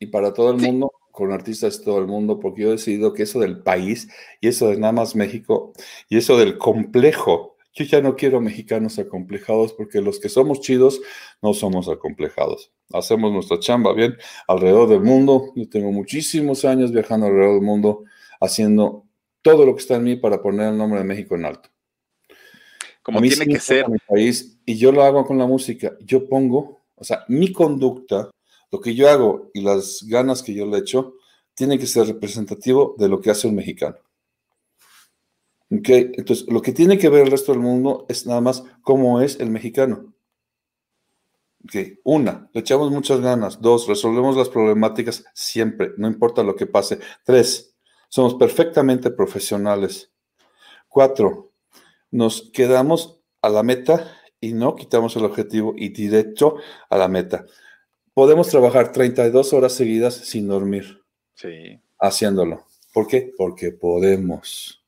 Y 0.01 0.07
para 0.09 0.35
todo 0.35 0.53
el 0.53 0.61
Sí. 0.61 0.67
mundo, 0.67 0.93
con 1.13 1.33
artistas 1.33 1.79
de 1.79 1.85
todo 1.85 1.99
el 2.01 2.07
mundo, 2.07 2.41
porque 2.41 2.63
yo 2.63 2.69
he 2.69 2.73
decidido 2.73 3.13
que 3.15 3.25
eso 3.25 3.41
del 3.41 3.63
país 3.63 4.09
y 4.41 4.49
eso 4.49 4.69
de 4.71 4.79
nada 4.79 4.93
más 4.93 5.17
México 5.17 5.73
y 6.09 6.19
eso 6.19 6.39
del 6.39 6.59
complejo, 6.59 7.54
yo 7.75 7.85
ya 7.85 8.01
no 8.01 8.15
quiero 8.15 8.41
mexicanos 8.41 8.99
acomplejados 8.99 9.73
porque 9.73 10.01
los 10.01 10.21
que 10.21 10.29
somos 10.29 10.61
chidos 10.61 11.01
no 11.43 11.55
somos 11.55 11.89
acomplejados. 11.89 12.73
Hacemos 12.93 13.33
nuestra 13.33 13.59
chamba 13.59 13.93
bien 13.93 14.17
alrededor 14.47 14.89
del 14.89 15.01
mundo. 15.01 15.53
Yo 15.57 15.69
tengo 15.69 15.91
muchísimos 15.91 16.65
años 16.65 16.93
viajando 16.93 17.27
alrededor 17.27 17.55
del 17.55 17.65
mundo 17.65 18.05
haciendo 18.41 19.07
todo 19.43 19.67
lo 19.67 19.75
que 19.75 19.83
está 19.83 19.97
en 19.97 20.05
mí 20.05 20.17
para 20.17 20.41
poner 20.41 20.69
el 20.69 20.79
nombre 20.79 21.01
de 21.01 21.05
México 21.05 21.35
en 21.35 21.47
alto. 21.47 21.69
Como 23.03 23.21
tiene 23.21 23.47
que 23.47 23.61
ser. 23.61 23.89
mi 23.89 23.99
país 23.99 24.59
y 24.65 24.77
yo 24.77 24.93
lo 24.93 25.03
hago 25.03 25.27
con 25.27 25.37
la 25.37 25.47
música. 25.47 25.97
Yo 26.01 26.29
pongo, 26.29 26.81
o 26.95 27.05
sea, 27.05 27.25
mi 27.29 27.53
conducta, 27.53 28.31
lo 28.71 28.81
que 28.81 28.95
yo 28.95 29.11
hago 29.11 29.51
y 29.53 29.61
las 29.61 30.05
ganas 30.07 30.43
que 30.43 30.55
yo 30.55 30.65
le 30.65 30.79
echo, 30.79 31.17
tiene 31.55 31.79
que 31.79 31.87
ser 31.87 32.07
representativo 32.07 32.95
de 32.99 33.09
lo 33.09 33.21
que 33.21 33.31
hace 33.31 33.49
un 33.49 33.57
mexicano. 33.57 33.97
¿Ok? 35.71 35.89
Entonces, 35.89 36.47
lo 36.49 36.63
que 36.63 36.73
tiene 36.73 36.99
que 36.99 37.09
ver 37.09 37.23
el 37.25 37.31
resto 37.31 37.53
del 37.53 37.61
mundo 37.61 38.07
es 38.09 38.27
nada 38.27 38.41
más 38.41 38.65
cómo 38.83 39.21
es 39.21 39.41
el 39.41 39.51
mexicano. 39.51 40.15
¿Ok? 41.65 41.99
Una, 42.05 42.51
le 42.53 42.61
echamos 42.61 42.91
muchas 42.91 43.21
ganas. 43.21 43.61
Dos, 43.61 43.89
resolvemos 43.89 44.37
las 44.37 44.49
problemáticas 44.51 45.25
siempre, 45.35 45.93
no 45.97 46.07
importa 46.07 46.43
lo 46.43 46.55
que 46.57 46.67
pase. 46.67 46.99
Tres, 47.25 47.75
somos 48.09 48.35
perfectamente 48.35 49.11
profesionales. 49.11 50.13
Cuatro, 50.89 51.53
nos 52.11 52.51
quedamos 52.53 53.21
a 53.43 53.49
la 53.49 53.63
meta 53.63 54.13
y 54.41 54.53
no 54.53 54.77
quitamos 54.77 55.17
el 55.17 55.25
objetivo 55.25 55.75
y 55.77 55.89
directo 55.89 56.57
a 56.91 56.97
la 56.99 57.09
meta. 57.09 57.47
Podemos 58.13 58.49
trabajar 58.49 58.93
32 58.93 59.53
horas 59.55 59.73
seguidas 59.73 60.15
sin 60.15 60.47
dormir 60.47 61.03
Sí. 61.35 61.81
haciéndolo. 61.99 62.65
¿Por 62.93 63.09
qué? 63.09 63.33
Porque 63.37 63.73
podemos. 63.73 64.84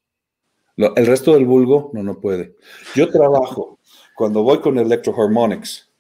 El 0.77 1.07
resto 1.07 1.33
del 1.33 1.47
vulgo 1.47 1.91
no, 1.95 2.03
no 2.03 2.21
puede. 2.21 2.57
Yo 2.95 3.09
trabajo 3.11 3.79
cuando 4.15 4.43
voy 4.43 4.61
con 4.61 4.79
Electroharmonics. 4.79 5.91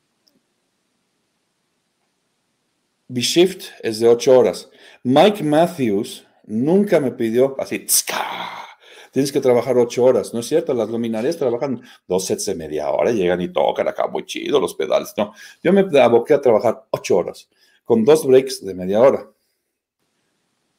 Mi 3.08 3.20
shift 3.20 3.66
es 3.82 4.00
de 4.00 4.08
8 4.08 4.38
horas. 4.38 4.68
Mike 5.02 5.42
Matthews 5.44 6.26
nunca 6.44 7.00
me 7.00 7.12
pidió 7.12 7.54
así, 7.58 7.78
"Tska, 7.86 8.66
tienes 9.12 9.32
que 9.32 9.40
trabajar 9.40 9.78
8 9.78 10.04
horas. 10.04 10.34
No 10.34 10.40
es 10.40 10.46
cierto, 10.46 10.74
las 10.74 10.90
luminarias 10.90 11.36
trabajan 11.36 11.80
dos 12.06 12.26
sets 12.26 12.46
de 12.46 12.54
media 12.54 12.90
hora, 12.90 13.12
llegan 13.12 13.40
y 13.40 13.48
tocan 13.48 13.88
acá 13.88 14.08
muy 14.08 14.26
chido 14.26 14.60
los 14.60 14.74
pedales. 14.74 15.14
No, 15.16 15.32
yo 15.62 15.72
me 15.72 15.86
aboqué 16.00 16.34
a 16.34 16.40
trabajar 16.40 16.84
8 16.90 17.16
horas 17.16 17.48
con 17.84 18.04
dos 18.04 18.26
breaks 18.26 18.64
de 18.64 18.74
media 18.74 19.00
hora 19.00 19.30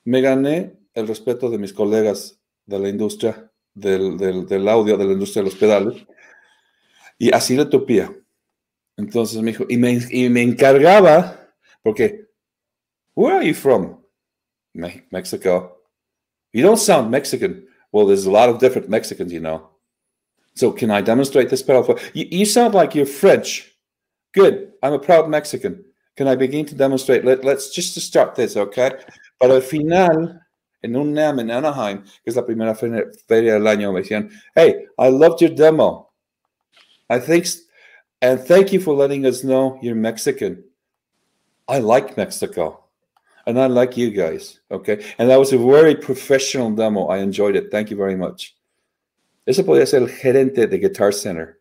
me 0.08 0.22
gané 0.22 0.78
el 0.94 1.06
respeto 1.06 1.50
de 1.50 1.58
mis 1.58 1.74
colegas 1.74 2.40
de 2.66 2.80
la 2.80 2.88
industria 2.88 3.52
del, 3.80 4.18
del- 4.18 4.68
audio, 4.68 4.98
de 4.98 5.06
la 5.06 5.14
industria 5.14 5.44
de 5.44 5.50
los 5.50 5.58
pedales, 5.58 6.06
y 7.18 7.34
así 7.34 7.56
le 7.56 7.66
tupía. 7.66 8.14
Entonces 8.98 9.42
me 9.42 9.52
dijo, 9.52 9.66
y 9.70 9.78
me, 9.78 10.00
y 10.10 10.30
me 10.30 10.42
encargaba, 10.42 11.54
porque, 11.84 12.26
where 13.16 13.36
are 13.38 13.46
you 13.48 13.54
from? 13.54 14.04
Me- 14.74 15.06
Mexico. 15.12 15.82
You 16.54 16.64
don't 16.64 16.80
sound 16.80 17.12
Mexican. 17.12 17.68
Well, 17.92 18.08
there's 18.08 18.26
a 18.26 18.32
lot 18.32 18.50
of 18.50 18.60
different 18.60 18.90
Mexicans, 18.90 19.32
you 19.32 19.40
know. 19.40 19.70
So 20.56 20.72
can 20.72 20.90
I 20.90 21.02
demonstrate 21.02 21.50
this 21.50 21.62
pedal 21.62 21.84
for 21.84 22.00
you? 22.14 22.26
You 22.32 22.46
sound 22.46 22.74
like 22.74 22.96
you're 22.96 23.06
French. 23.06 23.76
Good. 24.34 24.74
I'm 24.82 24.94
a 24.94 25.00
proud 25.00 25.30
Mexican. 25.30 25.84
Can 26.16 26.28
I 26.28 26.36
begin 26.36 26.66
to 26.66 26.76
demonstrate? 26.76 27.24
Let, 27.24 27.44
let's 27.44 27.70
just 27.70 27.94
to 27.94 28.02
start 28.02 28.34
this, 28.36 28.58
okay? 28.58 28.92
Para 29.40 29.54
el 29.54 29.62
final, 29.62 30.40
en 30.82 30.96
un 30.96 31.14
NAM 31.14 31.40
en 31.40 31.52
Anaheim, 31.52 32.04
que 32.04 32.30
es 32.30 32.36
la 32.36 32.46
primera 32.46 32.76
fe- 32.76 33.12
feria 33.28 33.54
del 33.54 33.68
año, 33.68 33.92
me 33.92 34.02
decían, 34.02 34.30
hey, 34.56 34.86
I 34.98 35.10
loved 35.10 35.40
your 35.42 35.54
demo. 35.54 36.12
I 37.10 37.20
think, 37.20 37.46
and 38.22 38.40
thank 38.40 38.72
you 38.72 38.80
for 38.80 38.96
letting 38.96 39.26
us 39.26 39.42
know 39.42 39.80
you're 39.82 39.96
Mexican. 39.96 40.64
I 41.68 41.80
like 41.80 42.18
Mexico. 42.18 42.84
And 43.46 43.58
I 43.58 43.68
like 43.68 43.96
you 43.98 44.12
guys, 44.12 44.60
okay? 44.70 45.00
And 45.18 45.30
that 45.30 45.40
was 45.40 45.54
a 45.54 45.58
very 45.58 45.96
professional 45.96 46.70
demo. 46.72 47.08
I 47.08 47.20
enjoyed 47.20 47.56
it. 47.56 47.72
Thank 47.72 47.90
you 47.90 47.96
very 47.98 48.18
much. 48.18 48.56
Ese 49.46 49.64
podría 49.64 49.86
ser 49.88 50.02
el 50.02 50.10
gerente 50.10 50.68
de 50.68 50.78
Guitar 50.78 51.14
Center. 51.14 51.58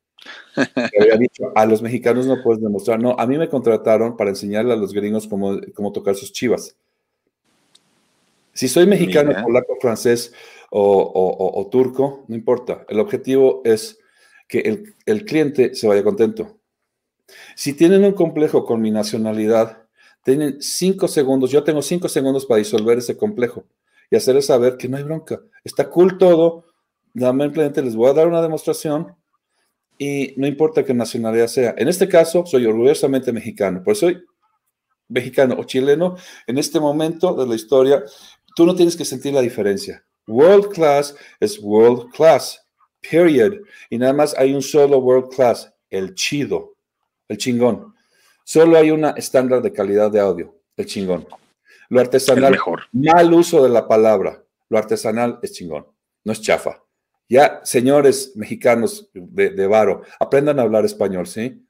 había 0.56 1.16
dicho, 1.16 1.52
a 1.54 1.64
los 1.64 1.80
mexicanos 1.82 2.26
no 2.26 2.42
puedes 2.42 2.60
demostrar. 2.60 3.00
No, 3.00 3.14
a 3.16 3.24
mí 3.24 3.38
me 3.38 3.48
contrataron 3.48 4.16
para 4.16 4.30
enseñarle 4.30 4.72
a 4.72 4.76
los 4.76 4.92
gringos 4.92 5.28
cómo, 5.28 5.60
cómo 5.74 5.92
tocar 5.92 6.16
sus 6.16 6.32
chivas. 6.32 6.76
Si 8.56 8.68
soy 8.68 8.86
mexicano, 8.86 9.34
polaco, 9.42 9.76
francés 9.80 10.32
o, 10.70 11.68
turco, 11.70 12.24
no 12.26 12.34
importa. 12.34 12.86
El 12.88 13.00
objetivo 13.00 13.60
es 13.64 13.98
que 14.48 14.60
el, 14.60 14.94
el 15.04 15.24
cliente 15.26 15.74
se 15.74 15.86
vaya 15.86 16.02
contento. 16.02 16.58
Si 17.54 17.74
tienen 17.74 18.04
un 18.04 18.12
complejo 18.12 18.64
con 18.64 18.80
mi 18.80 18.90
nacionalidad, 18.90 19.86
tienen 20.24 20.56
cinco 20.60 21.06
segundos, 21.06 21.50
yo 21.50 21.64
tengo 21.64 21.82
cinco 21.82 22.08
segundos 22.08 22.46
para 22.46 22.58
disolver 22.58 22.98
ese 22.98 23.16
complejo 23.16 23.64
y 24.10 24.16
hacerles 24.16 24.46
saber 24.46 24.78
que 24.78 24.88
no 24.88 24.96
hay 24.96 25.02
bronca. 25.02 25.40
Está 25.62 25.90
cool 25.90 26.16
todo, 26.16 26.64
lamentablemente 27.12 27.82
les 27.82 27.94
voy 27.94 28.08
a 28.08 28.14
dar 28.14 28.26
una 28.26 28.40
demostración 28.40 29.14
y 29.98 30.34
no 30.38 30.46
importa 30.46 30.82
qué 30.82 30.94
nacionalidad 30.94 31.48
sea. 31.48 31.74
En 31.76 31.88
este 31.88 32.08
caso, 32.08 32.46
soy 32.46 32.64
orgullosamente 32.64 33.32
mexicano, 33.32 33.82
pues 33.84 33.98
soy 33.98 34.24
mexicano 35.08 35.56
o 35.58 35.64
chileno. 35.64 36.16
En 36.46 36.58
este 36.58 36.80
momento 36.80 37.34
de 37.34 37.46
la 37.46 37.54
historia, 37.54 38.02
tú 38.56 38.64
no 38.64 38.74
tienes 38.74 38.96
que 38.96 39.04
sentir 39.04 39.34
la 39.34 39.42
diferencia. 39.42 40.02
World 40.26 40.72
class 40.72 41.14
es 41.38 41.58
world 41.60 42.10
class, 42.10 42.66
period. 43.08 43.60
Y 43.90 43.98
nada 43.98 44.14
más 44.14 44.34
hay 44.36 44.54
un 44.54 44.62
solo 44.62 44.98
world 44.98 45.28
class, 45.32 45.72
el 45.90 46.14
chido, 46.14 46.74
el 47.28 47.36
chingón. 47.36 47.94
Solo 48.44 48.78
hay 48.78 48.90
una 48.90 49.10
estándar 49.10 49.60
de 49.60 49.72
calidad 49.72 50.10
de 50.10 50.20
audio, 50.20 50.58
el 50.76 50.86
chingón. 50.86 51.28
Lo 51.90 52.00
artesanal, 52.00 52.52
mejor. 52.52 52.84
mal 52.92 53.32
uso 53.32 53.62
de 53.62 53.68
la 53.68 53.86
palabra. 53.86 54.42
Lo 54.70 54.78
artesanal 54.78 55.38
es 55.42 55.52
chingón, 55.52 55.86
no 56.24 56.32
es 56.32 56.40
chafa. 56.40 56.82
Ya, 57.28 57.60
señores 57.62 58.32
mexicanos 58.36 59.10
de, 59.12 59.50
de 59.50 59.66
Varo, 59.66 60.02
aprendan 60.18 60.58
a 60.58 60.62
hablar 60.62 60.84
español, 60.84 61.26
¿sí? 61.26 61.62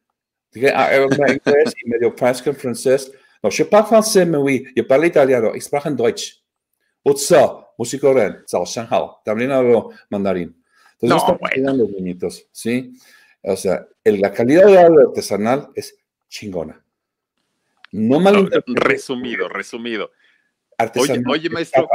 Dije, 0.52 0.72
ah, 0.74 0.90
inglés 0.96 1.74
y 1.84 1.88
medio 1.88 2.14
francés. 2.14 3.12
No, 3.42 3.50
je 3.50 3.64
parle 3.64 3.86
français, 3.86 4.24
mais 4.24 4.38
oui, 4.38 4.66
je 4.74 4.82
parle 4.82 5.06
italiano, 5.06 5.54
ich 5.54 5.64
spreche 5.64 5.90
Deutsch. 5.90 6.45
Utsa, 7.06 7.68
músico 7.78 8.12
ren, 8.12 8.42
Hao. 8.90 9.20
También 9.24 9.52
hablo 9.52 9.90
mandarín. 10.10 10.60
Entonces, 11.00 11.28
no, 11.28 11.38
bueno. 11.38 11.74
los 11.74 11.90
niñitos, 11.90 12.48
¿sí? 12.50 12.94
O 13.42 13.54
sea, 13.54 13.86
la 14.02 14.32
calidad 14.32 14.66
de 14.66 14.80
audio 14.80 15.08
artesanal 15.08 15.68
es 15.76 15.96
chingona. 16.28 16.84
No 17.92 18.18
mal 18.18 18.50
Resumido, 18.66 19.48
resumido. 19.48 20.10
Oye, 20.96 21.22
oye, 21.28 21.48
maestro. 21.48 21.88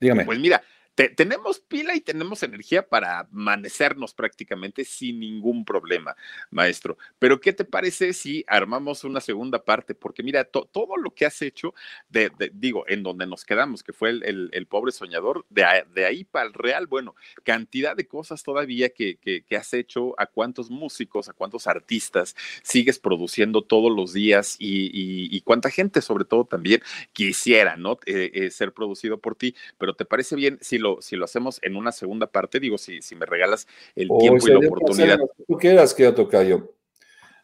Dígame. 0.00 0.24
Pues 0.24 0.40
mira, 0.40 0.60
tenemos 0.96 1.60
pila 1.60 1.94
y 1.94 2.00
tenemos 2.00 2.42
energía 2.42 2.88
para 2.88 3.20
amanecernos 3.20 4.14
prácticamente 4.14 4.84
sin 4.84 5.20
ningún 5.20 5.64
problema, 5.64 6.16
maestro. 6.50 6.96
Pero 7.18 7.38
¿qué 7.40 7.52
te 7.52 7.64
parece 7.64 8.14
si 8.14 8.44
armamos 8.46 9.04
una 9.04 9.20
segunda 9.20 9.62
parte? 9.62 9.94
Porque 9.94 10.22
mira, 10.22 10.44
todo 10.44 10.96
lo 10.96 11.10
que 11.10 11.26
has 11.26 11.42
hecho, 11.42 11.74
de, 12.08 12.30
digo, 12.54 12.84
en 12.88 13.02
donde 13.02 13.26
nos 13.26 13.44
quedamos, 13.44 13.82
que 13.82 13.92
fue 13.92 14.10
el, 14.10 14.66
pobre 14.68 14.90
soñador, 14.90 15.44
de, 15.50 15.64
ahí 16.06 16.24
para 16.24 16.46
el 16.46 16.54
real, 16.54 16.86
bueno, 16.86 17.14
cantidad 17.42 17.94
de 17.94 18.06
cosas 18.06 18.42
todavía 18.42 18.88
que, 18.88 19.44
has 19.56 19.74
hecho, 19.74 20.14
a 20.18 20.26
cuántos 20.26 20.70
músicos, 20.70 21.28
a 21.28 21.34
cuántos 21.34 21.66
artistas 21.66 22.34
sigues 22.62 22.98
produciendo 22.98 23.62
todos 23.62 23.94
los 23.94 24.12
días 24.12 24.56
y, 24.58 25.40
cuánta 25.42 25.70
gente 25.70 26.00
sobre 26.00 26.24
todo 26.24 26.44
también 26.44 26.82
quisiera, 27.12 27.76
¿no? 27.76 27.98
Eh, 28.06 28.30
eh, 28.34 28.50
ser 28.50 28.72
producido 28.72 29.18
por 29.18 29.36
ti. 29.36 29.54
Pero 29.78 29.94
¿te 29.94 30.04
parece 30.04 30.34
bien 30.34 30.58
si 30.60 30.78
lo 30.78 30.85
si 31.00 31.16
lo 31.16 31.24
hacemos 31.24 31.58
en 31.62 31.76
una 31.76 31.92
segunda 31.92 32.26
parte, 32.26 32.60
digo, 32.60 32.78
si, 32.78 33.02
si 33.02 33.14
me 33.14 33.26
regalas 33.26 33.66
el 33.94 34.08
tiempo 34.18 34.46
y 34.46 34.50
la 34.50 34.58
oportunidad. 34.58 35.18
Tú 35.46 35.56
quieras 35.56 35.94
que 35.94 36.04
yo 36.04 36.14
tocayo. 36.14 36.74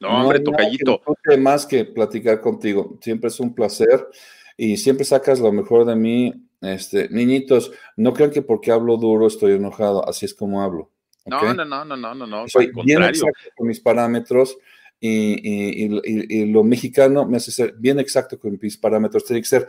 No, 0.01 0.09
hombre, 0.09 0.41
tocayito. 0.41 1.01
No 1.07 1.39
más 1.39 1.65
que 1.65 1.85
platicar 1.85 2.41
contigo. 2.41 2.99
Siempre 3.01 3.29
es 3.29 3.39
un 3.39 3.55
placer 3.55 4.09
y 4.57 4.77
siempre 4.77 5.05
sacas 5.05 5.39
lo 5.39 5.53
mejor 5.53 5.85
de 5.85 5.95
mí. 5.95 6.33
Este, 6.61 7.09
niñitos, 7.09 7.73
no 7.97 8.13
crean 8.13 8.31
que 8.31 8.43
porque 8.43 8.71
hablo 8.71 8.97
duro 8.97 9.27
estoy 9.27 9.53
enojado, 9.53 10.09
así 10.09 10.27
es 10.27 10.35
como 10.35 10.63
hablo. 10.63 10.91
No, 11.27 11.55
no, 11.55 11.65
no, 11.65 11.85
no, 11.85 11.97
no, 11.97 12.15
no, 12.15 12.27
no. 12.27 12.49
Soy 12.49 12.71
bien 12.85 13.03
exacto 13.03 13.51
con 13.57 13.69
mis 13.69 13.81
parámetros 13.81 14.59
y, 14.99 15.85
y, 15.85 16.47
lo 16.47 16.63
mexicano 16.63 17.27
me 17.27 17.37
hace 17.37 17.51
ser 17.51 17.75
bien 17.77 17.99
exacto 17.99 18.39
con 18.39 18.59
mis 18.61 18.77
parámetros. 18.77 19.25
Tiene 19.25 19.41
que 19.41 19.49
ser 19.49 19.69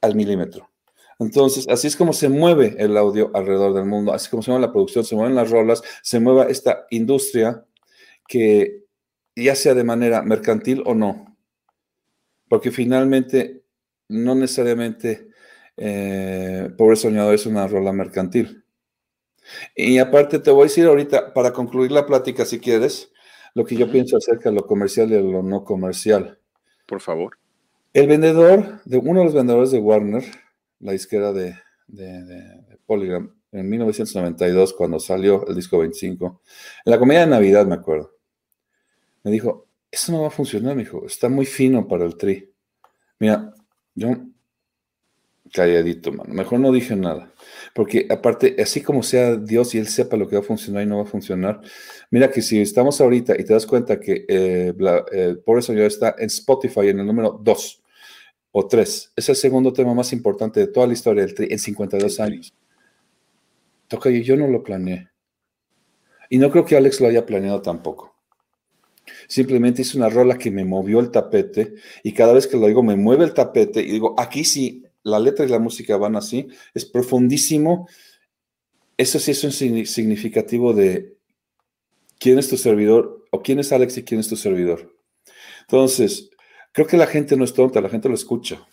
al 0.00 0.14
milímetro. 0.14 0.68
Entonces, 1.20 1.68
así 1.68 1.86
es 1.86 1.96
como 1.96 2.14
se 2.14 2.30
mueve 2.30 2.76
el 2.78 2.96
audio 2.96 3.30
alrededor 3.34 3.74
del 3.74 3.84
mundo, 3.84 4.14
así 4.14 4.30
como 4.30 4.42
se 4.42 4.50
mueve 4.50 4.66
la 4.66 4.72
producción, 4.72 5.04
se 5.04 5.14
mueven 5.14 5.34
las 5.34 5.50
rolas, 5.50 5.82
se 6.02 6.18
mueve 6.18 6.50
esta 6.50 6.86
industria 6.88 7.66
que 8.26 8.84
ya 9.36 9.54
sea 9.54 9.74
de 9.74 9.84
manera 9.84 10.22
mercantil 10.22 10.82
o 10.86 10.94
no, 10.94 11.36
porque 12.48 12.70
finalmente 12.70 13.64
no 14.08 14.34
necesariamente 14.34 15.28
eh, 15.76 16.70
Pobre 16.78 16.96
Soñador 16.96 17.34
es 17.34 17.44
una 17.44 17.66
rola 17.66 17.92
mercantil. 17.92 18.64
Y 19.76 19.98
aparte 19.98 20.38
te 20.38 20.50
voy 20.50 20.62
a 20.62 20.64
decir 20.64 20.86
ahorita, 20.86 21.34
para 21.34 21.52
concluir 21.52 21.92
la 21.92 22.06
plática, 22.06 22.46
si 22.46 22.60
quieres, 22.60 23.12
lo 23.54 23.66
que 23.66 23.76
yo 23.76 23.90
pienso 23.90 24.16
acerca 24.16 24.48
de 24.48 24.56
lo 24.56 24.66
comercial 24.66 25.10
y 25.10 25.16
de 25.16 25.22
lo 25.22 25.42
no 25.42 25.64
comercial. 25.64 26.38
Por 26.86 27.02
favor. 27.02 27.36
El 27.92 28.06
vendedor, 28.06 28.80
de 28.86 28.96
uno 28.96 29.20
de 29.20 29.24
los 29.26 29.34
vendedores 29.34 29.70
de 29.70 29.80
Warner, 29.80 30.24
la 30.80 30.92
disquera 30.92 31.32
de, 31.32 31.56
de, 31.86 32.78
Polygram 32.86 33.34
en 33.52 33.68
1992, 33.68 34.72
cuando 34.74 34.98
salió 34.98 35.46
el 35.46 35.54
disco 35.54 35.78
25. 35.78 36.42
En 36.84 36.90
la 36.90 36.98
comedia 36.98 37.22
de 37.22 37.26
Navidad, 37.28 37.66
me 37.66 37.74
acuerdo. 37.74 38.16
Me 39.22 39.30
dijo, 39.30 39.68
eso 39.90 40.12
no 40.12 40.22
va 40.22 40.28
a 40.28 40.32
funcionar, 40.32 40.74
me 40.74 40.84
dijo, 40.84 41.04
está 41.06 41.28
muy 41.28 41.46
fino 41.46 41.86
para 41.86 42.04
el 42.04 42.16
tri. 42.16 42.52
Mira, 43.18 43.52
yo 43.94 44.16
calladito, 45.52 46.12
mano. 46.12 46.32
Mejor 46.32 46.60
no 46.60 46.72
dije 46.72 46.96
nada. 46.96 47.32
Porque 47.74 48.06
aparte, 48.08 48.56
así 48.62 48.82
como 48.82 49.02
sea 49.02 49.36
Dios 49.36 49.74
y 49.74 49.78
Él 49.78 49.88
sepa 49.88 50.16
lo 50.16 50.28
que 50.28 50.36
va 50.36 50.42
a 50.42 50.44
funcionar 50.44 50.82
y 50.82 50.86
no 50.86 50.98
va 50.98 51.02
a 51.02 51.06
funcionar, 51.06 51.60
mira 52.10 52.30
que 52.30 52.40
si 52.40 52.60
estamos 52.60 53.00
ahorita 53.00 53.34
y 53.38 53.44
te 53.44 53.52
das 53.52 53.66
cuenta 53.66 53.98
que 53.98 54.24
eh, 54.28 54.74
eh 55.12 55.36
Pobre 55.44 55.62
Señor 55.62 55.86
está 55.86 56.14
en 56.18 56.26
Spotify 56.26 56.88
en 56.88 57.00
el 57.00 57.06
número 57.06 57.38
2 57.42 57.82
o 58.52 58.66
tres. 58.66 59.12
Es 59.16 59.28
el 59.28 59.36
segundo 59.36 59.72
tema 59.72 59.94
más 59.94 60.12
importante 60.12 60.60
de 60.60 60.66
toda 60.66 60.86
la 60.86 60.92
historia 60.92 61.24
del 61.24 61.34
tri 61.34 61.48
en 61.50 61.58
52 61.58 62.20
años. 62.20 62.54
Toca 63.88 64.10
yo 64.10 64.36
no 64.36 64.46
lo 64.46 64.62
planeé. 64.62 65.08
Y 66.28 66.38
no 66.38 66.50
creo 66.50 66.64
que 66.64 66.76
Alex 66.76 67.00
lo 67.00 67.08
haya 67.08 67.26
planeado 67.26 67.60
tampoco. 67.60 68.14
Simplemente 69.26 69.82
hice 69.82 69.96
una 69.96 70.08
rola 70.08 70.38
que 70.38 70.50
me 70.50 70.64
movió 70.64 71.00
el 71.00 71.10
tapete 71.10 71.74
y 72.02 72.12
cada 72.12 72.32
vez 72.32 72.46
que 72.46 72.56
lo 72.56 72.66
digo 72.66 72.82
me 72.82 72.96
mueve 72.96 73.24
el 73.24 73.34
tapete 73.34 73.80
y 73.80 73.90
digo, 73.90 74.14
aquí 74.18 74.44
sí, 74.44 74.84
la 75.02 75.18
letra 75.18 75.44
y 75.44 75.48
la 75.48 75.58
música 75.58 75.96
van 75.96 76.16
así, 76.16 76.48
es 76.74 76.84
profundísimo. 76.84 77.88
Eso 78.96 79.18
sí 79.18 79.32
es 79.32 79.42
un 79.44 79.52
significativo 79.52 80.72
de 80.72 81.16
quién 82.18 82.38
es 82.38 82.48
tu 82.48 82.56
servidor 82.56 83.24
o 83.30 83.42
quién 83.42 83.58
es 83.58 83.72
Alex 83.72 83.98
y 83.98 84.04
quién 84.04 84.20
es 84.20 84.28
tu 84.28 84.36
servidor. 84.36 84.94
Entonces, 85.62 86.29
Creo 86.72 86.86
que 86.86 86.96
la 86.96 87.06
gente 87.06 87.36
no 87.36 87.44
es 87.44 87.52
tonta, 87.52 87.80
la 87.80 87.88
gente 87.88 88.08
lo 88.08 88.14
escucha. 88.14 88.66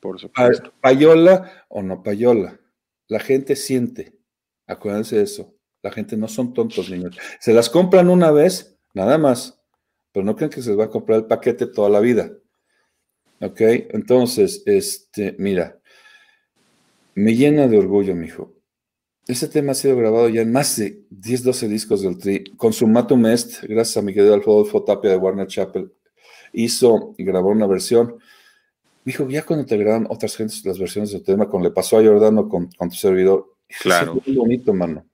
Por 0.00 0.20
supuesto. 0.20 0.72
Payola 0.80 1.64
o 1.68 1.82
no 1.82 2.02
payola. 2.02 2.60
La 3.08 3.20
gente 3.20 3.56
siente. 3.56 4.18
Acuérdense 4.66 5.16
de 5.16 5.22
eso. 5.22 5.54
La 5.82 5.90
gente 5.92 6.16
no 6.16 6.28
son 6.28 6.52
tontos, 6.52 6.90
niños. 6.90 7.16
Se 7.40 7.52
las 7.52 7.70
compran 7.70 8.10
una 8.10 8.30
vez, 8.30 8.76
nada 8.94 9.18
más. 9.18 9.60
Pero 10.12 10.24
no 10.24 10.34
creen 10.34 10.50
que 10.50 10.62
se 10.62 10.70
les 10.70 10.78
va 10.78 10.84
a 10.84 10.90
comprar 10.90 11.18
el 11.18 11.26
paquete 11.26 11.66
toda 11.66 11.88
la 11.88 12.00
vida. 12.00 12.32
¿Ok? 13.40 13.60
Entonces, 13.60 14.62
este, 14.66 15.36
mira, 15.38 15.78
me 17.14 17.34
llena 17.34 17.68
de 17.68 17.78
orgullo, 17.78 18.14
mijo. 18.14 18.54
Este 19.28 19.48
tema 19.48 19.72
ha 19.72 19.74
sido 19.74 19.96
grabado 19.96 20.28
ya 20.28 20.42
en 20.42 20.52
más 20.52 20.76
de 20.76 21.04
10, 21.10 21.42
12 21.42 21.68
discos 21.68 22.02
del 22.02 22.18
Tri. 22.18 22.44
Consumatum 22.56 23.26
Est, 23.26 23.62
gracias 23.64 23.96
a 23.96 24.02
mi 24.02 24.14
querido 24.14 24.34
Alfredo 24.34 24.84
Tapia 24.84 25.10
de 25.10 25.16
Warner 25.16 25.46
Chapel 25.46 25.92
hizo 26.56 27.14
y 27.18 27.24
grabó 27.24 27.50
una 27.50 27.66
versión. 27.66 28.16
Dijo, 29.04 29.28
ya 29.28 29.44
cuando 29.44 29.66
te 29.66 29.76
graban 29.76 30.06
otras 30.10 30.34
gentes 30.34 30.64
las 30.64 30.78
versiones 30.78 31.12
del 31.12 31.22
tema, 31.22 31.48
como 31.48 31.62
le 31.62 31.70
pasó 31.70 31.98
a 31.98 32.02
Jordano 32.02 32.48
con, 32.48 32.68
con 32.72 32.88
tu 32.88 32.96
servidor, 32.96 33.54
claro. 33.80 34.16
Es 34.18 34.26
muy 34.26 34.36
bonito, 34.36 34.74
mano. 34.74 35.06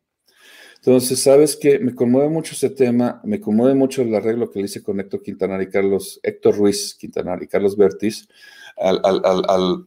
Entonces, 0.76 1.22
sabes 1.22 1.56
que 1.56 1.78
me 1.78 1.94
conmueve 1.94 2.28
mucho 2.28 2.54
ese 2.54 2.70
tema, 2.70 3.20
me 3.24 3.40
conmueve 3.40 3.74
mucho 3.74 4.02
el 4.02 4.14
arreglo 4.14 4.50
que 4.50 4.60
le 4.60 4.64
hice 4.64 4.82
con 4.82 4.98
Héctor 4.98 5.22
Quintanar 5.22 5.60
y 5.62 5.68
Carlos, 5.68 6.18
Héctor 6.22 6.56
Ruiz 6.56 6.94
Quintanar 6.94 7.42
y 7.42 7.46
Carlos 7.46 7.76
Bertis 7.76 8.28
al, 8.76 9.00
al, 9.04 9.20
al, 9.24 9.86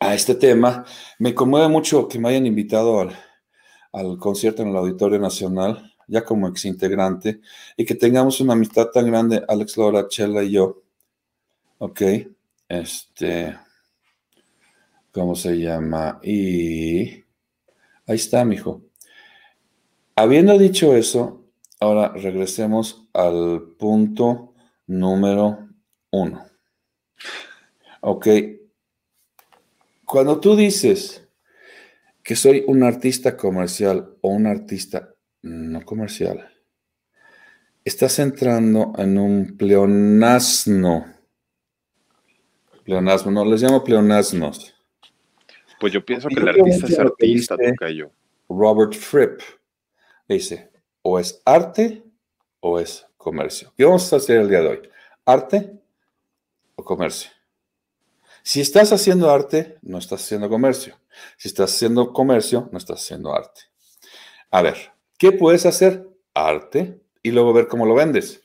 a 0.00 0.14
este 0.14 0.34
tema. 0.34 0.84
Me 1.18 1.34
conmueve 1.34 1.68
mucho 1.68 2.08
que 2.08 2.18
me 2.18 2.28
hayan 2.28 2.46
invitado 2.46 3.00
al, 3.00 3.16
al 3.92 4.18
concierto 4.18 4.62
en 4.62 4.68
el 4.68 4.76
Auditorio 4.76 5.18
Nacional 5.18 5.93
ya 6.08 6.24
como 6.24 6.48
exintegrante, 6.48 7.40
y 7.76 7.84
que 7.84 7.94
tengamos 7.94 8.40
una 8.40 8.54
amistad 8.54 8.86
tan 8.86 9.06
grande, 9.06 9.42
Alex 9.48 9.76
Laura, 9.76 10.08
Chela 10.08 10.42
y 10.42 10.52
yo. 10.52 10.82
Ok, 11.78 12.02
este, 12.68 13.56
¿cómo 15.12 15.34
se 15.34 15.58
llama? 15.58 16.20
Y 16.22 17.24
ahí 18.06 18.16
está, 18.16 18.44
mijo. 18.44 18.82
Habiendo 20.16 20.56
dicho 20.58 20.94
eso, 20.94 21.44
ahora 21.80 22.12
regresemos 22.14 23.08
al 23.12 23.74
punto 23.78 24.54
número 24.86 25.68
uno. 26.10 26.46
Ok. 28.00 28.28
Cuando 30.04 30.38
tú 30.38 30.54
dices 30.54 31.26
que 32.22 32.36
soy 32.36 32.64
un 32.66 32.82
artista 32.82 33.36
comercial 33.36 34.16
o 34.20 34.28
un 34.28 34.46
artista 34.46 35.13
no 35.44 35.84
comercial, 35.84 36.50
estás 37.84 38.18
entrando 38.18 38.92
en 38.96 39.18
un 39.18 39.56
pleonasmo. 39.56 41.06
Pleonasmo, 42.82 43.30
no, 43.30 43.44
les 43.44 43.62
llamo 43.62 43.84
pleonasmos. 43.84 44.74
Pues 45.78 45.92
yo 45.92 46.04
pienso 46.04 46.28
que 46.28 46.40
el 46.40 46.48
artista 46.48 46.86
es 46.86 46.98
artista, 46.98 47.56
yo. 47.90 48.10
Robert 48.48 48.94
Fripp 48.94 49.40
dice, 50.28 50.70
o 51.02 51.18
es 51.18 51.42
arte 51.44 52.02
o 52.60 52.78
es 52.80 53.06
comercio. 53.16 53.72
¿Qué 53.76 53.84
vamos 53.84 54.10
a 54.12 54.16
hacer 54.16 54.40
el 54.40 54.48
día 54.48 54.60
de 54.60 54.68
hoy? 54.68 54.88
¿Arte 55.26 55.78
o 56.76 56.84
comercio? 56.84 57.30
Si 58.42 58.60
estás 58.60 58.92
haciendo 58.92 59.30
arte, 59.30 59.78
no 59.82 59.98
estás 59.98 60.22
haciendo 60.22 60.48
comercio. 60.48 60.98
Si 61.36 61.48
estás 61.48 61.74
haciendo 61.74 62.12
comercio, 62.12 62.68
no 62.72 62.78
estás 62.78 63.02
haciendo 63.02 63.34
arte. 63.34 63.62
A 64.50 64.62
ver, 64.62 64.93
¿qué 65.18 65.32
puedes 65.32 65.66
hacer? 65.66 66.08
Arte 66.34 67.00
y 67.22 67.30
luego 67.30 67.52
ver 67.52 67.68
cómo 67.68 67.86
lo 67.86 67.94
vendes. 67.94 68.42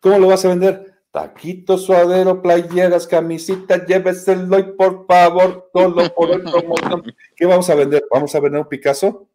¿Cómo 0.00 0.18
lo 0.18 0.28
vas 0.28 0.44
a 0.44 0.48
vender? 0.48 0.94
Taquito, 1.10 1.76
suadero, 1.76 2.40
playeras, 2.40 3.06
camisita, 3.06 3.84
lléveselo 3.84 4.58
y 4.58 4.62
por 4.72 5.06
favor, 5.06 5.68
todo 5.72 6.14
por 6.14 6.30
el 6.30 6.42
promoción. 6.42 7.02
¿Qué 7.36 7.46
vamos 7.46 7.68
a 7.68 7.74
vender? 7.74 8.04
¿Vamos 8.10 8.34
a 8.34 8.40
vender 8.40 8.60
un 8.62 8.68
Picasso? 8.68 9.28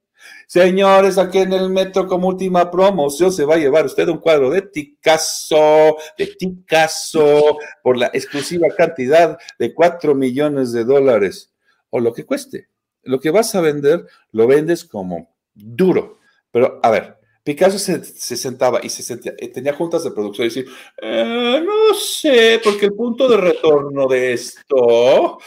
Señores, 0.47 1.17
aquí 1.17 1.39
en 1.39 1.53
el 1.53 1.69
metro 1.69 2.07
como 2.07 2.29
última 2.29 2.71
promoción 2.71 3.31
se 3.31 3.45
va 3.45 3.55
a 3.55 3.57
llevar 3.57 3.85
usted 3.85 4.07
un 4.07 4.19
cuadro 4.19 4.49
de 4.49 4.61
Picasso, 4.61 5.97
de 6.17 6.27
Picasso, 6.39 7.57
por 7.83 7.97
la 7.97 8.07
exclusiva 8.07 8.67
cantidad 8.75 9.37
de 9.59 9.73
4 9.73 10.15
millones 10.15 10.71
de 10.71 10.83
dólares, 10.83 11.53
o 11.89 11.99
lo 11.99 12.13
que 12.13 12.25
cueste. 12.25 12.69
Lo 13.03 13.19
que 13.19 13.31
vas 13.31 13.53
a 13.53 13.61
vender, 13.61 14.05
lo 14.31 14.47
vendes 14.47 14.85
como 14.85 15.35
duro. 15.53 16.19
Pero, 16.55 16.79
a 16.81 16.89
ver, 16.89 17.17
Picasso 17.43 17.77
se, 17.77 18.01
sentaba 18.37 18.79
y 18.81 18.87
se 18.87 19.03
sentía, 19.03 19.33
eh, 19.37 19.49
tenía 19.49 19.73
juntas 19.73 20.05
de 20.05 20.11
producción 20.11 20.45
y 20.45 20.49
decía, 20.49 20.63
eh, 21.01 21.61
no 21.61 21.93
sé, 21.93 22.61
porque 22.63 22.85
el 22.85 22.93
punto 22.93 23.27
de 23.27 23.35
retorno 23.35 24.07
de 24.07 24.31
esto, 24.31 25.37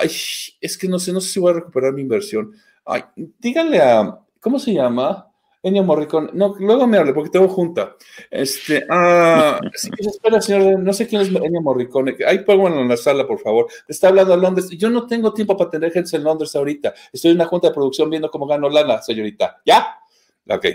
es 0.00 0.78
que 0.80 0.88
no 0.88 0.98
sé, 0.98 1.12
no 1.12 1.20
sé 1.20 1.28
si 1.28 1.38
voy 1.38 1.50
a 1.50 1.56
recuperar 1.56 1.92
mi 1.92 2.00
inversión. 2.00 2.54
Ay, 2.86 3.02
díganle 3.14 3.78
a, 3.78 4.20
¿cómo 4.40 4.58
se 4.58 4.72
llama? 4.72 5.30
Ennio 5.62 5.84
Morricone. 5.84 6.30
No, 6.32 6.56
luego 6.58 6.86
me 6.86 6.96
hable 6.96 7.12
porque 7.12 7.28
tengo 7.28 7.48
junta. 7.48 7.94
Este, 8.30 8.86
ah, 8.88 9.60
sí, 9.74 9.90
espera, 9.98 10.40
señor, 10.40 10.80
no 10.80 10.94
sé 10.94 11.06
quién 11.06 11.20
es 11.20 11.28
Ennio 11.28 11.60
Morricone. 11.60 12.16
Ahí 12.26 12.38
pónganlo 12.38 12.80
en 12.80 12.88
la 12.88 12.96
sala, 12.96 13.26
por 13.26 13.38
favor. 13.38 13.66
Está 13.86 14.08
hablando 14.08 14.32
a 14.32 14.36
Londres. 14.38 14.70
Yo 14.70 14.88
no 14.88 15.06
tengo 15.06 15.34
tiempo 15.34 15.58
para 15.58 15.68
tener 15.68 15.92
gente 15.92 16.16
en 16.16 16.24
Londres 16.24 16.56
ahorita. 16.56 16.94
Estoy 17.12 17.32
en 17.32 17.36
una 17.36 17.44
junta 17.44 17.68
de 17.68 17.74
producción 17.74 18.08
viendo 18.08 18.30
cómo 18.30 18.46
gano 18.46 18.70
lana, 18.70 19.02
señorita. 19.02 19.60
¿Ya? 19.66 19.98
Ok. 20.48 20.66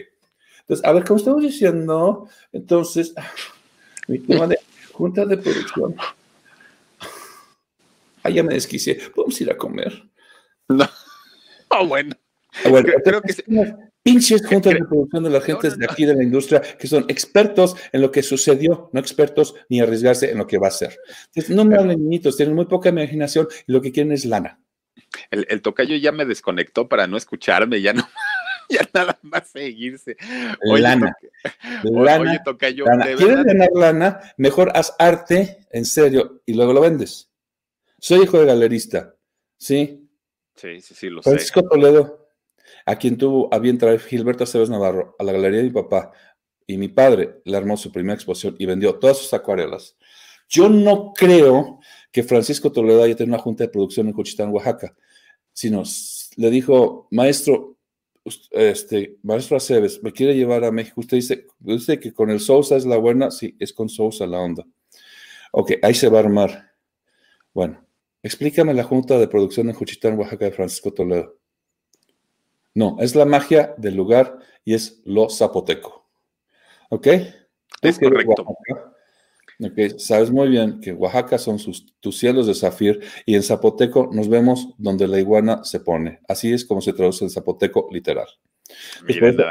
Entonces, 0.62 0.86
a 0.86 0.92
ver, 0.94 1.04
como 1.04 1.18
estamos 1.18 1.44
diciendo, 1.44 2.28
entonces, 2.52 3.14
mi 4.08 4.20
tema 4.20 4.48
de 4.48 4.58
junta 4.92 5.26
de 5.26 5.38
producción. 5.38 5.96
Ah, 8.26 8.30
ya 8.30 8.42
me 8.42 8.54
desquicié. 8.54 8.98
Podemos 9.14 9.42
ir 9.42 9.52
a 9.52 9.58
comer. 9.58 10.02
No. 10.70 10.90
Oh, 11.68 11.86
bueno. 11.88 12.16
Ah, 12.64 12.70
bueno, 12.70 12.90
creo, 13.04 13.22
que 13.22 13.34
pinches 14.02 14.48
juntas 14.48 14.76
de 14.76 14.80
producción 14.80 15.26
de 15.26 15.30
la 15.30 15.42
gente 15.42 15.70
de 15.70 15.86
aquí 15.86 16.06
de 16.06 16.16
la 16.16 16.24
industria 16.24 16.62
que 16.62 16.88
son 16.88 17.04
expertos 17.10 17.76
en 17.92 18.00
lo 18.00 18.12
que 18.12 18.24
sucedió, 18.24 18.90
no 18.94 19.00
expertos 19.02 19.56
ni 19.68 19.82
arriesgarse 19.82 20.32
en 20.32 20.38
lo 20.38 20.48
que 20.48 20.58
va 20.58 20.70
a 20.70 20.72
ser. 20.72 20.98
Entonces, 21.36 21.54
no 21.54 21.66
me 21.66 21.76
hablen 21.76 22.00
niñitos, 22.00 22.38
tienen 22.38 22.56
muy 22.56 22.64
poca 22.64 22.88
imaginación 22.88 23.50
y 23.68 23.74
lo 23.74 23.82
que 23.82 23.92
quieren 23.92 24.14
es 24.14 24.24
lana. 24.24 24.58
El, 25.30 25.46
el 25.50 25.62
tocayo 25.62 25.98
ya 25.98 26.14
me 26.14 26.24
desconectó 26.24 26.88
para 26.88 27.08
no 27.08 27.18
escucharme, 27.18 27.82
ya 27.82 27.92
no. 27.92 28.08
Ya 28.74 28.90
nada 28.94 29.20
más 29.22 29.50
seguirse. 29.50 30.18
Oye, 30.70 30.82
lana. 30.82 31.16
lana, 31.84 32.44
tocayo, 32.44 32.86
¿Quieres 33.18 33.44
ganar 33.44 33.70
lana? 33.74 34.20
Mejor 34.38 34.72
haz 34.76 34.94
arte 35.00 35.66
en 35.72 35.86
serio 35.86 36.42
y 36.46 36.54
luego 36.54 36.74
lo 36.74 36.82
vendes. 36.82 37.32
Soy 38.00 38.24
hijo 38.24 38.40
de 38.40 38.46
galerista, 38.46 39.16
¿sí? 39.58 40.10
Sí, 40.56 40.82
sí, 40.82 40.94
sí, 40.94 41.10
lo 41.10 41.24
Francisco 41.24 41.64
Toledo, 41.64 42.28
a 42.86 42.96
quien 42.98 43.18
tuvo 43.18 43.54
a 43.54 43.60
bien 43.60 43.78
traer 43.78 44.00
Gilberto 44.00 44.44
Aceves 44.44 44.70
Navarro 44.70 45.16
a 45.18 45.24
la 45.24 45.32
galería 45.32 45.60
de 45.60 45.66
mi 45.66 45.72
papá 45.72 46.12
y 46.68 46.78
mi 46.78 46.90
padre 46.90 47.42
le 47.46 47.58
armó 47.58 47.78
su 47.78 47.92
primera 47.92 48.16
exposición 48.16 48.56
y 48.60 48.66
vendió 48.66 48.96
todas 48.96 49.18
sus 49.18 49.34
acuarelas. 49.34 49.98
Yo 50.48 50.70
no 50.70 51.14
creo 51.14 51.80
que 52.12 52.24
Francisco 52.24 52.72
Toledo 52.72 53.04
haya 53.04 53.16
tenido 53.16 53.36
una 53.36 53.44
junta 53.44 53.64
de 53.64 53.70
producción 53.70 54.08
en 54.08 54.14
Cochitán, 54.14 54.52
Oaxaca, 54.52 54.96
sino 55.52 55.84
le 56.36 56.50
dijo, 56.50 57.08
maestro, 57.12 57.73
este, 58.52 59.18
maestro 59.24 59.58
Aceves, 59.58 60.02
me 60.04 60.12
quiere 60.12 60.36
llevar 60.36 60.64
a 60.64 60.72
México. 60.72 61.02
Usted 61.02 61.18
dice, 61.18 61.48
dice 61.60 62.00
que 62.00 62.14
con 62.14 62.30
el 62.30 62.40
Sousa 62.40 62.76
es 62.76 62.86
la 62.86 62.98
buena. 62.98 63.32
Sí, 63.32 63.56
es 63.60 63.74
con 63.74 63.90
Sousa 63.90 64.26
la 64.28 64.40
onda. 64.40 64.66
Ok, 65.52 65.74
ahí 65.82 65.94
se 65.94 66.10
va 66.10 66.20
a 66.20 66.24
armar. 66.24 66.72
Bueno, 67.54 67.86
explícame 68.22 68.74
la 68.74 68.84
junta 68.84 69.20
de 69.20 69.28
producción 69.28 69.70
en 69.70 69.76
Juchitán, 69.76 70.18
Oaxaca 70.18 70.46
de 70.46 70.52
Francisco 70.52 70.94
Toledo. 70.94 71.38
No, 72.74 72.98
es 73.00 73.14
la 73.16 73.26
magia 73.26 73.76
del 73.78 73.96
lugar 73.96 74.40
y 74.66 74.74
es 74.74 75.02
lo 75.06 75.30
zapoteco. 75.30 76.08
¿Ok? 76.90 77.08
Es 77.82 78.00
correcto. 78.00 78.46
Okay, 79.60 80.00
sabes 80.00 80.32
muy 80.32 80.50
bien 80.50 80.80
que 80.82 80.94
Oaxaca 80.94 81.38
son 81.38 81.60
sus, 81.60 81.86
tus 82.00 82.18
cielos 82.18 82.48
de 82.48 82.56
zafir 82.56 83.00
y 83.26 83.36
en 83.36 83.44
zapoteco 83.44 84.10
nos 84.12 84.28
vemos 84.28 84.70
donde 84.78 85.08
la 85.08 85.20
iguana 85.20 85.64
se 85.64 85.80
pone. 85.80 86.20
Así 86.28 86.52
es 86.52 86.66
como 86.66 86.82
se 86.82 86.94
traduce 86.94 87.24
en 87.24 87.30
zapoteco 87.30 87.88
literal. 87.92 88.28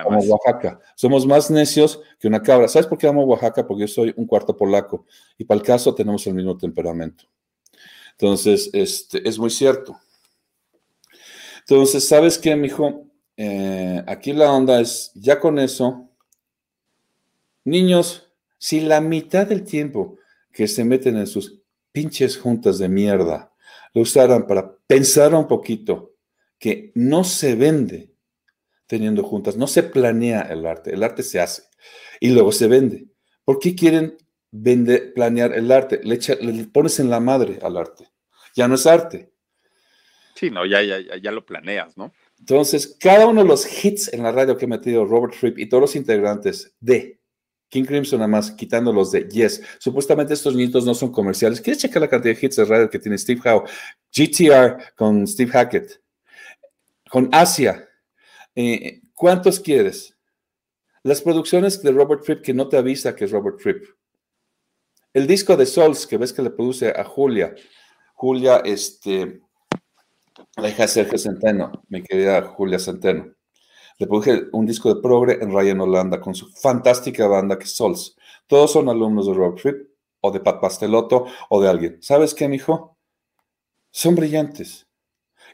como 0.04 0.18
Oaxaca. 0.18 0.80
Somos 0.96 1.26
más 1.26 1.50
necios 1.50 2.00
que 2.18 2.28
una 2.28 2.42
cabra. 2.42 2.68
¿Sabes 2.68 2.86
por 2.86 2.98
qué 2.98 3.06
amo 3.06 3.24
Oaxaca? 3.24 3.66
Porque 3.66 3.82
yo 3.82 3.88
soy 3.88 4.12
un 4.16 4.26
cuarto 4.26 4.56
polaco 4.56 5.06
y 5.38 5.44
para 5.44 5.60
el 5.60 5.66
caso 5.66 5.94
tenemos 5.94 6.26
el 6.26 6.34
mismo 6.34 6.56
temperamento. 6.56 7.24
Entonces, 8.12 8.70
este, 8.72 9.26
es 9.26 9.38
muy 9.38 9.50
cierto. 9.50 9.96
Entonces, 11.60 12.08
¿sabes 12.08 12.38
qué, 12.38 12.56
mijo? 12.56 13.06
Eh, 13.36 14.02
aquí 14.06 14.32
la 14.32 14.52
onda 14.52 14.80
es, 14.80 15.12
ya 15.14 15.40
con 15.40 15.58
eso, 15.58 16.08
niños, 17.64 18.31
si 18.62 18.80
la 18.80 19.00
mitad 19.00 19.48
del 19.48 19.64
tiempo 19.64 20.20
que 20.52 20.68
se 20.68 20.84
meten 20.84 21.16
en 21.16 21.26
sus 21.26 21.64
pinches 21.90 22.38
juntas 22.38 22.78
de 22.78 22.88
mierda 22.88 23.52
lo 23.92 24.02
usaran 24.02 24.46
para 24.46 24.76
pensar 24.86 25.34
un 25.34 25.48
poquito 25.48 26.14
que 26.60 26.92
no 26.94 27.24
se 27.24 27.56
vende 27.56 28.14
teniendo 28.86 29.24
juntas, 29.24 29.56
no 29.56 29.66
se 29.66 29.82
planea 29.82 30.42
el 30.42 30.64
arte, 30.64 30.94
el 30.94 31.02
arte 31.02 31.24
se 31.24 31.40
hace 31.40 31.64
y 32.20 32.30
luego 32.30 32.52
se 32.52 32.68
vende. 32.68 33.08
¿Por 33.44 33.58
qué 33.58 33.74
quieren 33.74 34.16
vender, 34.52 35.12
planear 35.12 35.54
el 35.54 35.72
arte? 35.72 36.00
Le, 36.04 36.64
pones 36.66 37.00
en 37.00 37.10
la 37.10 37.18
madre 37.18 37.58
al 37.62 37.76
arte. 37.76 38.12
Ya 38.54 38.68
no 38.68 38.76
es 38.76 38.86
arte. 38.86 39.32
Sí, 40.36 40.50
no, 40.50 40.64
ya, 40.66 40.82
ya, 40.82 41.00
ya 41.20 41.32
lo 41.32 41.44
planeas, 41.44 41.96
¿no? 41.96 42.14
Entonces, 42.38 42.96
cada 43.00 43.26
uno 43.26 43.42
de 43.42 43.48
los 43.48 43.84
hits 43.84 44.12
en 44.12 44.22
la 44.22 44.30
radio 44.30 44.56
que 44.56 44.66
ha 44.66 44.68
metido 44.68 45.04
Robert 45.04 45.34
Fripp 45.34 45.58
y 45.58 45.68
todos 45.68 45.80
los 45.80 45.96
integrantes 45.96 46.76
de 46.78 47.21
King 47.72 47.84
Crimson 47.84 48.18
nada 48.18 48.28
más, 48.28 48.50
quitando 48.50 48.92
los 48.92 49.12
de 49.12 49.26
Yes. 49.30 49.62
Supuestamente 49.78 50.34
estos 50.34 50.54
niños 50.54 50.84
no 50.84 50.92
son 50.92 51.10
comerciales. 51.10 51.58
¿Quieres 51.58 51.80
checar 51.80 52.02
la 52.02 52.08
cantidad 52.08 52.34
de 52.34 52.46
hits 52.46 52.56
de 52.56 52.66
radio 52.66 52.90
que 52.90 52.98
tiene 52.98 53.16
Steve 53.16 53.40
Howe? 53.42 53.64
GTR 54.14 54.94
con 54.94 55.26
Steve 55.26 55.50
Hackett. 55.50 56.02
Con 57.10 57.30
Asia. 57.32 57.88
Eh, 58.54 59.00
¿Cuántos 59.14 59.58
quieres? 59.58 60.14
Las 61.02 61.22
producciones 61.22 61.82
de 61.82 61.92
Robert 61.92 62.22
Fripp 62.24 62.42
que 62.42 62.52
no 62.52 62.68
te 62.68 62.76
avisa 62.76 63.16
que 63.16 63.24
es 63.24 63.30
Robert 63.30 63.58
Fripp. 63.58 63.86
El 65.14 65.26
disco 65.26 65.56
de 65.56 65.64
Souls 65.64 66.06
que 66.06 66.18
ves 66.18 66.34
que 66.34 66.42
le 66.42 66.50
produce 66.50 66.90
a 66.94 67.04
Julia. 67.04 67.54
Julia, 68.12 68.58
este, 68.66 69.40
la 70.56 70.68
hija 70.68 70.86
Sergio 70.86 71.16
Centeno, 71.16 71.72
mi 71.88 72.02
querida 72.02 72.42
Julia 72.42 72.78
Centeno. 72.78 73.32
Le 73.98 74.06
produje 74.06 74.44
un 74.52 74.66
disco 74.66 74.92
de 74.92 75.00
progre 75.00 75.38
en 75.40 75.52
Ryan 75.52 75.80
Holanda 75.80 76.20
con 76.20 76.34
su 76.34 76.48
fantástica 76.50 77.26
banda 77.26 77.58
que 77.58 77.64
es 77.64 77.74
Souls. 77.74 78.16
Todos 78.46 78.72
son 78.72 78.88
alumnos 78.88 79.26
de 79.26 79.52
Trip 79.60 79.88
o 80.20 80.30
de 80.30 80.40
Pat 80.40 80.60
Pastelotto 80.60 81.26
o 81.48 81.60
de 81.60 81.68
alguien. 81.68 81.98
¿Sabes 82.00 82.34
qué, 82.34 82.48
mijo? 82.48 82.96
Son 83.90 84.14
brillantes. 84.14 84.86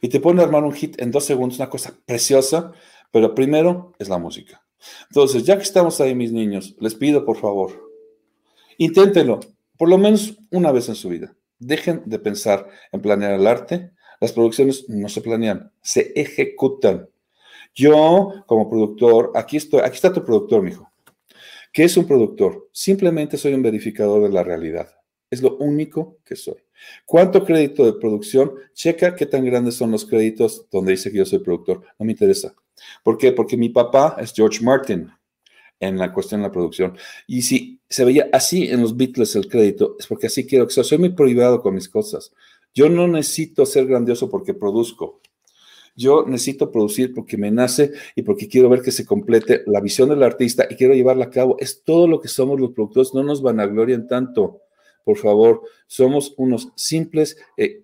Y 0.01 0.09
te 0.09 0.20
pueden 0.20 0.40
armar 0.40 0.65
un 0.65 0.73
hit 0.73 1.01
en 1.01 1.10
dos 1.10 1.24
segundos, 1.24 1.59
una 1.59 1.70
cosa 1.70 1.93
preciosa, 2.06 2.73
pero 3.10 3.35
primero 3.35 3.93
es 3.98 4.09
la 4.09 4.19
música. 4.19 4.65
Entonces, 5.10 5.44
ya 5.44 5.56
que 5.56 5.62
estamos 5.62 6.01
ahí, 6.01 6.15
mis 6.15 6.32
niños, 6.32 6.77
les 6.78 6.94
pido 6.94 7.24
por 7.24 7.36
favor, 7.36 7.90
inténtenlo, 8.77 9.40
por 9.77 9.89
lo 9.89 9.98
menos 9.98 10.36
una 10.51 10.73
vez 10.73 10.89
en 10.89 10.94
su 10.94 11.09
vida. 11.09 11.35
Dejen 11.59 12.02
de 12.06 12.19
pensar 12.19 12.69
en 12.93 13.01
planear 13.01 13.32
el 13.32 13.47
arte. 13.47 13.93
Las 14.20 14.32
producciones 14.32 14.89
no 14.89 15.09
se 15.09 15.20
planean, 15.20 15.73
se 15.81 16.12
ejecutan. 16.15 17.09
Yo, 17.79 18.43
como 18.47 18.69
productor, 18.69 19.31
aquí 19.37 19.57
estoy, 19.57 19.83
aquí 19.85 19.95
está 19.95 20.13
tu 20.13 20.25
productor, 20.25 20.63
mijo. 20.63 20.91
¿Qué 21.73 21.85
es 21.85 21.97
un 21.97 22.09
productor? 22.09 22.69
Simplemente 22.73 23.37
soy 23.37 23.55
un 23.55 23.63
verificador 23.63 24.25
de 24.25 24.31
la 24.31 24.43
realidad. 24.43 24.89
Es 25.31 25.43
lo 25.43 25.57
único 25.59 26.19
que 26.25 26.35
soy. 26.35 26.57
¿Cuánto 27.07 27.45
crédito 27.45 27.87
de 27.87 27.93
producción? 27.93 28.53
Checa 28.75 29.15
qué 29.15 29.27
tan 29.27 29.45
grandes 29.45 29.77
son 29.77 29.93
los 29.93 30.05
créditos 30.05 30.67
donde 30.73 30.91
dice 30.91 31.13
que 31.13 31.19
yo 31.19 31.25
soy 31.25 31.39
productor. 31.39 31.83
No 32.01 32.05
me 32.05 32.11
interesa. 32.11 32.53
¿Por 33.05 33.17
qué? 33.17 33.31
Porque 33.31 33.57
mi 33.57 33.69
papá 33.69 34.17
es 34.19 34.33
George 34.35 34.65
Martin 34.65 35.13
en 35.79 35.99
la 35.99 36.13
cuestión 36.13 36.41
de 36.41 36.49
la 36.49 36.53
producción. 36.53 36.99
Y 37.29 37.43
si 37.43 37.81
se 37.89 38.05
veía 38.05 38.29
así 38.33 38.69
en 38.69 38.81
los 38.81 38.97
Beatles 38.97 39.37
el 39.37 39.49
crédito, 39.49 39.95
es 40.01 40.09
porque 40.09 40.27
así 40.27 40.49
quiero 40.49 40.67
que 40.67 40.75
sea. 40.75 40.83
Soy 40.83 40.99
muy 40.99 41.11
privado 41.11 41.63
con 41.63 41.77
mis 41.77 41.89
cosas. 41.89 42.33
Yo 42.75 42.89
no 42.89 43.07
necesito 43.07 43.65
ser 43.67 43.87
grandioso 43.87 44.29
porque 44.29 44.53
produzco. 44.53 45.21
Yo 45.99 46.25
necesito 46.25 46.70
producir 46.70 47.12
porque 47.12 47.37
me 47.37 47.51
nace 47.51 47.91
y 48.15 48.23
porque 48.23 48.47
quiero 48.47 48.69
ver 48.69 48.83
que 48.83 48.93
se 48.93 49.05
complete 49.05 49.65
la 49.66 49.81
visión 49.81 50.09
del 50.09 50.23
artista 50.23 50.66
y 50.70 50.77
quiero 50.77 50.95
llevarla 50.95 51.25
a 51.25 51.31
cabo. 51.31 51.57
Es 51.59 51.83
todo 51.83 52.07
lo 52.07 52.20
que 52.20 52.29
somos 52.29 52.61
los 52.61 52.70
productores. 52.70 53.12
No 53.15 53.25
nos 53.25 53.43
vanaglorian 53.43 54.07
tanto 54.07 54.62
por 55.09 55.16
favor, 55.16 55.62
somos 55.87 56.35
unos 56.37 56.69
simples 56.75 57.39
eh, 57.57 57.81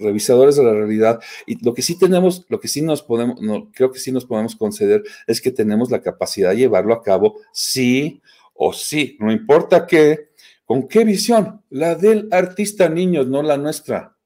revisadores 0.00 0.56
de 0.56 0.64
la 0.64 0.72
realidad 0.72 1.20
y 1.46 1.64
lo 1.64 1.72
que 1.72 1.82
sí 1.82 1.96
tenemos, 1.96 2.44
lo 2.48 2.58
que 2.58 2.66
sí 2.66 2.82
nos 2.82 3.00
podemos, 3.00 3.40
no, 3.40 3.70
creo 3.70 3.92
que 3.92 4.00
sí 4.00 4.10
nos 4.10 4.24
podemos 4.24 4.56
conceder 4.56 5.04
es 5.28 5.40
que 5.40 5.52
tenemos 5.52 5.92
la 5.92 6.02
capacidad 6.02 6.50
de 6.50 6.56
llevarlo 6.56 6.94
a 6.94 7.02
cabo 7.04 7.38
sí 7.52 8.20
o 8.54 8.72
sí, 8.72 9.16
no 9.20 9.30
importa 9.30 9.86
qué, 9.86 10.30
con 10.64 10.88
qué 10.88 11.04
visión, 11.04 11.62
la 11.70 11.94
del 11.94 12.28
artista 12.32 12.88
niños, 12.88 13.28
no 13.28 13.40
la 13.44 13.56
nuestra. 13.56 14.16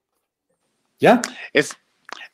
¿Ya? 0.99 1.21
Es, 1.53 1.77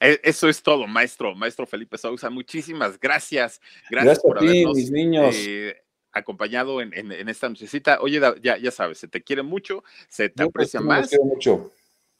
eso 0.00 0.48
es 0.48 0.62
todo, 0.62 0.86
maestro, 0.86 1.34
maestro 1.34 1.66
Felipe 1.66 1.98
Sousa. 1.98 2.30
Muchísimas 2.30 2.98
gracias. 2.98 3.60
Gracias, 3.90 4.20
por 4.20 4.38
a 4.38 4.40
ti, 4.40 4.66
mis 4.66 4.90
niños. 4.90 5.34
Eh, 5.38 5.76
acompañado 6.12 6.80
en, 6.80 7.28
esta 7.28 7.48
nochecita. 7.48 7.98
Oye, 8.00 8.20
ya, 8.42 8.58
ya 8.58 8.70
sabes, 8.70 8.98
se 8.98 9.08
te 9.08 9.22
quiere 9.22 9.42
mucho, 9.42 9.82
se 10.08 10.28
te 10.28 10.42
aprecia 10.42 10.80
más. 10.80 11.10
mucho. 11.22 11.72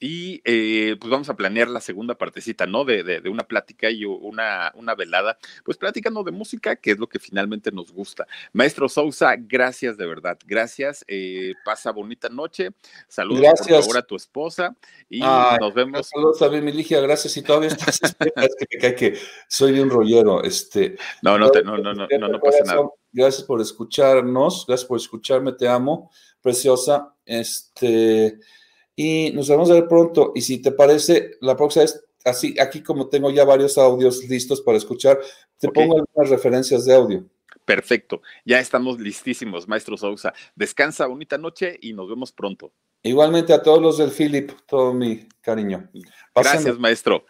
Y 0.05 0.43
eh, 0.45 0.97
pues 1.01 1.13
vamos 1.13 1.29
a 1.29 1.37
planear 1.37 1.69
la 1.69 1.81
segunda 1.81 2.17
partecita, 2.17 2.67
¿no? 2.67 2.85
De, 2.85 3.05
de, 3.05 3.31
una 3.31 3.45
plática 3.45 3.89
y 3.89 4.05
una, 4.05 4.73
una, 4.75 4.97
velada, 4.97 5.39
pues 5.65 5.79
platicando 5.79 6.25
de 6.25 6.33
música, 6.33 6.75
que 6.75 6.91
es 6.91 6.99
lo 6.99 7.09
que 7.09 7.21
finalmente 7.21 7.71
nos 7.71 7.93
gusta. 7.93 8.27
Maestro 8.53 8.89
Sousa, 8.89 9.37
gracias 9.39 9.97
de 9.97 10.07
verdad, 10.07 10.37
gracias. 10.45 11.05
Eh, 11.07 11.55
pasa 11.65 11.93
bonita 11.93 12.29
noche. 12.29 12.71
Saludos 13.07 13.43
gracias. 13.43 13.69
por 13.69 13.81
favor 13.81 13.99
a 13.99 14.03
tu 14.03 14.17
esposa 14.17 14.77
y 15.09 15.21
nos 15.21 15.73
vemos. 15.73 16.09
Saludos 16.09 16.43
a 16.43 16.49
mi 16.49 16.61
Miligia, 16.61 17.01
gracias. 17.01 17.37
Y 17.37 17.43
todavía 17.43 17.69
estás 17.69 18.01
es 18.03 18.17
que 18.59 18.67
me 18.73 18.81
cae 18.81 18.97
que 18.97 19.19
soy 19.47 19.79
un 19.79 19.89
rollero. 19.89 20.43
Este, 20.43 20.97
no, 21.23 21.39
no, 21.39 21.49
no, 21.65 21.79
no, 21.79 21.95
no, 21.95 22.09
no, 22.09 22.29
no 22.29 22.41
pasa 22.41 22.65
nada. 22.65 22.91
Gracias 23.13 23.45
por 23.45 23.61
escucharnos, 23.61 24.65
gracias 24.67 24.89
por 24.89 24.99
escucharme, 24.99 25.53
te 25.53 25.69
amo, 25.69 26.11
preciosa. 26.41 27.15
Este, 27.25 28.41
y 28.97 29.31
nos 29.33 29.49
vemos 29.49 29.71
a 29.71 29.75
ver 29.75 29.89
pronto. 29.89 30.33
Y 30.35 30.43
si 30.43 30.61
te 30.61 30.73
parece, 30.73 31.33
la 31.41 31.57
próxima 31.57 31.85
es 31.85 32.05
así, 32.25 32.55
aquí 32.61 32.83
como 32.83 33.09
tengo 33.09 33.31
ya 33.31 33.45
varios 33.45 33.79
audios 33.79 34.25
listos 34.29 34.61
para 34.61 34.79
escuchar, 34.79 35.21
te 35.59 35.69
pongo 35.69 35.97
algunas 35.97 36.31
referencias 36.31 36.85
de 36.85 36.95
audio. 36.95 37.25
Perfecto, 37.65 38.23
ya 38.45 38.59
estamos 38.59 38.99
listísimos, 38.99 39.69
maestro 39.69 39.97
Sousa. 39.97 40.33
Descansa, 40.55 41.07
bonita 41.07 41.39
noche 41.39 41.79
y 41.81 41.93
nos 41.93 42.09
vemos 42.09 42.33
pronto. 42.33 42.73
Igualmente 43.03 43.53
a 43.53 43.63
todos 43.63 43.81
los 43.81 43.99
del 43.99 44.11
Philip, 44.11 44.51
todo 44.67 44.93
mi 44.93 45.29
cariño. 45.41 45.89
Gracias, 46.35 46.79
maestro. 46.79 47.25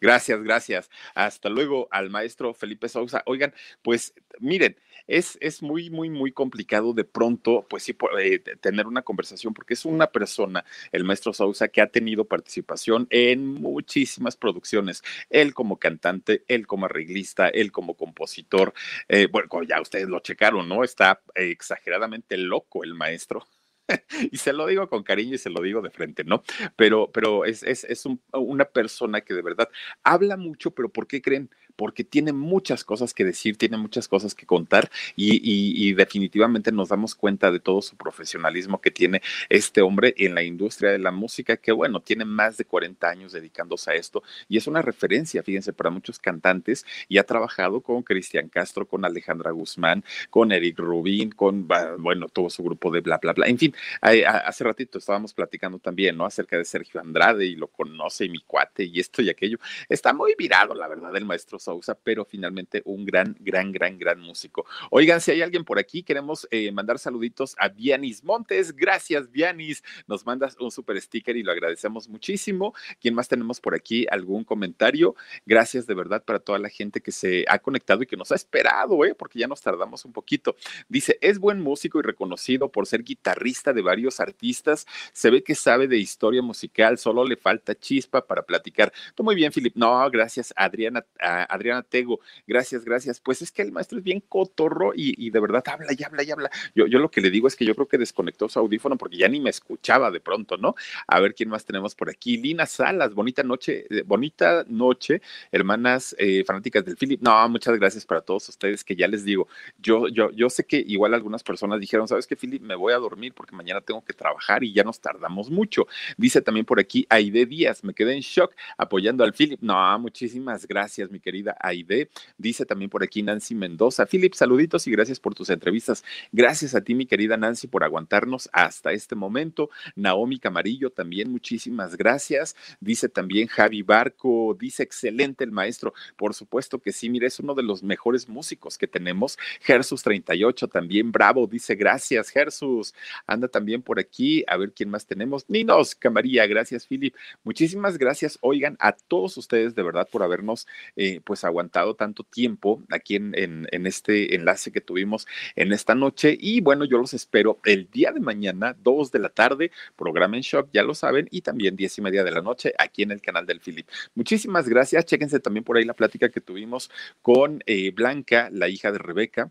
Gracias, 0.00 0.42
gracias. 0.42 0.90
Hasta 1.14 1.48
luego 1.48 1.86
al 1.92 2.10
maestro 2.10 2.52
Felipe 2.54 2.88
Sousa. 2.88 3.22
Oigan, 3.26 3.54
pues 3.82 4.12
miren, 4.40 4.76
es, 5.06 5.38
es 5.40 5.62
muy, 5.62 5.90
muy, 5.90 6.10
muy 6.10 6.32
complicado 6.32 6.92
de 6.94 7.04
pronto, 7.04 7.66
pues 7.68 7.82
sí, 7.82 7.96
eh, 8.20 8.38
tener 8.60 8.86
una 8.86 9.02
conversación, 9.02 9.54
porque 9.54 9.74
es 9.74 9.84
una 9.84 10.08
persona, 10.08 10.64
el 10.92 11.04
maestro 11.04 11.32
Sousa, 11.32 11.68
que 11.68 11.80
ha 11.80 11.86
tenido 11.88 12.24
participación 12.26 13.06
en 13.10 13.46
muchísimas 13.46 14.36
producciones. 14.36 15.02
Él 15.30 15.54
como 15.54 15.78
cantante, 15.78 16.44
él 16.48 16.66
como 16.66 16.86
arreglista, 16.86 17.48
él 17.48 17.72
como 17.72 17.94
compositor. 17.96 18.72
Eh, 19.08 19.28
bueno, 19.30 19.48
ya 19.68 19.80
ustedes 19.80 20.08
lo 20.08 20.20
checaron, 20.20 20.68
¿no? 20.68 20.84
Está 20.84 21.22
exageradamente 21.34 22.36
loco 22.36 22.84
el 22.84 22.94
maestro. 22.94 23.46
y 24.30 24.36
se 24.38 24.52
lo 24.52 24.66
digo 24.66 24.88
con 24.88 25.02
cariño 25.02 25.34
y 25.34 25.38
se 25.38 25.50
lo 25.50 25.62
digo 25.62 25.80
de 25.82 25.90
frente, 25.90 26.24
¿no? 26.24 26.42
Pero, 26.76 27.10
pero 27.12 27.44
es, 27.44 27.62
es, 27.62 27.84
es 27.84 28.04
una 28.32 28.64
persona 28.64 29.20
que 29.22 29.34
de 29.34 29.42
verdad 29.42 29.68
habla 30.02 30.36
mucho, 30.36 30.70
pero 30.72 30.88
¿por 30.88 31.06
qué 31.06 31.20
creen? 31.20 31.50
Porque 31.76 32.04
tiene 32.04 32.32
muchas 32.32 32.84
cosas 32.84 33.14
que 33.14 33.24
decir, 33.24 33.56
tiene 33.56 33.76
muchas 33.76 34.08
cosas 34.08 34.34
que 34.34 34.46
contar 34.46 34.90
y, 35.16 35.92
definitivamente 35.92 36.72
nos 36.72 36.88
damos 36.88 37.14
cuenta 37.14 37.50
de 37.50 37.60
todo 37.60 37.82
su 37.82 37.96
profesionalismo 37.96 38.80
que 38.80 38.90
tiene 38.90 39.20
este 39.48 39.82
hombre 39.82 40.14
en 40.16 40.34
la 40.34 40.42
industria 40.42 40.90
de 40.90 40.98
la 40.98 41.10
música, 41.10 41.56
que 41.56 41.72
bueno, 41.72 42.00
tiene 42.00 42.24
más 42.24 42.56
de 42.56 42.64
40 42.64 43.08
años 43.08 43.32
dedicándose 43.32 43.90
a 43.90 43.94
esto 43.94 44.22
y 44.48 44.56
es 44.56 44.66
una 44.66 44.82
referencia, 44.82 45.42
fíjense, 45.42 45.72
para 45.72 45.90
muchos 45.90 46.18
cantantes 46.18 46.86
y 47.08 47.18
ha 47.18 47.24
trabajado 47.24 47.80
con 47.80 48.02
Cristian 48.02 48.48
Castro, 48.48 48.86
con 48.86 49.04
Alejandra 49.04 49.50
Guzmán, 49.50 50.04
con 50.30 50.52
Eric 50.52 50.78
Rubín, 50.78 51.30
con, 51.30 51.68
bueno, 51.98 52.28
todo 52.28 52.50
su 52.50 52.62
grupo 52.62 52.90
de 52.90 53.00
bla, 53.00 53.18
bla, 53.18 53.32
bla. 53.32 53.46
En 53.46 53.58
fin, 53.58 53.74
hace 54.00 54.64
ratito 54.64 54.98
estábamos 54.98 55.34
platicando 55.34 55.78
también, 55.78 56.16
¿no? 56.16 56.24
Acerca 56.24 56.56
de 56.56 56.64
Sergio 56.64 57.00
Andrade 57.00 57.46
y 57.46 57.56
lo 57.56 57.68
conoce 57.68 58.24
y 58.24 58.28
mi 58.28 58.40
cuate 58.40 58.84
y 58.84 59.00
esto 59.00 59.22
y 59.22 59.30
aquello. 59.30 59.58
Está 59.88 60.12
muy 60.12 60.34
virado, 60.36 60.74
la 60.74 60.88
verdad, 60.88 61.14
el 61.16 61.24
maestro 61.24 61.58
Sousa, 61.62 61.94
pero 61.94 62.24
finalmente 62.24 62.82
un 62.84 63.04
gran, 63.04 63.36
gran, 63.40 63.72
gran, 63.72 63.98
gran 63.98 64.20
músico. 64.20 64.66
Oigan, 64.90 65.20
si 65.20 65.30
hay 65.30 65.42
alguien 65.42 65.64
por 65.64 65.78
aquí, 65.78 66.02
queremos 66.02 66.46
eh, 66.50 66.70
mandar 66.72 66.98
saluditos 66.98 67.54
a 67.58 67.68
Vianis 67.68 68.24
Montes. 68.24 68.74
Gracias, 68.74 69.30
Vianis. 69.30 69.82
Nos 70.06 70.26
mandas 70.26 70.56
un 70.58 70.70
super 70.70 71.00
sticker 71.00 71.36
y 71.36 71.42
lo 71.42 71.52
agradecemos 71.52 72.08
muchísimo. 72.08 72.74
¿Quién 73.00 73.14
más 73.14 73.28
tenemos 73.28 73.60
por 73.60 73.74
aquí? 73.74 74.06
¿Algún 74.10 74.44
comentario? 74.44 75.14
Gracias 75.46 75.86
de 75.86 75.94
verdad 75.94 76.24
para 76.24 76.38
toda 76.38 76.58
la 76.58 76.68
gente 76.68 77.00
que 77.00 77.12
se 77.12 77.44
ha 77.48 77.58
conectado 77.58 78.02
y 78.02 78.06
que 78.06 78.16
nos 78.16 78.32
ha 78.32 78.34
esperado, 78.34 79.04
¿eh? 79.04 79.14
porque 79.14 79.38
ya 79.38 79.46
nos 79.46 79.60
tardamos 79.60 80.04
un 80.04 80.12
poquito. 80.12 80.56
Dice, 80.88 81.18
es 81.20 81.38
buen 81.38 81.60
músico 81.60 81.98
y 81.98 82.02
reconocido 82.02 82.70
por 82.70 82.86
ser 82.86 83.02
guitarrista 83.02 83.72
de 83.72 83.82
varios 83.82 84.20
artistas. 84.20 84.86
Se 85.12 85.30
ve 85.30 85.42
que 85.42 85.54
sabe 85.54 85.88
de 85.88 85.98
historia 85.98 86.42
musical, 86.42 86.98
solo 86.98 87.24
le 87.24 87.36
falta 87.36 87.74
chispa 87.74 88.26
para 88.26 88.42
platicar. 88.42 88.92
Tú 89.14 89.24
muy 89.24 89.34
bien, 89.34 89.52
Filip. 89.52 89.76
No, 89.76 90.08
gracias, 90.10 90.52
Adriana. 90.56 91.04
Adriana 91.52 91.82
Tego, 91.82 92.20
gracias, 92.46 92.84
gracias. 92.84 93.20
Pues 93.20 93.42
es 93.42 93.52
que 93.52 93.62
el 93.62 93.72
maestro 93.72 93.98
es 93.98 94.04
bien 94.04 94.20
cotorro 94.20 94.92
y, 94.94 95.30
de 95.30 95.40
verdad 95.40 95.62
habla 95.66 95.92
y 95.96 96.02
habla 96.02 96.22
y 96.22 96.30
habla. 96.30 96.50
Yo, 96.74 96.86
yo 96.86 96.98
lo 96.98 97.10
que 97.10 97.20
le 97.20 97.30
digo 97.30 97.48
es 97.48 97.56
que 97.56 97.64
yo 97.64 97.74
creo 97.74 97.88
que 97.88 97.98
desconectó 97.98 98.48
su 98.48 98.58
audífono 98.58 98.96
porque 98.96 99.16
ya 99.16 99.28
ni 99.28 99.40
me 99.40 99.50
escuchaba 99.50 100.10
de 100.10 100.20
pronto, 100.20 100.56
¿no? 100.56 100.74
A 101.06 101.20
ver 101.20 101.34
quién 101.34 101.48
más 101.48 101.64
tenemos 101.64 101.94
por 101.94 102.10
aquí. 102.10 102.36
Lina 102.36 102.66
Salas, 102.66 103.14
bonita 103.14 103.42
noche, 103.42 103.86
eh, 103.90 104.02
bonita 104.04 104.64
noche, 104.68 105.22
hermanas 105.50 106.14
eh, 106.18 106.44
fanáticas 106.44 106.84
del 106.84 106.96
Philip. 106.96 107.20
No, 107.20 107.48
muchas 107.48 107.78
gracias 107.78 108.04
para 108.04 108.20
todos 108.20 108.48
ustedes 108.48 108.84
que 108.84 108.96
ya 108.96 109.08
les 109.08 109.24
digo, 109.24 109.48
yo, 109.78 110.08
yo, 110.08 110.30
yo 110.30 110.50
sé 110.50 110.64
que 110.64 110.82
igual 110.86 111.14
algunas 111.14 111.42
personas 111.42 111.80
dijeron, 111.80 112.08
¿sabes 112.08 112.26
qué, 112.26 112.36
Philip? 112.36 112.62
Me 112.62 112.74
voy 112.74 112.92
a 112.92 112.98
dormir 112.98 113.32
porque 113.34 113.54
mañana 113.54 113.80
tengo 113.80 114.04
que 114.04 114.12
trabajar 114.12 114.64
y 114.64 114.72
ya 114.72 114.84
nos 114.84 115.00
tardamos 115.00 115.50
mucho. 115.50 115.86
Dice 116.16 116.40
también 116.40 116.66
por 116.66 116.80
aquí 116.80 117.06
Aide 117.08 117.46
Díaz, 117.46 117.84
me 117.84 117.94
quedé 117.94 118.14
en 118.14 118.20
shock 118.20 118.54
apoyando 118.76 119.24
al 119.24 119.32
Philip. 119.32 119.60
No, 119.60 119.98
muchísimas 119.98 120.66
gracias, 120.66 121.10
mi 121.10 121.20
Aide. 121.60 122.08
Dice 122.38 122.64
también 122.64 122.90
por 122.90 123.02
aquí 123.02 123.22
Nancy 123.22 123.54
Mendoza. 123.54 124.06
Philip, 124.06 124.34
saluditos 124.34 124.86
y 124.86 124.90
gracias 124.90 125.20
por 125.20 125.34
tus 125.34 125.50
entrevistas. 125.50 126.04
Gracias 126.30 126.74
a 126.74 126.82
ti, 126.82 126.94
mi 126.94 127.06
querida 127.06 127.36
Nancy, 127.36 127.66
por 127.66 127.84
aguantarnos 127.84 128.48
hasta 128.52 128.92
este 128.92 129.14
momento. 129.14 129.70
Naomi 129.96 130.38
Camarillo 130.38 130.90
también, 130.90 131.30
muchísimas 131.30 131.96
gracias. 131.96 132.56
Dice 132.80 133.08
también 133.08 133.48
Javi 133.48 133.82
Barco, 133.82 134.56
dice 134.58 134.82
excelente 134.82 135.44
el 135.44 135.52
maestro. 135.52 135.94
Por 136.16 136.34
supuesto 136.34 136.78
que 136.78 136.92
sí, 136.92 137.10
mire, 137.10 137.26
es 137.26 137.40
uno 137.40 137.54
de 137.54 137.62
los 137.62 137.82
mejores 137.82 138.28
músicos 138.28 138.78
que 138.78 138.86
tenemos. 138.86 139.38
Gersus 139.60 140.02
38 140.02 140.68
también, 140.68 141.12
bravo, 141.12 141.46
dice 141.46 141.74
gracias, 141.74 142.30
Gersus. 142.30 142.94
Anda 143.26 143.48
también 143.48 143.82
por 143.82 143.98
aquí, 143.98 144.44
a 144.46 144.56
ver 144.56 144.72
quién 144.72 144.90
más 144.90 145.06
tenemos. 145.06 145.44
Ninos 145.48 145.94
Camarilla, 145.94 146.46
gracias, 146.46 146.86
Philip. 146.86 147.14
Muchísimas 147.44 147.98
gracias, 147.98 148.38
oigan, 148.40 148.76
a 148.80 148.92
todos 148.92 149.36
ustedes 149.36 149.74
de 149.74 149.82
verdad 149.82 150.08
por 150.10 150.22
habernos, 150.22 150.66
eh, 150.96 151.20
pues, 151.32 151.44
aguantado 151.44 151.94
tanto 151.94 152.24
tiempo 152.24 152.82
aquí 152.90 153.16
en, 153.16 153.32
en, 153.34 153.86
este 153.86 154.34
enlace 154.34 154.70
que 154.70 154.82
tuvimos 154.82 155.26
en 155.56 155.72
esta 155.72 155.94
noche. 155.94 156.36
Y 156.38 156.60
bueno, 156.60 156.84
yo 156.84 156.98
los 156.98 157.14
espero 157.14 157.58
el 157.64 157.88
día 157.90 158.12
de 158.12 158.20
mañana, 158.20 158.76
2 158.82 159.10
de 159.12 159.18
la 159.18 159.30
tarde, 159.30 159.70
programa 159.96 160.36
en 160.36 160.42
shock, 160.42 160.68
ya 160.74 160.82
lo 160.82 160.94
saben, 160.94 161.28
y 161.30 161.40
también 161.40 161.74
10 161.74 161.96
y 161.96 162.02
media 162.02 162.22
de 162.22 162.32
la 162.32 162.42
noche 162.42 162.74
aquí 162.78 163.02
en 163.02 163.12
el 163.12 163.22
canal 163.22 163.46
del 163.46 163.60
Philip. 163.60 163.88
Muchísimas 164.14 164.68
gracias. 164.68 165.06
Chéquense 165.06 165.40
también 165.40 165.64
por 165.64 165.78
ahí 165.78 165.86
la 165.86 165.94
plática 165.94 166.28
que 166.28 166.42
tuvimos 166.42 166.90
con 167.22 167.62
eh, 167.64 167.90
Blanca, 167.92 168.50
la 168.52 168.68
hija 168.68 168.92
de 168.92 168.98
Rebeca 168.98 169.50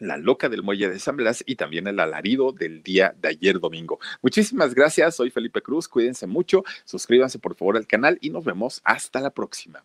la 0.00 0.16
loca 0.16 0.48
del 0.48 0.64
muelle 0.64 0.88
de 0.88 0.98
San 0.98 1.16
Blas 1.16 1.44
y 1.46 1.54
también 1.54 1.86
el 1.86 2.00
alarido 2.00 2.50
del 2.52 2.82
día 2.82 3.14
de 3.20 3.28
ayer 3.28 3.60
domingo. 3.60 4.00
Muchísimas 4.22 4.74
gracias, 4.74 5.14
soy 5.14 5.30
Felipe 5.30 5.62
Cruz, 5.62 5.86
cuídense 5.86 6.26
mucho, 6.26 6.64
suscríbanse 6.84 7.38
por 7.38 7.54
favor 7.54 7.76
al 7.76 7.86
canal 7.86 8.18
y 8.20 8.30
nos 8.30 8.44
vemos 8.44 8.80
hasta 8.84 9.20
la 9.20 9.30
próxima. 9.30 9.84